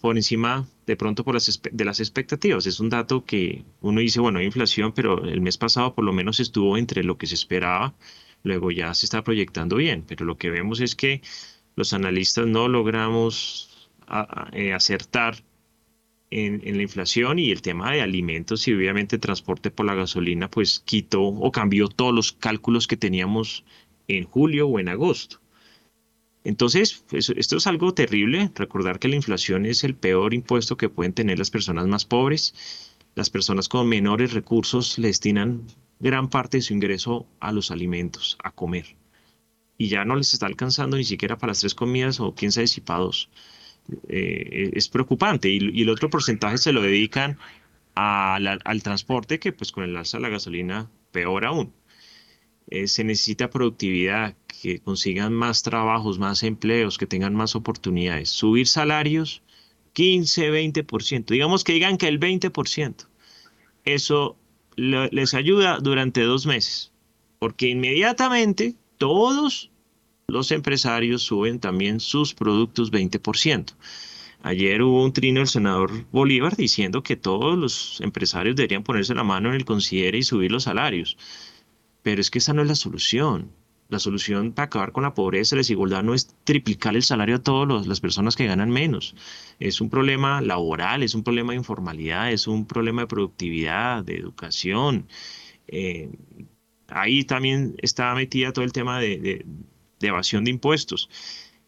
por 0.00 0.16
encima 0.16 0.66
de 0.86 0.96
pronto 0.96 1.22
por 1.22 1.34
las, 1.34 1.60
de 1.70 1.84
las 1.84 2.00
expectativas. 2.00 2.66
Es 2.66 2.80
un 2.80 2.88
dato 2.88 3.24
que 3.24 3.64
uno 3.80 4.00
dice, 4.00 4.20
bueno, 4.20 4.38
hay 4.38 4.46
inflación, 4.46 4.92
pero 4.92 5.22
el 5.24 5.40
mes 5.40 5.58
pasado 5.58 5.94
por 5.94 6.04
lo 6.04 6.12
menos 6.12 6.40
estuvo 6.40 6.78
entre 6.78 7.04
lo 7.04 7.18
que 7.18 7.26
se 7.26 7.34
esperaba, 7.34 7.94
luego 8.42 8.70
ya 8.70 8.94
se 8.94 9.06
está 9.06 9.22
proyectando 9.22 9.76
bien, 9.76 10.04
pero 10.06 10.24
lo 10.24 10.36
que 10.36 10.50
vemos 10.50 10.80
es 10.80 10.94
que 10.94 11.22
los 11.76 11.92
analistas 11.92 12.46
no 12.46 12.68
logramos 12.68 13.90
eh, 14.52 14.72
acertar 14.72 15.36
en, 16.30 16.76
la 16.76 16.82
inflación 16.82 17.38
y 17.38 17.50
el 17.50 17.62
tema 17.62 17.92
de 17.92 18.02
alimentos 18.02 18.66
y 18.68 18.72
obviamente 18.72 19.18
transporte 19.18 19.70
por 19.70 19.86
la 19.86 19.94
gasolina, 19.94 20.50
pues 20.50 20.80
quitó 20.80 21.22
o 21.22 21.52
cambió 21.52 21.88
todos 21.88 22.14
los 22.14 22.32
cálculos 22.32 22.86
que 22.86 22.96
teníamos 22.96 23.64
en 24.08 24.24
julio 24.24 24.68
o 24.68 24.78
en 24.78 24.88
agosto. 24.88 25.40
Entonces, 26.42 27.04
pues, 27.08 27.30
esto 27.30 27.56
es 27.56 27.66
algo 27.66 27.92
terrible, 27.92 28.50
recordar 28.54 28.98
que 28.98 29.08
la 29.08 29.16
inflación 29.16 29.66
es 29.66 29.84
el 29.84 29.94
peor 29.94 30.32
impuesto 30.32 30.76
que 30.76 30.88
pueden 30.88 31.12
tener 31.12 31.38
las 31.38 31.50
personas 31.50 31.86
más 31.86 32.04
pobres. 32.04 32.54
Las 33.14 33.28
personas 33.28 33.68
con 33.68 33.88
menores 33.88 34.32
recursos 34.32 34.98
le 34.98 35.08
destinan 35.08 35.66
gran 36.00 36.28
parte 36.28 36.58
de 36.58 36.62
su 36.62 36.72
ingreso 36.72 37.26
a 37.38 37.52
los 37.52 37.70
alimentos, 37.70 38.36
a 38.42 38.50
comer. 38.50 38.96
Y 39.78 39.88
ya 39.88 40.04
no 40.04 40.16
les 40.16 40.32
está 40.34 40.46
alcanzando 40.46 40.96
ni 40.96 41.04
siquiera 41.04 41.38
para 41.38 41.52
las 41.52 41.60
tres 41.60 41.74
comidas 41.74 42.20
o 42.20 42.34
quién 42.34 42.52
sabe 42.52 42.66
si 42.66 42.80
para. 42.80 43.04
Eh, 44.08 44.70
es 44.74 44.88
preocupante. 44.88 45.48
Y, 45.48 45.82
el 45.82 45.88
otro 45.88 46.10
porcentaje 46.10 46.58
se 46.58 46.72
lo 46.72 46.82
dedican 46.82 47.38
al 47.94 48.82
transporte, 48.82 49.38
que 49.38 49.52
pues 49.52 49.72
con 49.72 49.84
el 49.84 49.96
alza 49.96 50.18
de 50.18 50.22
la 50.22 50.28
gasolina, 50.30 50.90
peor 51.12 51.44
aún. 51.44 51.72
Eh, 52.70 52.86
se 52.86 53.04
necesita 53.04 53.50
productividad, 53.50 54.36
que 54.62 54.80
consigan 54.80 55.32
más 55.32 55.62
trabajos, 55.62 56.18
más 56.18 56.42
empleos, 56.42 56.98
que 56.98 57.06
tengan 57.06 57.34
más 57.34 57.56
oportunidades. 57.56 58.28
Subir 58.30 58.66
salarios 58.68 59.42
15, 59.94 60.50
20%. 60.50 61.26
Digamos 61.26 61.64
que 61.64 61.72
digan 61.72 61.96
que 61.98 62.08
el 62.08 62.20
20%. 62.20 63.06
Eso 63.84 64.36
les 64.76 65.34
ayuda 65.34 65.78
durante 65.78 66.22
dos 66.22 66.46
meses, 66.46 66.92
porque 67.38 67.68
inmediatamente 67.68 68.76
todos 68.98 69.70
los 70.28 70.52
empresarios 70.52 71.22
suben 71.22 71.58
también 71.58 72.00
sus 72.00 72.34
productos 72.34 72.92
20%. 72.92 73.74
Ayer 74.42 74.82
hubo 74.82 75.04
un 75.04 75.12
trino 75.12 75.40
del 75.40 75.48
senador 75.48 76.06
Bolívar 76.12 76.56
diciendo 76.56 77.02
que 77.02 77.16
todos 77.16 77.58
los 77.58 78.00
empresarios 78.00 78.56
deberían 78.56 78.82
ponerse 78.82 79.14
la 79.14 79.24
mano 79.24 79.50
en 79.50 79.56
el 79.56 79.66
considere 79.66 80.18
y 80.18 80.22
subir 80.22 80.50
los 80.50 80.64
salarios. 80.64 81.18
Pero 82.02 82.20
es 82.22 82.30
que 82.30 82.38
esa 82.38 82.54
no 82.54 82.62
es 82.62 82.68
la 82.68 82.74
solución. 82.74 83.50
La 83.90 83.98
solución 83.98 84.52
para 84.52 84.66
acabar 84.66 84.92
con 84.92 85.02
la 85.02 85.14
pobreza 85.14 85.54
y 85.54 85.56
la 85.56 85.60
desigualdad 85.60 86.04
no 86.04 86.14
es 86.14 86.34
triplicar 86.44 86.94
el 86.94 87.02
salario 87.02 87.36
a 87.36 87.42
todas 87.42 87.88
las 87.88 88.00
personas 88.00 88.36
que 88.36 88.46
ganan 88.46 88.70
menos. 88.70 89.16
Es 89.58 89.80
un 89.80 89.90
problema 89.90 90.40
laboral, 90.40 91.02
es 91.02 91.16
un 91.16 91.24
problema 91.24 91.52
de 91.52 91.58
informalidad, 91.58 92.30
es 92.30 92.46
un 92.46 92.66
problema 92.66 93.02
de 93.02 93.08
productividad, 93.08 94.04
de 94.04 94.16
educación. 94.16 95.08
Eh, 95.66 96.08
ahí 96.86 97.24
también 97.24 97.74
está 97.78 98.14
metida 98.14 98.52
todo 98.52 98.64
el 98.64 98.72
tema 98.72 99.00
de, 99.00 99.44
de 99.98 100.08
evasión 100.08 100.44
de 100.44 100.52
impuestos. 100.52 101.10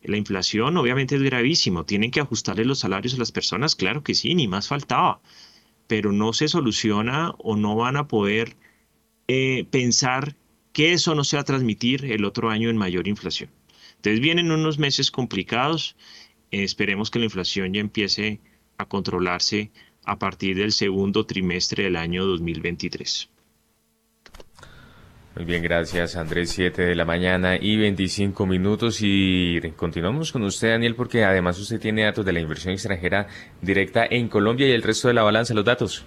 La 0.02 0.16
inflación 0.16 0.76
obviamente 0.76 1.16
es 1.16 1.22
gravísimo. 1.22 1.84
¿Tienen 1.84 2.12
que 2.12 2.20
ajustarle 2.20 2.64
los 2.64 2.80
salarios 2.80 3.14
a 3.14 3.18
las 3.18 3.32
personas? 3.32 3.74
Claro 3.74 4.04
que 4.04 4.14
sí, 4.14 4.34
ni 4.36 4.46
más 4.46 4.68
faltaba. 4.68 5.20
Pero 5.88 6.12
no 6.12 6.32
se 6.32 6.46
soluciona 6.46 7.32
o 7.38 7.56
no 7.56 7.74
van 7.74 7.96
a 7.96 8.06
poder 8.06 8.56
eh, 9.26 9.66
pensar 9.70 10.36
que 10.72 10.92
eso 10.92 11.14
no 11.14 11.24
se 11.24 11.36
va 11.36 11.42
a 11.42 11.44
transmitir 11.44 12.04
el 12.06 12.24
otro 12.24 12.50
año 12.50 12.70
en 12.70 12.76
mayor 12.76 13.08
inflación. 13.08 13.50
Entonces 13.96 14.20
vienen 14.20 14.50
unos 14.50 14.78
meses 14.78 15.10
complicados. 15.10 15.96
esperemos 16.50 17.10
que 17.10 17.18
la 17.18 17.26
inflación 17.26 17.72
ya 17.72 17.80
empiece 17.80 18.40
a 18.78 18.86
controlarse 18.86 19.70
a 20.04 20.18
partir 20.18 20.56
del 20.56 20.72
segundo 20.72 21.24
trimestre 21.24 21.84
del 21.84 21.96
año 21.96 22.24
2023. 22.26 23.28
Muy 25.34 25.46
bien, 25.46 25.62
gracias 25.62 26.16
Andrés, 26.16 26.50
7 26.50 26.82
de 26.82 26.94
la 26.94 27.06
mañana 27.06 27.56
y 27.56 27.76
25 27.78 28.44
minutos 28.44 28.98
y 29.00 29.60
continuamos 29.76 30.30
con 30.30 30.42
usted 30.42 30.72
Daniel 30.72 30.94
porque 30.94 31.24
además 31.24 31.58
usted 31.58 31.80
tiene 31.80 32.04
datos 32.04 32.26
de 32.26 32.32
la 32.34 32.40
inversión 32.40 32.74
extranjera 32.74 33.28
directa 33.62 34.04
en 34.04 34.28
Colombia 34.28 34.68
y 34.68 34.72
el 34.72 34.82
resto 34.82 35.08
de 35.08 35.14
la 35.14 35.22
balanza, 35.22 35.54
los 35.54 35.64
datos. 35.64 36.04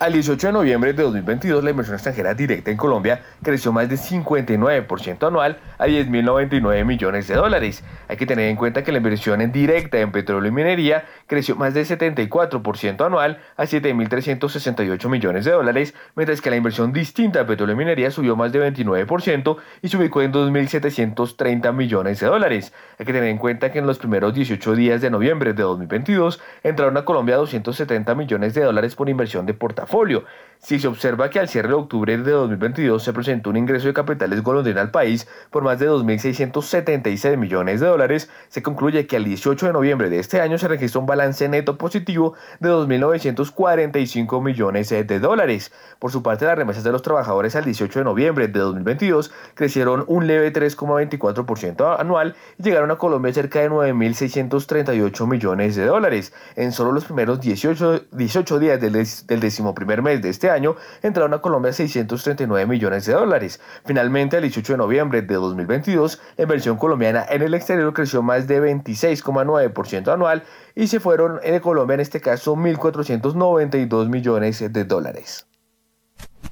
Al 0.00 0.12
18 0.12 0.48
de 0.48 0.52
noviembre 0.52 0.92
de 0.92 1.04
2022, 1.04 1.62
la 1.62 1.70
inversión 1.70 1.94
extranjera 1.94 2.34
directa 2.34 2.68
en 2.68 2.76
Colombia 2.76 3.22
creció 3.44 3.72
más 3.72 3.88
de 3.88 3.94
59% 3.94 5.24
anual 5.24 5.60
a 5.78 5.86
10.099 5.86 6.84
millones 6.84 7.28
de 7.28 7.36
dólares. 7.36 7.84
Hay 8.08 8.16
que 8.16 8.26
tener 8.26 8.48
en 8.48 8.56
cuenta 8.56 8.82
que 8.82 8.90
la 8.90 8.98
inversión 8.98 9.40
en 9.40 9.52
directa 9.52 9.98
en 9.98 10.10
petróleo 10.10 10.50
y 10.50 10.54
minería 10.54 11.04
creció 11.26 11.56
más 11.56 11.74
de 11.74 11.82
74% 11.82 13.04
anual 13.04 13.38
a 13.56 13.64
7.368 13.64 15.08
millones 15.08 15.44
de 15.44 15.52
dólares, 15.52 15.94
mientras 16.16 16.40
que 16.40 16.50
la 16.50 16.56
inversión 16.56 16.92
distinta 16.92 17.40
de 17.40 17.44
petróleo 17.44 17.74
y 17.74 17.78
minería 17.78 18.10
subió 18.10 18.36
más 18.36 18.52
de 18.52 18.72
29% 18.72 19.56
y 19.82 19.88
se 19.88 19.96
ubicó 19.96 20.22
en 20.22 20.32
2.730 20.32 21.72
millones 21.72 22.20
de 22.20 22.26
dólares. 22.26 22.72
Hay 22.98 23.06
que 23.06 23.12
tener 23.12 23.28
en 23.28 23.38
cuenta 23.38 23.72
que 23.72 23.78
en 23.78 23.86
los 23.86 23.98
primeros 23.98 24.34
18 24.34 24.74
días 24.74 25.00
de 25.00 25.10
noviembre 25.10 25.54
de 25.54 25.62
2022 25.62 26.40
entraron 26.62 26.96
a 26.96 27.04
Colombia 27.04 27.36
270 27.36 28.14
millones 28.14 28.54
de 28.54 28.62
dólares 28.62 28.94
por 28.94 29.08
inversión 29.08 29.46
de 29.46 29.54
portafolio 29.54 30.24
si 30.64 30.80
se 30.80 30.88
observa 30.88 31.28
que 31.28 31.38
al 31.38 31.48
cierre 31.48 31.68
de 31.68 31.74
octubre 31.74 32.16
de 32.16 32.30
2022 32.30 33.02
se 33.02 33.12
presentó 33.12 33.50
un 33.50 33.58
ingreso 33.58 33.86
de 33.86 33.92
capitales 33.92 34.42
golondrina 34.42 34.80
al 34.80 34.90
país 34.90 35.28
por 35.50 35.62
más 35.62 35.78
de 35.78 35.90
2.676 35.90 37.36
millones 37.36 37.80
de 37.80 37.86
dólares, 37.86 38.30
se 38.48 38.62
concluye 38.62 39.06
que 39.06 39.16
al 39.16 39.24
18 39.24 39.66
de 39.66 39.72
noviembre 39.74 40.08
de 40.08 40.20
este 40.20 40.40
año 40.40 40.56
se 40.56 40.66
registró 40.66 41.00
un 41.00 41.06
balance 41.14 41.48
neto 41.48 41.78
positivo 41.78 42.34
de 42.58 42.68
2.945 42.68 44.42
millones 44.42 44.88
de 44.88 45.20
dólares. 45.20 45.70
Por 46.00 46.10
su 46.10 46.22
parte, 46.22 46.44
las 46.44 46.58
remesas 46.58 46.82
de 46.82 46.90
los 46.90 47.02
trabajadores 47.02 47.54
al 47.54 47.64
18 47.64 48.00
de 48.00 48.04
noviembre 48.04 48.48
de 48.48 48.58
2022 48.58 49.32
crecieron 49.54 50.04
un 50.08 50.26
leve 50.26 50.52
3,24% 50.52 52.00
anual 52.00 52.34
y 52.58 52.64
llegaron 52.64 52.90
a 52.90 52.96
Colombia 52.96 53.32
cerca 53.32 53.60
de 53.60 53.70
9.638 53.70 55.26
millones 55.28 55.76
de 55.76 55.86
dólares. 55.86 56.32
En 56.56 56.72
solo 56.72 56.90
los 56.90 57.04
primeros 57.04 57.40
18, 57.40 58.06
18 58.10 58.58
días 58.58 58.80
del, 58.80 58.92
del 58.92 59.40
decimoprimer 59.40 60.02
mes 60.02 60.20
de 60.20 60.30
este 60.30 60.50
año 60.50 60.74
entraron 61.02 61.32
a 61.34 61.38
Colombia 61.38 61.72
639 61.72 62.66
millones 62.66 63.06
de 63.06 63.12
dólares. 63.12 63.60
Finalmente, 63.84 64.36
el 64.36 64.42
18 64.42 64.72
de 64.72 64.78
noviembre 64.78 65.22
de 65.22 65.34
2022, 65.34 66.20
la 66.36 66.42
inversión 66.42 66.76
colombiana 66.76 67.24
en 67.30 67.42
el 67.42 67.54
exterior 67.54 67.92
creció 67.94 68.22
más 68.22 68.48
de 68.48 68.60
26,9% 68.60 70.12
anual 70.12 70.42
y 70.74 70.88
se 70.88 70.98
fueron 71.04 71.38
de 71.38 71.60
Colombia 71.60 71.94
en 71.94 72.00
este 72.00 72.18
caso 72.18 72.56
1.492 72.56 74.08
millones 74.08 74.72
de 74.72 74.84
dólares. 74.84 75.46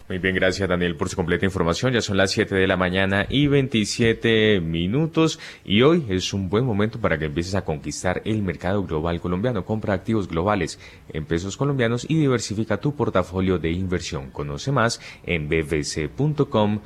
Muy 0.08 0.18
bien, 0.18 0.34
gracias 0.34 0.68
Daniel 0.68 0.94
por 0.96 1.08
su 1.08 1.16
completa 1.16 1.46
información. 1.46 1.94
Ya 1.94 2.02
son 2.02 2.18
las 2.18 2.32
7 2.32 2.54
de 2.54 2.66
la 2.66 2.76
mañana 2.76 3.24
y 3.30 3.46
27 3.46 4.60
minutos 4.60 5.40
y 5.64 5.80
hoy 5.80 6.04
es 6.10 6.34
un 6.34 6.50
buen 6.50 6.66
momento 6.66 7.00
para 7.00 7.16
que 7.18 7.24
empieces 7.24 7.54
a 7.54 7.64
conquistar 7.64 8.20
el 8.26 8.42
mercado 8.42 8.84
global 8.84 9.22
colombiano. 9.22 9.64
Compra 9.64 9.94
activos 9.94 10.28
globales 10.28 10.78
en 11.08 11.24
pesos 11.24 11.56
colombianos 11.56 12.04
y 12.06 12.16
diversifica 12.16 12.76
tu 12.76 12.94
portafolio 12.94 13.58
de 13.58 13.70
inversión. 13.70 14.30
Conoce 14.30 14.70
más 14.70 15.00
en 15.24 15.48
bbc.com.co 15.48 16.76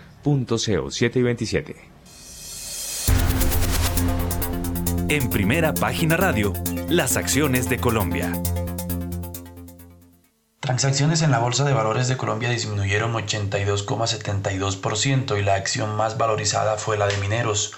7 0.91 1.19
y 1.19 1.23
27. 1.23 1.96
En 5.09 5.31
primera 5.31 5.73
página 5.73 6.17
radio, 6.17 6.53
las 6.89 7.17
acciones 7.17 7.69
de 7.69 7.79
Colombia. 7.79 8.33
Transacciones 10.59 11.23
en 11.23 11.31
la 11.31 11.39
Bolsa 11.39 11.63
de 11.63 11.73
Valores 11.73 12.09
de 12.09 12.17
Colombia 12.17 12.51
disminuyeron 12.51 13.13
82,72% 13.13 15.39
y 15.39 15.45
la 15.45 15.55
acción 15.55 15.95
más 15.95 16.19
valorizada 16.19 16.77
fue 16.77 16.99
la 16.99 17.07
de 17.07 17.17
mineros. 17.19 17.71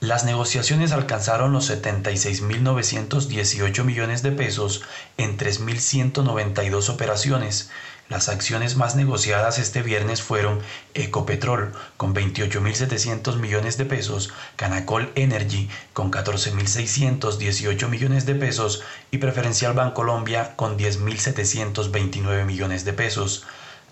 Las 0.00 0.24
negociaciones 0.24 0.90
alcanzaron 0.90 1.52
los 1.52 1.70
76.918 1.70 3.84
millones 3.84 4.24
de 4.24 4.32
pesos 4.32 4.82
en 5.18 5.38
3.192 5.38 6.88
operaciones. 6.88 7.70
Las 8.10 8.28
acciones 8.28 8.76
más 8.76 8.96
negociadas 8.96 9.58
este 9.60 9.82
viernes 9.82 10.20
fueron 10.20 10.58
Ecopetrol 10.94 11.72
con 11.96 12.12
28.700 12.12 13.36
millones 13.36 13.78
de 13.78 13.84
pesos, 13.84 14.32
Canacol 14.56 15.12
Energy 15.14 15.70
con 15.92 16.10
14.618 16.10 17.86
millones 17.86 18.26
de 18.26 18.34
pesos 18.34 18.82
y 19.12 19.18
Preferencial 19.18 19.74
Bancolombia 19.74 20.56
con 20.56 20.76
10.729 20.76 22.44
millones 22.44 22.84
de 22.84 22.94
pesos. 22.94 23.44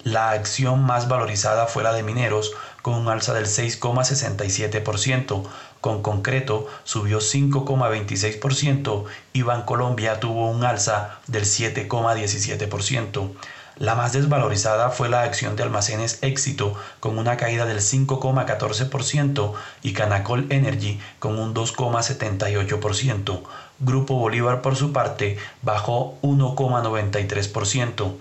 La 0.03 0.31
acción 0.31 0.83
más 0.83 1.07
valorizada 1.07 1.69
fue 1.69 1.85
la 1.85 1.93
de 1.93 2.03
Mineros 2.03 2.51
con 2.83 2.95
un 2.95 3.09
alza 3.09 3.35
del 3.35 3.47
6,67%, 3.47 5.45
con 5.81 6.03
concreto 6.03 6.67
subió 6.83 7.19
5,26% 7.19 9.05
y 9.33 9.43
Bancolombia 9.43 10.19
tuvo 10.19 10.51
un 10.51 10.65
alza 10.65 11.21
del 11.29 11.45
7,17%. 11.45 13.31
La 13.79 13.95
más 13.95 14.13
desvalorizada 14.13 14.91
fue 14.91 15.09
la 15.09 15.23
acción 15.23 15.55
de 15.55 15.63
almacenes 15.63 16.19
Éxito 16.23 16.75
con 16.99 17.17
una 17.17 17.37
caída 17.37 17.65
del 17.65 17.79
5,14% 17.79 19.53
y 19.83 19.93
Canacol 19.93 20.47
Energy 20.51 20.99
con 21.21 21.39
un 21.39 21.55
2,78%. 21.55 23.43
Grupo 23.79 24.17
Bolívar 24.17 24.63
por 24.63 24.75
su 24.75 24.93
parte 24.93 25.39
bajó 25.63 26.19
1,93%. 26.23 28.15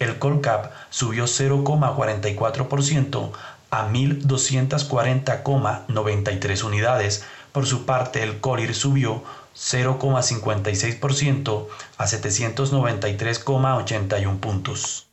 El 0.00 0.18
Colcap 0.18 0.72
subió 0.90 1.26
0,44% 1.26 3.30
a 3.70 3.88
1.240,93 3.88 6.64
unidades. 6.64 7.24
Por 7.52 7.66
su 7.66 7.86
parte, 7.86 8.24
el 8.24 8.40
Colir 8.40 8.74
subió 8.74 9.22
0,56% 9.54 11.66
a 11.98 12.04
793,81 12.04 14.40
puntos. 14.40 15.08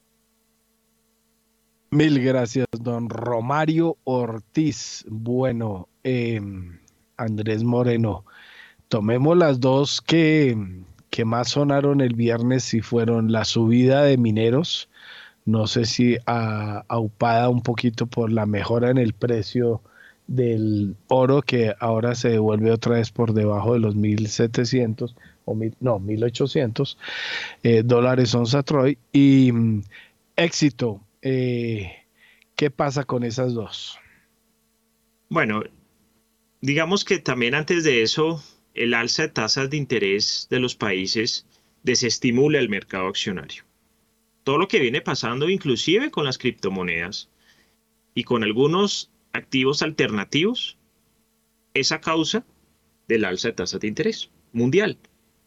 Mil 1.91 2.23
gracias, 2.23 2.67
don 2.71 3.09
Romario 3.09 3.97
Ortiz. 4.05 5.05
Bueno, 5.09 5.89
em, 6.03 6.79
Andrés 7.17 7.63
Moreno, 7.63 8.25
tomemos 8.87 9.37
las 9.37 9.59
dos 9.59 10.01
que, 10.01 10.57
que 11.09 11.25
más 11.25 11.49
sonaron 11.49 12.01
el 12.01 12.15
viernes 12.15 12.73
y 12.73 12.81
fueron 12.81 13.31
la 13.31 13.43
subida 13.43 14.03
de 14.03 14.17
mineros, 14.17 14.89
no 15.45 15.67
sé 15.67 15.85
si 15.85 16.17
aupada 16.25 17.49
un 17.49 17.61
poquito 17.61 18.07
por 18.07 18.31
la 18.31 18.45
mejora 18.45 18.89
en 18.89 18.97
el 18.97 19.13
precio 19.13 19.81
del 20.27 20.95
oro 21.07 21.41
que 21.41 21.73
ahora 21.79 22.15
se 22.15 22.29
devuelve 22.29 22.71
otra 22.71 22.95
vez 22.95 23.11
por 23.11 23.33
debajo 23.33 23.73
de 23.73 23.79
los 23.79 23.95
1.700 23.95 25.15
o 25.45 25.55
mil, 25.55 25.75
no, 25.79 25.99
1.800 25.99 26.97
eh, 27.63 27.83
dólares 27.83 28.33
onza 28.35 28.63
Troy 28.63 28.97
y 29.11 29.51
mm, 29.51 29.83
éxito. 30.35 31.01
Eh, 31.21 31.91
¿Qué 32.55 32.69
pasa 32.71 33.03
con 33.03 33.23
esas 33.23 33.53
dos? 33.53 33.97
Bueno, 35.29 35.63
digamos 36.61 37.05
que 37.05 37.19
también 37.19 37.55
antes 37.55 37.83
de 37.83 38.01
eso, 38.01 38.43
el 38.73 38.93
alza 38.93 39.23
de 39.23 39.29
tasas 39.29 39.69
de 39.69 39.77
interés 39.77 40.47
de 40.49 40.59
los 40.59 40.75
países 40.75 41.45
desestimula 41.83 42.59
el 42.59 42.69
mercado 42.69 43.07
accionario. 43.07 43.63
Todo 44.43 44.57
lo 44.57 44.67
que 44.67 44.79
viene 44.79 45.01
pasando, 45.01 45.49
inclusive 45.49 46.11
con 46.11 46.25
las 46.25 46.37
criptomonedas 46.37 47.29
y 48.13 48.23
con 48.23 48.43
algunos 48.43 49.10
activos 49.33 49.81
alternativos 49.81 50.77
es 51.73 51.91
a 51.91 52.01
causa 52.01 52.45
del 53.07 53.25
alza 53.25 53.49
de 53.49 53.53
tasas 53.53 53.79
de 53.79 53.87
interés 53.87 54.29
mundial. 54.53 54.97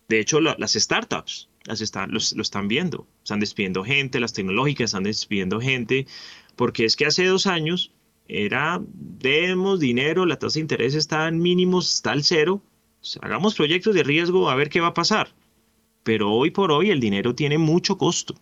De 0.08 0.20
hecho, 0.20 0.40
las 0.40 0.72
startups 0.72 1.48
las 1.64 1.80
están, 1.80 2.12
lo 2.12 2.18
están 2.18 2.68
viendo. 2.68 3.06
Están 3.22 3.40
despidiendo 3.40 3.84
gente, 3.84 4.20
las 4.20 4.32
tecnológicas 4.32 4.90
están 4.90 5.04
despidiendo 5.04 5.60
gente, 5.60 6.06
porque 6.56 6.84
es 6.84 6.96
que 6.96 7.06
hace 7.06 7.24
dos 7.24 7.46
años 7.46 7.92
era, 8.28 8.80
demos 8.92 9.80
dinero, 9.80 10.26
la 10.26 10.38
tasa 10.38 10.54
de 10.54 10.60
interés 10.60 10.94
está 10.94 11.28
en 11.28 11.40
mínimos, 11.40 11.94
está 11.94 12.12
al 12.12 12.22
cero, 12.22 12.62
hagamos 13.20 13.54
proyectos 13.54 13.94
de 13.94 14.02
riesgo 14.02 14.50
a 14.50 14.54
ver 14.54 14.68
qué 14.68 14.80
va 14.80 14.88
a 14.88 14.94
pasar. 14.94 15.28
Pero 16.02 16.32
hoy 16.32 16.50
por 16.50 16.70
hoy 16.70 16.90
el 16.90 17.00
dinero 17.00 17.34
tiene 17.34 17.58
mucho 17.58 17.96
costo. 17.96 18.34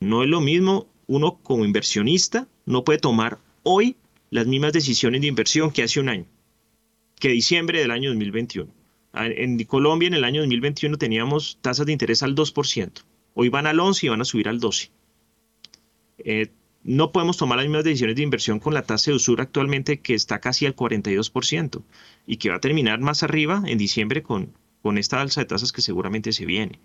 No 0.00 0.22
es 0.22 0.28
lo 0.28 0.40
mismo, 0.40 0.86
uno 1.06 1.38
como 1.42 1.64
inversionista 1.64 2.46
no 2.66 2.84
puede 2.84 2.98
tomar 2.98 3.38
hoy 3.62 3.96
las 4.34 4.48
mismas 4.48 4.72
decisiones 4.72 5.20
de 5.20 5.28
inversión 5.28 5.70
que 5.70 5.84
hace 5.84 6.00
un 6.00 6.08
año, 6.08 6.26
que 7.20 7.28
diciembre 7.28 7.78
del 7.78 7.92
año 7.92 8.10
2021. 8.10 8.68
Ah, 9.12 9.28
en 9.28 9.62
Colombia 9.62 10.08
en 10.08 10.14
el 10.14 10.24
año 10.24 10.40
2021 10.40 10.98
teníamos 10.98 11.58
tasas 11.60 11.86
de 11.86 11.92
interés 11.92 12.24
al 12.24 12.34
2%. 12.34 12.90
Hoy 13.34 13.48
van 13.48 13.68
al 13.68 13.78
11 13.78 14.06
y 14.06 14.08
van 14.08 14.20
a 14.20 14.24
subir 14.24 14.48
al 14.48 14.58
12. 14.58 14.90
Eh, 16.18 16.48
no 16.82 17.12
podemos 17.12 17.36
tomar 17.36 17.58
las 17.58 17.66
mismas 17.66 17.84
decisiones 17.84 18.16
de 18.16 18.22
inversión 18.22 18.58
con 18.58 18.74
la 18.74 18.82
tasa 18.82 19.12
de 19.12 19.18
usura 19.18 19.44
actualmente 19.44 20.00
que 20.00 20.14
está 20.14 20.40
casi 20.40 20.66
al 20.66 20.74
42% 20.74 21.84
y 22.26 22.38
que 22.38 22.50
va 22.50 22.56
a 22.56 22.60
terminar 22.60 22.98
más 22.98 23.22
arriba 23.22 23.62
en 23.66 23.78
diciembre 23.78 24.24
con, 24.24 24.52
con 24.82 24.98
esta 24.98 25.20
alza 25.20 25.42
de 25.42 25.46
tasas 25.46 25.70
que 25.70 25.80
seguramente 25.80 26.32
se 26.32 26.44
viene. 26.44 26.80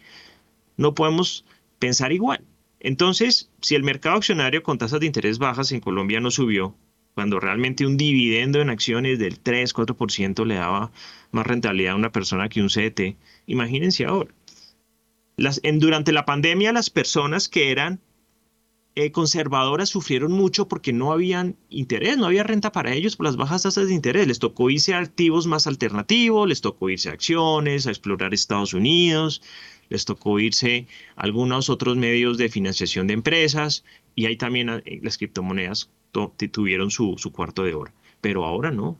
No 0.77 0.93
podemos 0.93 1.45
pensar 1.79 2.13
igual. 2.13 2.45
Entonces, 2.79 3.49
si 3.59 3.73
el 3.73 3.81
mercado 3.81 4.17
accionario 4.17 4.61
con 4.61 4.77
tasas 4.77 4.99
de 4.99 5.07
interés 5.07 5.39
bajas 5.39 5.71
en 5.71 5.79
Colombia 5.79 6.19
no 6.19 6.29
subió, 6.29 6.75
cuando 7.19 7.41
realmente 7.41 7.85
un 7.85 7.97
dividendo 7.97 8.61
en 8.61 8.69
acciones 8.69 9.19
del 9.19 9.41
3, 9.41 9.75
4% 9.75 10.45
le 10.45 10.55
daba 10.55 10.89
más 11.31 11.45
rentabilidad 11.45 11.91
a 11.91 11.97
una 11.97 12.13
persona 12.13 12.47
que 12.47 12.61
un 12.61 12.69
CDT. 12.69 13.17
Imagínense 13.45 14.05
ahora. 14.05 14.33
Las, 15.35 15.59
en, 15.63 15.79
durante 15.79 16.13
la 16.13 16.23
pandemia 16.23 16.71
las 16.71 16.89
personas 16.89 17.49
que 17.49 17.71
eran 17.71 17.99
eh, 18.95 19.11
conservadoras 19.11 19.89
sufrieron 19.89 20.31
mucho 20.31 20.69
porque 20.69 20.93
no 20.93 21.11
habían 21.11 21.57
interés, 21.67 22.17
no 22.17 22.25
había 22.25 22.43
renta 22.43 22.71
para 22.71 22.93
ellos 22.93 23.17
por 23.17 23.25
las 23.25 23.35
bajas 23.35 23.63
tasas 23.63 23.89
de 23.89 23.93
interés. 23.93 24.25
Les 24.25 24.39
tocó 24.39 24.69
irse 24.69 24.93
a 24.93 24.99
activos 24.99 25.45
más 25.45 25.67
alternativos, 25.67 26.47
les 26.47 26.61
tocó 26.61 26.89
irse 26.89 27.09
a 27.09 27.11
acciones, 27.11 27.85
a 27.85 27.89
explorar 27.89 28.33
Estados 28.33 28.73
Unidos, 28.73 29.41
les 29.89 30.05
tocó 30.05 30.39
irse 30.39 30.87
a 31.17 31.23
algunos 31.23 31.69
otros 31.69 31.97
medios 31.97 32.37
de 32.37 32.47
financiación 32.47 33.07
de 33.07 33.15
empresas 33.15 33.83
y 34.15 34.27
hay 34.27 34.37
también 34.37 34.69
eh, 34.69 35.01
las 35.03 35.17
criptomonedas 35.17 35.89
tuvieron 36.11 36.91
su, 36.91 37.15
cuarto 37.31 37.63
de 37.63 37.73
hora. 37.73 37.93
Pero 38.21 38.45
ahora 38.45 38.71
no. 38.71 38.99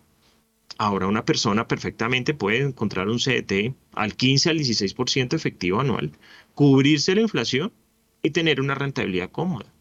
Ahora 0.78 1.08
una 1.08 1.26
persona 1.26 1.68
perfectamente 1.68 2.34
puede 2.34 2.60
encontrar 2.60 3.10
un 3.10 3.20
CDT 3.20 3.76
al 3.94 4.16
15 4.16 4.50
al 4.50 4.60
16% 4.60 5.34
efectivo 5.34 5.82
anual, 5.82 6.12
cubrirse 6.54 7.16
la 7.16 7.22
inflación 7.22 7.74
y 8.22 8.30
tener 8.30 8.62
una 8.62 8.76
rentabilidad 8.76 9.32
cómoda. 9.32 9.74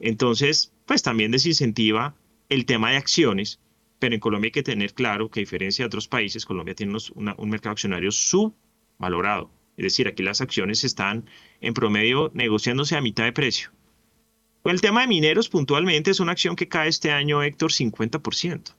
Entonces, 0.00 0.72
pues 0.84 1.02
también 1.02 1.30
desincentiva 1.30 2.14
el 2.48 2.66
tema 2.66 2.90
de 2.90 2.96
acciones, 2.96 3.60
pero 3.98 4.14
en 4.14 4.20
Colombia 4.20 4.48
hay 4.48 4.52
que 4.52 4.62
tener 4.62 4.92
claro 4.92 5.30
que 5.30 5.40
a 5.40 5.42
diferencia 5.42 5.84
de 5.84 5.86
otros 5.86 6.08
países, 6.08 6.44
Colombia 6.44 6.74
tiene 6.74 6.98
un 7.14 7.50
mercado 7.50 7.72
accionario 7.72 8.10
subvalorado. 8.10 9.50
Es 9.76 9.84
decir, 9.84 10.06
aquí 10.06 10.22
las 10.22 10.40
acciones 10.40 10.84
están 10.84 11.24
en 11.60 11.74
promedio 11.74 12.30
negociándose 12.34 12.96
a 12.96 13.00
mitad 13.00 13.24
de 13.24 13.32
precio. 13.32 13.70
El 14.64 14.80
tema 14.80 15.02
de 15.02 15.08
mineros 15.08 15.50
puntualmente 15.50 16.10
es 16.10 16.20
una 16.20 16.32
acción 16.32 16.56
que 16.56 16.68
cae 16.68 16.88
este 16.88 17.10
año, 17.10 17.42
Héctor, 17.42 17.70
50%. 17.70 18.70
O 18.70 18.74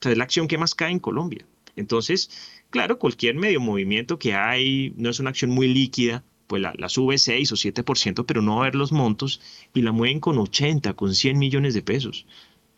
sea, 0.00 0.12
es 0.12 0.18
la 0.18 0.24
acción 0.24 0.48
que 0.48 0.56
más 0.56 0.74
cae 0.74 0.90
en 0.90 0.98
Colombia. 0.98 1.46
Entonces, 1.76 2.30
claro, 2.70 2.98
cualquier 2.98 3.34
medio 3.34 3.60
movimiento 3.60 4.18
que 4.18 4.34
hay 4.34 4.94
no 4.96 5.10
es 5.10 5.20
una 5.20 5.28
acción 5.30 5.50
muy 5.50 5.68
líquida, 5.68 6.24
pues 6.46 6.62
la, 6.62 6.72
la, 6.78 6.88
sube 6.88 7.18
6 7.18 7.52
o 7.52 7.56
7%, 7.56 8.24
pero 8.26 8.40
no 8.40 8.56
va 8.56 8.62
a 8.62 8.64
ver 8.64 8.76
los 8.76 8.92
montos 8.92 9.42
y 9.74 9.82
la 9.82 9.92
mueven 9.92 10.20
con 10.20 10.38
80, 10.38 10.94
con 10.94 11.14
100 11.14 11.38
millones 11.38 11.74
de 11.74 11.82
pesos. 11.82 12.26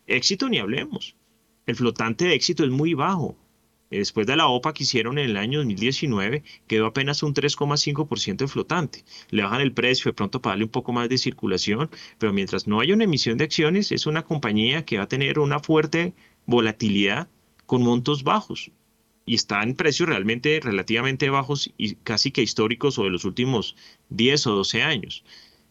Éxito 0.09 0.49
ni 0.49 0.59
hablemos. 0.59 1.15
El 1.67 1.77
flotante 1.77 2.25
de 2.25 2.35
éxito 2.35 2.65
es 2.65 2.71
muy 2.71 2.95
bajo. 2.95 3.37
Después 3.91 4.27
de 4.27 4.37
la 4.37 4.49
OPA 4.49 4.75
que 4.75 4.83
hicieron 4.83 5.19
en 5.19 5.31
el 5.31 5.37
año 5.37 5.61
2019, 5.61 6.43
quedó 6.67 6.87
apenas 6.87 7.23
un 7.23 7.33
3,5% 7.33 8.37
de 8.37 8.49
flotante. 8.49 9.05
Le 9.31 9.43
bajan 9.43 9.63
el 9.63 9.73
precio 9.73 10.11
de 10.11 10.15
pronto 10.15 10.43
para 10.43 10.53
darle 10.53 10.65
un 10.65 10.71
poco 10.71 10.93
más 10.93 11.09
de 11.09 11.17
circulación, 11.17 11.91
pero 12.19 12.33
mientras 12.33 12.67
no 12.67 12.81
haya 12.81 12.95
una 12.95 13.05
emisión 13.05 13.39
de 13.39 13.45
acciones, 13.45 13.91
es 13.91 14.07
una 14.07 14.25
compañía 14.25 14.85
que 14.85 14.99
va 14.99 15.05
a 15.05 15.09
tener 15.09 15.39
una 15.39 15.61
fuerte 15.61 16.15
volatilidad 16.45 17.29
con 17.65 17.83
montos 17.83 18.25
bajos. 18.25 18.71
Y 19.25 19.35
está 19.35 19.63
en 19.63 19.75
precios 19.75 20.09
realmente 20.09 20.61
relativamente 20.63 21.29
bajos 21.31 21.73
y 21.77 21.97
casi 21.97 22.31
que 22.31 22.43
históricos 22.43 22.99
o 22.99 23.05
de 23.05 23.11
los 23.11 23.25
últimos 23.25 23.77
10 24.11 24.47
o 24.49 24.55
12 24.57 24.83
años. 24.83 25.25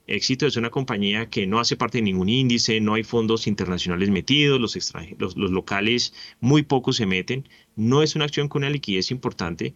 Éxito 0.08 0.48
es 0.48 0.56
una 0.56 0.70
compañía 0.70 1.30
que 1.30 1.46
no 1.48 1.60
hace 1.60 1.76
parte 1.76 1.98
de 1.98 2.04
ningún 2.04 2.30
índice, 2.30 2.80
no 2.80 2.94
hay 2.94 3.04
fondos 3.04 3.46
internacionales 3.46 4.10
metidos, 4.10 4.60
los, 4.60 4.76
los, 5.18 5.36
los, 5.36 5.52
locales 5.52 6.14
muy 6.40 6.64
pocos 6.64 6.96
se 6.96 7.06
meten. 7.06 7.48
No 7.76 8.02
es 8.02 8.16
una 8.16 8.26
acción 8.26 8.48
con 8.48 8.62
una 8.62 8.70
liquidez 8.70 9.12
importante 9.12 9.76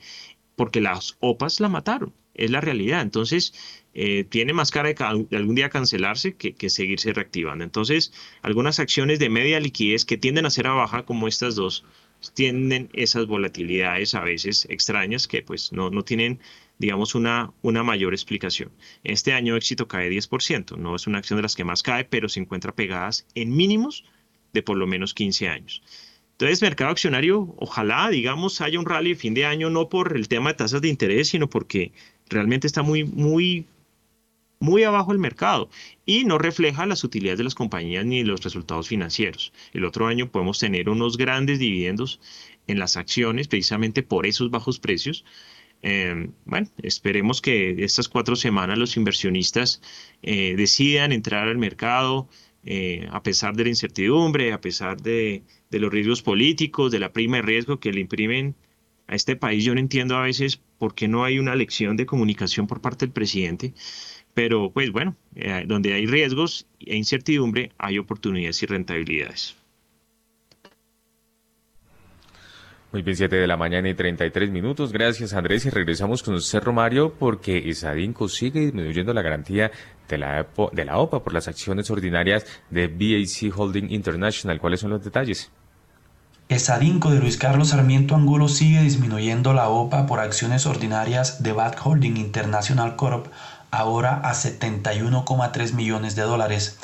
porque 0.56 0.80
las 0.80 1.18
OPAs 1.20 1.60
la 1.60 1.70
mataron, 1.70 2.14
es 2.34 2.50
la 2.50 2.62
realidad. 2.62 3.02
Entonces, 3.02 3.54
eh, 3.94 4.24
tiene 4.24 4.54
más 4.54 4.72
cara 4.72 4.94
de, 4.94 5.36
algún 5.36 5.56
día 5.56 5.70
cancelarse 5.70 6.36
que, 6.36 6.54
que 6.54 6.70
seguirse 6.70 7.12
reactivando. 7.12 7.64
Entonces, 7.66 8.14
algunas 8.42 8.80
acciones 8.80 9.20
de 9.20 9.30
media 9.30 9.60
liquidez 9.60 10.06
que 10.06 10.18
tienden 10.18 10.46
a 10.46 10.50
ser 10.50 10.68
a 10.68 10.74
baja, 10.74 11.04
como 11.04 11.28
estas 11.28 11.56
dos, 11.56 11.84
tienen 12.34 12.90
esas 12.94 13.28
volatilidades 13.28 14.16
a 14.16 14.22
veces 14.22 14.68
extrañas 14.70 15.28
que 15.28 15.42
pues 15.42 15.72
no, 15.72 15.90
no 15.90 16.04
tienen 16.04 16.40
digamos, 16.82 17.14
una, 17.14 17.54
una 17.62 17.84
mayor 17.84 18.14
explicación. 18.14 18.72
Este 19.04 19.34
año 19.34 19.56
éxito 19.56 19.88
cae 19.88 20.10
10%, 20.10 20.78
no 20.78 20.96
es 20.96 21.06
una 21.06 21.20
acción 21.20 21.38
de 21.38 21.44
las 21.44 21.56
que 21.56 21.64
más 21.64 21.84
cae, 21.84 22.06
pero 22.06 22.28
se 22.28 22.40
encuentra 22.40 22.74
pegadas 22.74 23.28
en 23.36 23.56
mínimos 23.56 24.04
de 24.52 24.64
por 24.64 24.78
lo 24.78 24.88
menos 24.88 25.14
15 25.14 25.48
años. 25.48 25.84
Entonces, 26.32 26.64
mercado 26.64 26.90
accionario, 26.90 27.54
ojalá, 27.60 28.10
digamos, 28.10 28.62
haya 28.62 28.80
un 28.80 28.88
rally 28.88 29.12
de 29.12 29.16
fin 29.16 29.36
de 29.36 29.46
año, 29.46 29.70
no 29.70 29.90
por 29.90 30.18
el 30.18 30.28
tema 30.28 30.50
de 30.50 30.56
tasas 30.56 30.82
de 30.82 30.88
interés, 30.88 31.30
sino 31.30 31.48
porque 31.48 31.92
realmente 32.30 32.66
está 32.66 32.82
muy, 32.82 33.04
muy, 33.04 33.68
muy 34.62 34.84
abajo 34.84 35.12
el 35.12 35.20
mercado 35.20 35.70
y 36.06 36.24
no 36.24 36.38
refleja 36.38 36.86
las 36.86 37.04
utilidades 37.04 37.40
de 37.40 37.44
las 37.44 37.56
compañías 37.56 38.06
ni 38.06 38.24
los 38.24 38.42
resultados 38.44 38.88
financieros. 38.88 39.52
El 39.74 39.84
otro 39.84 40.08
año 40.08 40.32
podemos 40.32 40.60
tener 40.60 40.88
unos 40.88 41.18
grandes 41.18 41.60
dividendos 41.60 42.22
en 42.68 42.80
las 42.80 42.96
acciones, 42.96 43.50
precisamente 43.50 44.04
por 44.04 44.26
esos 44.26 44.50
bajos 44.50 44.80
precios, 44.80 45.26
eh, 45.84 46.30
bueno, 46.46 46.68
esperemos 46.84 47.42
que 47.42 47.84
estas 47.84 48.08
cuatro 48.08 48.36
semanas 48.36 48.78
los 48.78 48.98
inversionistas 48.98 49.82
eh, 50.22 50.56
decidan 50.56 51.12
entrar 51.12 51.48
al 51.48 51.58
mercado 51.58 52.30
eh, 52.64 53.08
a 53.12 53.24
pesar 53.24 53.56
de 53.56 53.64
la 53.64 53.70
incertidumbre, 53.70 54.54
a 54.54 54.62
pesar 54.62 55.02
de, 55.02 55.44
los 55.72 55.92
riesgos 55.92 56.22
políticos, 56.22 56.92
de 56.92 57.00
la 57.00 57.12
prima 57.12 57.38
de 57.38 57.44
riesgo 57.44 57.80
que 57.80 57.92
le 57.92 58.02
imprimen 58.02 58.56
a 59.08 59.16
este 59.16 59.36
país. 59.36 59.64
Yo 59.64 59.74
no 59.74 59.80
entiendo 59.80 60.16
a 60.18 60.22
veces 60.22 60.62
por 60.78 60.94
qué 60.94 61.08
no 61.08 61.24
hay 61.24 61.40
una 61.40 61.56
lección 61.56 61.98
de 61.98 62.06
comunicación 62.06 62.68
por 62.68 62.82
parte 62.82 63.06
del 63.06 63.14
presidente, 63.14 63.74
pero 64.34 64.72
pues 64.72 64.92
bueno, 64.92 65.16
donde 65.66 65.94
hay 65.94 66.06
riesgos 66.06 66.68
e 66.80 66.96
incertidumbre 66.96 67.72
hay 67.78 67.98
oportunidades 67.98 68.62
y 68.64 68.66
rentabilidades. 68.66 69.56
Muy 72.92 73.04
bien, 73.04 73.16
7 73.16 73.38
de 73.38 73.48
la 73.48 73.56
mañana 73.56 73.88
y 73.88 73.94
33 73.94 74.52
minutos. 74.52 74.92
Gracias, 74.92 75.34
Andrés. 75.34 75.66
Y 75.66 75.70
regresamos 75.70 76.24
con 76.24 76.42
Cerro 76.42 76.74
Mario 76.74 77.14
porque 77.18 77.70
Esadinco 77.70 78.28
sigue 78.28 78.60
disminuyendo 78.60 79.14
la 79.14 79.22
garantía 79.22 79.72
de 80.10 80.18
la, 80.18 80.46
de 80.74 80.86
la 80.86 80.98
OPA 80.98 81.24
por 81.24 81.34
las 81.34 81.48
acciones 81.48 81.90
ordinarias 81.90 82.46
de 82.70 82.88
BAC 82.88 83.58
Holding 83.58 83.92
International. 83.92 84.60
¿Cuáles 84.60 84.82
son 84.82 84.90
los 84.90 85.02
detalles? 85.06 85.50
Esadinco 86.50 87.12
de 87.12 87.22
Luis 87.22 87.38
Carlos 87.38 87.70
Sarmiento 87.70 88.14
Angulo 88.14 88.50
sigue 88.50 88.82
disminuyendo 88.82 89.54
la 89.54 89.70
OPA 89.70 90.06
por 90.06 90.20
acciones 90.20 90.66
ordinarias 90.66 91.42
de 91.44 91.54
BAC 91.54 91.80
Holding 91.86 92.18
International 92.18 92.98
Corp. 92.98 93.28
ahora 93.72 94.22
a 94.24 94.34
71,3 94.34 95.74
millones 95.74 96.16
de 96.16 96.24
dólares. 96.24 96.78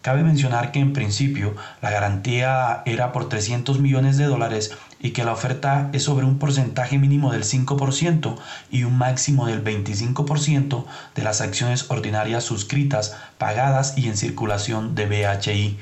Cabe 0.00 0.22
mencionar 0.22 0.70
que 0.70 0.78
en 0.78 0.92
principio 0.92 1.54
la 1.82 1.90
garantía 1.90 2.82
era 2.86 3.12
por 3.12 3.28
300 3.28 3.80
millones 3.80 4.16
de 4.16 4.26
dólares 4.26 4.76
y 5.00 5.10
que 5.10 5.24
la 5.24 5.32
oferta 5.32 5.90
es 5.92 6.04
sobre 6.04 6.24
un 6.24 6.38
porcentaje 6.38 6.98
mínimo 6.98 7.32
del 7.32 7.42
5% 7.42 8.36
y 8.70 8.84
un 8.84 8.96
máximo 8.96 9.46
del 9.46 9.62
25% 9.62 10.84
de 11.14 11.22
las 11.22 11.40
acciones 11.40 11.90
ordinarias 11.90 12.44
suscritas, 12.44 13.16
pagadas 13.38 13.98
y 13.98 14.08
en 14.08 14.16
circulación 14.16 14.94
de 14.94 15.06
BHI. 15.06 15.78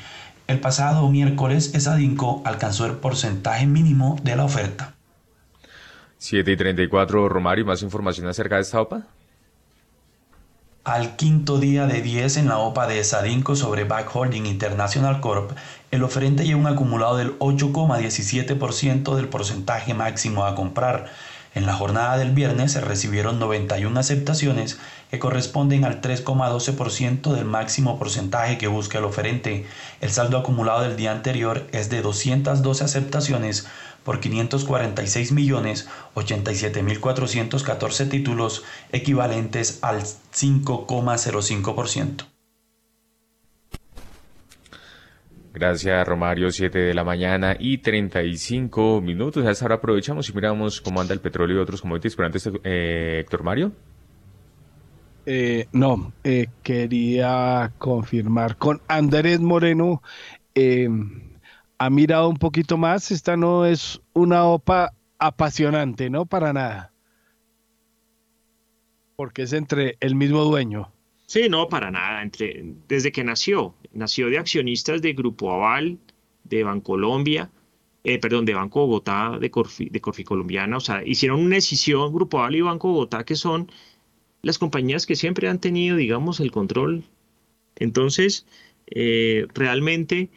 El 0.49 0.61
pasado 0.61 1.09
miércoles, 1.11 1.75
Esadinco 1.75 2.43
alcanzó 2.45 2.87
el 2.87 2.93
porcentaje 2.93 3.67
mínimo 3.67 4.19
de 4.23 4.37
la 4.37 4.45
oferta. 4.45 4.95
7 6.19 6.51
y 6.51 6.57
34, 6.57 7.29
Romario, 7.29 7.67
¿más 7.67 7.83
información 7.83 8.27
acerca 8.29 8.57
de 8.57 8.63
esta 8.63 8.81
OPA? 8.81 9.03
Al 10.87 11.17
quinto 11.17 11.59
día 11.59 11.89
de 11.89 12.01
10 12.01 12.37
en 12.37 12.47
la 12.47 12.59
OPA 12.59 12.87
de 12.87 13.03
Sadinco 13.03 13.57
sobre 13.57 13.83
Back 13.83 14.15
Holding 14.15 14.47
International 14.47 15.21
Corp, 15.21 15.51
el 15.91 16.05
oferente 16.05 16.45
lleva 16.45 16.61
un 16.61 16.69
acumulado 16.69 17.17
del 17.17 17.37
8,17% 17.41 19.17
del 19.17 19.29
porcentaje 19.29 19.95
máximo 19.95 20.47
a 20.47 20.55
comprar. 20.55 21.07
En 21.57 21.67
la 21.67 21.73
jornada 21.73 22.19
del 22.19 22.31
viernes 22.31 22.71
se 22.71 22.81
recibieron 22.81 23.41
91 23.41 23.99
aceptaciones 23.99 24.79
que 25.11 25.19
corresponden 25.19 25.85
al 25.85 26.01
3,12% 26.01 27.33
del 27.33 27.47
máximo 27.47 27.99
porcentaje 27.99 28.57
que 28.57 28.69
busca 28.69 28.99
el 28.99 29.05
oferente. 29.07 29.67
El 30.01 30.11
saldo 30.11 30.39
acumulado 30.39 30.83
del 30.83 30.95
día 30.95 31.11
anterior 31.11 31.67
es 31.73 31.91
de 31.91 32.01
212 32.01 32.85
aceptaciones 32.85 33.67
por 34.07 34.21
546 34.21 35.33
millones 35.33 35.91
87 36.15 36.83
mil 36.85 37.01
414 37.01 38.07
títulos 38.07 38.65
equivalentes 38.93 39.81
al 39.83 40.03
5,05%. 40.03 42.27
Gracias, 45.53 46.07
Romario. 46.07 46.53
7 46.53 46.79
de 46.79 46.95
la 46.95 47.03
mañana 47.03 47.57
y 47.59 47.79
35 47.79 49.01
minutos. 49.01 49.45
A 49.45 49.51
esta 49.51 49.65
hora 49.65 49.75
aprovechamos 49.77 50.29
y 50.29 50.35
miramos 50.35 50.81
cómo 50.81 51.01
anda 51.01 51.15
el 51.15 51.21
petróleo 51.21 51.57
y 51.57 51.61
otros 51.61 51.81
commodities. 51.81 52.15
Pero 52.15 52.27
antes, 52.27 52.49
eh, 52.63 53.17
Héctor 53.21 53.43
Mario. 53.43 53.73
Eh, 55.25 55.67
no, 55.73 56.13
eh, 56.23 56.47
quería 56.63 57.73
confirmar 57.79 58.57
con 58.57 58.83
Andrés 58.87 59.41
Moreno. 59.41 60.03
Eh, 60.55 60.89
ha 61.79 61.91
mirado 61.91 62.29
un 62.29 62.37
poquito 62.37 62.77
más, 62.77 63.11
esta 63.11 63.37
no 63.37 63.67
es 63.67 64.01
una 64.13 64.45
OPA 64.45 64.93
apasionante, 65.19 66.11
¿no? 66.11 66.27
Para 66.27 66.53
nada. 66.53 66.93
Porque 69.17 69.43
es 69.43 69.53
entre 69.53 69.97
el 70.01 70.15
mismo 70.15 70.45
dueño. 70.45 70.93
Sí, 71.27 71.49
no, 71.49 71.69
para 71.69 71.91
nada. 71.91 72.23
Entre, 72.23 72.65
desde 72.89 73.13
que 73.13 73.25
nació, 73.25 73.75
nació 73.93 74.29
de 74.29 74.39
accionistas 74.39 75.03
de 75.03 75.13
Grupo 75.13 75.53
Aval, 75.53 75.99
de 76.45 76.63
Bancolombia, 76.63 77.51
eh, 78.05 78.19
perdón, 78.21 78.45
de 78.45 78.55
Banco 78.55 78.87
Bogotá, 78.87 79.37
de 79.41 79.51
Corfi, 79.51 79.89
de 79.89 80.01
Corfi 80.01 80.23
Colombiana. 80.23 80.77
O 80.77 80.81
sea, 80.81 81.03
hicieron 81.05 81.41
una 81.41 81.57
decisión, 81.57 82.13
Grupo 82.13 82.39
Aval 82.39 82.57
y 82.57 82.61
Banco 82.61 82.89
Bogotá, 82.89 83.25
que 83.25 83.35
son 83.35 83.71
las 84.43 84.59
compañías 84.59 85.07
que 85.07 85.17
siempre 85.17 85.49
han 85.49 85.61
tenido, 85.61 85.97
digamos, 85.97 86.39
el 86.41 86.53
control. 86.53 87.05
Entonces, 87.75 88.47
eh, 88.87 89.47
realmente 89.55 90.31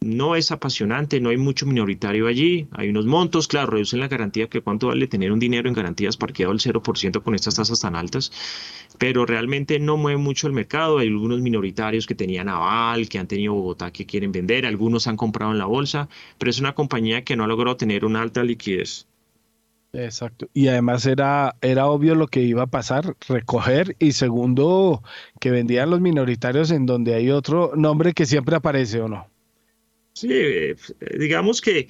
no 0.00 0.36
es 0.36 0.52
apasionante, 0.52 1.20
no 1.20 1.30
hay 1.30 1.36
mucho 1.36 1.66
minoritario 1.66 2.26
allí, 2.28 2.68
hay 2.72 2.88
unos 2.88 3.06
montos, 3.06 3.48
claro, 3.48 3.72
reducen 3.72 4.00
la 4.00 4.08
garantía, 4.08 4.48
que 4.48 4.60
cuánto 4.60 4.88
vale 4.88 5.08
tener 5.08 5.32
un 5.32 5.40
dinero 5.40 5.68
en 5.68 5.74
garantías 5.74 6.16
parqueado 6.16 6.52
al 6.52 6.60
0% 6.60 7.22
con 7.22 7.34
estas 7.34 7.56
tasas 7.56 7.80
tan 7.80 7.96
altas, 7.96 8.30
pero 8.98 9.26
realmente 9.26 9.78
no 9.80 9.96
mueve 9.96 10.18
mucho 10.18 10.46
el 10.46 10.52
mercado, 10.52 10.98
hay 10.98 11.08
algunos 11.08 11.40
minoritarios 11.40 12.06
que 12.06 12.14
tenían 12.14 12.48
aval, 12.48 13.08
que 13.08 13.18
han 13.18 13.26
tenido 13.26 13.54
Bogotá 13.54 13.92
que 13.92 14.06
quieren 14.06 14.32
vender, 14.32 14.66
algunos 14.66 15.06
han 15.08 15.16
comprado 15.16 15.52
en 15.52 15.58
la 15.58 15.66
bolsa, 15.66 16.08
pero 16.38 16.50
es 16.50 16.60
una 16.60 16.74
compañía 16.74 17.24
que 17.24 17.36
no 17.36 17.44
ha 17.44 17.48
logrado 17.48 17.76
tener 17.76 18.04
una 18.04 18.22
alta 18.22 18.42
liquidez. 18.44 19.06
Exacto. 19.92 20.48
Y 20.52 20.68
además 20.68 21.06
era, 21.06 21.56
era 21.62 21.86
obvio 21.86 22.14
lo 22.14 22.26
que 22.26 22.42
iba 22.42 22.64
a 22.64 22.66
pasar, 22.66 23.16
recoger 23.26 23.96
y 23.98 24.12
segundo, 24.12 25.02
que 25.40 25.50
vendían 25.50 25.90
los 25.90 26.00
minoritarios 26.00 26.70
en 26.70 26.84
donde 26.86 27.14
hay 27.14 27.30
otro 27.30 27.72
nombre 27.74 28.12
que 28.12 28.26
siempre 28.26 28.56
aparece 28.56 29.00
o 29.00 29.08
no. 29.08 29.28
Sí, 30.20 30.74
digamos 31.16 31.60
que 31.60 31.88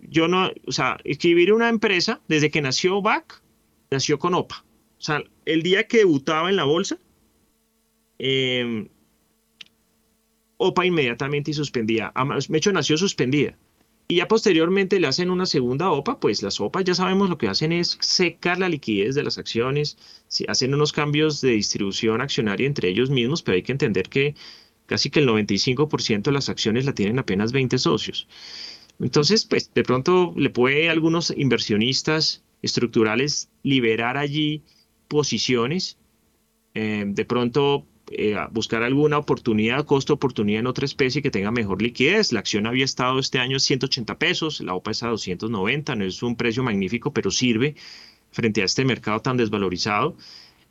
yo 0.00 0.28
no, 0.28 0.50
o 0.66 0.72
sea, 0.72 0.98
escribir 1.04 1.50
una 1.50 1.70
empresa 1.70 2.20
desde 2.28 2.50
que 2.50 2.60
nació 2.60 3.00
BAC, 3.00 3.42
nació 3.90 4.18
con 4.18 4.34
OPA. 4.34 4.64
O 4.98 5.00
sea, 5.00 5.24
el 5.46 5.62
día 5.62 5.86
que 5.86 5.98
debutaba 5.98 6.50
en 6.50 6.56
la 6.56 6.64
bolsa, 6.64 6.98
em, 8.18 8.88
OPA 10.58 10.84
inmediatamente 10.84 11.52
y 11.52 11.54
suspendía. 11.54 12.12
Mecho 12.50 12.70
nació 12.72 12.98
suspendida. 12.98 13.56
Y 14.08 14.16
ya 14.16 14.28
posteriormente 14.28 15.00
le 15.00 15.06
hacen 15.06 15.30
una 15.30 15.46
segunda 15.46 15.90
OPA, 15.90 16.20
pues 16.20 16.42
las 16.42 16.60
OPAs 16.60 16.84
ya 16.84 16.94
sabemos 16.94 17.30
lo 17.30 17.38
que 17.38 17.48
hacen 17.48 17.72
es 17.72 17.96
secar 18.00 18.58
la 18.58 18.68
liquidez 18.68 19.14
de 19.14 19.22
las 19.22 19.38
acciones, 19.38 19.96
hacen 20.48 20.74
unos 20.74 20.92
cambios 20.92 21.40
de 21.40 21.52
distribución 21.52 22.20
accionaria 22.20 22.66
entre 22.66 22.90
ellos 22.90 23.08
mismos, 23.08 23.42
pero 23.42 23.56
hay 23.56 23.62
que 23.62 23.72
entender 23.72 24.10
que 24.10 24.34
casi 24.86 25.10
que 25.10 25.20
el 25.20 25.28
95% 25.28 26.22
de 26.22 26.32
las 26.32 26.48
acciones 26.48 26.84
la 26.84 26.94
tienen 26.94 27.18
apenas 27.18 27.52
20 27.52 27.78
socios. 27.78 28.28
Entonces, 29.00 29.44
pues 29.44 29.72
de 29.74 29.82
pronto 29.82 30.32
le 30.36 30.50
puede 30.50 30.88
a 30.88 30.92
algunos 30.92 31.32
inversionistas 31.36 32.42
estructurales 32.62 33.50
liberar 33.62 34.16
allí 34.16 34.62
posiciones, 35.08 35.98
eh, 36.74 37.04
de 37.06 37.24
pronto 37.24 37.86
eh, 38.10 38.36
buscar 38.50 38.82
alguna 38.82 39.18
oportunidad, 39.18 39.86
costo 39.86 40.14
oportunidad 40.14 40.60
en 40.60 40.66
otra 40.66 40.84
especie 40.84 41.22
que 41.22 41.30
tenga 41.30 41.50
mejor 41.50 41.80
liquidez. 41.80 42.32
La 42.32 42.40
acción 42.40 42.66
había 42.66 42.84
estado 42.84 43.18
este 43.18 43.38
año 43.38 43.58
180 43.58 44.18
pesos, 44.18 44.60
la 44.60 44.74
OPA 44.74 44.90
está 44.90 45.06
a 45.06 45.10
290, 45.10 45.96
no 45.96 46.04
es 46.04 46.22
un 46.22 46.36
precio 46.36 46.62
magnífico, 46.62 47.12
pero 47.12 47.30
sirve 47.30 47.74
frente 48.30 48.62
a 48.62 48.64
este 48.66 48.84
mercado 48.84 49.20
tan 49.20 49.36
desvalorizado. 49.36 50.16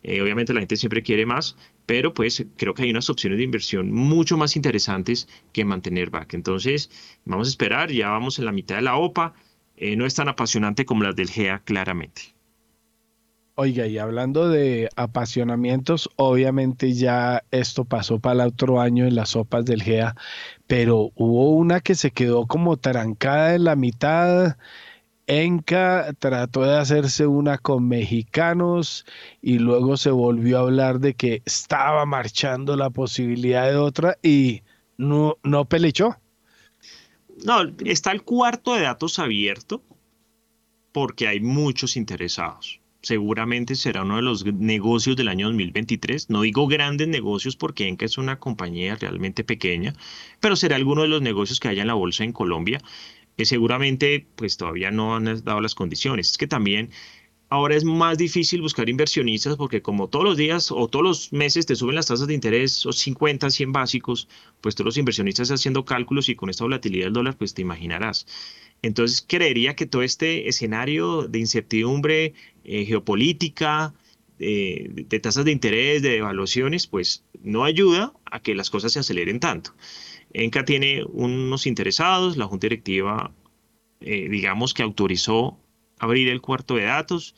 Eh, 0.02 0.20
obviamente 0.22 0.52
la 0.52 0.60
gente 0.60 0.76
siempre 0.76 1.02
quiere 1.02 1.26
más, 1.26 1.56
pero 1.86 2.14
pues 2.14 2.44
creo 2.56 2.74
que 2.74 2.82
hay 2.82 2.90
unas 2.90 3.10
opciones 3.10 3.38
de 3.38 3.44
inversión 3.44 3.92
mucho 3.92 4.36
más 4.36 4.56
interesantes 4.56 5.28
que 5.52 5.64
mantener 5.64 6.10
back. 6.10 6.34
Entonces, 6.34 6.90
vamos 7.24 7.48
a 7.48 7.50
esperar, 7.50 7.90
ya 7.90 8.08
vamos 8.10 8.38
en 8.38 8.46
la 8.46 8.52
mitad 8.52 8.76
de 8.76 8.82
la 8.82 8.96
OPA, 8.96 9.34
eh, 9.76 9.96
no 9.96 10.06
es 10.06 10.14
tan 10.14 10.28
apasionante 10.28 10.84
como 10.84 11.04
las 11.04 11.16
del 11.16 11.30
GEA 11.30 11.60
claramente. 11.60 12.34
Oiga, 13.56 13.86
y 13.86 13.98
hablando 13.98 14.48
de 14.48 14.88
apasionamientos, 14.96 16.10
obviamente 16.16 16.92
ya 16.92 17.44
esto 17.52 17.84
pasó 17.84 18.18
para 18.18 18.42
el 18.42 18.48
otro 18.48 18.80
año 18.80 19.06
en 19.06 19.14
las 19.14 19.30
sopas 19.30 19.64
del 19.64 19.80
GEA, 19.80 20.16
pero 20.66 21.12
hubo 21.14 21.50
una 21.50 21.78
que 21.80 21.94
se 21.94 22.10
quedó 22.10 22.48
como 22.48 22.78
trancada 22.78 23.54
en 23.54 23.62
la 23.62 23.76
mitad. 23.76 24.56
Enca 25.26 26.12
trató 26.18 26.62
de 26.62 26.76
hacerse 26.76 27.26
una 27.26 27.58
con 27.58 27.88
mexicanos 27.88 29.06
y 29.40 29.58
luego 29.58 29.96
se 29.96 30.10
volvió 30.10 30.58
a 30.58 30.62
hablar 30.62 31.00
de 31.00 31.14
que 31.14 31.42
estaba 31.46 32.04
marchando 32.04 32.76
la 32.76 32.90
posibilidad 32.90 33.66
de 33.66 33.76
otra 33.76 34.18
y 34.22 34.62
no, 34.98 35.38
no 35.42 35.64
pelechó. 35.64 36.16
No, 37.44 37.62
está 37.84 38.12
el 38.12 38.22
cuarto 38.22 38.74
de 38.74 38.82
datos 38.82 39.18
abierto 39.18 39.82
porque 40.92 41.26
hay 41.26 41.40
muchos 41.40 41.96
interesados 41.96 42.80
seguramente 43.04 43.74
será 43.74 44.02
uno 44.02 44.16
de 44.16 44.22
los 44.22 44.44
negocios 44.44 45.16
del 45.16 45.28
año 45.28 45.46
2023. 45.46 46.30
No 46.30 46.42
digo 46.42 46.66
grandes 46.66 47.08
negocios 47.08 47.56
porque 47.56 47.86
Enca 47.86 48.06
es 48.06 48.18
una 48.18 48.38
compañía 48.38 48.96
realmente 48.96 49.44
pequeña, 49.44 49.94
pero 50.40 50.56
será 50.56 50.76
alguno 50.76 51.02
de 51.02 51.08
los 51.08 51.22
negocios 51.22 51.60
que 51.60 51.68
haya 51.68 51.82
en 51.82 51.88
la 51.88 51.94
bolsa 51.94 52.24
en 52.24 52.32
Colombia. 52.32 52.80
Que 53.36 53.44
seguramente 53.46 54.26
pues 54.36 54.56
todavía 54.56 54.90
no 54.90 55.16
han 55.16 55.24
dado 55.44 55.60
las 55.60 55.74
condiciones. 55.74 56.30
Es 56.30 56.38
que 56.38 56.46
también 56.46 56.90
ahora 57.48 57.76
es 57.76 57.84
más 57.84 58.18
difícil 58.18 58.60
buscar 58.62 58.88
inversionistas 58.88 59.56
porque 59.56 59.82
como 59.82 60.08
todos 60.08 60.24
los 60.24 60.36
días 60.36 60.72
o 60.72 60.88
todos 60.88 61.04
los 61.04 61.32
meses 61.32 61.66
te 61.66 61.76
suben 61.76 61.94
las 61.94 62.06
tasas 62.06 62.26
de 62.26 62.34
interés 62.34 62.84
o 62.86 62.92
50, 62.92 63.50
100 63.50 63.72
básicos, 63.72 64.28
pues 64.60 64.74
todos 64.74 64.86
los 64.86 64.96
inversionistas 64.96 65.50
haciendo 65.50 65.84
cálculos 65.84 66.28
y 66.28 66.36
con 66.36 66.50
esta 66.50 66.64
volatilidad 66.64 67.06
del 67.06 67.12
dólar, 67.12 67.36
pues 67.36 67.54
te 67.54 67.62
imaginarás. 67.62 68.26
Entonces 68.82 69.24
creería 69.26 69.76
que 69.76 69.86
todo 69.86 70.02
este 70.02 70.48
escenario 70.48 71.22
de 71.28 71.38
incertidumbre 71.38 72.34
eh, 72.64 72.84
geopolítica, 72.84 73.94
de 74.38 75.20
tasas 75.22 75.44
de 75.44 75.52
interés, 75.52 76.02
de 76.02 76.18
evaluaciones, 76.18 76.86
pues 76.86 77.24
no 77.42 77.64
ayuda 77.64 78.12
a 78.24 78.40
que 78.40 78.54
las 78.54 78.68
cosas 78.68 78.92
se 78.92 78.98
aceleren 78.98 79.40
tanto. 79.40 79.72
ENCA 80.34 80.64
tiene 80.64 81.04
unos 81.04 81.66
interesados, 81.66 82.36
la 82.36 82.46
Junta 82.46 82.66
Directiva, 82.66 83.32
eh, 84.00 84.28
digamos 84.28 84.74
que 84.74 84.82
autorizó 84.82 85.58
abrir 85.98 86.28
el 86.28 86.40
cuarto 86.40 86.74
de 86.74 86.84
datos, 86.84 87.34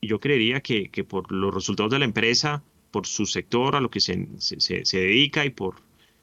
y 0.00 0.08
yo 0.08 0.20
creería 0.20 0.60
que, 0.60 0.90
por 1.08 1.30
los 1.32 1.54
resultados 1.54 1.92
de 1.92 2.00
la 2.00 2.04
empresa, 2.04 2.62
por 2.90 3.06
su 3.06 3.26
sector, 3.26 3.76
a 3.76 3.80
lo 3.80 3.90
que 3.90 4.00
se, 4.00 4.28
se 4.38 4.98
dedica 4.98 5.44
y 5.44 5.50
por 5.50 5.76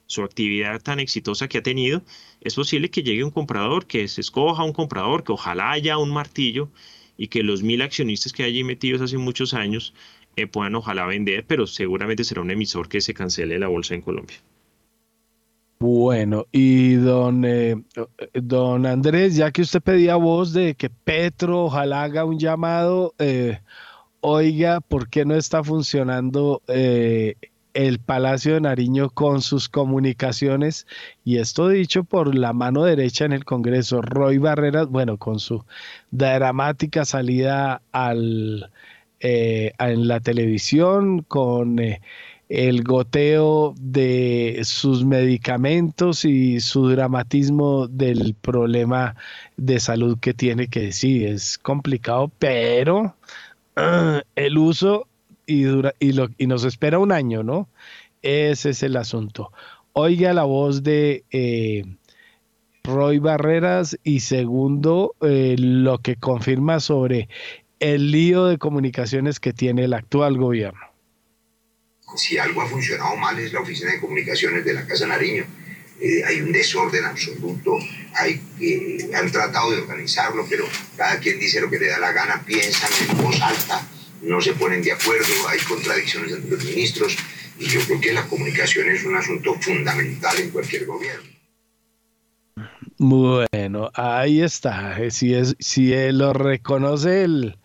su 0.06 0.22
actividad 0.22 0.82
tan 0.82 1.00
exitosa 1.00 1.48
que 1.48 1.58
ha 1.58 1.62
tenido, 1.62 2.02
es 2.40 2.54
posible 2.54 2.90
que 2.90 3.02
llegue 3.02 3.24
un 3.24 3.30
comprador, 3.30 3.86
que 3.86 4.08
se 4.08 4.20
escoja 4.20 4.64
un 4.64 4.72
comprador, 4.72 5.24
que 5.24 5.32
ojalá 5.32 5.70
haya 5.70 5.98
un 5.98 6.10
martillo 6.10 6.70
y 7.16 7.28
que 7.28 7.42
los 7.42 7.62
mil 7.62 7.82
accionistas 7.82 8.32
que 8.32 8.42
hay 8.42 8.50
allí 8.50 8.64
metidos 8.64 9.02
hace 9.02 9.18
muchos 9.18 9.54
años 9.54 9.94
eh, 10.36 10.46
puedan 10.46 10.74
ojalá 10.74 11.06
vender, 11.06 11.44
pero 11.46 11.66
seguramente 11.66 12.24
será 12.24 12.40
un 12.42 12.50
emisor 12.50 12.88
que 12.88 13.00
se 13.00 13.14
cancele 13.14 13.58
la 13.58 13.68
bolsa 13.68 13.94
en 13.94 14.02
Colombia. 14.02 14.36
Bueno, 15.80 16.46
y 16.50 16.94
don, 16.94 17.44
eh, 17.44 17.76
don 18.34 18.84
Andrés, 18.84 19.36
ya 19.36 19.52
que 19.52 19.62
usted 19.62 19.80
pedía 19.80 20.16
voz 20.16 20.52
de 20.52 20.74
que 20.74 20.90
Petro 20.90 21.66
ojalá 21.66 22.02
haga 22.02 22.24
un 22.24 22.38
llamado, 22.38 23.14
eh, 23.18 23.60
oiga, 24.20 24.80
¿por 24.80 25.08
qué 25.08 25.24
no 25.24 25.36
está 25.36 25.62
funcionando 25.62 26.62
el 27.78 28.00
Palacio 28.00 28.54
de 28.54 28.60
Nariño 28.62 29.10
con 29.10 29.40
sus 29.40 29.68
comunicaciones, 29.68 30.86
y 31.24 31.38
esto 31.38 31.68
dicho 31.68 32.02
por 32.02 32.34
la 32.34 32.52
mano 32.52 32.82
derecha 32.82 33.24
en 33.24 33.32
el 33.32 33.44
Congreso, 33.44 34.02
Roy 34.02 34.38
Barreras, 34.38 34.88
bueno, 34.88 35.16
con 35.16 35.38
su 35.38 35.64
dramática 36.10 37.04
salida 37.04 37.80
al, 37.92 38.72
eh, 39.20 39.72
en 39.78 40.08
la 40.08 40.18
televisión, 40.18 41.22
con 41.22 41.78
eh, 41.78 42.00
el 42.48 42.82
goteo 42.82 43.74
de 43.78 44.60
sus 44.64 45.04
medicamentos 45.04 46.24
y 46.24 46.60
su 46.60 46.88
dramatismo 46.88 47.88
del 47.88 48.34
problema 48.34 49.16
de 49.56 49.80
salud 49.80 50.18
que 50.18 50.32
tiene 50.34 50.68
que 50.68 50.92
sí, 50.92 51.24
es 51.24 51.58
complicado, 51.58 52.30
pero 52.38 53.14
ah, 53.76 54.22
el 54.34 54.56
uso 54.56 55.06
y, 55.46 55.62
dura, 55.62 55.94
y, 55.98 56.12
lo, 56.12 56.28
y 56.38 56.46
nos 56.46 56.64
espera 56.64 56.98
un 56.98 57.12
año, 57.12 57.42
¿no? 57.42 57.68
Ese 58.22 58.70
es 58.70 58.82
el 58.82 58.96
asunto. 58.96 59.52
Oiga 59.92 60.32
la 60.32 60.44
voz 60.44 60.82
de 60.82 61.24
eh, 61.30 61.84
Roy 62.84 63.18
Barreras 63.18 63.98
y 64.04 64.20
segundo, 64.20 65.14
eh, 65.20 65.56
lo 65.58 65.98
que 65.98 66.16
confirma 66.16 66.80
sobre 66.80 67.28
el 67.80 68.10
lío 68.10 68.46
de 68.46 68.58
comunicaciones 68.58 69.38
que 69.38 69.52
tiene 69.52 69.84
el 69.84 69.92
actual 69.92 70.36
gobierno. 70.36 70.87
Si 72.16 72.38
algo 72.38 72.62
ha 72.62 72.68
funcionado 72.68 73.16
mal 73.16 73.38
es 73.38 73.52
la 73.52 73.60
oficina 73.60 73.92
de 73.92 74.00
comunicaciones 74.00 74.64
de 74.64 74.74
la 74.74 74.86
Casa 74.86 75.06
Nariño. 75.06 75.44
Eh, 76.00 76.24
hay 76.24 76.40
un 76.40 76.52
desorden 76.52 77.04
absoluto, 77.04 77.76
hay, 78.14 78.40
han 79.14 79.30
tratado 79.32 79.72
de 79.72 79.78
organizarlo, 79.78 80.46
pero 80.48 80.64
cada 80.96 81.18
quien 81.18 81.40
dice 81.40 81.60
lo 81.60 81.68
que 81.68 81.78
le 81.78 81.88
da 81.88 81.98
la 81.98 82.12
gana, 82.12 82.44
piensan 82.46 82.90
en 83.08 83.16
voz 83.16 83.40
alta 83.42 83.88
no 84.22 84.40
se 84.40 84.52
ponen 84.54 84.82
de 84.82 84.92
acuerdo, 84.92 85.26
hay 85.48 85.58
contradicciones 85.60 86.32
entre 86.32 86.50
los 86.50 86.64
ministros 86.64 87.16
y 87.58 87.66
yo 87.66 87.80
creo 87.86 88.00
que 88.00 88.12
la 88.12 88.26
comunicación 88.26 88.88
es 88.88 89.04
un 89.04 89.16
asunto 89.16 89.54
fundamental 89.54 90.38
en 90.38 90.50
cualquier 90.50 90.86
gobierno. 90.86 91.28
Bueno, 92.98 93.90
ahí 93.94 94.42
está. 94.42 94.98
Si, 95.10 95.34
es, 95.34 95.54
si 95.60 95.92
lo 96.12 96.32
reconoce 96.32 97.22
el, 97.22 97.56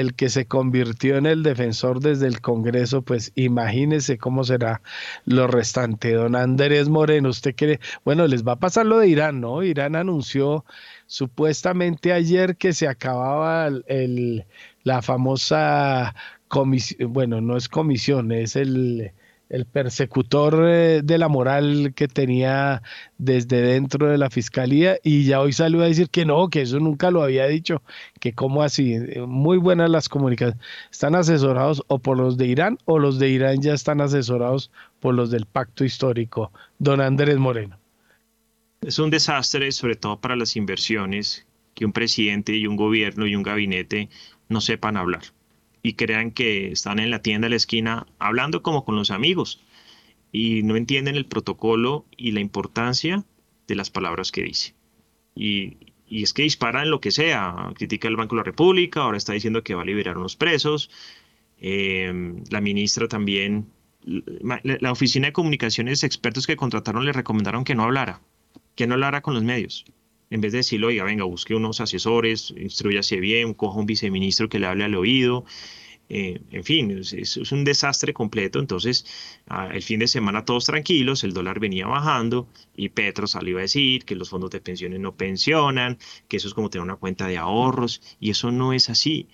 el 0.00 0.14
que 0.14 0.28
se 0.28 0.46
convirtió 0.46 1.16
en 1.16 1.26
el 1.26 1.42
defensor 1.42 2.00
desde 2.00 2.26
el 2.26 2.40
Congreso, 2.40 3.02
pues 3.02 3.32
imagínese 3.34 4.18
cómo 4.18 4.44
será 4.44 4.80
lo 5.24 5.46
restante. 5.46 6.12
Don 6.12 6.36
Andrés 6.36 6.88
Moreno, 6.88 7.28
usted 7.30 7.54
quiere, 7.56 7.80
bueno, 8.04 8.26
les 8.26 8.46
va 8.46 8.52
a 8.52 8.56
pasar 8.56 8.86
lo 8.86 8.98
de 8.98 9.08
Irán, 9.08 9.40
¿no? 9.40 9.62
Irán 9.62 9.96
anunció 9.96 10.64
supuestamente 11.06 12.12
ayer 12.12 12.56
que 12.56 12.72
se 12.72 12.86
acababa 12.86 13.68
el 13.86 14.46
la 14.88 15.02
famosa 15.02 16.14
comisión, 16.48 17.12
bueno, 17.12 17.40
no 17.40 17.56
es 17.56 17.68
comisión, 17.68 18.32
es 18.32 18.56
el, 18.56 19.12
persecutor 19.66 20.64
eh, 20.68 21.00
de 21.02 21.18
la 21.18 21.28
moral 21.28 21.92
que 21.94 22.08
tenía 22.08 22.82
desde 23.16 23.62
dentro 23.62 24.08
de 24.08 24.18
la 24.18 24.30
fiscalía 24.30 24.98
y 25.02 25.24
ya 25.24 25.40
hoy 25.40 25.52
salió 25.52 25.82
a 25.82 25.86
decir 25.86 26.10
que 26.10 26.24
no, 26.24 26.48
que 26.48 26.62
eso 26.62 26.78
nunca 26.80 27.10
lo 27.10 27.22
había 27.22 27.46
dicho, 27.46 27.82
que 28.20 28.34
como 28.34 28.62
así, 28.62 28.98
muy 29.26 29.56
buenas 29.56 29.90
las 29.90 30.08
comunicaciones, 30.08 30.62
están 30.90 31.14
asesorados 31.14 31.82
o 31.88 31.98
por 31.98 32.18
los 32.18 32.36
de 32.36 32.46
Irán 32.46 32.78
o 32.84 32.98
los 32.98 33.18
de 33.18 33.30
Irán 33.30 33.62
ya 33.62 33.72
están 33.72 34.00
asesorados 34.00 34.70
por 35.00 35.14
los 35.14 35.30
del 35.30 35.46
pacto 35.46 35.84
histórico. 35.84 36.52
Don 36.78 37.00
Andrés 37.00 37.38
Moreno. 37.38 37.78
Es 38.82 38.98
un 38.98 39.10
desastre, 39.10 39.72
sobre 39.72 39.96
todo 39.96 40.20
para 40.20 40.36
las 40.36 40.56
inversiones, 40.56 41.46
que 41.74 41.84
un 41.84 41.92
presidente 41.92 42.54
y 42.54 42.66
un 42.66 42.76
gobierno 42.76 43.26
y 43.26 43.34
un 43.34 43.42
gabinete 43.42 44.08
no 44.48 44.60
sepan 44.60 44.96
hablar 44.96 45.22
y 45.82 45.94
crean 45.94 46.30
que 46.30 46.72
están 46.72 46.98
en 46.98 47.10
la 47.10 47.22
tienda 47.22 47.46
de 47.46 47.50
la 47.50 47.56
esquina 47.56 48.06
hablando 48.18 48.62
como 48.62 48.84
con 48.84 48.96
los 48.96 49.10
amigos 49.10 49.60
y 50.32 50.62
no 50.62 50.76
entienden 50.76 51.16
el 51.16 51.26
protocolo 51.26 52.06
y 52.16 52.32
la 52.32 52.40
importancia 52.40 53.24
de 53.66 53.74
las 53.76 53.90
palabras 53.90 54.32
que 54.32 54.42
dice. 54.42 54.74
Y, 55.34 55.76
es 56.10 56.32
que 56.32 56.42
disparan 56.42 56.90
lo 56.90 57.00
que 57.00 57.10
sea, 57.10 57.70
critica 57.74 58.08
el 58.08 58.16
Banco 58.16 58.34
de 58.34 58.40
la 58.40 58.44
República, 58.44 59.02
ahora 59.02 59.18
está 59.18 59.34
diciendo 59.34 59.62
que 59.62 59.74
va 59.74 59.82
a 59.82 59.84
liberar 59.84 60.16
unos 60.16 60.36
presos, 60.36 60.90
Eh, 61.60 62.12
la 62.50 62.60
ministra 62.60 63.08
también, 63.08 63.66
la, 64.04 64.92
oficina 64.92 65.26
de 65.26 65.32
comunicaciones 65.32 66.04
expertos 66.04 66.46
que 66.46 66.56
contrataron 66.56 67.04
le 67.04 67.12
recomendaron 67.12 67.64
que 67.64 67.74
no 67.74 67.82
hablara, 67.82 68.20
que 68.76 68.86
no 68.86 68.94
hablara 68.94 69.22
con 69.22 69.34
los 69.34 69.42
medios. 69.42 69.84
En 70.30 70.40
vez 70.40 70.52
de 70.52 70.58
decirle, 70.58 70.86
oiga, 70.86 71.04
venga, 71.04 71.24
busque 71.24 71.54
unos 71.54 71.80
asesores, 71.80 72.52
instruyase 72.56 73.18
bien, 73.20 73.54
coja 73.54 73.78
un 73.78 73.86
viceministro 73.86 74.48
que 74.48 74.58
le 74.58 74.66
hable 74.66 74.84
al 74.84 74.94
oído. 74.94 75.44
Eh, 76.10 76.40
en 76.52 76.64
fin, 76.64 76.90
es, 76.90 77.36
un 77.52 77.64
desastre 77.64 78.14
completo. 78.14 78.58
Entonces, 78.58 79.06
el 79.72 79.82
fin 79.82 80.00
de 80.00 80.08
semana 80.08 80.44
todos 80.44 80.64
tranquilos, 80.64 81.24
el 81.24 81.32
dólar 81.32 81.60
venía 81.60 81.86
bajando 81.86 82.48
y 82.76 82.88
Petro 82.90 83.26
salió 83.26 83.58
a 83.58 83.62
decir 83.62 84.04
que 84.04 84.14
los 84.14 84.30
fondos 84.30 84.50
de 84.50 84.60
pensiones 84.60 85.00
no 85.00 85.14
pensionan, 85.16 85.98
que 86.28 86.38
eso 86.38 86.48
es 86.48 86.54
como 86.54 86.70
tener 86.70 86.84
una 86.84 86.96
cuenta 86.96 87.26
de 87.26 87.36
ahorros 87.36 88.00
y 88.20 88.30
eso 88.30 88.50
no 88.50 88.72
es 88.72 88.90
así. 88.90 89.28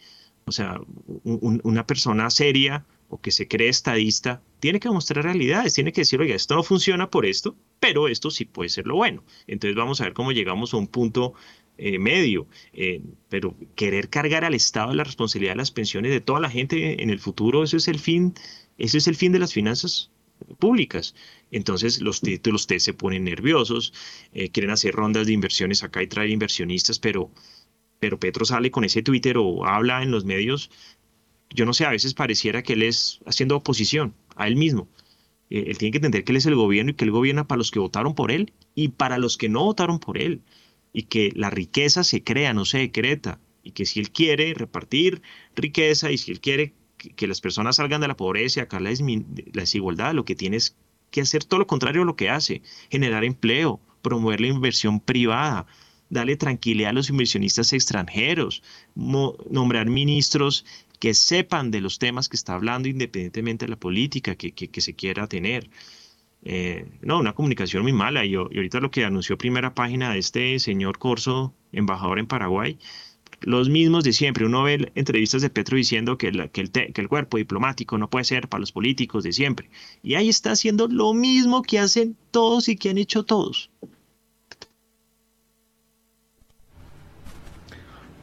O 0.46 0.52
sea, 0.52 0.80
una 1.24 1.86
persona 1.86 2.28
seria 2.30 2.84
o 3.14 3.20
que 3.20 3.30
se 3.30 3.46
cree 3.46 3.68
estadista 3.68 4.42
tiene 4.58 4.80
que 4.80 4.90
mostrar 4.90 5.24
realidades, 5.24 5.74
tiene 5.74 5.92
que 5.92 6.00
decir, 6.00 6.20
oiga, 6.20 6.34
esto 6.34 6.56
no 6.56 6.64
funciona 6.64 7.10
por 7.10 7.26
esto, 7.26 7.54
pero 7.78 8.08
esto 8.08 8.28
sí 8.28 8.44
puede 8.44 8.70
ser 8.70 8.88
lo 8.88 8.96
bueno. 8.96 9.22
Entonces 9.46 9.76
vamos 9.76 10.00
a 10.00 10.04
ver 10.04 10.14
cómo 10.14 10.32
llegamos 10.32 10.74
a 10.74 10.78
un 10.78 10.88
punto 10.88 11.34
eh, 11.78 12.00
medio, 12.00 12.48
eh, 12.72 13.02
pero 13.28 13.54
querer 13.76 14.08
cargar 14.08 14.44
al 14.44 14.54
Estado 14.54 14.92
la 14.94 15.04
responsabilidad 15.04 15.52
de 15.52 15.58
las 15.58 15.70
pensiones 15.70 16.10
de 16.10 16.20
toda 16.20 16.40
la 16.40 16.50
gente 16.50 17.04
en 17.04 17.08
el 17.08 17.20
futuro, 17.20 17.62
eso 17.62 17.76
es 17.76 17.86
el 17.86 18.00
fin, 18.00 18.34
ese 18.78 18.98
es 18.98 19.06
el 19.06 19.14
fin 19.14 19.30
de 19.30 19.38
las 19.38 19.52
finanzas 19.52 20.10
públicas. 20.58 21.14
Entonces 21.52 22.00
los 22.00 22.20
títulos 22.20 22.66
T 22.66 22.80
se 22.80 22.94
ponen 22.94 23.22
nerviosos, 23.22 23.92
eh, 24.32 24.50
quieren 24.50 24.72
hacer 24.72 24.92
rondas 24.92 25.28
de 25.28 25.34
inversiones 25.34 25.84
acá 25.84 26.02
y 26.02 26.08
traer 26.08 26.30
inversionistas, 26.30 26.98
pero, 26.98 27.30
pero 28.00 28.18
Petro 28.18 28.44
sale 28.44 28.72
con 28.72 28.82
ese 28.82 29.02
Twitter 29.02 29.38
o 29.38 29.64
habla 29.66 30.02
en 30.02 30.10
los 30.10 30.24
medios, 30.24 30.68
yo 31.54 31.64
no 31.64 31.72
sé, 31.72 31.84
a 31.86 31.90
veces 31.90 32.14
pareciera 32.14 32.62
que 32.62 32.74
él 32.74 32.82
es 32.82 33.20
haciendo 33.26 33.56
oposición 33.56 34.14
a 34.36 34.48
él 34.48 34.56
mismo. 34.56 34.88
él 35.50 35.78
tiene 35.78 35.92
que 35.92 35.98
entender 35.98 36.24
que 36.24 36.32
él 36.32 36.36
es 36.36 36.46
el 36.46 36.56
gobierno 36.56 36.90
y 36.90 36.94
que 36.94 37.04
él 37.04 37.12
gobierna 37.12 37.46
para 37.46 37.58
los 37.58 37.70
que 37.70 37.78
votaron 37.78 38.14
por 38.14 38.32
él 38.32 38.52
y 38.74 38.88
para 38.88 39.18
los 39.18 39.38
que 39.38 39.48
no 39.48 39.62
votaron 39.64 40.00
por 40.00 40.18
él. 40.18 40.42
Y 40.92 41.04
que 41.04 41.32
la 41.34 41.50
riqueza 41.50 42.04
se 42.04 42.22
crea, 42.22 42.54
no 42.54 42.64
se 42.64 42.78
decreta, 42.78 43.40
y 43.62 43.72
que 43.72 43.86
si 43.86 43.98
él 43.98 44.10
quiere 44.10 44.54
repartir 44.54 45.22
riqueza 45.56 46.12
y 46.12 46.18
si 46.18 46.30
él 46.30 46.40
quiere 46.40 46.74
que, 47.16 47.26
las 47.26 47.40
personas 47.40 47.76
salgan 47.76 48.00
de 48.00 48.08
la 48.08 48.16
pobreza 48.16 48.60
y 48.60 48.62
acá 48.62 48.78
la, 48.78 48.90
la 48.90 49.62
desigualdad, 49.62 50.14
lo 50.14 50.24
que 50.24 50.36
tiene 50.36 50.56
es 50.56 50.76
que 51.10 51.20
hacer 51.20 51.44
todo 51.44 51.60
lo 51.60 51.66
contrario 51.66 52.02
a 52.02 52.04
lo 52.04 52.16
que 52.16 52.30
hace, 52.30 52.62
generar 52.90 53.24
empleo, 53.24 53.80
promover 54.02 54.40
la 54.40 54.48
inversión 54.48 55.00
privada, 55.00 55.66
darle 56.10 56.36
tranquilidad 56.36 56.90
a 56.90 56.92
los 56.94 57.10
inversionistas 57.10 57.72
extranjeros, 57.72 58.62
nombrar 58.94 59.88
ministros 59.88 60.64
que 61.04 61.12
sepan 61.12 61.70
de 61.70 61.82
los 61.82 61.98
temas 61.98 62.30
que 62.30 62.36
está 62.36 62.54
hablando 62.54 62.88
independientemente 62.88 63.66
de 63.66 63.68
la 63.68 63.76
política 63.76 64.36
que, 64.36 64.52
que 64.54 64.80
se 64.80 64.94
quiera 64.94 65.26
tener. 65.26 65.68
Eh, 66.44 66.86
no, 67.02 67.18
una 67.18 67.34
comunicación 67.34 67.82
muy 67.82 67.92
mala. 67.92 68.24
Y, 68.24 68.36
ahorita 68.36 68.80
lo 68.80 68.90
que 68.90 69.04
anunció 69.04 69.36
primera 69.36 69.74
página 69.74 70.14
de 70.14 70.18
este 70.18 70.58
señor 70.58 70.96
Corso, 70.96 71.52
embajador 71.72 72.18
en 72.18 72.26
Paraguay, 72.26 72.78
los 73.42 73.68
mismos 73.68 74.02
de 74.02 74.14
siempre. 74.14 74.46
Uno 74.46 74.62
ve 74.62 74.90
entrevistas 74.94 75.42
de 75.42 75.50
Petro 75.50 75.76
diciendo 75.76 76.16
que, 76.16 76.28
el, 76.28 76.50
que 76.50 77.00
el 77.02 77.08
cuerpo 77.10 77.36
diplomático 77.36 77.98
no 77.98 78.08
puede 78.08 78.24
ser 78.24 78.48
para 78.48 78.60
los 78.60 78.72
políticos 78.72 79.24
de 79.24 79.34
siempre. 79.34 79.68
Y 80.02 80.14
ahí 80.14 80.30
está 80.30 80.52
haciendo 80.52 80.88
lo 80.88 81.12
mismo 81.12 81.60
que 81.60 81.80
hacen 81.80 82.16
todos 82.30 82.70
y 82.70 82.76
que 82.76 82.88
han 82.88 82.96
hecho 82.96 83.24
todos. 83.24 83.68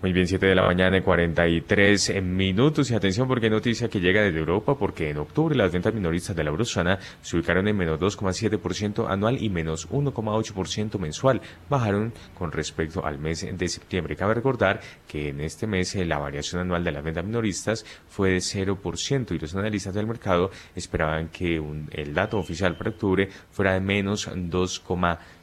Muy 0.02 0.14
bien, 0.14 0.26
7 0.28 0.48
de 0.48 0.56
la 0.56 0.64
mañana 0.64 0.98
y 0.98 1.02
43 1.02 2.23
minutos. 2.23 2.90
Y 2.90 2.95
atención 2.95 3.28
porque 3.28 3.52
noticia 3.52 3.88
que 3.88 3.99
llega 3.99 4.23
desde 4.23 4.40
Europa 4.40 4.76
porque 4.76 5.11
en 5.11 5.18
octubre 5.18 5.56
las 5.56 5.72
ventas 5.72 5.94
minoristas 5.94 6.36
de 6.36 6.44
la 6.44 6.49
eurozona 6.49 6.98
se 7.22 7.38
ubicaron 7.38 7.68
en 7.68 7.78
menos 7.78 7.99
2,7% 7.99 9.07
anual 9.07 9.40
y 9.40 9.52
menos 9.52 9.88
1,8% 9.91 10.98
mensual. 10.98 11.40
Bajaron 11.69 12.14
con 12.34 12.52
respecto 12.52 13.06
al 13.06 13.19
mes 13.19 13.45
de 13.56 13.68
septiembre. 13.68 14.15
Cabe 14.15 14.34
recordar 14.34 14.82
que 15.07 15.30
en 15.30 15.40
este 15.40 15.68
mes 15.68 15.95
eh, 15.95 16.03
la 16.03 16.18
variación 16.18 16.61
anual 16.61 16.84
de 16.84 16.94
las 16.94 17.03
ventas 17.03 17.23
minoristas 17.23 17.86
fue 18.10 18.32
de 18.32 18.38
0% 18.38 19.36
y 19.36 19.38
los 19.38 19.53
analistas 19.56 19.94
del 19.94 20.07
mercado 20.07 20.49
esperaban 20.76 21.28
que 21.28 21.61
el 21.91 22.14
dato 22.15 22.40
oficial 22.40 22.76
para 22.76 22.90
octubre 22.90 23.30
fuera 23.52 23.73
de 23.73 23.82
menos 23.82 24.28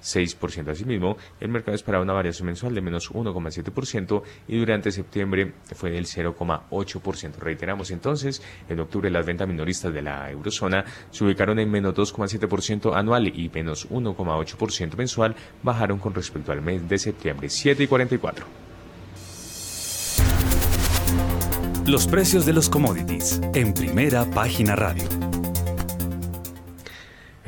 2,6%. 0.02 0.70
Asimismo, 0.70 1.16
el 1.40 1.48
mercado 1.48 1.74
esperaba 1.74 2.02
una 2.02 2.12
variación 2.12 2.46
mensual 2.46 2.74
de 2.74 2.80
menos 2.80 3.10
1,7% 3.10 4.22
y 4.48 4.58
durante 4.58 4.90
septiembre 4.90 5.52
fue 5.74 5.90
del 5.90 6.06
0,8%. 6.06 7.38
Reiteramos 7.38 7.90
entonces, 7.90 8.42
en 8.68 8.80
octubre 8.80 9.10
las 9.10 9.26
ventas 9.26 9.48
minoristas 9.48 9.92
de 9.92 10.02
la 10.02 10.30
eurozona 10.30 10.84
se 11.10 11.24
ubicaron 11.24 11.58
en 11.58 11.70
menos 11.70 11.94
2,7% 11.94 12.94
anual 12.94 13.28
y 13.28 13.48
menos 13.48 13.88
1,8% 13.90 14.96
mensual, 14.96 15.34
bajaron 15.62 15.98
con 15.98 16.14
respecto 16.14 16.52
al 16.52 16.62
mes 16.62 16.88
de 16.88 16.98
septiembre, 16.98 17.48
7 17.48 17.82
y 17.82 17.86
44. 17.86 18.46
Los 21.86 22.06
precios 22.06 22.44
de 22.44 22.52
los 22.52 22.68
commodities 22.68 23.40
en 23.54 23.72
primera 23.72 24.26
página 24.26 24.76
radio. 24.76 25.37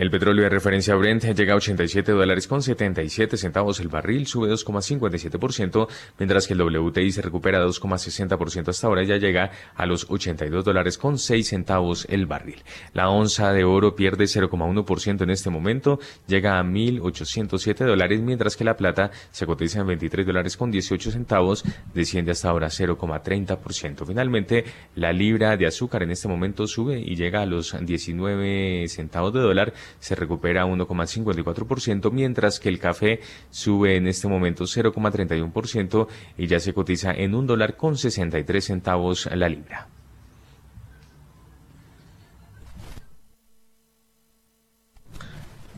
El 0.01 0.11
petróleo 0.11 0.45
de 0.45 0.49
referencia 0.49 0.95
Brent 0.95 1.25
llega 1.25 1.53
a 1.53 1.57
87 1.57 2.13
dólares 2.13 2.49
con 2.49 2.63
77 2.63 3.37
centavos 3.37 3.81
el 3.81 3.89
barril, 3.89 4.27
sube 4.27 4.49
2,57%, 4.49 5.89
mientras 6.19 6.47
que 6.47 6.55
el 6.55 6.63
WTI 6.63 7.13
se 7.13 7.21
recupera 7.21 7.63
2,60% 7.63 8.69
hasta 8.69 8.87
ahora, 8.87 9.03
ya 9.03 9.19
llega 9.19 9.51
a 9.75 9.85
los 9.85 10.07
82 10.09 10.65
dólares 10.65 10.97
con 10.97 11.19
6 11.19 11.47
centavos 11.47 12.07
el 12.09 12.25
barril. 12.25 12.63
La 12.95 13.11
onza 13.11 13.53
de 13.53 13.65
oro 13.65 13.95
pierde 13.95 14.25
0,1% 14.25 15.21
en 15.21 15.29
este 15.29 15.51
momento, 15.51 16.01
llega 16.27 16.59
a 16.59 16.63
1.807 16.65 17.85
dólares, 17.85 18.23
mientras 18.23 18.57
que 18.57 18.65
la 18.65 18.79
plata 18.79 19.11
se 19.31 19.45
cotiza 19.45 19.81
en 19.81 19.89
23 19.89 20.25
dólares 20.25 20.57
con 20.57 20.71
18 20.71 21.11
centavos, 21.11 21.63
desciende 21.93 22.33
hasta 22.33 22.49
ahora 22.49 22.69
0,30%. 22.69 24.07
Finalmente, 24.07 24.65
la 24.95 25.13
libra 25.13 25.59
de 25.59 25.67
azúcar 25.67 26.05
en 26.05 26.13
este 26.13 26.27
momento 26.27 26.67
sube 26.67 26.99
y 26.99 27.17
llega 27.17 27.43
a 27.43 27.47
los 27.47 27.77
19 27.79 28.89
centavos 28.89 29.35
de 29.35 29.41
dólar, 29.41 29.75
se 29.99 30.15
recupera 30.15 30.67
1,54%, 30.67 32.11
mientras 32.13 32.61
que 32.61 32.69
el 32.69 32.79
café 32.79 33.21
sube 33.51 33.97
en 33.97 34.07
este 34.07 34.29
momento 34.29 34.65
0,31% 34.65 36.07
y 36.39 36.47
ya 36.47 36.61
se 36.61 36.73
cotiza 36.73 37.13
en 37.13 37.35
un 37.35 37.47
dólar 37.47 37.77
con 37.77 37.97
63 37.97 38.65
centavos 38.65 39.29
la 39.35 39.49
libra. 39.49 39.89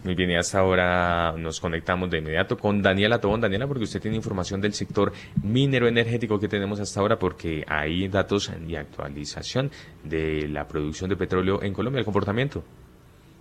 Muy 0.05 0.17
bien, 0.17 0.33
y 0.33 0.35
hasta 0.35 0.59
ahora 0.59 1.33
nos 1.39 1.61
conectamos 1.61 2.11
de 2.11 2.19
inmediato 2.19 2.59
con 2.59 2.83
Daniela 2.83 3.21
Tobón. 3.21 3.41
Daniela, 3.41 3.69
porque 3.69 3.85
usted 3.85 4.01
tiene 4.01 4.17
información 4.17 4.61
del 4.61 4.75
sector 4.75 5.13
minero 5.45 5.87
energético 5.87 6.41
que 6.41 6.49
tenemos 6.49 6.81
hasta 6.81 6.99
ahora, 6.99 7.21
porque 7.21 7.65
hay 7.69 8.09
datos 8.09 8.51
de 8.67 8.79
actualización 8.79 9.71
de 10.03 10.49
la 10.49 10.67
producción 10.67 11.09
de 11.09 11.17
petróleo 11.17 11.63
en 11.63 11.73
Colombia, 11.73 12.01
el 12.01 12.05
comportamiento. 12.05 12.65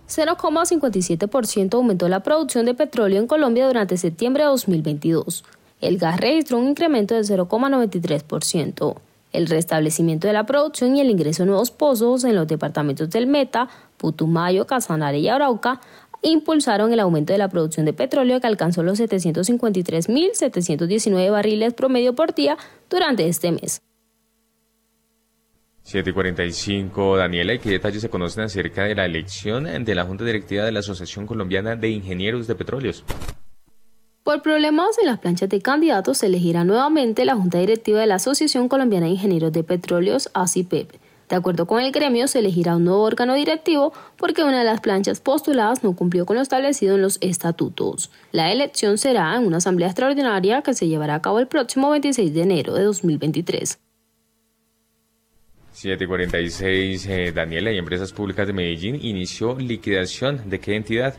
0,57% 0.08 1.74
aumentó 1.74 2.08
la 2.08 2.22
producción 2.22 2.66
de 2.66 2.74
petróleo 2.74 3.20
en 3.20 3.26
Colombia 3.26 3.66
durante 3.66 3.96
septiembre 3.96 4.42
de 4.42 4.50
2022. 4.50 5.44
El 5.80 5.98
gas 5.98 6.20
registró 6.20 6.58
un 6.58 6.68
incremento 6.68 7.14
de 7.14 7.22
0,93%. 7.22 8.96
El 9.32 9.46
restablecimiento 9.46 10.26
de 10.26 10.34
la 10.34 10.44
producción 10.44 10.94
y 10.94 11.00
el 11.00 11.10
ingreso 11.10 11.42
de 11.42 11.48
nuevos 11.48 11.70
pozos 11.70 12.24
en 12.24 12.36
los 12.36 12.46
departamentos 12.46 13.08
del 13.10 13.26
Meta, 13.26 13.68
Putumayo, 13.96 14.66
Casanare 14.66 15.18
y 15.18 15.28
Arauca 15.28 15.80
impulsaron 16.22 16.92
el 16.92 17.00
aumento 17.00 17.32
de 17.32 17.38
la 17.38 17.48
producción 17.48 17.86
de 17.86 17.92
petróleo 17.92 18.40
que 18.40 18.46
alcanzó 18.46 18.82
los 18.82 18.98
753.719 19.00 21.30
barriles 21.30 21.74
promedio 21.74 22.14
por 22.14 22.34
día 22.34 22.56
durante 22.88 23.26
este 23.26 23.50
mes. 23.50 23.82
745, 25.82 27.16
Daniela, 27.16 27.54
¿y 27.54 27.58
qué 27.58 27.70
detalles 27.70 28.02
se 28.02 28.08
conocen 28.08 28.44
acerca 28.44 28.84
de 28.84 28.94
la 28.94 29.04
elección 29.04 29.64
de 29.84 29.94
la 29.94 30.04
Junta 30.04 30.24
Directiva 30.24 30.64
de 30.64 30.72
la 30.72 30.78
Asociación 30.80 31.26
Colombiana 31.26 31.76
de 31.76 31.90
Ingenieros 31.90 32.46
de 32.46 32.54
Petróleos? 32.54 33.04
Por 34.22 34.40
problemas 34.40 34.98
en 35.00 35.06
las 35.06 35.18
planchas 35.18 35.48
de 35.48 35.60
candidatos, 35.60 36.18
se 36.18 36.26
elegirá 36.26 36.62
nuevamente 36.62 37.24
la 37.24 37.34
Junta 37.34 37.58
Directiva 37.58 37.98
de 37.98 38.06
la 38.06 38.14
Asociación 38.14 38.68
Colombiana 38.68 39.06
de 39.06 39.12
Ingenieros 39.12 39.52
de 39.52 39.64
Petróleos, 39.64 40.30
ACIPEP. 40.32 40.92
De 41.28 41.36
acuerdo 41.36 41.66
con 41.66 41.80
el 41.80 41.90
gremio, 41.90 42.28
se 42.28 42.38
elegirá 42.38 42.76
un 42.76 42.84
nuevo 42.84 43.02
órgano 43.02 43.34
directivo 43.34 43.92
porque 44.16 44.44
una 44.44 44.60
de 44.60 44.64
las 44.64 44.80
planchas 44.80 45.20
postuladas 45.20 45.82
no 45.82 45.96
cumplió 45.96 46.24
con 46.24 46.36
lo 46.36 46.42
establecido 46.42 46.94
en 46.94 47.02
los 47.02 47.18
estatutos. 47.20 48.10
La 48.30 48.52
elección 48.52 48.98
será 48.98 49.34
en 49.34 49.46
una 49.46 49.56
asamblea 49.56 49.88
extraordinaria 49.88 50.62
que 50.62 50.74
se 50.74 50.86
llevará 50.86 51.16
a 51.16 51.22
cabo 51.22 51.40
el 51.40 51.48
próximo 51.48 51.90
26 51.90 52.32
de 52.32 52.42
enero 52.42 52.74
de 52.74 52.84
2023. 52.84 53.81
746, 55.82 57.06
eh, 57.06 57.32
Daniela, 57.32 57.72
y 57.72 57.78
Empresas 57.78 58.12
Públicas 58.12 58.46
de 58.46 58.52
Medellín 58.52 59.00
inició 59.02 59.58
liquidación. 59.58 60.48
¿De 60.48 60.60
qué 60.60 60.76
entidad? 60.76 61.14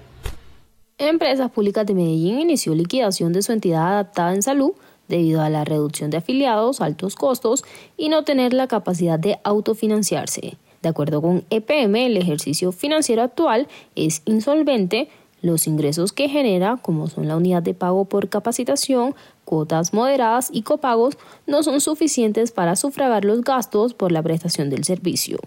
Empresas 0.97 1.51
Públicas 1.51 1.85
de 1.85 1.93
Medellín 1.93 2.39
inició 2.39 2.73
liquidación 2.73 3.33
de 3.33 3.41
su 3.41 3.51
entidad 3.51 3.89
adaptada 3.89 4.33
en 4.33 4.41
salud 4.41 4.71
debido 5.09 5.41
a 5.41 5.49
la 5.49 5.65
reducción 5.65 6.11
de 6.11 6.17
afiliados, 6.17 6.79
altos 6.79 7.15
costos 7.15 7.65
y 7.97 8.07
no 8.07 8.23
tener 8.23 8.53
la 8.53 8.67
capacidad 8.67 9.19
de 9.19 9.37
autofinanciarse. 9.43 10.55
De 10.81 10.89
acuerdo 10.89 11.21
con 11.21 11.43
EPM, 11.49 12.05
el 12.05 12.15
ejercicio 12.15 12.71
financiero 12.71 13.21
actual 13.21 13.67
es 13.95 14.21
insolvente, 14.23 15.09
los 15.41 15.67
ingresos 15.67 16.13
que 16.13 16.29
genera, 16.29 16.77
como 16.81 17.09
son 17.09 17.27
la 17.27 17.35
unidad 17.35 17.61
de 17.61 17.73
pago 17.73 18.05
por 18.05 18.29
capacitación, 18.29 19.13
cuotas 19.45 19.93
moderadas 19.93 20.49
y 20.51 20.63
copagos, 20.63 21.17
no 21.47 21.63
son 21.63 21.81
suficientes 21.81 22.51
para 22.51 22.75
sufragar 22.75 23.25
los 23.25 23.41
gastos 23.41 23.93
por 23.93 24.11
la 24.11 24.23
prestación 24.23 24.69
del 24.69 24.83
servicio. 24.83 25.37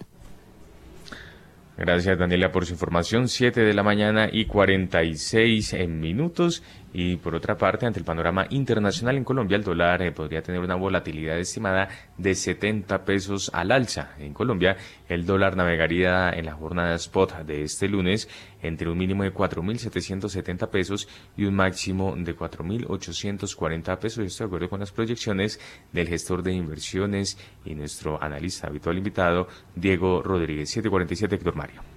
Gracias 1.77 2.19
Daniela 2.19 2.53
por 2.53 2.65
su 2.65 2.73
información. 2.73 3.29
7 3.29 3.61
de 3.61 3.75
la 3.75 3.83
mañana 3.83 4.31
y 4.33 4.47
46 4.47 5.75
minutos. 5.89 6.63
Y 6.99 7.17
por 7.17 7.35
otra 7.35 7.59
parte, 7.59 7.85
ante 7.85 7.99
el 7.99 8.07
panorama 8.07 8.47
internacional 8.49 9.19
en 9.19 9.25
Colombia, 9.25 9.59
el 9.59 9.65
dólar 9.65 10.01
eh, 10.01 10.13
podría 10.13 10.41
tener 10.41 10.63
una 10.63 10.77
volatilidad 10.77 11.39
estimada 11.39 11.91
de 12.17 12.35
70 12.35 13.05
pesos 13.05 13.51
al 13.53 13.71
alza. 13.71 14.15
En 14.19 14.33
Colombia, 14.33 14.79
el 15.07 15.27
dólar 15.27 15.59
navegaría 15.59 16.31
en 16.31 16.47
la 16.47 16.55
jornada 16.55 16.95
spot 16.95 17.45
de 17.45 17.65
este 17.65 17.87
lunes 17.87 18.31
entre 18.63 18.89
un 18.89 18.97
mínimo 18.97 19.25
de 19.25 19.35
4.770 19.35 20.71
pesos 20.71 21.07
y 21.37 21.45
un 21.45 21.55
máximo 21.55 22.15
de 22.17 22.35
4.840 22.35 23.99
pesos. 23.99 24.25
Esto 24.25 24.45
de 24.45 24.49
acuerdo 24.49 24.71
con 24.71 24.81
las 24.81 24.91
proyecciones 24.91 25.61
del 25.93 26.09
gestor 26.09 26.43
de 26.43 26.55
inversiones 26.55 27.37
y 27.67 27.75
nuestro 27.75 28.23
analista 28.23 28.69
habitual 28.69 28.97
invitado, 28.97 29.49
Diego 29.75 30.23
Rodríguez. 30.23 30.71
747, 30.71 31.35
Héctor 31.35 31.57
Mario. 31.57 31.96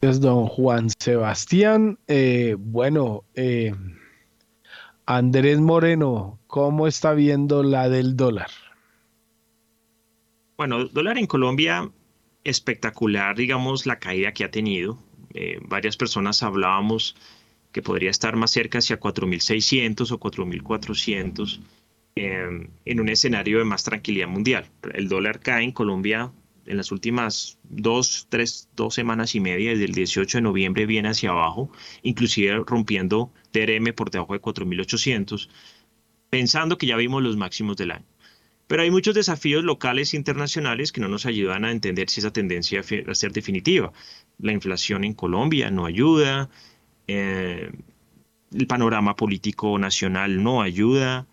Es 0.00 0.20
don 0.20 0.46
Juan 0.46 0.90
Sebastián. 0.90 1.98
Eh, 2.06 2.54
bueno, 2.56 3.24
eh, 3.34 3.74
Andrés 5.06 5.58
Moreno, 5.58 6.38
¿cómo 6.46 6.86
está 6.86 7.14
viendo 7.14 7.64
la 7.64 7.88
del 7.88 8.16
dólar? 8.16 8.50
Bueno, 10.56 10.86
dólar 10.86 11.18
en 11.18 11.26
Colombia, 11.26 11.90
espectacular, 12.44 13.34
digamos, 13.36 13.86
la 13.86 13.98
caída 13.98 14.32
que 14.32 14.44
ha 14.44 14.52
tenido. 14.52 15.02
Eh, 15.34 15.58
varias 15.62 15.96
personas 15.96 16.44
hablábamos 16.44 17.16
que 17.72 17.82
podría 17.82 18.10
estar 18.10 18.36
más 18.36 18.52
cerca 18.52 18.78
hacia 18.78 19.00
4.600 19.00 20.12
o 20.12 20.20
4.400 20.20 21.60
en 22.14 23.00
un 23.00 23.08
escenario 23.08 23.58
de 23.58 23.64
más 23.64 23.84
tranquilidad 23.84 24.26
mundial. 24.26 24.66
El 24.92 25.08
dólar 25.08 25.38
cae 25.38 25.62
en 25.62 25.70
Colombia 25.70 26.32
en 26.68 26.76
las 26.76 26.92
últimas 26.92 27.58
dos, 27.64 28.26
tres, 28.28 28.68
dos 28.76 28.94
semanas 28.94 29.34
y 29.34 29.40
media, 29.40 29.70
desde 29.70 29.86
el 29.86 29.94
18 29.94 30.38
de 30.38 30.42
noviembre 30.42 30.86
viene 30.86 31.08
hacia 31.08 31.30
abajo, 31.30 31.70
inclusive 32.02 32.62
rompiendo 32.66 33.32
TRM 33.50 33.94
por 33.94 34.10
debajo 34.10 34.34
de 34.34 34.40
4.800, 34.40 35.48
pensando 36.30 36.78
que 36.78 36.86
ya 36.86 36.96
vimos 36.96 37.22
los 37.22 37.36
máximos 37.36 37.76
del 37.76 37.92
año. 37.92 38.04
Pero 38.66 38.82
hay 38.82 38.90
muchos 38.90 39.14
desafíos 39.14 39.64
locales 39.64 40.12
e 40.12 40.18
internacionales 40.18 40.92
que 40.92 41.00
no 41.00 41.08
nos 41.08 41.24
ayudan 41.24 41.64
a 41.64 41.72
entender 41.72 42.10
si 42.10 42.20
esa 42.20 42.32
tendencia 42.32 42.82
va 42.82 43.12
a 43.12 43.14
ser 43.14 43.32
definitiva. 43.32 43.92
La 44.38 44.52
inflación 44.52 45.04
en 45.04 45.14
Colombia 45.14 45.70
no 45.70 45.86
ayuda, 45.86 46.50
eh, 47.06 47.72
el 48.52 48.66
panorama 48.66 49.16
político 49.16 49.78
nacional 49.78 50.42
no 50.42 50.60
ayuda, 50.60 51.26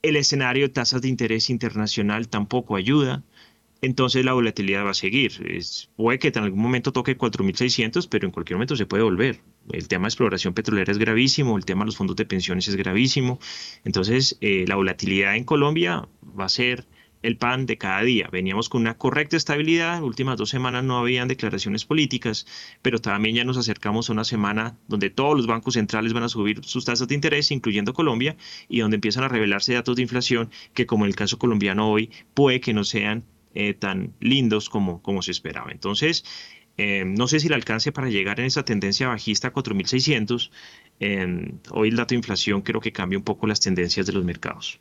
el 0.00 0.16
escenario 0.16 0.66
de 0.66 0.72
tasas 0.72 1.02
de 1.02 1.08
interés 1.08 1.50
internacional 1.50 2.28
tampoco 2.28 2.76
ayuda 2.76 3.22
entonces 3.80 4.24
la 4.24 4.32
volatilidad 4.32 4.84
va 4.84 4.90
a 4.90 4.94
seguir. 4.94 5.32
Es, 5.46 5.90
puede 5.96 6.18
que 6.18 6.28
en 6.28 6.38
algún 6.38 6.60
momento 6.60 6.92
toque 6.92 7.18
4.600, 7.18 8.08
pero 8.08 8.26
en 8.26 8.32
cualquier 8.32 8.56
momento 8.56 8.76
se 8.76 8.86
puede 8.86 9.02
volver. 9.02 9.40
El 9.72 9.88
tema 9.88 10.04
de 10.04 10.08
exploración 10.08 10.54
petrolera 10.54 10.90
es 10.90 10.98
gravísimo, 10.98 11.56
el 11.56 11.64
tema 11.64 11.84
de 11.84 11.86
los 11.86 11.96
fondos 11.96 12.16
de 12.16 12.26
pensiones 12.26 12.68
es 12.68 12.76
gravísimo. 12.76 13.38
Entonces 13.84 14.36
eh, 14.40 14.64
la 14.68 14.76
volatilidad 14.76 15.36
en 15.36 15.44
Colombia 15.44 16.08
va 16.38 16.46
a 16.46 16.48
ser 16.48 16.86
el 17.24 17.38
pan 17.38 17.64
de 17.64 17.78
cada 17.78 18.02
día. 18.02 18.28
Veníamos 18.30 18.68
con 18.68 18.82
una 18.82 18.98
correcta 18.98 19.36
estabilidad, 19.36 20.02
últimas 20.02 20.36
dos 20.36 20.50
semanas 20.50 20.84
no 20.84 20.98
habían 20.98 21.26
declaraciones 21.26 21.86
políticas, 21.86 22.46
pero 22.82 23.00
también 23.00 23.34
ya 23.34 23.44
nos 23.44 23.56
acercamos 23.56 24.08
a 24.08 24.12
una 24.12 24.24
semana 24.24 24.76
donde 24.88 25.08
todos 25.08 25.34
los 25.34 25.46
bancos 25.46 25.74
centrales 25.74 26.12
van 26.12 26.24
a 26.24 26.28
subir 26.28 26.62
sus 26.64 26.84
tasas 26.84 27.08
de 27.08 27.14
interés, 27.14 27.50
incluyendo 27.50 27.94
Colombia, 27.94 28.36
y 28.68 28.80
donde 28.80 28.96
empiezan 28.96 29.24
a 29.24 29.28
revelarse 29.28 29.72
datos 29.72 29.96
de 29.96 30.02
inflación 30.02 30.50
que, 30.74 30.84
como 30.84 31.06
en 31.06 31.08
el 31.08 31.16
caso 31.16 31.38
colombiano 31.38 31.90
hoy, 31.90 32.10
puede 32.34 32.60
que 32.60 32.74
no 32.74 32.84
sean 32.84 33.24
eh, 33.54 33.74
tan 33.74 34.14
lindos 34.20 34.68
como, 34.68 35.02
como 35.02 35.22
se 35.22 35.30
esperaba. 35.30 35.70
Entonces, 35.70 36.24
eh, 36.76 37.04
no 37.04 37.28
sé 37.28 37.40
si 37.40 37.46
el 37.46 37.52
alcance 37.52 37.92
para 37.92 38.08
llegar 38.08 38.40
en 38.40 38.46
esa 38.46 38.64
tendencia 38.64 39.08
bajista 39.08 39.48
a 39.48 39.52
4.600. 39.52 40.50
Eh, 41.00 41.54
hoy 41.70 41.88
el 41.88 41.96
dato 41.96 42.14
de 42.14 42.16
inflación 42.16 42.62
creo 42.62 42.80
que 42.80 42.92
cambia 42.92 43.18
un 43.18 43.24
poco 43.24 43.46
las 43.46 43.60
tendencias 43.60 44.06
de 44.06 44.12
los 44.12 44.24
mercados. 44.24 44.80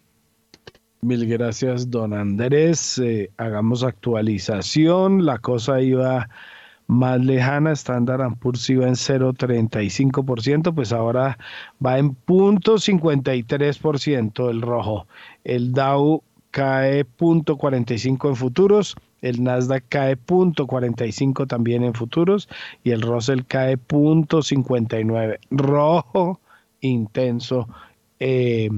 Mil 1.02 1.28
gracias, 1.28 1.90
don 1.90 2.14
Andrés. 2.14 3.02
hagamos 3.38 3.84
actualización. 3.84 5.26
La 5.26 5.38
cosa 5.38 5.82
iba 5.82 6.30
más 6.88 7.24
lejana, 7.24 7.74
Standard 7.74 8.38
Poor's 8.38 8.70
iba 8.70 8.88
en 8.88 8.96
0,35%, 8.96 10.74
pues 10.74 10.94
ahora 10.94 11.38
va 11.84 12.00
en 12.00 12.16
0.53% 12.26 14.50
el 14.50 14.62
rojo. 14.62 15.08
El 15.44 15.74
Dow 15.74 16.24
cae 16.54 17.04
0.45 17.18 18.30
en 18.30 18.36
futuros, 18.36 18.96
el 19.22 19.44
Nasdaq 19.44 19.86
cae 19.90 20.16
0.45 20.16 21.48
también 21.48 21.84
en 21.84 21.96
futuros 21.96 22.48
y 22.84 22.92
el 22.92 23.02
Russell 23.02 23.42
cae 23.48 23.78
0.59. 23.80 25.40
Rojo 25.50 26.40
intenso. 26.82 27.68
Eh, 28.20 28.70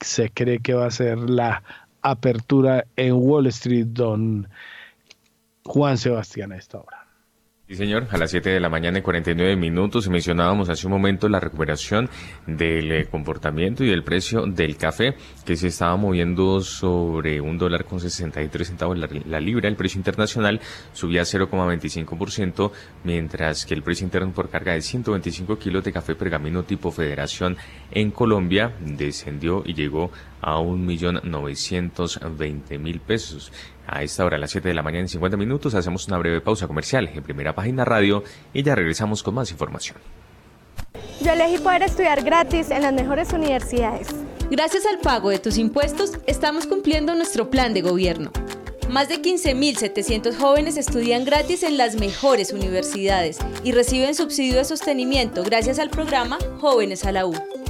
se 0.00 0.28
cree 0.28 0.58
que 0.58 0.74
va 0.74 0.86
a 0.86 0.90
ser 0.90 1.18
la 1.18 1.62
apertura 2.02 2.84
en 2.96 3.14
Wall 3.14 3.46
Street, 3.46 3.86
don 3.86 4.46
Juan 5.64 5.96
Sebastián 5.96 6.52
a 6.52 6.56
esta 6.56 6.80
hora. 6.80 7.03
Sí, 7.74 7.78
señor, 7.78 8.06
a 8.12 8.18
las 8.18 8.30
7 8.30 8.50
de 8.50 8.60
la 8.60 8.68
mañana 8.68 9.00
y 9.00 9.02
49 9.02 9.56
minutos 9.56 10.08
mencionábamos 10.08 10.68
hace 10.68 10.86
un 10.86 10.92
momento 10.92 11.28
la 11.28 11.40
recuperación 11.40 12.08
del 12.46 12.92
eh, 12.92 13.06
comportamiento 13.06 13.82
y 13.82 13.88
del 13.88 14.04
precio 14.04 14.46
del 14.46 14.76
café 14.76 15.16
que 15.44 15.56
se 15.56 15.66
estaba 15.66 15.96
moviendo 15.96 16.60
sobre 16.60 17.40
un 17.40 17.58
dólar 17.58 17.84
con 17.84 17.98
63 17.98 18.68
centavos 18.68 18.96
la, 18.96 19.40
libra. 19.40 19.68
El 19.68 19.74
precio 19.74 19.98
internacional 19.98 20.60
subía 20.92 21.22
0,25%, 21.22 22.70
mientras 23.02 23.66
que 23.66 23.74
el 23.74 23.82
precio 23.82 24.04
interno 24.04 24.32
por 24.32 24.50
carga 24.50 24.74
de 24.74 24.80
125 24.80 25.58
kilos 25.58 25.82
de 25.82 25.92
café 25.92 26.14
pergamino 26.14 26.62
tipo 26.62 26.92
federación 26.92 27.56
en 27.90 28.12
Colombia 28.12 28.72
descendió 28.78 29.64
y 29.66 29.74
llegó 29.74 30.12
1.920.000 30.52 33.00
pesos. 33.00 33.52
A 33.86 34.02
esta 34.02 34.24
hora, 34.24 34.36
a 34.36 34.40
las 34.40 34.50
7 34.50 34.68
de 34.68 34.74
la 34.74 34.82
mañana 34.82 35.02
en 35.02 35.08
50 35.08 35.36
minutos, 35.36 35.74
hacemos 35.74 36.08
una 36.08 36.18
breve 36.18 36.40
pausa 36.40 36.66
comercial 36.66 37.10
en 37.12 37.22
primera 37.22 37.54
página 37.54 37.84
radio 37.84 38.24
y 38.52 38.62
ya 38.62 38.74
regresamos 38.74 39.22
con 39.22 39.34
más 39.34 39.50
información. 39.50 39.98
Yo 41.22 41.32
elegí 41.32 41.58
poder 41.58 41.82
estudiar 41.82 42.22
gratis 42.22 42.70
en 42.70 42.82
las 42.82 42.92
mejores 42.92 43.32
universidades. 43.32 44.08
Gracias 44.50 44.84
al 44.86 44.98
pago 44.98 45.30
de 45.30 45.38
tus 45.38 45.58
impuestos, 45.58 46.12
estamos 46.26 46.66
cumpliendo 46.66 47.14
nuestro 47.14 47.50
plan 47.50 47.72
de 47.72 47.82
gobierno. 47.82 48.30
Más 48.90 49.08
de 49.08 49.22
15.700 49.22 50.36
jóvenes 50.36 50.76
estudian 50.76 51.24
gratis 51.24 51.62
en 51.62 51.78
las 51.78 51.96
mejores 51.96 52.52
universidades 52.52 53.38
y 53.64 53.72
reciben 53.72 54.14
subsidio 54.14 54.56
de 54.56 54.64
sostenimiento 54.64 55.42
gracias 55.42 55.78
al 55.78 55.90
programa 55.90 56.38
Jóvenes 56.60 57.04
a 57.04 57.12
la 57.12 57.26
U. 57.26 57.34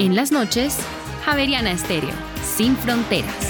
En 0.00 0.16
las 0.16 0.32
noches, 0.32 0.76
Javeriana 1.24 1.70
Estéreo, 1.70 2.10
sin 2.42 2.76
fronteras. 2.76 3.49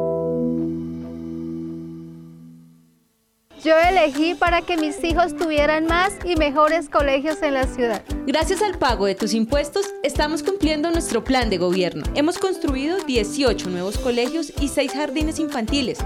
Yo 3.63 3.77
elegí 3.77 4.33
para 4.33 4.63
que 4.63 4.75
mis 4.75 5.03
hijos 5.03 5.35
tuvieran 5.37 5.85
más 5.85 6.13
y 6.25 6.35
mejores 6.35 6.89
colegios 6.89 7.43
en 7.43 7.53
la 7.53 7.67
ciudad. 7.67 8.03
Gracias 8.25 8.63
al 8.63 8.79
pago 8.79 9.05
de 9.05 9.13
tus 9.13 9.35
impuestos, 9.35 9.85
estamos 10.01 10.41
cumpliendo 10.41 10.89
nuestro 10.89 11.23
plan 11.23 11.51
de 11.51 11.59
gobierno. 11.59 12.03
Hemos 12.15 12.39
construido 12.39 12.97
18 13.03 13.69
nuevos 13.69 13.99
colegios 13.99 14.51
y 14.59 14.67
6 14.67 14.93
jardines 14.93 15.37
infantiles. 15.37 15.99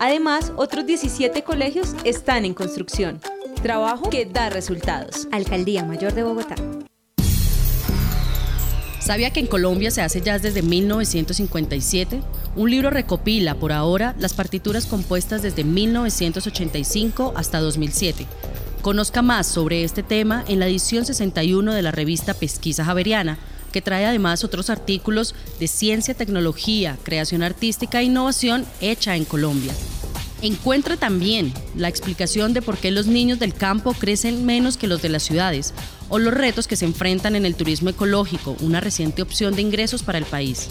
Además, 0.00 0.52
otros 0.56 0.84
17 0.84 1.42
colegios 1.42 1.94
están 2.04 2.44
en 2.44 2.52
construcción. 2.52 3.20
Trabajo 3.62 4.10
que 4.10 4.26
da 4.26 4.50
resultados. 4.50 5.28
Alcaldía 5.32 5.84
Mayor 5.84 6.12
de 6.12 6.24
Bogotá. 6.24 6.56
¿Sabía 9.04 9.32
que 9.32 9.40
en 9.40 9.48
Colombia 9.48 9.90
se 9.90 10.00
hace 10.00 10.20
jazz 10.20 10.42
desde 10.42 10.62
1957? 10.62 12.22
Un 12.54 12.70
libro 12.70 12.88
recopila 12.88 13.56
por 13.56 13.72
ahora 13.72 14.14
las 14.20 14.32
partituras 14.32 14.86
compuestas 14.86 15.42
desde 15.42 15.64
1985 15.64 17.32
hasta 17.34 17.58
2007. 17.58 18.26
Conozca 18.80 19.20
más 19.20 19.48
sobre 19.48 19.82
este 19.82 20.04
tema 20.04 20.44
en 20.46 20.60
la 20.60 20.68
edición 20.68 21.04
61 21.04 21.74
de 21.74 21.82
la 21.82 21.90
revista 21.90 22.32
Pesquisa 22.32 22.84
Javeriana, 22.84 23.38
que 23.72 23.82
trae 23.82 24.06
además 24.06 24.44
otros 24.44 24.70
artículos 24.70 25.34
de 25.58 25.66
ciencia, 25.66 26.14
tecnología, 26.14 26.96
creación 27.02 27.42
artística 27.42 28.00
e 28.00 28.04
innovación 28.04 28.64
hecha 28.80 29.16
en 29.16 29.24
Colombia. 29.24 29.72
Encuentra 30.42 30.96
también 30.96 31.52
la 31.76 31.88
explicación 31.88 32.52
de 32.52 32.62
por 32.62 32.76
qué 32.76 32.92
los 32.92 33.06
niños 33.06 33.40
del 33.40 33.54
campo 33.54 33.94
crecen 33.94 34.44
menos 34.44 34.76
que 34.76 34.88
los 34.88 35.02
de 35.02 35.08
las 35.08 35.22
ciudades 35.24 35.72
o 36.12 36.18
los 36.18 36.34
retos 36.34 36.68
que 36.68 36.76
se 36.76 36.84
enfrentan 36.84 37.36
en 37.36 37.46
el 37.46 37.54
turismo 37.54 37.88
ecológico, 37.88 38.54
una 38.60 38.80
reciente 38.80 39.22
opción 39.22 39.56
de 39.56 39.62
ingresos 39.62 40.02
para 40.02 40.18
el 40.18 40.26
país. 40.26 40.68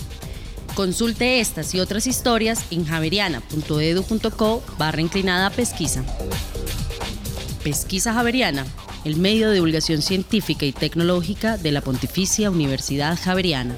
Consulte 0.76 1.40
estas 1.40 1.74
y 1.74 1.80
otras 1.80 2.06
historias 2.06 2.64
en 2.70 2.86
javeriana.edu.co 2.86 4.64
barra 4.78 5.02
inclinada 5.02 5.50
pesquisa. 5.50 6.04
Pesquisa 7.64 8.14
Javeriana, 8.14 8.68
el 9.04 9.16
medio 9.16 9.50
de 9.50 9.56
divulgación 9.56 10.04
científica 10.04 10.64
y 10.68 10.74
tecnológica 10.74 11.58
de 11.58 11.72
la 11.72 11.82
Pontificia 11.82 12.52
Universidad 12.52 13.18
Javeriana. 13.20 13.76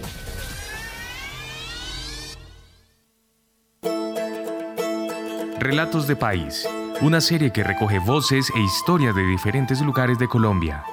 Relatos 5.59 6.07
de 6.07 6.17
País, 6.17 6.67
una 7.01 7.21
serie 7.21 7.51
que 7.51 7.63
recoge 7.63 7.99
voces 7.99 8.51
e 8.53 8.59
historias 8.59 9.15
de 9.15 9.25
diferentes 9.25 9.79
lugares 9.79 10.19
de 10.19 10.27
Colombia. 10.27 10.83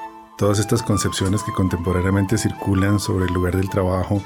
Todas 0.40 0.58
estas 0.58 0.82
concepciones 0.82 1.42
que 1.42 1.52
contemporáneamente 1.52 2.38
circulan 2.38 2.98
sobre 2.98 3.26
el 3.26 3.32
lugar 3.34 3.58
del 3.58 3.68
trabajo 3.68 4.22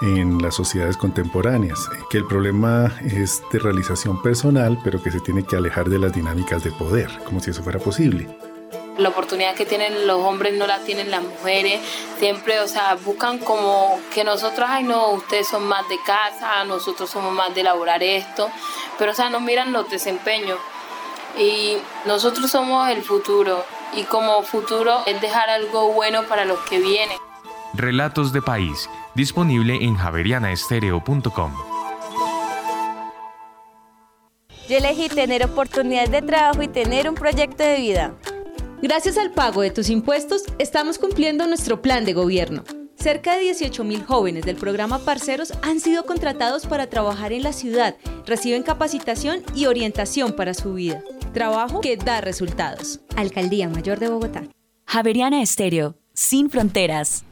en 0.00 0.40
las 0.40 0.54
sociedades 0.54 0.96
contemporáneas, 0.96 1.86
que 2.08 2.16
el 2.16 2.24
problema 2.24 2.90
es 3.04 3.42
de 3.52 3.58
realización 3.58 4.22
personal, 4.22 4.78
pero 4.82 5.02
que 5.02 5.10
se 5.10 5.20
tiene 5.20 5.44
que 5.44 5.56
alejar 5.56 5.90
de 5.90 5.98
las 5.98 6.14
dinámicas 6.14 6.64
de 6.64 6.72
poder, 6.72 7.10
como 7.26 7.40
si 7.40 7.50
eso 7.50 7.62
fuera 7.62 7.78
posible 7.78 8.26
la 8.96 9.08
oportunidad 9.08 9.54
que 9.54 9.64
tienen 9.64 10.06
los 10.06 10.20
hombres 10.20 10.52
no 10.58 10.66
la 10.66 10.80
tienen 10.80 11.10
las 11.10 11.22
mujeres. 11.22 11.80
Siempre, 12.18 12.60
o 12.60 12.68
sea, 12.68 12.96
buscan 13.02 13.38
como 13.38 13.98
que 14.12 14.24
nosotros, 14.24 14.68
ay 14.68 14.84
no, 14.84 15.12
ustedes 15.12 15.48
son 15.48 15.66
más 15.66 15.88
de 15.88 15.96
casa, 16.04 16.64
nosotros 16.64 17.08
somos 17.08 17.32
más 17.32 17.54
de 17.54 17.62
elaborar 17.62 18.02
esto, 18.02 18.50
pero 18.98 19.12
o 19.12 19.14
sea, 19.14 19.30
no 19.30 19.40
miran 19.40 19.72
los 19.72 19.88
desempeños. 19.88 20.58
Y 21.38 21.78
nosotros 22.04 22.50
somos 22.50 22.90
el 22.90 23.02
futuro 23.02 23.64
y 23.94 24.04
como 24.04 24.42
futuro 24.42 24.98
es 25.06 25.20
dejar 25.20 25.50
algo 25.50 25.92
bueno 25.92 26.24
para 26.24 26.44
los 26.44 26.58
que 26.60 26.78
vienen. 26.78 27.16
Relatos 27.74 28.32
de 28.32 28.42
País, 28.42 28.88
disponible 29.14 29.76
en 29.84 29.96
javerianaestereo.com. 29.96 31.52
Yo 34.68 34.76
elegí 34.76 35.08
tener 35.08 35.44
oportunidades 35.44 36.10
de 36.10 36.22
trabajo 36.22 36.62
y 36.62 36.68
tener 36.68 37.08
un 37.08 37.14
proyecto 37.16 37.64
de 37.64 37.76
vida. 37.76 38.14
Gracias 38.82 39.18
al 39.18 39.32
pago 39.32 39.62
de 39.62 39.70
tus 39.70 39.90
impuestos, 39.90 40.44
estamos 40.58 40.98
cumpliendo 40.98 41.46
nuestro 41.46 41.82
plan 41.82 42.04
de 42.04 42.12
gobierno. 42.12 42.64
Cerca 42.96 43.36
de 43.36 43.50
18.000 43.50 44.04
jóvenes 44.04 44.44
del 44.44 44.56
programa 44.56 44.98
Parceros 44.98 45.52
han 45.62 45.80
sido 45.80 46.04
contratados 46.04 46.66
para 46.66 46.86
trabajar 46.88 47.32
en 47.32 47.42
la 47.42 47.52
ciudad, 47.52 47.96
reciben 48.26 48.62
capacitación 48.62 49.42
y 49.54 49.66
orientación 49.66 50.32
para 50.32 50.54
su 50.54 50.74
vida. 50.74 51.02
Trabajo 51.32 51.80
que 51.80 51.96
da 51.96 52.20
resultados. 52.20 53.00
Alcaldía 53.16 53.68
Mayor 53.68 54.00
de 54.00 54.08
Bogotá. 54.08 54.42
Javeriana 54.86 55.42
Estéreo, 55.42 55.94
sin 56.12 56.50
fronteras. 56.50 57.24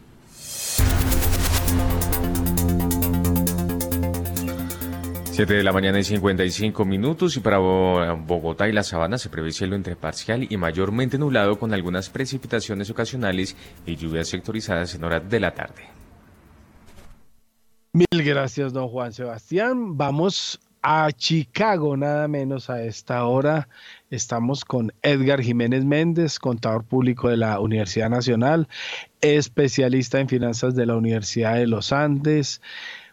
7 5.38 5.54
de 5.54 5.62
la 5.62 5.72
mañana 5.72 6.00
y 6.00 6.04
55 6.04 6.84
minutos 6.84 7.36
y 7.36 7.40
para 7.40 7.58
Bogotá 7.58 8.68
y 8.68 8.72
la 8.72 8.82
Sabana 8.82 9.18
se 9.18 9.28
prevé 9.28 9.52
cielo 9.52 9.76
entre 9.76 9.94
parcial 9.94 10.46
y 10.48 10.56
mayormente 10.56 11.16
nublado 11.16 11.60
con 11.60 11.72
algunas 11.72 12.10
precipitaciones 12.10 12.90
ocasionales 12.90 13.56
y 13.86 13.94
lluvias 13.94 14.26
sectorizadas 14.26 14.94
en 14.96 15.04
horas 15.04 15.28
de 15.30 15.38
la 15.38 15.54
tarde. 15.54 15.84
Mil 17.92 18.06
gracias, 18.24 18.72
don 18.72 18.88
Juan 18.88 19.12
Sebastián. 19.12 19.96
Vamos 19.96 20.60
a 20.82 21.10
Chicago, 21.12 21.96
nada 21.96 22.28
menos 22.28 22.70
a 22.70 22.82
esta 22.82 23.24
hora. 23.24 23.68
Estamos 24.10 24.64
con 24.64 24.92
Edgar 25.02 25.42
Jiménez 25.42 25.84
Méndez, 25.84 26.38
contador 26.38 26.84
público 26.84 27.28
de 27.28 27.36
la 27.36 27.60
Universidad 27.60 28.10
Nacional, 28.10 28.68
especialista 29.20 30.20
en 30.20 30.28
finanzas 30.28 30.74
de 30.74 30.86
la 30.86 30.96
Universidad 30.96 31.56
de 31.56 31.66
los 31.66 31.92
Andes 31.92 32.60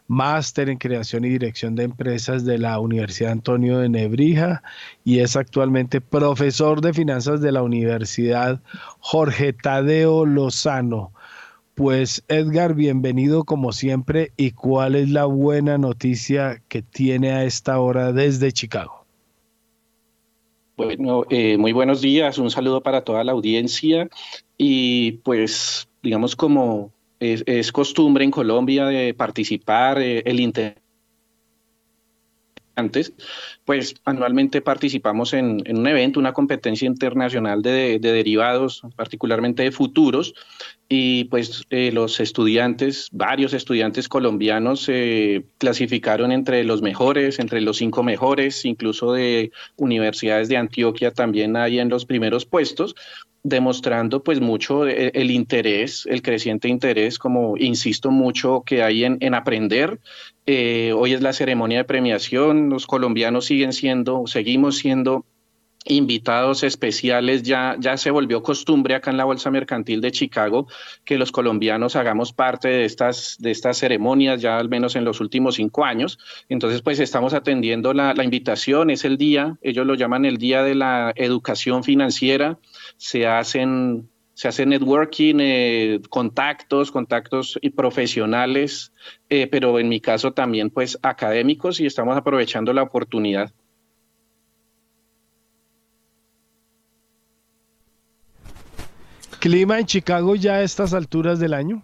máster 0.08 0.68
en 0.68 0.78
creación 0.78 1.24
y 1.24 1.30
dirección 1.30 1.74
de 1.74 1.84
empresas 1.84 2.44
de 2.44 2.58
la 2.58 2.78
Universidad 2.78 3.32
Antonio 3.32 3.78
de 3.78 3.88
Nebrija 3.88 4.62
y 5.04 5.20
es 5.20 5.36
actualmente 5.36 6.00
profesor 6.00 6.80
de 6.80 6.94
finanzas 6.94 7.40
de 7.40 7.52
la 7.52 7.62
Universidad 7.62 8.60
Jorge 9.00 9.52
Tadeo 9.52 10.24
Lozano. 10.24 11.12
Pues 11.76 12.24
Edgar, 12.28 12.74
bienvenido 12.74 13.44
como 13.44 13.70
siempre 13.70 14.32
y 14.38 14.52
cuál 14.52 14.94
es 14.94 15.10
la 15.10 15.26
buena 15.26 15.76
noticia 15.76 16.62
que 16.68 16.80
tiene 16.80 17.32
a 17.32 17.44
esta 17.44 17.78
hora 17.80 18.14
desde 18.14 18.50
Chicago. 18.50 19.04
Bueno, 20.78 21.26
eh, 21.28 21.58
muy 21.58 21.72
buenos 21.72 22.00
días, 22.00 22.38
un 22.38 22.50
saludo 22.50 22.80
para 22.80 23.02
toda 23.02 23.22
la 23.24 23.32
audiencia 23.32 24.08
y 24.56 25.18
pues 25.22 25.86
digamos 26.02 26.34
como 26.34 26.92
es, 27.20 27.72
costumbre 27.72 28.24
en 28.24 28.30
Colombia 28.30 28.86
de 28.86 29.12
participar, 29.12 30.00
eh, 30.00 30.22
el 30.24 30.40
interés 30.40 30.78
estudiantes, 32.76 33.12
pues 33.64 33.94
anualmente 34.04 34.60
participamos 34.60 35.32
en, 35.32 35.62
un 35.68 35.86
evento, 35.86 36.20
una 36.20 36.32
competencia 36.32 36.86
internacional 36.86 37.62
de, 37.62 37.98
derivados, 37.98 38.82
particularmente 38.96 39.62
de 39.62 39.72
futuros, 39.72 40.34
y 40.88 41.24
pues 41.24 41.64
eh, 41.70 41.90
los 41.92 42.20
estudiantes, 42.20 43.08
varios 43.10 43.52
estudiantes 43.54 44.08
colombianos 44.08 44.82
se 44.82 45.44
clasificaron 45.58 46.30
entre 46.30 46.62
los 46.62 46.80
mejores, 46.80 47.40
entre 47.40 47.60
los 47.60 47.78
cinco 47.78 48.04
mejores, 48.04 48.64
incluso 48.64 49.12
de 49.12 49.50
universidades 49.76 50.48
de 50.48 50.58
Antioquia 50.58 51.10
también 51.10 51.56
hay 51.56 51.80
en 51.80 51.88
los 51.88 52.06
primeros 52.06 52.46
puestos, 52.46 52.94
demostrando 53.42 54.22
pues 54.22 54.40
mucho 54.40 54.86
eh, 54.86 55.10
el, 55.14 55.32
interés, 55.32 56.06
el 56.06 56.22
creciente 56.22 56.68
interés, 56.68 57.18
como 57.18 57.56
insisto 57.56 58.12
mucho 58.12 58.62
que 58.64 58.82
hay 58.84 59.04
en, 59.04 59.34
aprender. 59.34 59.98
Eh, 60.46 60.92
hoy 60.96 61.14
es 61.14 61.20
la 61.20 61.32
ceremonia 61.32 61.78
de 61.78 61.84
premiación, 61.84 62.70
los 62.70 62.86
colombianos 62.86 63.46
siguen 63.46 63.72
siendo, 63.72 64.26
seguimos 64.28 64.78
siendo 64.78 65.24
invitados 65.86 66.62
especiales, 66.62 67.42
ya, 67.42 67.76
ya 67.78 67.96
se 67.96 68.10
volvió 68.10 68.42
costumbre 68.42 68.94
acá 68.94 69.10
en 69.10 69.16
la 69.16 69.24
Bolsa 69.24 69.50
Mercantil 69.50 70.00
de 70.00 70.12
Chicago 70.12 70.66
que 71.04 71.18
los 71.18 71.32
colombianos 71.32 71.96
hagamos 71.96 72.32
parte 72.32 72.68
de 72.68 72.84
estas, 72.84 73.36
de 73.38 73.50
estas 73.50 73.78
ceremonias, 73.78 74.40
ya 74.40 74.58
al 74.58 74.68
menos 74.68 74.96
en 74.96 75.04
los 75.04 75.20
últimos 75.20 75.56
cinco 75.56 75.84
años. 75.84 76.18
Entonces, 76.48 76.82
pues 76.82 77.00
estamos 77.00 77.34
atendiendo 77.34 77.92
la, 77.92 78.14
invitación, 78.24 78.90
es 78.90 79.04
el 79.04 79.16
día, 79.16 79.56
ellos 79.62 79.86
lo 79.86 79.94
llaman 79.94 80.24
el 80.24 80.38
Día 80.38 80.62
de 80.62 80.74
la 80.74 81.12
Educación 81.16 81.84
Financiera 81.84 82.58
se 82.96 83.26
hacen, 83.26 84.08
se 84.34 84.48
hace 84.48 84.66
networking, 84.66 85.36
eh, 85.40 86.00
contactos, 86.08 86.90
contactos 86.90 87.58
y 87.60 87.70
profesionales, 87.70 88.92
eh, 89.28 89.46
pero 89.46 89.78
en 89.78 89.88
mi 89.88 90.00
caso 90.00 90.32
también 90.32 90.70
pues 90.70 90.98
académicos 91.02 91.80
y 91.80 91.86
estamos 91.86 92.16
aprovechando 92.16 92.72
la 92.72 92.82
oportunidad. 92.82 93.52
¿Clima 99.38 99.78
en 99.78 99.86
Chicago 99.86 100.34
ya 100.34 100.54
a 100.54 100.62
estas 100.62 100.94
alturas 100.94 101.38
del 101.38 101.54
año? 101.54 101.82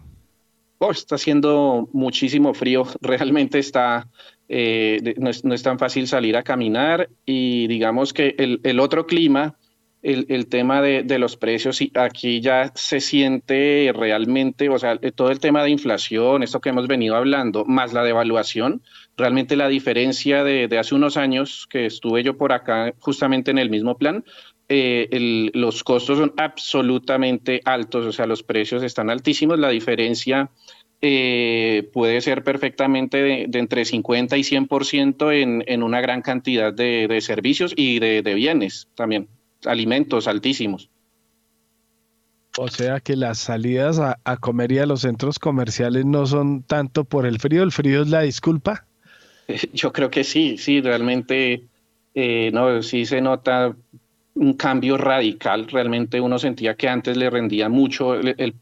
Oh, 0.79 0.91
está 0.91 1.15
haciendo 1.15 1.87
muchísimo 1.93 2.53
frío, 2.53 2.83
realmente 3.01 3.59
está, 3.59 4.07
eh, 4.49 5.15
no, 5.17 5.29
es, 5.29 5.63
tan 5.63 5.79
fácil 5.79 6.07
salir 6.07 6.35
a 6.35 6.43
caminar 6.43 7.09
y 7.25 7.67
digamos 7.67 8.13
que 8.13 8.35
el, 8.37 8.59
el 8.63 8.79
otro 8.79 9.07
clima 9.07 9.55
el, 10.03 10.47
tema 10.47 10.81
de, 10.81 11.17
los 11.17 11.37
precios 11.37 11.79
aquí 11.95 12.41
ya 12.41 12.71
se 12.75 12.99
siente 12.99 13.91
realmente, 13.95 14.67
o 14.67 14.77
sea, 14.77 14.97
todo 15.15 15.31
el 15.31 15.39
tema 15.39 15.63
de 15.63 15.69
inflación, 15.69 16.43
esto 16.43 16.59
que 16.59 16.69
hemos 16.69 16.87
venido 16.87 17.15
hablando, 17.15 17.63
más 17.63 17.93
la 17.93 18.03
devaluación, 18.03 18.81
realmente 19.15 19.55
la 19.55 19.69
diferencia 19.69 20.43
de, 20.43 20.67
hace 20.77 20.93
unos 20.93 21.15
años 21.15 21.67
que 21.69 21.85
estuve 21.85 22.21
yo 22.21 22.37
por 22.37 22.51
acá 22.51 22.93
justamente 22.99 23.51
en 23.51 23.59
el 23.59 23.69
mismo 23.69 23.97
plan, 23.97 24.25
eh, 24.69 25.49
los 25.53 25.83
costos 25.83 26.17
son 26.17 26.33
absolutamente 26.37 27.61
altos, 27.65 28.05
o 28.05 28.11
sea, 28.11 28.25
los 28.25 28.43
precios 28.43 28.83
están 28.83 29.09
altísimos, 29.09 29.59
la 29.59 29.69
diferencia 29.69 30.49
eh, 31.01 31.89
puede 31.91 32.21
ser 32.21 32.43
perfectamente 32.43 33.17
de, 33.47 33.59
entre 33.59 33.85
50 33.85 34.37
y 34.37 34.41
100% 34.41 35.33
en, 35.33 35.63
en 35.67 35.83
una 35.83 36.01
gran 36.01 36.21
cantidad 36.21 36.73
de, 36.73 37.19
servicios 37.21 37.73
y 37.75 37.99
de 37.99 38.33
bienes 38.33 38.87
también 38.95 39.27
alimentos 39.65 40.27
altísimos. 40.27 40.89
O 42.57 42.67
sea 42.67 42.99
que 42.99 43.15
las 43.15 43.39
salidas 43.39 43.99
a, 43.99 44.37
comer 44.37 44.71
y 44.73 44.79
a 44.79 44.85
los 44.85 45.01
centros 45.01 45.39
comerciales 45.39 46.05
no 46.05 46.27
son 46.27 46.61
tanto 46.61 47.03
por 47.03 47.25
el 47.25 47.39
frío, 47.39 47.63
el 47.63 47.71
frío 47.71 48.03
es 48.03 48.09
la 48.09 48.21
disculpa. 48.21 48.85
Yo 49.73 49.91
creo 49.91 50.11
que 50.11 50.23
sí, 50.23 50.57
sí, 50.57 50.79
realmente 50.79 51.63
eh, 52.13 52.51
no, 52.53 52.83
sí 52.83 53.07
se 53.07 53.21
nota 53.21 53.75
un 54.35 54.53
cambio 54.53 54.97
radical. 54.97 55.67
Realmente 55.67 56.19
uno 56.19 56.39
sentía 56.39 56.75
que 56.75 56.89
antes 56.89 57.17
le 57.17 57.29
rendía 57.29 57.69
mucho, 57.69 58.15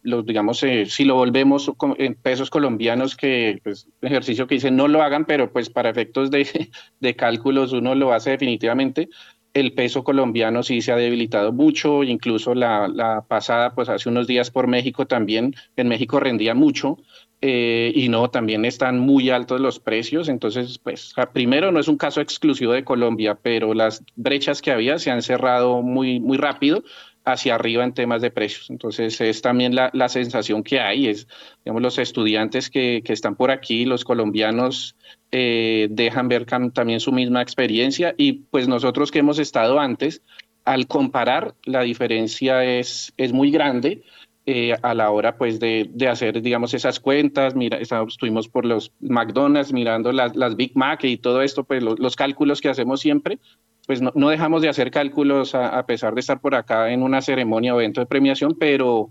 los, 0.03 0.25
digamos, 0.25 0.61
eh, 0.63 0.85
si 0.85 1.05
lo 1.05 1.15
volvemos 1.15 1.71
en 1.97 2.15
pesos 2.15 2.49
colombianos, 2.49 3.15
que 3.15 3.59
pues, 3.63 3.87
ejercicio 4.01 4.47
que 4.47 4.55
dicen 4.55 4.75
no 4.75 4.87
lo 4.87 5.01
hagan, 5.01 5.25
pero 5.25 5.51
pues 5.51 5.69
para 5.69 5.89
efectos 5.89 6.31
de, 6.31 6.69
de 6.99 7.15
cálculos 7.15 7.73
uno 7.73 7.95
lo 7.95 8.13
hace 8.13 8.31
definitivamente 8.31 9.09
el 9.53 9.73
peso 9.73 10.03
colombiano 10.03 10.63
sí 10.63 10.81
se 10.81 10.91
ha 10.91 10.95
debilitado 10.95 11.51
mucho, 11.51 12.03
incluso 12.03 12.55
la, 12.55 13.25
pasada, 13.27 13.73
pues 13.73 13.89
hace 13.89 14.09
unos 14.09 14.27
días 14.27 14.49
por 14.49 14.67
México 14.67 15.07
también, 15.07 15.55
en 15.75 15.87
México 15.87 16.19
rendía 16.19 16.53
mucho 16.53 16.97
eh, 17.41 17.91
y 17.95 18.09
no, 18.09 18.29
también 18.29 18.65
están 18.65 18.99
muy 18.99 19.31
altos 19.31 19.59
los 19.59 19.79
precios, 19.79 20.29
entonces, 20.29 20.77
pues 20.77 21.13
primero 21.33 21.71
no 21.71 21.79
es 21.79 21.87
un 21.87 21.97
caso 21.97 22.21
exclusivo 22.21 22.73
de 22.73 22.83
Colombia, 22.83 23.37
pero 23.41 23.73
las 23.73 24.03
brechas 24.15 24.61
que 24.61 24.71
había 24.71 24.99
se 24.99 25.09
han 25.09 25.23
cerrado 25.23 25.81
muy, 25.81 26.19
muy 26.19 26.37
rápido 26.37 26.83
hacia 27.25 27.55
arriba 27.55 27.83
en 27.83 27.93
temas 27.93 28.21
de 28.21 28.31
precios. 28.31 28.69
Entonces 28.69 29.19
es 29.21 29.41
también 29.41 29.75
la, 29.75 30.09
sensación 30.09 30.63
que 30.63 30.79
hay, 30.79 31.07
es, 31.07 31.27
digamos, 31.63 31.81
los 31.81 31.97
estudiantes 31.97 32.69
que, 32.69 33.01
que 33.03 33.13
están 33.13 33.35
por 33.35 33.51
aquí, 33.51 33.85
los 33.85 34.03
colombianos 34.03 34.95
eh, 35.31 35.87
dejan 35.91 36.27
ver 36.27 36.45
también 36.45 36.99
su 36.99 37.11
misma 37.11 37.41
experiencia 37.41 38.13
y 38.17 38.33
pues 38.33 38.67
nosotros 38.67 39.11
que 39.11 39.19
hemos 39.19 39.39
estado 39.39 39.79
antes, 39.79 40.21
al 40.65 40.87
comparar 40.87 41.55
la 41.63 41.81
diferencia 41.81 42.63
es, 42.63 43.13
es 43.17 43.33
muy 43.33 43.51
grande. 43.51 44.03
Eh, 44.47 44.73
a 44.81 44.95
la 44.95 45.11
hora 45.11 45.37
pues 45.37 45.59
de, 45.59 45.87
de, 45.93 46.07
hacer 46.07 46.41
digamos 46.41 46.73
esas 46.73 46.99
cuentas, 46.99 47.53
mira, 47.53 47.77
estuvimos 47.77 48.47
por 48.47 48.65
los 48.65 48.91
McDonald's 48.99 49.71
mirando 49.71 50.11
las, 50.11 50.35
las 50.35 50.55
Big 50.55 50.75
Mac 50.75 51.03
y 51.03 51.17
todo 51.17 51.43
esto, 51.43 51.63
pues 51.63 51.83
los 51.83 52.15
cálculos 52.15 52.59
que 52.59 52.69
hacemos 52.69 53.01
siempre, 53.01 53.37
pues 53.85 54.01
no, 54.01 54.29
dejamos 54.29 54.63
de 54.63 54.69
hacer 54.69 54.89
cálculos 54.89 55.53
a, 55.53 55.85
pesar 55.85 56.15
de 56.15 56.21
estar 56.21 56.41
por 56.41 56.55
acá 56.55 56.91
en 56.91 57.03
una 57.03 57.21
ceremonia 57.21 57.75
o 57.75 57.79
evento 57.79 58.01
de 58.01 58.07
premiación, 58.07 58.55
pero 58.59 59.09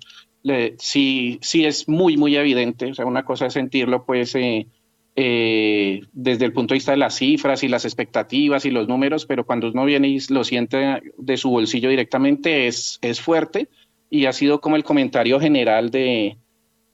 sí, 0.79 1.39
sí 1.43 1.65
es 1.65 1.89
muy, 1.89 2.17
muy 2.17 2.35
evidente, 2.35 2.87
o 2.87 2.95
sea, 2.95 3.07
una 3.07 3.25
cosa 3.25 3.47
es 3.47 3.53
sentirlo 3.53 4.05
pues 4.05 4.35
eh, 4.35 4.67
eh, 5.15 6.01
desde 6.13 6.45
el 6.45 6.53
punto 6.53 6.75
de 6.75 6.79
vista 6.79 6.91
de 6.91 6.99
las 6.99 7.15
cifras 7.15 7.63
y 7.63 7.69
las 7.69 7.85
expectativas 7.85 8.65
y 8.65 8.73
los 8.73 8.89
números, 8.89 9.27
pero 9.27 9.47
cuando 9.47 9.71
uno 9.71 9.85
viene 9.85 10.09
y 10.09 10.19
lo 10.31 10.43
siente 10.43 11.01
de 11.17 11.37
su 11.37 11.51
bolsillo 11.51 11.89
directamente 11.89 12.67
es, 12.67 12.99
es 13.01 13.21
fuerte 13.21 13.69
y 14.11 14.27
ha 14.27 14.33
sido 14.33 14.61
como 14.61 14.77
el 14.77 14.85
comentario 14.85 15.41
general 15.41 15.91
de, 15.91 16.37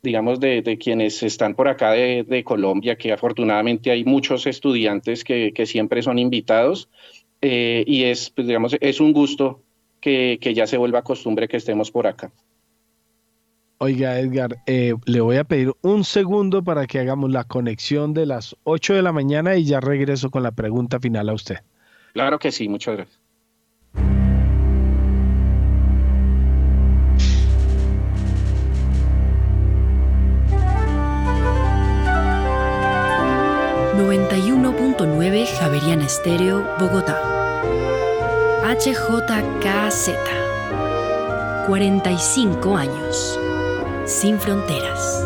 digamos, 0.03 0.39
de, 0.39 0.63
de 0.63 0.79
quienes 0.79 1.23
están 1.23 1.55
por 1.55 1.67
acá 1.67 1.93
de, 1.93 2.23
de, 2.23 2.45
Colombia, 2.45 2.97
que 2.97 3.13
afortunadamente 3.13 3.91
hay 3.91 4.05
muchos 4.05 4.47
estudiantes 4.47 5.25
que, 5.25 5.53
que 5.53 5.67
siempre 5.67 6.03
son 6.03 6.19
invitados 6.19 6.89
eh, 7.41 7.83
y 7.87 8.05
es, 8.05 8.31
pues, 8.31 8.47
digamos, 8.47 8.77
es 8.81 9.01
un 9.01 9.13
gusto 9.13 9.63
que, 10.01 10.39
que 10.41 10.55
ya 10.55 10.67
se 10.67 10.77
vuelva 10.77 11.03
costumbre 11.03 11.49
que 11.49 11.57
estemos 11.57 11.91
por 11.91 12.07
acá. 12.07 12.31
Oiga, 13.79 14.19
Edgar, 14.19 14.57
eh, 14.67 14.95
le 15.05 15.21
voy 15.21 15.37
a 15.37 15.45
pedir 15.45 15.73
un 15.83 16.05
segundo 16.05 16.65
para 16.65 16.87
que 16.87 16.99
hagamos 16.99 17.31
la 17.31 17.45
conexión 17.45 18.15
de 18.15 18.25
las 18.25 18.57
8 18.65 18.95
de 18.95 19.03
la 19.03 19.13
mañana 19.13 19.57
y 19.57 19.65
ya 19.65 19.81
regreso 19.81 20.31
con 20.31 20.43
la 20.43 20.53
pregunta 20.53 20.99
final 20.99 21.29
a 21.29 21.35
usted. 21.35 21.57
Claro 22.15 22.39
que 22.39 22.53
sí, 22.53 22.69
muchas 22.69 22.97
gracias. 22.97 23.26
...91.9 34.29 35.47
Javeriana 35.47 36.05
Estéreo, 36.05 36.65
Bogotá. 36.81 37.21
HJKZ. 38.65 40.11
45 41.69 42.77
años 42.77 43.39
sin 44.05 44.39
fronteras. 44.41 45.25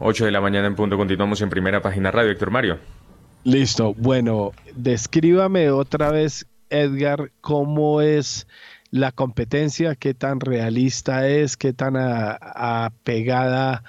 Ocho 0.00 0.26
de 0.26 0.30
la 0.30 0.42
mañana 0.42 0.66
en 0.66 0.74
punto, 0.74 0.98
continuamos 0.98 1.40
en 1.40 1.48
primera 1.48 1.80
página 1.80 2.10
radio, 2.10 2.30
Héctor 2.30 2.50
Mario. 2.50 2.78
Listo, 3.44 3.92
bueno, 3.92 4.52
descríbame 4.74 5.70
otra 5.70 6.10
vez, 6.10 6.46
Edgar, 6.70 7.30
cómo 7.42 8.00
es 8.00 8.46
la 8.90 9.12
competencia, 9.12 9.96
qué 9.96 10.14
tan 10.14 10.40
realista 10.40 11.28
es, 11.28 11.58
qué 11.58 11.74
tan 11.74 11.94
apegada 11.96 13.84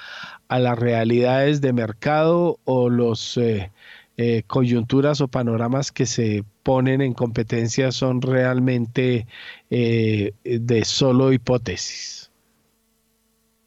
a 0.50 0.60
las 0.60 0.78
realidades 0.78 1.62
de 1.62 1.72
mercado 1.72 2.60
o 2.66 2.90
los 2.90 3.38
eh, 3.38 3.72
eh, 4.18 4.44
coyunturas 4.46 5.22
o 5.22 5.30
panoramas 5.30 5.94
que 5.94 6.06
se 6.06 6.44
ponen 6.64 7.02
en 7.02 7.14
competencia 7.14 7.94
son 7.94 8.22
realmente 8.22 9.26
eh, 9.70 10.34
de 10.44 10.84
solo 10.84 11.32
hipótesis? 11.32 12.25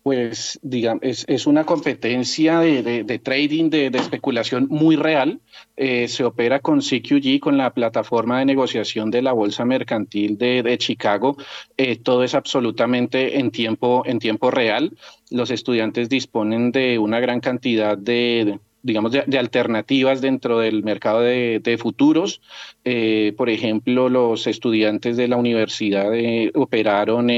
Pues 0.08 0.58
digamos, 0.62 1.02
es, 1.02 1.46
una 1.46 1.64
competencia 1.64 2.60
de, 2.60 3.20
trading, 3.22 3.68
de, 3.68 3.88
especulación 3.88 4.66
muy 4.70 4.96
real. 4.96 5.38
Eh, 5.76 6.08
se 6.08 6.24
opera 6.24 6.60
con 6.60 6.80
CQG, 6.80 7.40
con 7.40 7.58
la 7.58 7.74
plataforma 7.74 8.38
de 8.38 8.46
negociación 8.46 9.10
de 9.10 9.20
la 9.20 9.34
Bolsa 9.34 9.66
Mercantil 9.66 10.38
de, 10.38 10.78
Chicago. 10.78 11.36
Eh, 11.76 11.96
todo 11.96 12.24
es 12.24 12.34
absolutamente 12.34 13.38
en 13.38 13.50
tiempo, 13.50 14.02
en 14.06 14.18
tiempo 14.18 14.50
real. 14.50 14.96
Los 15.30 15.50
estudiantes 15.50 16.08
disponen 16.08 16.72
de 16.72 16.98
una 16.98 17.20
gran 17.20 17.40
cantidad 17.40 17.98
de, 17.98 18.60
digamos, 18.82 19.12
de, 19.12 19.38
alternativas 19.38 20.22
dentro 20.22 20.58
del 20.58 20.84
mercado 20.84 21.20
de, 21.20 21.78
futuros. 21.78 22.40
Eh, 22.82 23.34
por 23.36 23.50
ejemplo, 23.50 24.08
los 24.08 24.46
estudiantes 24.46 25.18
de 25.18 25.28
la 25.28 25.36
universidad 25.36 26.10
operaron 26.54 27.28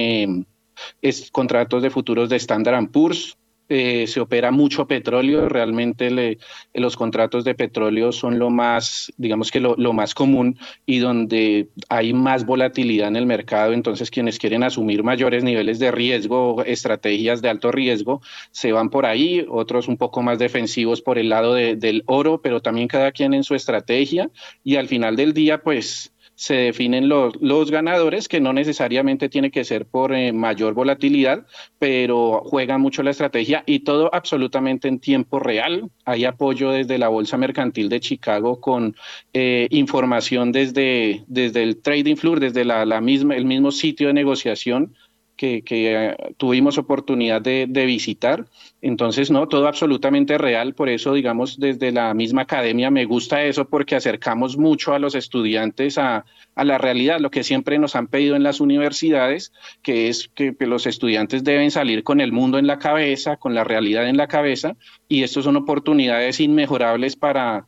es 1.02 1.30
contratos 1.30 1.82
de 1.82 1.90
futuros 1.90 2.28
de 2.28 2.36
Standard 2.36 2.90
Poor's. 2.90 3.36
Eh, 3.72 4.08
se 4.08 4.18
opera 4.18 4.50
mucho 4.50 4.88
petróleo, 4.88 5.48
realmente 5.48 6.38
los 6.74 6.96
contratos 6.96 7.44
de 7.44 7.54
petróleo 7.54 8.10
son 8.10 8.36
lo 8.40 8.50
más, 8.50 9.12
digamos 9.16 9.52
que 9.52 9.60
lo, 9.60 9.92
más 9.92 10.12
común 10.12 10.58
y 10.86 10.98
donde 10.98 11.68
hay 11.88 12.12
más 12.12 12.44
volatilidad 12.44 13.06
en 13.06 13.14
el 13.14 13.26
mercado, 13.26 13.72
entonces 13.72 14.10
quienes 14.10 14.40
quieren 14.40 14.64
asumir 14.64 15.04
mayores 15.04 15.44
niveles 15.44 15.78
de 15.78 15.92
riesgo, 15.92 16.64
estrategias 16.64 17.42
de 17.42 17.48
alto 17.48 17.70
riesgo, 17.70 18.20
se 18.50 18.72
van 18.72 18.90
por 18.90 19.06
ahí, 19.06 19.46
otros 19.48 19.86
un 19.86 19.98
poco 19.98 20.20
más 20.20 20.40
defensivos 20.40 21.00
por 21.00 21.16
el 21.16 21.28
lado 21.28 21.54
del 21.54 22.02
oro, 22.06 22.42
pero 22.42 22.60
también 22.60 22.88
cada 22.88 23.12
quien 23.12 23.34
en 23.34 23.44
su 23.44 23.54
estrategia 23.54 24.30
y 24.64 24.76
al 24.76 24.88
final 24.88 25.14
del 25.14 25.32
día 25.32 25.62
pues 25.62 26.12
se 26.40 26.54
definen 26.54 27.10
los, 27.10 27.34
los 27.42 27.70
ganadores, 27.70 28.26
que 28.26 28.40
no 28.40 28.54
necesariamente 28.54 29.28
tiene 29.28 29.50
que 29.50 29.62
ser 29.62 29.84
por 29.84 30.14
eh, 30.14 30.32
mayor 30.32 30.72
volatilidad, 30.72 31.44
pero 31.78 32.40
juega 32.46 32.78
mucho 32.78 33.02
la 33.02 33.10
estrategia 33.10 33.62
y 33.66 33.80
todo 33.80 34.08
absolutamente 34.14 34.88
en 34.88 35.00
tiempo 35.00 35.38
real. 35.38 35.90
Hay 36.06 36.24
apoyo 36.24 36.70
desde 36.70 36.96
la 36.96 37.08
Bolsa 37.08 37.36
Mercantil 37.36 37.90
de 37.90 38.00
Chicago 38.00 38.58
con 38.58 38.96
eh, 39.34 39.66
información 39.68 40.50
desde, 40.50 41.24
desde 41.26 41.62
el 41.62 41.76
Trading 41.76 42.16
Floor, 42.16 42.40
desde 42.40 42.64
la, 42.64 42.86
la 42.86 43.02
misma, 43.02 43.36
el 43.36 43.44
mismo 43.44 43.70
sitio 43.70 44.06
de 44.06 44.14
negociación 44.14 44.94
que, 45.40 45.62
eh, 45.70 46.16
tuvimos 46.36 46.76
oportunidad 46.76 47.40
de, 47.40 47.66
visitar. 47.86 48.44
Entonces, 48.82 49.30
no, 49.30 49.48
todo 49.48 49.66
absolutamente 49.66 50.36
real. 50.36 50.74
Por 50.74 50.90
eso, 50.90 51.14
digamos, 51.14 51.58
desde 51.58 51.92
la 51.92 52.12
misma 52.12 52.42
academia 52.42 52.90
me 52.90 53.06
gusta 53.06 53.42
eso 53.44 53.66
porque 53.66 53.96
acercamos 53.96 54.58
mucho 54.58 54.92
a 54.92 54.98
los 54.98 55.14
estudiantes 55.14 55.96
a, 55.96 56.26
la 56.56 56.76
realidad, 56.76 57.20
lo 57.20 57.30
que 57.30 57.42
siempre 57.42 57.78
nos 57.78 57.96
han 57.96 58.06
pedido 58.06 58.36
en 58.36 58.42
las 58.42 58.60
universidades, 58.60 59.52
que 59.82 60.08
es 60.08 60.28
que, 60.34 60.54
los 60.60 60.86
estudiantes 60.86 61.42
deben 61.42 61.70
salir 61.70 62.04
con 62.04 62.20
el 62.20 62.32
mundo 62.32 62.58
en 62.58 62.66
la 62.66 62.78
cabeza, 62.78 63.38
con 63.38 63.54
la 63.54 63.64
realidad 63.64 64.06
en 64.08 64.18
la 64.18 64.28
cabeza, 64.28 64.76
y 65.08 65.22
estos 65.22 65.44
son 65.44 65.56
oportunidades 65.56 66.38
inmejorables 66.38 67.16
para, 67.16 67.66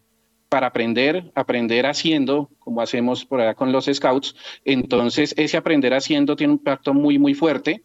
para 0.52 0.66
aprender, 0.66 1.32
aprender 1.34 1.86
haciendo, 1.86 2.50
como 2.58 2.82
hacemos 2.82 3.24
por 3.24 3.40
allá 3.40 3.54
con 3.54 3.72
los 3.72 3.86
scouts. 3.86 4.36
Entonces, 4.66 5.32
ese 5.38 5.56
aprender 5.56 5.94
haciendo 5.94 6.36
tiene 6.36 6.52
un 6.52 6.58
impacto 6.58 6.92
muy, 6.92 7.18
muy 7.18 7.32
fuerte 7.32 7.84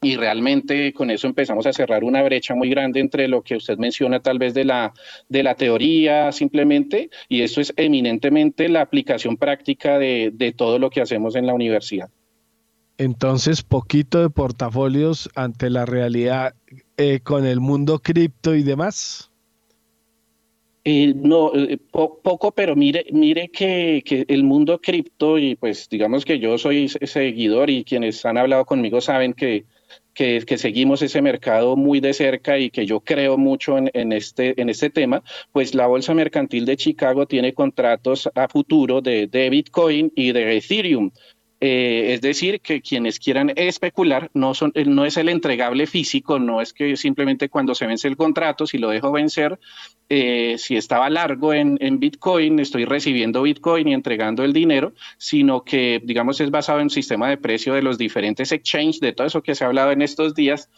y 0.00 0.14
realmente 0.14 0.92
con 0.92 1.10
eso 1.10 1.26
empezamos 1.26 1.66
a 1.66 1.72
cerrar 1.72 2.04
una 2.04 2.22
brecha 2.22 2.54
muy 2.54 2.70
grande 2.70 3.00
entre 3.00 3.26
lo 3.26 3.42
que 3.42 3.56
usted 3.56 3.76
menciona 3.76 4.20
tal 4.20 4.38
vez 4.38 4.54
de 4.54 4.64
la, 4.64 4.94
de 5.28 5.42
la 5.42 5.56
teoría 5.56 6.30
simplemente, 6.30 7.10
y 7.28 7.42
eso 7.42 7.60
es 7.60 7.74
eminentemente 7.76 8.68
la 8.68 8.82
aplicación 8.82 9.36
práctica 9.36 9.98
de, 9.98 10.54
todo 10.56 10.78
lo 10.78 10.90
que 10.90 11.00
hacemos 11.00 11.34
en 11.34 11.48
la 11.48 11.54
universidad. 11.54 12.08
Entonces, 12.98 13.64
poquito 13.64 14.20
de 14.20 14.30
portafolios 14.30 15.28
ante 15.34 15.70
la 15.70 15.86
realidad 15.86 16.54
eh, 16.98 17.18
con 17.18 17.44
el 17.44 17.58
mundo 17.58 17.98
cripto 17.98 18.54
y 18.54 18.62
demás. 18.62 19.32
Eh, 20.88 21.14
no, 21.16 21.50
eh, 21.52 21.78
poco, 21.90 22.52
pero 22.52 22.76
mire, 22.76 23.06
mire 23.10 23.48
que, 23.48 24.04
el 24.28 24.44
mundo 24.44 24.80
cripto 24.80 25.36
y 25.36 25.56
pues 25.56 25.88
digamos 25.88 26.24
que 26.24 26.38
yo 26.38 26.58
soy 26.58 26.88
seguidor 26.88 27.70
y 27.70 27.82
quienes 27.82 28.24
han 28.24 28.38
hablado 28.38 28.64
conmigo 28.64 29.00
saben 29.00 29.32
que, 29.32 29.64
que, 30.14 30.44
seguimos 30.56 31.02
ese 31.02 31.20
mercado 31.22 31.74
muy 31.74 31.98
de 31.98 32.12
cerca 32.12 32.56
y 32.60 32.70
que 32.70 32.86
yo 32.86 33.00
creo 33.00 33.36
mucho 33.36 33.76
en, 33.78 34.12
este, 34.12 34.60
en 34.60 34.68
este 34.68 34.88
tema, 34.88 35.24
pues 35.50 35.74
la 35.74 35.88
Bolsa 35.88 36.14
Mercantil 36.14 36.64
de 36.64 36.76
Chicago 36.76 37.26
tiene 37.26 37.52
contratos 37.52 38.30
a 38.32 38.46
futuro 38.46 39.00
de 39.00 39.48
Bitcoin 39.50 40.12
y 40.14 40.30
de 40.30 40.56
Ethereum. 40.56 41.10
Eh, 41.58 42.12
es 42.12 42.20
decir, 42.20 42.60
que 42.60 42.82
quienes 42.82 43.18
quieran 43.18 43.50
especular 43.56 44.30
no, 44.34 44.52
son, 44.52 44.72
no 44.86 45.06
es 45.06 45.16
el 45.16 45.30
entregable 45.30 45.86
físico, 45.86 46.38
no 46.38 46.60
es 46.60 46.74
que 46.74 46.96
simplemente 46.96 47.48
cuando 47.48 47.74
se 47.74 47.86
vence 47.86 48.08
el 48.08 48.16
contrato, 48.16 48.66
si 48.66 48.76
lo 48.76 48.90
dejo 48.90 49.10
vencer, 49.10 49.58
eh, 50.10 50.56
si 50.58 50.76
estaba 50.76 51.08
largo 51.08 51.54
en, 51.54 51.78
Bitcoin, 51.98 52.60
estoy 52.60 52.84
recibiendo 52.84 53.42
Bitcoin 53.42 53.88
y 53.88 53.94
entregando 53.94 54.44
el 54.44 54.52
dinero, 54.52 54.92
sino 55.16 55.64
que, 55.64 56.00
digamos, 56.04 56.40
es 56.40 56.50
basado 56.50 56.80
en 56.80 56.90
sistema 56.90 57.28
de 57.30 57.38
precio 57.38 57.72
de 57.72 57.82
los 57.82 57.96
diferentes 57.96 58.52
exchanges, 58.52 59.00
de 59.00 59.12
todo 59.12 59.26
eso 59.26 59.42
que 59.42 59.54
se 59.54 59.64
ha 59.64 59.68
hablado 59.68 59.92
en 59.92 60.02
estos 60.02 60.34
días, 60.34 60.68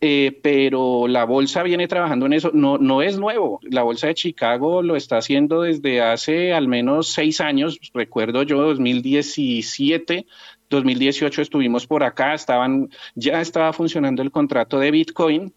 eh, 0.00 0.38
pero 0.42 1.08
la 1.08 1.24
bolsa 1.24 1.62
viene 1.62 1.88
trabajando 1.88 2.26
en 2.26 2.34
eso, 2.34 2.50
no, 2.52 2.76
no 2.76 3.00
es 3.00 3.18
nuevo, 3.18 3.60
la 3.62 3.82
bolsa 3.82 4.08
de 4.08 4.14
Chicago 4.14 4.82
lo 4.82 4.94
está 4.94 5.18
haciendo 5.18 5.62
desde 5.62 6.02
hace 6.02 6.52
al 6.52 6.68
menos 6.68 7.08
seis 7.08 7.40
años, 7.40 7.78
recuerdo 7.94 8.42
yo 8.42 8.60
2017, 8.62 10.26
2018 10.68 11.42
estuvimos 11.42 11.86
por 11.86 12.04
acá, 12.04 12.34
estaban, 12.34 12.90
ya 13.14 13.40
estaba 13.40 13.72
funcionando 13.72 14.22
el 14.22 14.30
contrato 14.30 14.78
de 14.78 14.90
Bitcoin, 14.90 15.54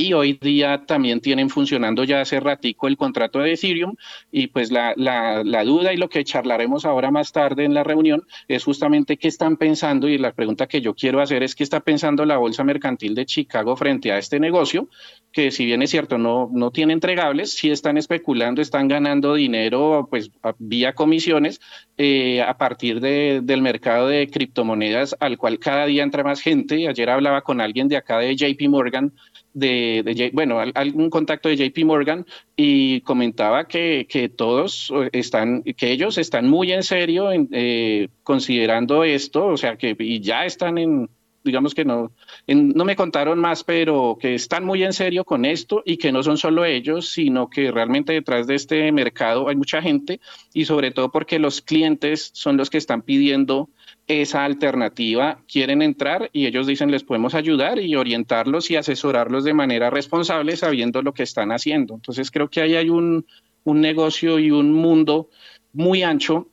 y 0.00 0.14
hoy 0.14 0.38
día 0.40 0.84
también 0.86 1.20
tienen 1.20 1.50
funcionando 1.50 2.04
ya 2.04 2.22
hace 2.22 2.40
ratico 2.40 2.88
el 2.88 2.96
contrato 2.96 3.40
de 3.40 3.52
Ethereum 3.52 3.96
y 4.32 4.46
pues 4.46 4.70
la, 4.70 4.94
la, 4.96 5.64
duda 5.64 5.92
y 5.92 5.98
lo 5.98 6.08
que 6.08 6.24
charlaremos 6.24 6.86
ahora 6.86 7.10
más 7.10 7.32
tarde 7.32 7.66
en 7.66 7.74
la 7.74 7.84
reunión 7.84 8.26
es 8.48 8.64
justamente 8.64 9.18
qué 9.18 9.28
están 9.28 9.58
pensando 9.58 10.08
y 10.08 10.16
la 10.16 10.32
pregunta 10.32 10.66
que 10.66 10.80
yo 10.80 10.94
quiero 10.94 11.20
hacer 11.20 11.42
es 11.42 11.54
qué 11.54 11.64
está 11.64 11.80
pensando 11.80 12.24
la 12.24 12.38
Bolsa 12.38 12.64
Mercantil 12.64 13.14
de 13.14 13.26
Chicago 13.26 13.76
frente 13.76 14.10
a 14.10 14.16
este 14.16 14.40
negocio 14.40 14.88
que 15.32 15.50
si 15.50 15.66
bien 15.66 15.82
es 15.82 15.90
cierto 15.90 16.16
no, 16.16 16.48
no 16.50 16.70
tiene 16.70 16.94
entregables, 16.94 17.52
sí 17.52 17.70
están 17.70 17.98
especulando, 17.98 18.62
están 18.62 18.88
ganando 18.88 19.34
dinero 19.34 20.08
pues 20.10 20.30
vía 20.58 20.94
comisiones 20.94 21.60
eh, 21.98 22.40
a 22.40 22.56
partir 22.56 23.00
de, 23.00 23.40
del 23.42 23.60
mercado 23.60 24.08
de 24.08 24.28
criptomonedas 24.28 25.14
al 25.20 25.36
cual 25.36 25.58
cada 25.58 25.84
día 25.84 26.02
entra 26.02 26.24
más 26.24 26.40
gente. 26.40 26.88
Ayer 26.88 27.10
hablaba 27.10 27.42
con 27.42 27.60
alguien 27.60 27.88
de 27.88 27.96
acá 27.98 28.18
de 28.18 28.34
JP 28.34 28.68
Morgan 28.70 29.12
de, 29.52 30.30
bueno, 30.32 30.60
algún 30.60 31.10
contacto 31.10 31.48
de 31.48 31.56
JP 31.56 31.84
Morgan 31.84 32.26
y 32.56 33.00
comentaba 33.02 33.66
que, 33.66 34.06
que, 34.08 34.28
todos 34.28 34.92
están, 35.12 35.62
que 35.62 35.90
ellos 35.90 36.18
están 36.18 36.48
muy 36.48 36.72
en 36.72 36.82
serio 36.82 37.32
en, 37.32 37.48
eh, 37.52 38.08
considerando 38.22 39.04
esto, 39.04 39.46
o 39.46 39.56
sea, 39.56 39.76
que 39.76 39.96
y 39.98 40.20
ya 40.20 40.44
están 40.44 40.78
en, 40.78 41.10
digamos 41.42 41.74
que 41.74 41.84
no, 41.84 42.12
no 42.46 42.84
me 42.84 42.96
contaron 42.96 43.38
más, 43.38 43.64
pero 43.64 44.18
que 44.20 44.34
están 44.34 44.64
muy 44.64 44.82
en 44.82 44.92
serio 44.92 45.24
con 45.24 45.44
esto 45.44 45.82
y 45.84 45.96
que 45.96 46.12
no 46.12 46.22
son 46.22 46.36
solo 46.36 46.64
ellos, 46.64 47.08
sino 47.08 47.48
que 47.48 47.70
realmente 47.70 48.12
detrás 48.12 48.46
de 48.46 48.54
este 48.54 48.92
mercado 48.92 49.48
hay 49.48 49.56
mucha 49.56 49.80
gente 49.80 50.20
y 50.52 50.64
sobre 50.64 50.90
todo 50.90 51.10
porque 51.10 51.38
los 51.38 51.62
clientes 51.62 52.30
son 52.34 52.56
los 52.56 52.70
que 52.70 52.78
están 52.78 53.02
pidiendo 53.02 53.70
esa 54.10 54.44
alternativa, 54.44 55.38
quieren 55.46 55.82
entrar 55.82 56.30
y 56.32 56.46
ellos 56.46 56.66
dicen 56.66 56.90
les 56.90 57.04
podemos 57.04 57.36
ayudar 57.36 57.78
y 57.78 57.94
orientarlos 57.94 58.68
y 58.72 58.76
asesorarlos 58.76 59.44
de 59.44 59.54
manera 59.54 59.88
responsable 59.88 60.56
sabiendo 60.56 61.00
lo 61.00 61.14
que 61.14 61.22
están 61.22 61.52
haciendo. 61.52 61.94
Entonces 61.94 62.32
creo 62.32 62.48
que 62.48 62.60
ahí 62.60 62.74
hay 62.74 62.90
un, 62.90 63.24
negocio 63.64 64.40
y 64.40 64.50
un 64.50 64.72
mundo 64.72 65.28
muy 65.72 66.02
ancho 66.02 66.48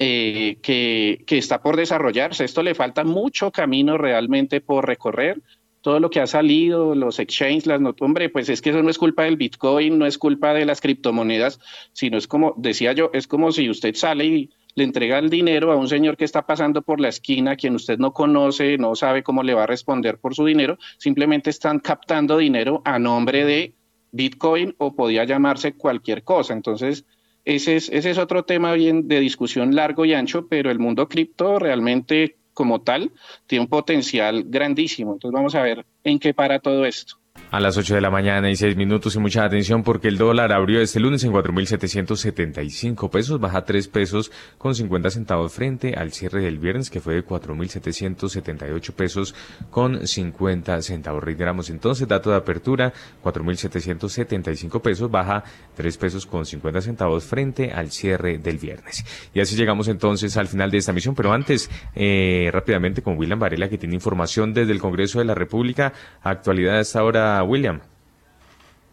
eh, 0.00 0.58
que, 0.60 1.22
que, 1.24 1.38
está 1.38 1.62
por 1.62 1.76
desarrollarse. 1.76 2.44
Esto 2.44 2.64
le 2.64 2.74
falta 2.74 3.04
mucho 3.04 3.52
camino 3.52 3.96
realmente 3.96 4.60
por 4.60 4.84
recorrer. 4.84 5.40
Todo 5.82 6.00
lo 6.00 6.10
que 6.10 6.18
ha 6.18 6.26
salido, 6.26 6.96
los 6.96 7.20
exchanges, 7.20 7.66
las 7.66 7.80
notas, 7.80 8.02
hombre, 8.02 8.28
pues 8.28 8.48
es 8.48 8.60
que 8.60 8.70
eso 8.70 8.82
no 8.82 8.90
es 8.90 8.98
culpa 8.98 9.22
del 9.22 9.36
Bitcoin, 9.36 9.96
no 9.96 10.06
es 10.06 10.18
culpa 10.18 10.52
de 10.52 10.64
las 10.64 10.80
criptomonedas, 10.80 11.60
sino 11.92 12.18
es 12.18 12.26
como, 12.26 12.54
decía 12.56 12.92
yo, 12.92 13.10
es 13.12 13.28
como 13.28 13.52
si 13.52 13.70
usted 13.70 13.94
sale 13.94 14.24
y 14.26 14.50
le 14.78 14.84
entrega 14.84 15.18
el 15.18 15.28
dinero 15.28 15.72
a 15.72 15.76
un 15.76 15.88
señor 15.88 16.16
que 16.16 16.24
está 16.24 16.46
pasando 16.46 16.82
por 16.82 17.00
la 17.00 17.08
esquina, 17.08 17.56
quien 17.56 17.74
usted 17.74 17.98
no 17.98 18.12
conoce, 18.12 18.78
no 18.78 18.94
sabe 18.94 19.24
cómo 19.24 19.42
le 19.42 19.52
va 19.52 19.64
a 19.64 19.66
responder 19.66 20.18
por 20.18 20.36
su 20.36 20.44
dinero, 20.46 20.78
simplemente 20.98 21.50
están 21.50 21.80
captando 21.80 22.38
dinero 22.38 22.80
a 22.84 23.00
nombre 23.00 23.44
de 23.44 23.74
Bitcoin 24.12 24.76
o 24.78 24.94
podía 24.94 25.24
llamarse 25.24 25.74
cualquier 25.74 26.22
cosa. 26.22 26.52
Entonces, 26.54 27.04
ese 27.44 27.74
es, 27.74 27.88
ese 27.88 28.10
es 28.10 28.18
otro 28.18 28.44
tema 28.44 28.72
bien 28.74 29.08
de 29.08 29.18
discusión 29.18 29.74
largo 29.74 30.04
y 30.04 30.14
ancho, 30.14 30.46
pero 30.46 30.70
el 30.70 30.78
mundo 30.78 31.08
cripto 31.08 31.58
realmente 31.58 32.36
como 32.54 32.80
tal 32.80 33.10
tiene 33.46 33.64
un 33.64 33.68
potencial 33.68 34.44
grandísimo. 34.46 35.14
Entonces 35.14 35.34
vamos 35.34 35.54
a 35.56 35.62
ver 35.62 35.84
en 36.04 36.20
qué 36.20 36.34
para 36.34 36.60
todo 36.60 36.84
esto. 36.86 37.16
A 37.50 37.60
las 37.60 37.78
8 37.78 37.94
de 37.94 38.02
la 38.02 38.10
mañana 38.10 38.50
y 38.50 38.56
6 38.56 38.76
minutos 38.76 39.16
y 39.16 39.18
mucha 39.20 39.42
atención 39.42 39.82
porque 39.82 40.08
el 40.08 40.18
dólar 40.18 40.52
abrió 40.52 40.82
este 40.82 41.00
lunes 41.00 41.24
en 41.24 41.32
4.775 41.32 43.08
pesos, 43.08 43.40
baja 43.40 43.64
3 43.64 43.88
pesos 43.88 44.30
con 44.58 44.74
50 44.74 45.08
centavos 45.08 45.52
frente 45.52 45.94
al 45.94 46.12
cierre 46.12 46.42
del 46.42 46.58
viernes 46.58 46.90
que 46.90 47.00
fue 47.00 47.14
de 47.14 47.24
4.778 47.24 48.92
pesos 48.92 49.34
con 49.70 50.06
50 50.06 50.82
centavos. 50.82 51.24
Reiteramos 51.24 51.70
entonces, 51.70 52.06
dato 52.06 52.30
de 52.30 52.36
apertura, 52.36 52.92
4.775 53.24 54.82
pesos, 54.82 55.10
baja 55.10 55.42
3 55.74 55.96
pesos 55.96 56.26
con 56.26 56.44
50 56.44 56.82
centavos 56.82 57.24
frente 57.24 57.72
al 57.72 57.90
cierre 57.90 58.36
del 58.36 58.58
viernes. 58.58 59.06
Y 59.32 59.40
así 59.40 59.56
llegamos 59.56 59.88
entonces 59.88 60.36
al 60.36 60.48
final 60.48 60.70
de 60.70 60.78
esta 60.78 60.92
misión, 60.92 61.14
pero 61.14 61.32
antes, 61.32 61.70
eh, 61.94 62.50
rápidamente 62.52 63.00
con 63.00 63.16
William 63.16 63.38
Varela 63.38 63.70
que 63.70 63.78
tiene 63.78 63.94
información 63.94 64.52
desde 64.52 64.72
el 64.72 64.80
Congreso 64.80 65.18
de 65.18 65.24
la 65.24 65.34
República, 65.34 65.94
actualidad 66.22 66.76
a 66.76 66.80
esta 66.80 67.02
William. 67.46 67.80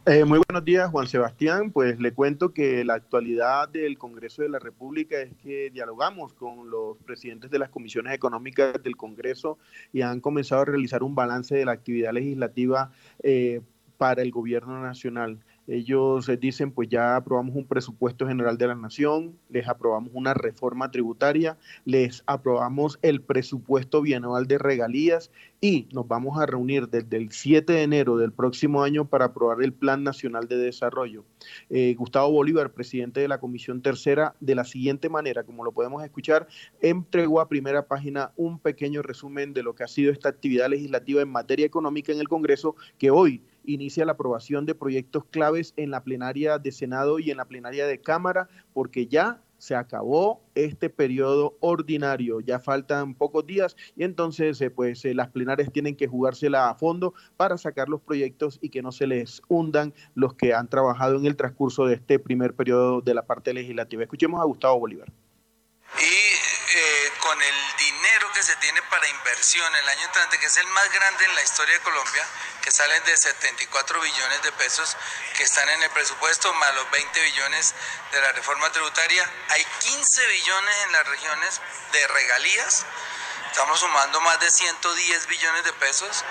Eh, 0.07 0.23
muy 0.23 0.39
buenos 0.47 0.63
días, 0.63 0.91
Juan 0.91 1.07
Sebastián. 1.07 1.71
Pues 1.71 1.99
le 1.99 2.13
cuento 2.13 2.53
que 2.53 2.85
la 2.85 2.93
actualidad 2.93 3.69
del 3.69 3.97
Congreso 3.97 4.43
de 4.43 4.49
la 4.49 4.59
República 4.59 5.19
es 5.19 5.33
que 5.41 5.71
dialogamos 5.71 6.33
con 6.33 6.69
los 6.69 6.97
presidentes 6.97 7.49
de 7.49 7.57
las 7.57 7.69
comisiones 7.69 8.13
económicas 8.13 8.75
del 8.83 8.95
Congreso 8.95 9.57
y 9.91 10.01
han 10.01 10.19
comenzado 10.19 10.61
a 10.61 10.65
realizar 10.65 11.01
un 11.01 11.15
balance 11.15 11.55
de 11.55 11.65
la 11.65 11.71
actividad 11.71 12.13
legislativa 12.13 12.91
eh, 13.23 13.61
para 13.97 14.21
el 14.21 14.29
gobierno 14.29 14.79
nacional. 14.79 15.39
Ellos 15.67 16.29
dicen, 16.39 16.71
pues 16.71 16.89
ya 16.89 17.15
aprobamos 17.15 17.55
un 17.55 17.65
presupuesto 17.65 18.27
general 18.27 18.57
de 18.57 18.67
la 18.67 18.75
nación, 18.75 19.35
les 19.49 19.67
aprobamos 19.67 20.11
una 20.13 20.33
reforma 20.33 20.91
tributaria, 20.91 21.57
les 21.85 22.23
aprobamos 22.27 22.99
el 23.01 23.21
presupuesto 23.21 24.01
bianual 24.01 24.45
de 24.45 24.59
regalías 24.59 25.31
y 25.61 25.87
nos 25.91 26.07
vamos 26.07 26.39
a 26.39 26.45
reunir 26.45 26.89
desde 26.89 27.17
el 27.17 27.31
7 27.31 27.73
de 27.73 27.83
enero 27.83 28.17
del 28.17 28.31
próximo 28.31 28.83
año 28.83 29.09
para 29.09 29.25
aprobar 29.25 29.63
el 29.63 29.73
Plan 29.73 30.03
Nacional 30.03 30.47
de 30.47 30.57
Desarrollo. 30.57 31.25
Eh, 31.71 31.95
Gustavo 31.97 32.31
Bolívar, 32.31 32.71
presidente 32.71 33.21
de 33.21 33.27
la 33.27 33.39
Comisión 33.39 33.81
Tercera, 33.81 34.35
de 34.39 34.53
la 34.53 34.65
siguiente 34.65 35.09
manera, 35.09 35.43
como 35.43 35.63
lo 35.63 35.71
podemos 35.71 36.03
escuchar, 36.03 36.47
entregó 36.81 37.41
a 37.41 37.49
primera 37.49 37.87
página 37.87 38.31
un 38.35 38.59
pequeño 38.59 39.01
resumen 39.01 39.53
de 39.53 39.63
lo 39.63 39.73
que 39.73 39.83
ha 39.83 39.87
sido 39.87 40.11
esta 40.11 40.29
actividad 40.29 40.69
legislativa 40.69 41.21
en 41.21 41.29
materia 41.29 41.65
económica 41.65 42.11
en 42.11 42.19
el 42.19 42.27
Congreso, 42.27 42.75
que 42.99 43.09
hoy 43.09 43.41
inicia 43.67 44.05
la 44.05 44.13
aprobación 44.13 44.65
de 44.65 44.75
proyectos 44.75 45.25
claves 45.25 45.73
en 45.77 45.91
la 45.91 46.03
plenaria 46.03 46.57
de 46.57 46.71
Senado 46.71 47.19
y 47.19 47.31
en 47.31 47.37
la 47.37 47.45
plenaria 47.45 47.87
de 47.87 47.99
Cámara, 47.99 48.49
porque 48.73 49.07
ya 49.07 49.41
se 49.57 49.75
acabó 49.75 50.41
este 50.53 50.89
periodo 50.89 51.57
ordinario, 51.59 52.39
ya 52.39 52.59
faltan 52.59 53.15
pocos 53.15 53.45
días 53.45 53.75
y 53.95 54.03
entonces 54.03 54.59
eh, 54.61 54.69
pues 54.69 55.03
eh, 55.05 55.13
las 55.13 55.29
plenarias 55.29 55.71
tienen 55.71 55.95
que 55.95 56.07
jugársela 56.07 56.69
a 56.69 56.75
fondo 56.75 57.13
para 57.37 57.57
sacar 57.57 57.89
los 57.89 58.01
proyectos 58.01 58.59
y 58.61 58.69
que 58.69 58.81
no 58.81 58.91
se 58.91 59.07
les 59.07 59.41
hundan 59.47 59.93
los 60.13 60.33
que 60.35 60.53
han 60.53 60.67
trabajado 60.67 61.17
en 61.17 61.25
el 61.25 61.35
transcurso 61.35 61.85
de 61.85 61.95
este 61.95 62.19
primer 62.19 62.53
periodo 62.53 63.01
de 63.01 63.13
la 63.13 63.25
parte 63.25 63.53
legislativa. 63.53 64.03
Escuchemos 64.03 64.41
a 64.41 64.45
Gustavo 64.45 64.79
Bolívar. 64.79 65.11
Y 65.99 66.03
eh, 66.03 67.09
con 67.21 67.37
el 67.39 67.57
dinero 67.79 68.27
que 68.35 68.41
se 68.41 68.53
tiene 68.61 68.79
para 68.89 69.07
el 69.53 69.89
año 69.89 70.05
entrante, 70.05 70.39
que 70.39 70.47
es 70.47 70.57
el 70.57 70.65
más 70.67 70.91
grande 70.91 71.23
en 71.23 71.35
la 71.35 71.43
historia 71.43 71.75
de 71.75 71.81
Colombia, 71.81 72.25
que 72.63 72.71
salen 72.71 73.03
de 73.03 73.15
74 73.15 74.01
billones 74.01 74.41
de 74.41 74.51
pesos 74.53 74.97
que 75.37 75.43
están 75.43 75.69
en 75.69 75.83
el 75.83 75.89
presupuesto, 75.91 76.51
más 76.55 76.73
los 76.73 76.89
20 76.89 77.21
billones 77.21 77.75
de 78.11 78.21
la 78.21 78.31
reforma 78.31 78.71
tributaria. 78.71 79.29
Hay 79.49 79.63
15 79.81 80.27
billones 80.27 80.75
en 80.85 80.91
las 80.93 81.07
regiones 81.07 81.61
de 81.91 82.07
regalías. 82.07 82.85
Estamos 83.51 83.79
sumando 83.79 84.19
más 84.21 84.39
de 84.39 84.49
110 84.49 85.27
billones 85.27 85.63
de 85.63 85.73
pesos 85.73 86.25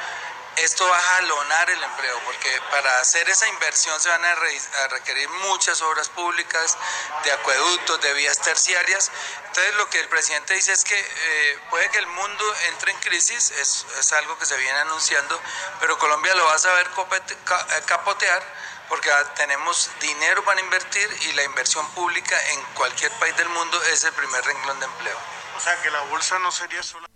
esto 0.56 0.86
va 0.86 0.96
a 0.96 1.02
jalonar 1.02 1.70
el 1.70 1.82
empleo, 1.82 2.20
porque 2.24 2.60
para 2.70 3.00
hacer 3.00 3.28
esa 3.28 3.48
inversión 3.48 3.98
se 4.00 4.08
van 4.08 4.24
a, 4.24 4.34
requerir 4.90 5.28
muchas 5.28 5.80
obras 5.82 6.08
públicas, 6.08 6.76
de 7.24 7.32
acueductos, 7.32 8.00
de 8.00 8.12
vías 8.14 8.38
terciarias. 8.40 9.10
Entonces 9.46 9.74
lo 9.74 9.88
que 9.90 10.00
el 10.00 10.08
presidente 10.08 10.54
dice 10.54 10.72
es 10.72 10.84
que 10.84 10.98
eh, 10.98 11.58
puede 11.70 11.88
que 11.90 11.98
el 11.98 12.06
mundo 12.06 12.44
entre 12.68 12.92
en 12.92 12.98
crisis, 13.00 13.50
es, 13.52 13.86
es, 13.98 14.12
algo 14.12 14.38
que 14.38 14.46
se 14.46 14.56
viene 14.56 14.78
anunciando, 14.80 15.40
pero 15.80 15.98
Colombia 15.98 16.34
lo 16.34 16.44
va 16.44 16.54
a 16.54 16.58
saber 16.58 16.86
eh, 16.86 17.82
capotear 17.86 18.42
porque 18.88 19.10
tenemos 19.36 19.90
dinero 20.00 20.44
para 20.44 20.60
invertir 20.60 21.08
y 21.22 21.32
la 21.32 21.42
inversión 21.44 21.88
pública 21.92 22.36
en 22.50 22.62
cualquier 22.74 23.10
país 23.12 23.36
del 23.36 23.48
mundo 23.48 23.82
es 23.84 24.04
el 24.04 24.12
primer 24.12 24.44
renglón 24.44 24.78
de 24.78 24.86
empleo. 24.86 25.18
O 25.56 25.60
sea 25.60 25.80
que 25.82 25.90
la 25.90 26.00
bolsa 26.02 26.38
no 26.40 26.52
sería 26.52 26.82
solo... 26.82 27.06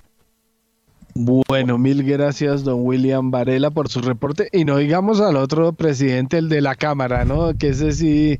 Bueno, 1.20 1.78
mil 1.78 2.04
gracias, 2.04 2.62
don 2.62 2.86
William 2.86 3.32
Varela, 3.32 3.72
por 3.72 3.88
su 3.88 4.00
reporte. 4.00 4.48
Y 4.52 4.64
no 4.64 4.76
digamos 4.76 5.20
al 5.20 5.34
otro 5.34 5.72
presidente, 5.72 6.38
el 6.38 6.48
de 6.48 6.60
la 6.60 6.76
Cámara, 6.76 7.24
¿no? 7.24 7.58
Que 7.58 7.70
ese 7.70 7.90
sí, 7.90 8.38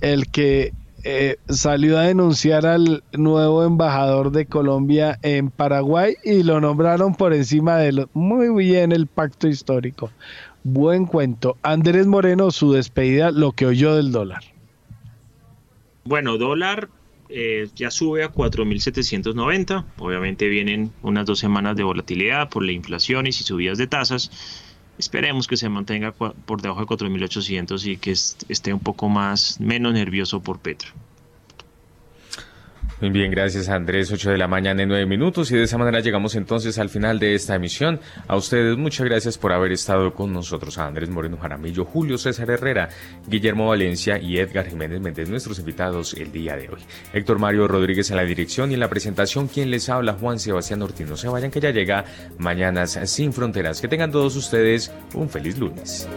el 0.00 0.28
que 0.30 0.72
eh, 1.02 1.38
salió 1.48 1.98
a 1.98 2.02
denunciar 2.02 2.66
al 2.66 3.02
nuevo 3.14 3.64
embajador 3.64 4.30
de 4.30 4.46
Colombia 4.46 5.18
en 5.22 5.50
Paraguay 5.50 6.14
y 6.22 6.44
lo 6.44 6.60
nombraron 6.60 7.16
por 7.16 7.34
encima 7.34 7.78
de 7.78 7.90
lo, 7.90 8.08
muy 8.12 8.48
bien 8.64 8.92
el 8.92 9.08
pacto 9.08 9.48
histórico. 9.48 10.12
Buen 10.62 11.04
cuento. 11.04 11.56
Andrés 11.62 12.06
Moreno, 12.06 12.52
su 12.52 12.74
despedida, 12.74 13.32
lo 13.32 13.50
que 13.50 13.66
oyó 13.66 13.96
del 13.96 14.12
dólar. 14.12 14.44
Bueno, 16.04 16.38
dólar 16.38 16.90
eh, 17.28 17.68
ya 17.74 17.90
sube 17.90 18.22
a 18.22 18.32
4.790. 18.32 19.84
Obviamente 19.98 20.48
vienen 20.48 20.92
unas 21.02 21.26
dos 21.26 21.38
semanas 21.38 21.76
de 21.76 21.82
volatilidad 21.84 22.48
por 22.48 22.64
la 22.64 22.72
inflación 22.72 23.26
y 23.26 23.32
subidas 23.32 23.78
de 23.78 23.86
tasas. 23.86 24.30
Esperemos 24.98 25.46
que 25.46 25.56
se 25.56 25.68
mantenga 25.68 26.12
por 26.12 26.60
debajo 26.60 26.80
de 26.80 26.86
4.800 26.86 27.86
y 27.86 27.96
que 27.98 28.10
esté 28.10 28.72
un 28.72 28.80
poco 28.80 29.08
más 29.08 29.60
menos 29.60 29.92
nervioso 29.92 30.40
por 30.42 30.58
Petro. 30.58 30.90
Muy 33.00 33.10
bien, 33.10 33.30
gracias 33.30 33.68
Andrés. 33.68 34.10
8 34.10 34.32
de 34.32 34.38
la 34.38 34.48
mañana 34.48 34.82
en 34.82 34.88
9 34.88 35.06
minutos 35.06 35.52
y 35.52 35.56
de 35.56 35.62
esa 35.62 35.78
manera 35.78 36.00
llegamos 36.00 36.34
entonces 36.34 36.78
al 36.78 36.88
final 36.88 37.20
de 37.20 37.36
esta 37.36 37.54
emisión. 37.54 38.00
A 38.26 38.34
ustedes 38.34 38.76
muchas 38.76 39.06
gracias 39.06 39.38
por 39.38 39.52
haber 39.52 39.70
estado 39.70 40.12
con 40.14 40.32
nosotros. 40.32 40.78
A 40.78 40.86
Andrés 40.88 41.08
Moreno 41.08 41.36
Jaramillo, 41.36 41.84
Julio 41.84 42.18
César 42.18 42.50
Herrera, 42.50 42.88
Guillermo 43.28 43.68
Valencia 43.68 44.18
y 44.18 44.38
Edgar 44.38 44.68
Jiménez 44.68 45.00
Méndez, 45.00 45.28
nuestros 45.28 45.60
invitados 45.60 46.14
el 46.14 46.32
día 46.32 46.56
de 46.56 46.70
hoy. 46.70 46.80
Héctor 47.12 47.38
Mario 47.38 47.68
Rodríguez 47.68 48.10
en 48.10 48.16
la 48.16 48.24
dirección 48.24 48.72
y 48.72 48.74
en 48.74 48.80
la 48.80 48.90
presentación, 48.90 49.46
quien 49.46 49.70
les 49.70 49.88
habla, 49.88 50.14
Juan 50.14 50.40
Sebastián 50.40 50.82
Ortiz. 50.82 51.08
No 51.08 51.16
se 51.16 51.28
vayan 51.28 51.52
que 51.52 51.60
ya 51.60 51.70
llega 51.70 52.04
Mañanas 52.38 52.98
sin 53.04 53.32
Fronteras. 53.32 53.80
Que 53.80 53.86
tengan 53.86 54.10
todos 54.10 54.34
ustedes 54.34 54.92
un 55.14 55.28
feliz 55.28 55.56
lunes. 55.56 56.08